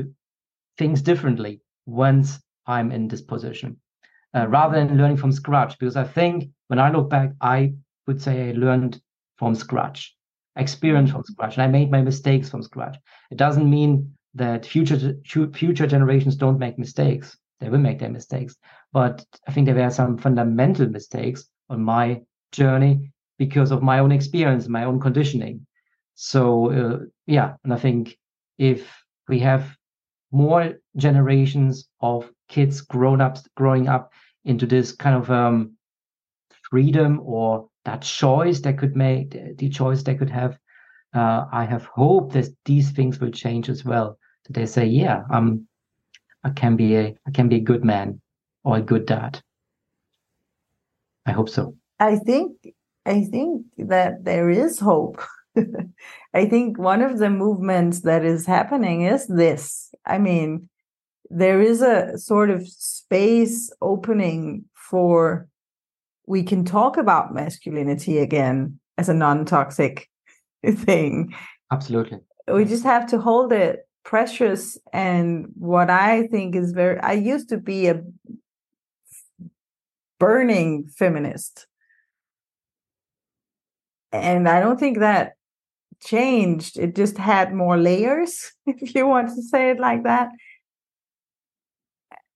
things 0.79 1.01
differently 1.03 1.61
once 1.85 2.39
i'm 2.65 2.91
in 2.91 3.07
this 3.07 3.21
position. 3.21 3.77
Uh, 4.35 4.47
rather 4.47 4.75
than 4.75 4.97
learning 4.97 5.15
from 5.21 5.31
scratch 5.31 5.77
because 5.79 5.95
i 5.95 6.03
think 6.03 6.49
when 6.69 6.79
i 6.79 6.89
look 6.91 7.09
back 7.09 7.29
i 7.39 7.71
would 8.07 8.21
say 8.21 8.49
i 8.49 8.51
learned 8.51 8.99
from 9.37 9.53
scratch 9.55 10.15
experience 10.55 11.11
from 11.11 11.23
scratch 11.23 11.53
and 11.55 11.63
i 11.63 11.67
made 11.67 11.91
my 11.91 12.01
mistakes 12.01 12.49
from 12.49 12.63
scratch. 12.63 12.97
It 13.31 13.37
doesn't 13.37 13.69
mean 13.69 13.91
that 14.33 14.65
future 14.65 14.99
future 15.63 15.87
generations 15.87 16.35
don't 16.35 16.59
make 16.65 16.79
mistakes 16.79 17.37
they 17.59 17.69
will 17.69 17.79
make 17.79 17.99
their 17.99 18.09
mistakes 18.09 18.55
but 18.95 19.25
I 19.45 19.51
think 19.51 19.65
there 19.65 19.75
were 19.75 19.89
some 19.89 20.17
fundamental 20.17 20.87
mistakes 20.87 21.49
on 21.69 21.83
my 21.83 22.21
journey 22.53 23.11
because 23.37 23.71
of 23.71 23.83
my 23.83 23.99
own 23.99 24.13
experience, 24.13 24.69
my 24.69 24.85
own 24.85 25.01
conditioning. 25.01 25.67
So 26.13 26.71
uh, 26.71 26.99
yeah, 27.27 27.55
and 27.65 27.73
I 27.73 27.77
think 27.77 28.17
if 28.57 28.89
we 29.27 29.39
have 29.39 29.75
more 30.31 30.75
generations 30.95 31.89
of 31.99 32.31
kids 32.47 32.79
grown 32.79 33.19
ups 33.19 33.43
growing 33.57 33.89
up 33.89 34.13
into 34.45 34.65
this 34.65 34.93
kind 34.93 35.15
of 35.15 35.29
um, 35.29 35.73
freedom 36.69 37.19
or 37.23 37.67
that 37.83 38.01
choice 38.01 38.61
they 38.61 38.73
could 38.73 38.95
make, 38.95 39.57
the 39.57 39.69
choice 39.69 40.03
they 40.03 40.15
could 40.15 40.29
have, 40.29 40.57
uh, 41.13 41.45
I 41.51 41.65
have 41.65 41.85
hope 41.85 42.31
that 42.33 42.47
these 42.63 42.91
things 42.91 43.19
will 43.19 43.31
change 43.31 43.69
as 43.69 43.83
well. 43.83 44.17
That 44.45 44.53
they 44.53 44.65
say, 44.65 44.85
yeah, 44.85 45.23
um, 45.29 45.67
I 46.45 46.51
can 46.51 46.75
be 46.75 46.95
a 46.95 47.17
I 47.27 47.31
can 47.31 47.49
be 47.49 47.55
a 47.55 47.59
good 47.71 47.83
man 47.83 48.21
or 48.63 48.77
a 48.77 48.81
good 48.81 49.07
dad. 49.07 49.41
I 51.25 51.31
hope 51.31 51.49
so. 51.49 51.75
I 51.99 52.17
think 52.17 52.51
I 53.05 53.23
think 53.23 53.65
that 53.77 54.23
there 54.23 54.49
is 54.49 54.79
hope. 54.79 55.21
I 56.33 56.45
think 56.45 56.77
one 56.77 57.01
of 57.01 57.17
the 57.17 57.31
movements 57.31 58.01
that 58.01 58.23
is 58.23 58.45
happening 58.45 59.01
is 59.01 59.25
this. 59.27 59.93
I 60.05 60.19
mean, 60.19 60.69
there 61.31 61.61
is 61.61 61.81
a 61.81 62.17
sort 62.17 62.51
of 62.51 62.67
space 62.67 63.71
opening 63.81 64.65
for 64.75 65.47
we 66.27 66.43
can 66.43 66.63
talk 66.63 66.97
about 66.97 67.33
masculinity 67.33 68.19
again 68.19 68.79
as 68.97 69.09
a 69.09 69.13
non-toxic 69.13 70.09
thing. 70.65 71.33
Absolutely. 71.71 72.19
We 72.47 72.65
just 72.65 72.83
have 72.83 73.07
to 73.07 73.19
hold 73.19 73.51
it 73.51 73.87
precious 74.05 74.77
and 74.93 75.47
what 75.57 75.89
I 75.89 76.27
think 76.27 76.55
is 76.55 76.71
very 76.71 76.99
I 76.99 77.13
used 77.13 77.49
to 77.49 77.57
be 77.57 77.87
a 77.87 78.03
burning 80.19 80.87
feminist. 80.87 81.67
And 84.13 84.47
I 84.47 84.61
don't 84.61 84.79
think 84.79 84.99
that 84.99 85.33
changed. 86.01 86.77
It 86.77 86.95
just 86.95 87.17
had 87.17 87.53
more 87.53 87.77
layers, 87.77 88.53
if 88.65 88.95
you 88.95 89.07
want 89.07 89.29
to 89.35 89.41
say 89.41 89.71
it 89.71 89.79
like 89.79 90.03
that. 90.03 90.29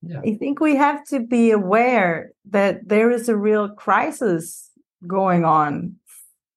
Yeah. 0.01 0.21
I 0.25 0.35
think 0.35 0.59
we 0.59 0.75
have 0.75 1.05
to 1.07 1.19
be 1.19 1.51
aware 1.51 2.31
that 2.49 2.87
there 2.87 3.11
is 3.11 3.29
a 3.29 3.37
real 3.37 3.69
crisis 3.69 4.71
going 5.05 5.45
on 5.45 5.95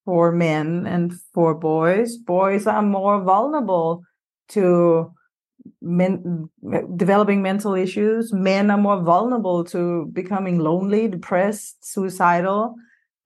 for 0.05 0.33
men 0.33 0.87
and 0.87 1.13
for 1.35 1.55
boys. 1.55 2.17
Boys 2.17 2.67
are 2.67 2.83
more 2.83 3.21
vulnerable 3.21 4.05
to 4.49 5.13
men, 5.81 6.49
developing 6.97 7.43
mental 7.43 7.75
issues. 7.75 8.33
Men 8.33 8.71
are 8.71 8.79
more 8.79 9.03
vulnerable 9.03 9.65
to 9.65 10.07
becoming 10.13 10.59
lonely, 10.59 11.09
depressed, 11.09 11.85
suicidal. 11.85 12.75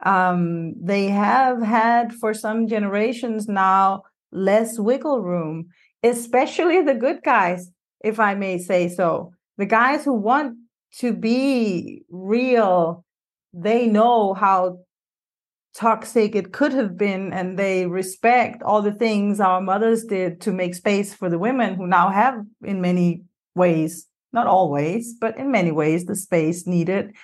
Um, 0.04 0.74
they 0.82 1.08
have 1.08 1.62
had 1.62 2.12
for 2.14 2.34
some 2.34 2.66
generations 2.68 3.48
now 3.48 4.02
less 4.32 4.78
wiggle 4.78 5.22
room, 5.22 5.68
especially 6.02 6.82
the 6.82 6.94
good 6.94 7.22
guys, 7.22 7.70
if 8.04 8.20
I 8.20 8.34
may 8.34 8.58
say 8.58 8.88
so. 8.88 9.32
The 9.56 9.66
guys 9.66 10.04
who 10.04 10.12
want 10.12 10.56
to 10.98 11.14
be 11.14 12.02
real, 12.10 13.04
they 13.54 13.86
know 13.86 14.34
how 14.34 14.78
toxic 15.76 16.34
it 16.34 16.52
could 16.52 16.72
have 16.72 16.96
been 16.96 17.32
and 17.34 17.58
they 17.58 17.86
respect 17.86 18.62
all 18.62 18.80
the 18.80 18.92
things 18.92 19.40
our 19.40 19.60
mothers 19.60 20.04
did 20.04 20.40
to 20.40 20.50
make 20.50 20.74
space 20.74 21.12
for 21.12 21.28
the 21.28 21.38
women 21.38 21.74
who 21.74 21.86
now 21.86 22.08
have 22.08 22.42
in 22.64 22.80
many 22.80 23.22
ways 23.54 24.06
not 24.32 24.46
always 24.46 25.14
but 25.20 25.36
in 25.36 25.50
many 25.50 25.70
ways 25.70 26.06
the 26.06 26.16
space 26.16 26.66
needed. 26.66 27.14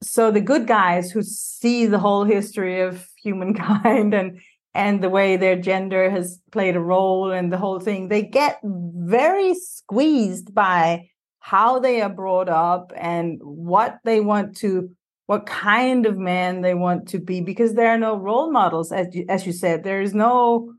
So 0.00 0.30
the 0.30 0.40
good 0.40 0.68
guys 0.68 1.10
who 1.10 1.22
see 1.22 1.86
the 1.86 1.98
whole 1.98 2.22
history 2.22 2.80
of 2.82 3.08
humankind 3.22 4.14
and 4.20 4.40
and 4.74 5.02
the 5.02 5.08
way 5.08 5.36
their 5.36 5.56
gender 5.56 6.08
has 6.08 6.40
played 6.52 6.76
a 6.76 6.80
role 6.80 7.32
and 7.32 7.52
the 7.52 7.58
whole 7.58 7.80
thing 7.80 8.08
they 8.08 8.22
get 8.22 8.60
very 8.62 9.54
squeezed 9.54 10.54
by 10.54 11.08
how 11.40 11.80
they 11.80 12.00
are 12.00 12.10
brought 12.10 12.48
up 12.48 12.92
and 12.94 13.40
what 13.42 13.98
they 14.04 14.20
want 14.20 14.56
to 14.58 14.90
what 15.28 15.44
kind 15.44 16.06
of 16.06 16.16
man 16.16 16.62
they 16.62 16.72
want 16.72 17.06
to 17.06 17.18
be 17.18 17.42
because 17.42 17.74
there 17.74 17.90
are 17.90 17.98
no 17.98 18.16
role 18.16 18.50
models 18.50 18.90
as 18.90 19.14
you, 19.14 19.26
as 19.28 19.46
you 19.46 19.52
said. 19.52 19.84
There 19.84 20.00
is 20.00 20.14
no 20.14 20.72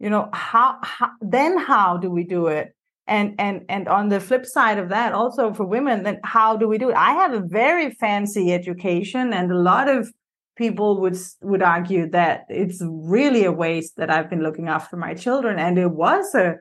you 0.00 0.10
know 0.10 0.28
how, 0.32 0.78
how 0.82 1.10
then 1.20 1.56
how 1.56 1.96
do 1.96 2.10
we 2.10 2.24
do 2.24 2.48
it? 2.48 2.74
And 3.06 3.36
and 3.38 3.64
and 3.68 3.86
on 3.86 4.08
the 4.08 4.18
flip 4.18 4.44
side 4.44 4.78
of 4.78 4.88
that 4.88 5.12
also 5.12 5.54
for 5.54 5.64
women 5.64 6.02
then 6.02 6.18
how 6.24 6.56
do 6.56 6.66
we 6.66 6.78
do 6.78 6.90
it? 6.90 6.96
I 6.96 7.12
have 7.12 7.32
a 7.32 7.46
very 7.46 7.92
fancy 7.92 8.52
education 8.52 9.32
and 9.32 9.52
a 9.52 9.56
lot 9.56 9.88
of 9.88 10.12
people 10.56 11.00
would 11.00 11.16
would 11.40 11.62
argue 11.62 12.10
that 12.10 12.46
it's 12.48 12.82
really 12.82 13.44
a 13.44 13.52
waste 13.52 13.96
that 13.96 14.10
i've 14.10 14.28
been 14.28 14.42
looking 14.42 14.66
after 14.66 14.96
my 14.96 15.14
children. 15.14 15.60
And 15.60 15.78
it 15.78 15.92
was 15.92 16.34
a 16.34 16.56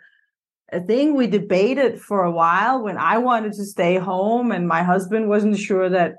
a 0.72 0.80
thing 0.80 1.16
we 1.16 1.26
debated 1.26 2.00
for 2.00 2.24
a 2.24 2.32
while 2.32 2.84
when 2.84 2.98
i 2.98 3.18
wanted 3.18 3.54
to 3.54 3.66
stay 3.66 3.96
home 3.98 4.52
and 4.52 4.68
my 4.68 4.84
husband 4.84 5.28
wasn't 5.28 5.58
sure 5.58 5.90
that 5.90 6.14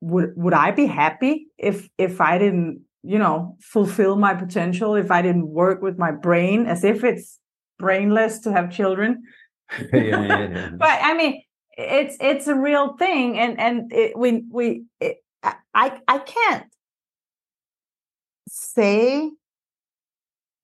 would 0.00 0.32
would 0.36 0.54
i 0.54 0.70
be 0.70 0.86
happy 0.86 1.46
if 1.58 1.88
if 1.98 2.20
i 2.20 2.38
didn't 2.38 2.80
you 3.02 3.18
know 3.18 3.56
fulfill 3.60 4.16
my 4.16 4.34
potential 4.34 4.94
if 4.94 5.10
i 5.10 5.22
didn't 5.22 5.48
work 5.48 5.82
with 5.82 5.98
my 5.98 6.10
brain 6.10 6.66
as 6.66 6.84
if 6.84 7.04
it's 7.04 7.38
brainless 7.78 8.40
to 8.40 8.52
have 8.52 8.70
children 8.70 9.22
yeah, 9.92 10.00
yeah, 10.00 10.48
yeah. 10.48 10.70
but 10.76 10.98
i 11.02 11.14
mean 11.14 11.42
it's 11.76 12.16
it's 12.20 12.46
a 12.46 12.54
real 12.54 12.96
thing 12.96 13.38
and 13.38 13.58
and 13.60 13.92
it, 13.92 14.16
we 14.16 14.44
we 14.50 14.84
it, 15.00 15.18
i 15.74 15.98
i 16.08 16.18
can't 16.18 16.66
say 18.48 19.30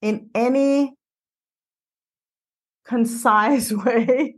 in 0.03 0.29
any 0.35 0.95
concise 2.85 3.73
way 3.85 4.35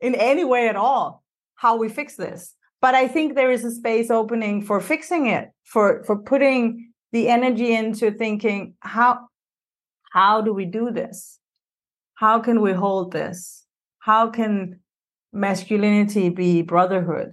in 0.00 0.14
any 0.14 0.44
way 0.44 0.68
at 0.68 0.76
all 0.76 1.22
how 1.54 1.76
we 1.76 1.88
fix 1.88 2.16
this 2.16 2.54
but 2.82 2.94
i 2.94 3.08
think 3.08 3.34
there 3.34 3.50
is 3.50 3.64
a 3.64 3.70
space 3.70 4.10
opening 4.10 4.60
for 4.60 4.80
fixing 4.80 5.26
it 5.26 5.50
for 5.64 6.04
for 6.04 6.18
putting 6.18 6.92
the 7.12 7.28
energy 7.28 7.74
into 7.74 8.10
thinking 8.10 8.74
how 8.80 9.18
how 10.12 10.42
do 10.42 10.52
we 10.52 10.66
do 10.66 10.90
this? 10.90 11.38
How 12.14 12.38
can 12.38 12.60
we 12.60 12.72
hold 12.72 13.12
this? 13.12 13.64
How 14.00 14.28
can 14.28 14.80
masculinity 15.32 16.28
be 16.28 16.60
brotherhood 16.60 17.32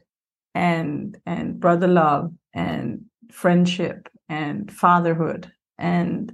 and 0.56 1.18
and 1.26 1.60
brother 1.60 1.88
love 1.88 2.32
and 2.54 3.02
friendship 3.30 4.08
and 4.30 4.72
fatherhood 4.72 5.52
and 5.78 6.34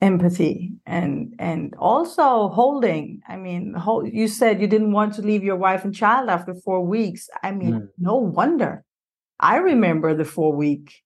empathy 0.00 0.72
and 0.84 1.34
and 1.38 1.74
also 1.78 2.48
holding. 2.48 3.20
I 3.28 3.36
mean 3.36 3.74
hold, 3.74 4.12
you 4.12 4.28
said 4.28 4.60
you 4.60 4.66
didn't 4.66 4.92
want 4.92 5.14
to 5.14 5.22
leave 5.22 5.42
your 5.42 5.56
wife 5.56 5.84
and 5.84 5.94
child 5.94 6.28
after 6.28 6.54
four 6.54 6.84
weeks. 6.84 7.28
I 7.42 7.52
mean 7.52 7.72
mm. 7.72 7.88
no 7.98 8.16
wonder. 8.16 8.84
I 9.40 9.56
remember 9.56 10.14
the 10.14 10.24
four 10.24 10.54
week 10.54 11.02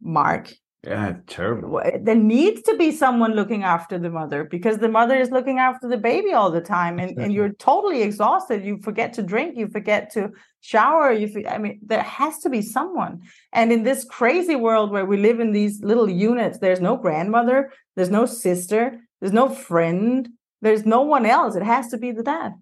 mark 0.00 0.52
yeah, 0.84 1.14
terrible. 1.28 1.80
There 2.00 2.16
needs 2.16 2.62
to 2.62 2.76
be 2.76 2.90
someone 2.90 3.34
looking 3.34 3.62
after 3.62 4.00
the 4.00 4.10
mother 4.10 4.42
because 4.42 4.78
the 4.78 4.88
mother 4.88 5.14
is 5.16 5.30
looking 5.30 5.60
after 5.60 5.86
the 5.86 5.96
baby 5.96 6.32
all 6.32 6.50
the 6.50 6.60
time, 6.60 6.98
and, 6.98 7.16
and 7.18 7.32
you're 7.32 7.52
totally 7.52 8.02
exhausted. 8.02 8.64
You 8.64 8.78
forget 8.82 9.12
to 9.12 9.22
drink, 9.22 9.56
you 9.56 9.68
forget 9.68 10.12
to 10.14 10.32
shower. 10.60 11.12
You, 11.12 11.44
I 11.48 11.58
mean, 11.58 11.78
there 11.82 12.02
has 12.02 12.40
to 12.40 12.50
be 12.50 12.62
someone. 12.62 13.22
And 13.52 13.70
in 13.70 13.84
this 13.84 14.04
crazy 14.04 14.56
world 14.56 14.90
where 14.90 15.04
we 15.04 15.18
live 15.18 15.38
in 15.38 15.52
these 15.52 15.80
little 15.84 16.10
units, 16.10 16.58
there's 16.58 16.80
no 16.80 16.96
grandmother, 16.96 17.72
there's 17.94 18.10
no 18.10 18.26
sister, 18.26 18.98
there's 19.20 19.32
no 19.32 19.48
friend, 19.48 20.30
there's 20.62 20.84
no 20.84 21.02
one 21.02 21.26
else. 21.26 21.54
It 21.54 21.62
has 21.62 21.90
to 21.90 21.96
be 21.96 22.10
the 22.10 22.24
dad. 22.24 22.54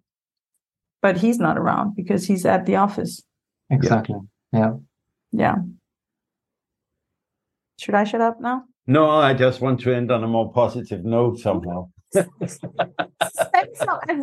But 1.01 1.17
he's 1.17 1.39
not 1.39 1.57
around 1.57 1.97
because 1.97 2.27
he's 2.27 2.45
at 2.45 2.67
the 2.67 2.77
office. 2.77 3.23
Exactly. 3.71 4.17
Yeah. 4.53 4.73
Yeah. 5.33 5.57
Should 7.81 7.94
I 7.94 8.05
shut 8.05 8.20
up 8.20 8.40
now? 8.40 8.65
No, 8.86 9.09
I 9.09 9.32
just 9.32 9.62
want 9.62 9.81
to 9.81 9.94
end 9.94 10.11
on 10.12 10.23
a 10.23 10.28
more 10.28 10.52
positive 10.52 11.02
note 11.02 11.39
somehow. 11.39 11.89
I 12.16 12.27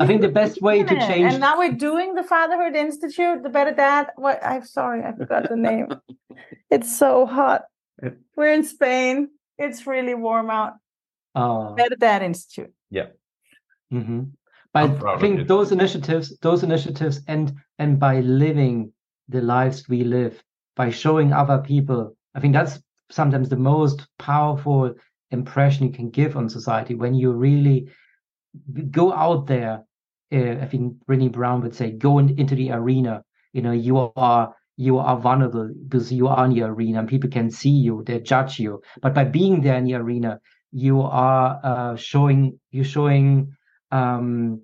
think 0.05 0.21
the 0.21 0.31
best 0.31 0.61
way 0.61 0.83
to 0.83 0.95
change. 1.07 1.33
And 1.33 1.39
now 1.39 1.57
we're 1.57 1.71
doing 1.71 2.13
the 2.13 2.23
Fatherhood 2.23 2.75
Institute, 2.75 3.41
the 3.41 3.49
Better 3.49 3.73
Dad. 3.73 4.09
What? 4.15 4.45
I'm 4.45 4.63
sorry, 4.63 5.03
I 5.03 5.13
forgot 5.13 5.49
the 5.49 5.55
name. 5.55 5.87
it's 6.69 6.95
so 6.95 7.25
hot. 7.25 7.63
We're 8.35 8.53
in 8.53 8.63
Spain. 8.63 9.29
It's 9.57 9.87
really 9.87 10.13
warm 10.13 10.51
out. 10.51 10.73
Uh, 11.33 11.73
Better 11.73 11.95
Dad 11.95 12.21
Institute. 12.21 12.71
Yeah. 12.91 13.07
Mm-hmm. 13.91 14.23
But 14.71 15.03
I 15.03 15.17
think 15.17 15.47
those 15.47 15.71
initiatives, 15.71 16.37
those 16.39 16.61
initiatives, 16.61 17.21
and 17.27 17.53
and 17.79 17.99
by 17.99 18.19
living 18.19 18.91
the 19.29 19.41
lives 19.41 19.89
we 19.89 20.03
live, 20.03 20.43
by 20.75 20.91
showing 20.91 21.33
other 21.33 21.57
people, 21.57 22.15
I 22.35 22.39
think 22.39 22.53
that's 22.53 22.79
sometimes 23.09 23.49
the 23.49 23.57
most 23.57 24.07
powerful 24.17 24.93
impression 25.31 25.87
you 25.87 25.93
can 25.93 26.09
give 26.09 26.37
on 26.37 26.49
society 26.49 26.95
when 26.95 27.13
you 27.13 27.31
really 27.31 27.89
go 28.91 29.13
out 29.13 29.47
there. 29.47 29.83
Uh, 30.31 30.57
I 30.61 30.65
think 30.65 30.93
Brené 31.05 31.31
Brown 31.31 31.61
would 31.61 31.75
say, 31.75 31.91
go 31.91 32.19
in, 32.19 32.37
into 32.37 32.55
the 32.55 32.71
arena. 32.71 33.23
You 33.53 33.61
know, 33.61 33.71
you 33.71 34.11
are 34.15 34.53
you 34.77 34.99
are 34.99 35.19
vulnerable 35.19 35.73
because 35.87 36.13
you 36.13 36.27
are 36.27 36.45
in 36.45 36.53
the 36.53 36.61
arena 36.61 36.99
and 36.99 37.09
people 37.09 37.29
can 37.29 37.49
see 37.49 37.71
you, 37.71 38.03
they 38.05 38.19
judge 38.19 38.59
you. 38.59 38.81
But 39.01 39.13
by 39.15 39.23
being 39.23 39.61
there 39.61 39.75
in 39.75 39.85
the 39.85 39.95
arena, 39.95 40.39
you 40.71 41.01
are 41.01 41.59
uh, 41.63 41.95
showing 41.95 42.59
you're 42.71 42.85
showing 42.85 43.55
um, 43.91 44.61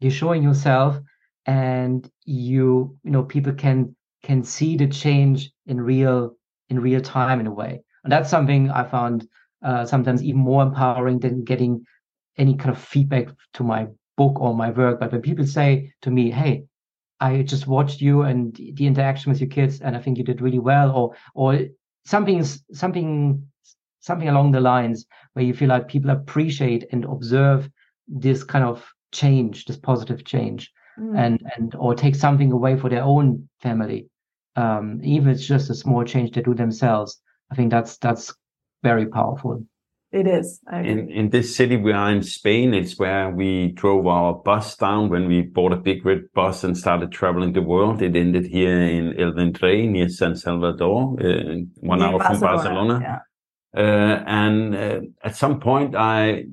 you're 0.00 0.12
showing 0.12 0.42
yourself, 0.42 0.98
and 1.46 2.08
you 2.24 2.96
you 3.02 3.10
know 3.10 3.24
people 3.24 3.52
can 3.54 3.96
can 4.22 4.44
see 4.44 4.76
the 4.76 4.86
change 4.86 5.50
in 5.66 5.80
real 5.80 6.37
in 6.70 6.80
real 6.80 7.00
time 7.00 7.40
in 7.40 7.46
a 7.46 7.52
way. 7.52 7.82
And 8.04 8.12
that's 8.12 8.30
something 8.30 8.70
I 8.70 8.84
found 8.84 9.28
uh, 9.62 9.84
sometimes 9.84 10.22
even 10.22 10.40
more 10.40 10.62
empowering 10.62 11.18
than 11.18 11.44
getting 11.44 11.84
any 12.36 12.56
kind 12.56 12.70
of 12.70 12.80
feedback 12.80 13.28
to 13.54 13.64
my 13.64 13.88
book 14.16 14.40
or 14.40 14.54
my 14.54 14.70
work. 14.70 15.00
But 15.00 15.12
when 15.12 15.22
people 15.22 15.46
say 15.46 15.92
to 16.02 16.10
me, 16.10 16.30
"Hey, 16.30 16.64
I 17.20 17.42
just 17.42 17.66
watched 17.66 18.00
you 18.00 18.22
and 18.22 18.54
the 18.54 18.86
interaction 18.86 19.30
with 19.30 19.40
your 19.40 19.50
kids, 19.50 19.80
and 19.80 19.96
I 19.96 20.00
think 20.00 20.18
you 20.18 20.24
did 20.24 20.40
really 20.40 20.60
well," 20.60 20.92
or 20.92 21.14
or 21.34 21.58
something 22.04 22.44
something 22.72 23.42
something 24.00 24.28
along 24.28 24.52
the 24.52 24.60
lines 24.60 25.06
where 25.32 25.44
you 25.44 25.52
feel 25.54 25.68
like 25.68 25.88
people 25.88 26.10
appreciate 26.10 26.86
and 26.92 27.04
observe 27.04 27.68
this 28.06 28.44
kind 28.44 28.64
of 28.64 28.86
change, 29.12 29.64
this 29.64 29.76
positive 29.76 30.24
change, 30.24 30.72
mm. 30.98 31.18
and 31.18 31.42
and 31.56 31.74
or 31.74 31.94
take 31.94 32.14
something 32.14 32.52
away 32.52 32.76
for 32.76 32.88
their 32.88 33.02
own 33.02 33.48
family 33.60 34.08
um, 34.60 34.84
even 35.02 35.28
if 35.28 35.36
it's 35.36 35.46
just 35.46 35.70
a 35.70 35.74
small 35.74 36.02
change 36.12 36.28
they 36.32 36.42
do 36.42 36.54
themselves 36.54 37.10
i 37.50 37.54
think 37.54 37.70
that's 37.70 37.96
that's 37.98 38.34
very 38.82 39.06
powerful. 39.06 39.64
It 40.10 40.26
is. 40.26 40.60
In 40.72 41.10
in 41.10 41.28
this 41.28 41.54
city 41.54 41.76
we 41.76 41.92
are 41.92 42.10
in 42.10 42.22
spain 42.22 42.72
it's 42.72 42.98
where 42.98 43.28
we 43.30 43.72
drove 43.72 44.06
our 44.06 44.32
bus 44.32 44.74
down 44.76 45.10
when 45.10 45.28
we 45.28 45.42
bought 45.42 45.72
a 45.74 45.76
big 45.76 46.06
red 46.06 46.22
bus 46.34 46.64
and 46.64 46.76
started 46.76 47.12
traveling 47.12 47.52
the 47.52 47.60
world. 47.60 48.00
It 48.00 48.16
ended 48.16 48.46
here 48.46 48.80
in 48.80 49.20
El 49.20 49.32
Vendrell 49.32 49.90
near 49.90 50.08
san 50.08 50.34
salvador 50.34 51.16
uh, 51.20 51.56
one 51.80 52.02
hour 52.02 52.18
from 52.20 52.40
barcelona. 52.40 53.00
yeah. 53.02 53.18
uh, 53.76 54.24
and 54.26 54.74
uh, 54.74 55.00
at 55.22 55.36
some 55.36 55.60
point 55.60 55.94
i 55.94 56.44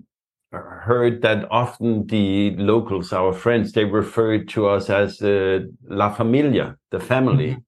heard 0.51 1.21
that 1.21 1.39
often 1.49 2.07
the 2.07 2.55
locals 2.57 3.13
our 3.13 3.33
friends 3.33 3.71
they 3.71 3.85
referred 3.85 4.49
to 4.49 4.67
us 4.67 4.89
as 4.89 5.21
uh, 5.21 5.59
la 5.87 6.09
familia 6.13 6.75
the 6.91 6.99
family. 6.99 7.51
Mm-hmm 7.51 7.64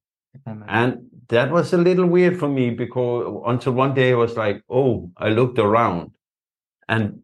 and 0.67 1.09
that 1.29 1.51
was 1.51 1.73
a 1.73 1.77
little 1.77 2.05
weird 2.05 2.37
for 2.37 2.47
me 2.47 2.69
because 2.69 3.41
until 3.45 3.73
one 3.73 3.93
day 3.93 4.11
I 4.11 4.15
was 4.15 4.37
like, 4.37 4.63
oh, 4.69 5.11
I 5.17 5.29
looked 5.29 5.59
around 5.59 6.11
and 6.87 7.21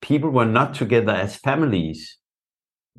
people 0.00 0.30
were 0.30 0.44
not 0.44 0.74
together 0.74 1.12
as 1.12 1.36
families. 1.36 2.18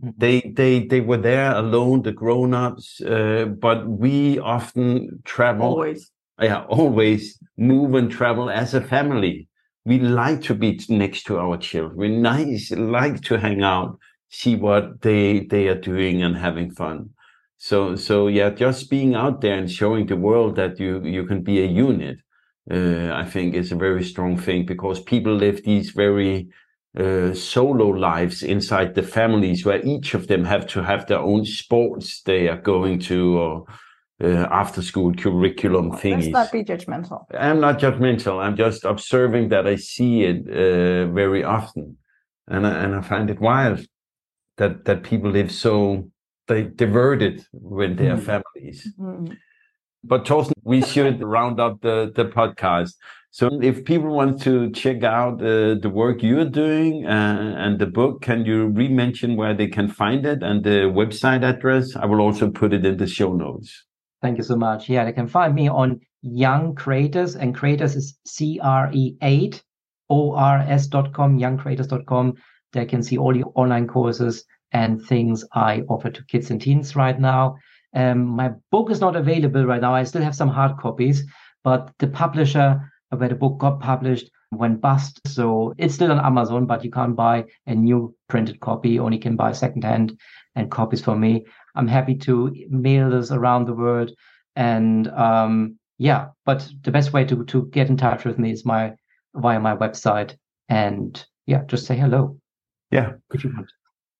Mm-hmm. 0.02 0.10
They 0.18 0.42
they 0.56 0.88
they 0.88 1.02
were 1.02 1.18
there 1.18 1.54
alone, 1.56 2.04
the 2.04 2.12
grown-ups, 2.12 3.02
uh, 3.02 3.46
but 3.60 3.88
we 3.88 4.40
often 4.40 5.22
travel 5.26 5.66
always. 5.66 6.12
Yeah, 6.42 6.64
always 6.70 7.38
move 7.58 7.96
and 7.96 8.10
travel 8.10 8.50
as 8.50 8.74
a 8.74 8.80
family. 8.82 9.50
We 9.84 10.00
like 10.00 10.42
to 10.44 10.54
be 10.54 10.80
next 10.88 11.24
to 11.24 11.38
our 11.38 11.58
children. 11.58 11.98
We 11.98 12.10
nice 12.10 12.72
like 12.72 13.22
to 13.24 13.38
hang 13.38 13.62
out, 13.62 14.00
see 14.30 14.56
what 14.56 15.02
they 15.02 15.42
they 15.42 15.68
are 15.68 15.80
doing 15.80 16.24
and 16.24 16.38
having 16.38 16.72
fun 16.72 17.10
so 17.60 17.96
so 17.96 18.28
yeah 18.28 18.50
just 18.50 18.90
being 18.90 19.16
out 19.16 19.42
there 19.42 19.58
and 19.58 19.70
showing 19.70 20.08
the 20.08 20.16
world 20.16 20.56
that 20.56 20.80
you 20.80 21.02
you 21.04 21.26
can 21.26 21.44
be 21.44 21.62
a 21.62 21.66
unit 21.66 22.18
uh, 22.72 23.12
I 23.14 23.26
think 23.26 23.54
is 23.54 23.72
a 23.72 23.76
very 23.76 24.04
strong 24.04 24.38
thing 24.38 24.66
because 24.66 25.02
people 25.02 25.36
live 25.36 25.64
these 25.64 25.90
very 25.92 26.48
uh, 26.98 27.34
solo 27.34 27.88
lives 27.88 28.44
inside 28.44 28.96
the 28.96 29.04
families 29.04 29.66
where 29.66 29.86
each 29.86 30.14
of 30.14 30.28
them 30.28 30.46
have 30.46 30.68
to 30.68 30.84
have 30.84 31.06
their 31.08 31.20
own 31.20 31.46
sports 31.46 32.22
they 32.24 32.48
are 32.48 32.62
going 32.62 33.00
to 33.00 33.38
or 33.38 33.66
uh, 34.24 34.48
after 34.52 34.82
school 34.82 35.14
curriculum 35.14 35.92
Let's 36.34 36.52
not 36.52 36.52
be 36.52 36.64
judgmental. 36.64 37.26
I'm 37.38 37.60
not 37.60 37.80
judgmental. 37.80 38.44
I'm 38.44 38.58
just 38.58 38.84
observing 38.84 39.50
that 39.50 39.66
I 39.66 39.76
see 39.76 40.24
it 40.24 40.48
uh, 40.50 41.10
very 41.12 41.44
often, 41.44 41.98
and 42.48 42.68
I, 42.68 42.72
and 42.84 42.96
I 42.96 43.02
find 43.02 43.30
it 43.30 43.40
wild 43.40 43.86
that 44.58 44.84
that 44.86 45.04
people 45.04 45.32
live 45.32 45.52
so 45.52 46.10
they 46.50 46.64
diverted 46.64 47.36
when 47.54 47.96
they 47.96 48.10
are 48.10 48.18
Mm. 48.18 48.30
families. 48.32 48.80
Mm. 49.00 49.38
But 50.04 50.26
Torsten, 50.26 50.54
we 50.64 50.82
should 50.92 51.18
round 51.38 51.60
up 51.66 51.76
the 51.82 52.12
the 52.20 52.26
podcast. 52.26 52.94
So 53.32 53.46
if 53.62 53.76
people 53.92 54.10
want 54.22 54.42
to 54.48 54.54
check 54.82 55.04
out 55.04 55.36
uh, 55.42 55.76
the 55.86 55.92
work 56.02 56.18
you're 56.24 56.50
doing 56.64 56.94
uh, 57.06 57.54
and 57.64 57.78
the 57.80 57.86
book, 58.00 58.14
can 58.30 58.40
you 58.50 58.58
re-mention 58.82 59.30
where 59.40 59.54
they 59.60 59.68
can 59.68 59.88
find 59.88 60.26
it 60.26 60.40
and 60.42 60.64
the 60.64 60.80
website 61.02 61.44
address? 61.52 61.86
I 61.96 62.06
will 62.10 62.22
also 62.28 62.50
put 62.62 62.74
it 62.74 62.84
in 62.86 62.98
the 62.98 63.08
show 63.08 63.32
notes. 63.46 63.70
Thank 64.24 64.38
you 64.40 64.44
so 64.52 64.56
much. 64.56 64.90
Yeah, 64.90 65.06
they 65.06 65.14
can 65.14 65.28
find 65.28 65.54
me 65.54 65.70
on 65.70 66.00
Young 66.24 66.76
Cre8ors, 66.82 67.36
and 67.42 67.54
Creators 67.60 67.96
is 67.96 68.18
C 68.26 68.60
R 68.64 68.90
E 68.94 69.16
8 69.22 69.64
O 70.10 70.34
R 70.34 70.58
S.com, 70.68 71.38
youngcre8ors.com. 71.38 72.34
They 72.74 72.86
can 72.86 73.02
see 73.04 73.18
all 73.18 73.34
the 73.34 73.44
online 73.62 73.88
courses 73.88 74.44
and 74.72 75.02
things 75.06 75.44
I 75.54 75.82
offer 75.90 76.10
to 76.10 76.26
kids 76.26 76.52
and 76.52 76.62
teens 76.62 76.96
right 76.96 77.20
now. 77.20 77.58
Um, 77.96 78.26
my 78.26 78.52
book 78.72 78.92
is 78.92 79.02
not 79.02 79.16
available 79.16 79.66
right 79.66 79.82
now. 79.82 79.94
I 79.96 80.04
still 80.04 80.22
have 80.22 80.36
some 80.36 80.50
hard 80.50 80.78
copies, 80.78 81.24
but 81.64 81.92
the 82.00 82.08
publisher 82.08 82.80
where 83.10 83.30
the 83.30 83.36
book 83.36 83.58
got 83.58 83.80
published 83.80 84.30
went 84.52 84.82
bust. 84.82 85.20
So 85.28 85.74
it's 85.78 85.96
still 85.96 86.12
on 86.12 86.20
Amazon, 86.24 86.66
but 86.66 86.84
you 86.84 86.92
can't 86.92 87.16
buy 87.16 87.46
a 87.68 87.74
new 87.76 88.16
printed 88.28 88.60
copy. 88.60 89.00
Only 89.00 89.18
can 89.18 89.36
buy 89.36 89.52
secondhand 89.54 90.18
and 90.56 90.70
copies 90.72 91.04
for 91.04 91.16
me. 91.16 91.46
I'm 91.76 91.88
happy 91.88 92.16
to 92.16 92.54
mail 92.70 93.10
this 93.10 93.32
around 93.32 93.66
the 93.66 93.74
world. 93.74 94.12
And 94.56 95.08
um, 95.10 95.78
yeah, 95.98 96.30
but 96.46 96.68
the 96.84 96.92
best 96.92 97.14
way 97.14 97.26
to 97.26 97.44
to 97.46 97.68
get 97.68 97.90
in 97.90 97.98
touch 97.98 98.26
with 98.26 98.38
me 98.40 98.52
is 98.52 98.66
my 98.66 98.94
via 99.36 99.60
my 99.60 99.76
website. 99.76 100.36
And 100.68 101.24
yeah, 101.46 101.64
just 101.66 101.86
say 101.86 101.96
hello 101.96 102.38
Yeah. 102.92 103.14
if 103.34 103.44
you 103.44 103.52
want. 103.56 103.72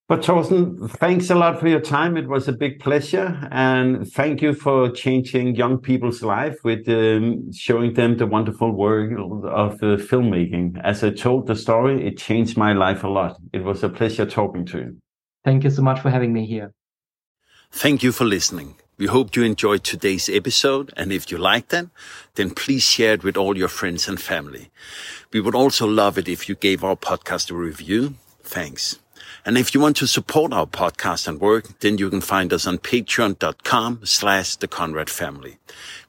But 0.10 0.24
Torsten, 0.24 0.90
thanks 0.98 1.30
a 1.30 1.36
lot 1.36 1.60
for 1.60 1.68
your 1.68 1.80
time. 1.80 2.18
It 2.18 2.28
was 2.28 2.48
a 2.48 2.52
big 2.52 2.80
pleasure. 2.80 3.48
And 3.52 4.12
thank 4.12 4.42
you 4.42 4.56
for 4.56 4.90
changing 4.90 5.56
young 5.56 5.78
people's 5.78 6.24
life 6.24 6.58
with 6.64 6.90
um, 6.90 7.54
showing 7.54 7.94
them 7.94 8.18
the 8.18 8.26
wonderful 8.26 8.72
world 8.72 9.46
of 9.46 9.74
uh, 9.84 9.98
filmmaking. 9.98 10.82
As 10.84 11.04
I 11.04 11.12
told 11.12 11.46
the 11.46 11.56
story, 11.56 12.08
it 12.08 12.18
changed 12.18 12.58
my 12.58 12.74
life 12.74 13.04
a 13.04 13.08
lot. 13.08 13.38
It 13.54 13.64
was 13.64 13.84
a 13.84 13.90
pleasure 13.90 14.26
talking 14.26 14.66
to 14.66 14.80
you. 14.80 14.98
Thank 15.46 15.64
you 15.64 15.70
so 15.70 15.84
much 15.84 16.00
for 16.00 16.10
having 16.10 16.34
me 16.34 16.48
here. 16.48 16.74
Thank 17.72 18.02
you 18.02 18.12
for 18.12 18.26
listening. 18.26 18.78
We 18.98 19.06
hope 19.06 19.36
you 19.36 19.44
enjoyed 19.44 19.84
today's 19.84 20.28
episode, 20.28 20.92
and 20.98 21.12
if 21.12 21.32
you 21.32 21.38
liked 21.38 21.72
it, 21.72 21.88
then 22.34 22.50
please 22.50 22.82
share 22.82 23.14
it 23.14 23.24
with 23.24 23.38
all 23.38 23.56
your 23.56 23.68
friends 23.68 24.08
and 24.08 24.20
family. 24.20 24.72
We 25.32 25.40
would 25.40 25.56
also 25.56 25.86
love 25.86 26.18
it 26.18 26.28
if 26.28 26.50
you 26.50 26.56
gave 26.56 26.84
our 26.84 26.96
podcast 26.96 27.52
a 27.52 27.54
review. 27.54 28.16
Thanks. 28.42 28.98
And 29.50 29.58
if 29.58 29.74
you 29.74 29.82
want 29.82 29.98
to 29.98 30.06
support 30.06 30.54
our 30.54 30.68
podcast 30.68 31.28
and 31.28 31.42
work, 31.42 31.80
then 31.80 31.98
you 31.98 32.12
can 32.12 32.22
find 32.22 32.54
us 32.54 32.68
on 32.68 32.78
patreon.com 32.78 34.02
slash 34.04 34.56
the 34.56 34.68
Conrad 34.68 35.10
family. 35.10 35.58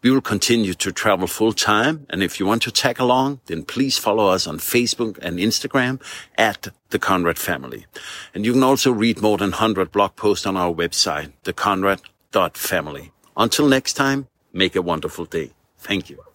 We 0.02 0.10
will 0.10 0.20
continue 0.20 0.74
to 0.74 0.92
travel 0.92 1.26
full 1.26 1.54
time. 1.54 2.06
And 2.10 2.22
if 2.22 2.38
you 2.38 2.44
want 2.44 2.60
to 2.64 2.70
tag 2.70 3.00
along, 3.00 3.40
then 3.46 3.62
please 3.62 3.96
follow 3.96 4.26
us 4.26 4.46
on 4.46 4.58
Facebook 4.58 5.16
and 5.22 5.38
Instagram 5.38 6.02
at 6.36 6.68
the 6.90 6.98
Conrad 6.98 7.38
family. 7.38 7.86
And 8.34 8.44
you 8.44 8.52
can 8.52 8.62
also 8.62 8.92
read 8.92 9.22
more 9.22 9.38
than 9.38 9.52
100 9.52 9.90
blog 9.90 10.16
posts 10.16 10.44
on 10.44 10.58
our 10.58 10.74
website, 10.74 11.32
theconrad.family. 11.44 13.10
Until 13.38 13.68
next 13.68 13.94
time, 13.94 14.28
make 14.52 14.76
a 14.76 14.82
wonderful 14.82 15.24
day. 15.24 15.52
Thank 15.78 16.10
you. 16.10 16.29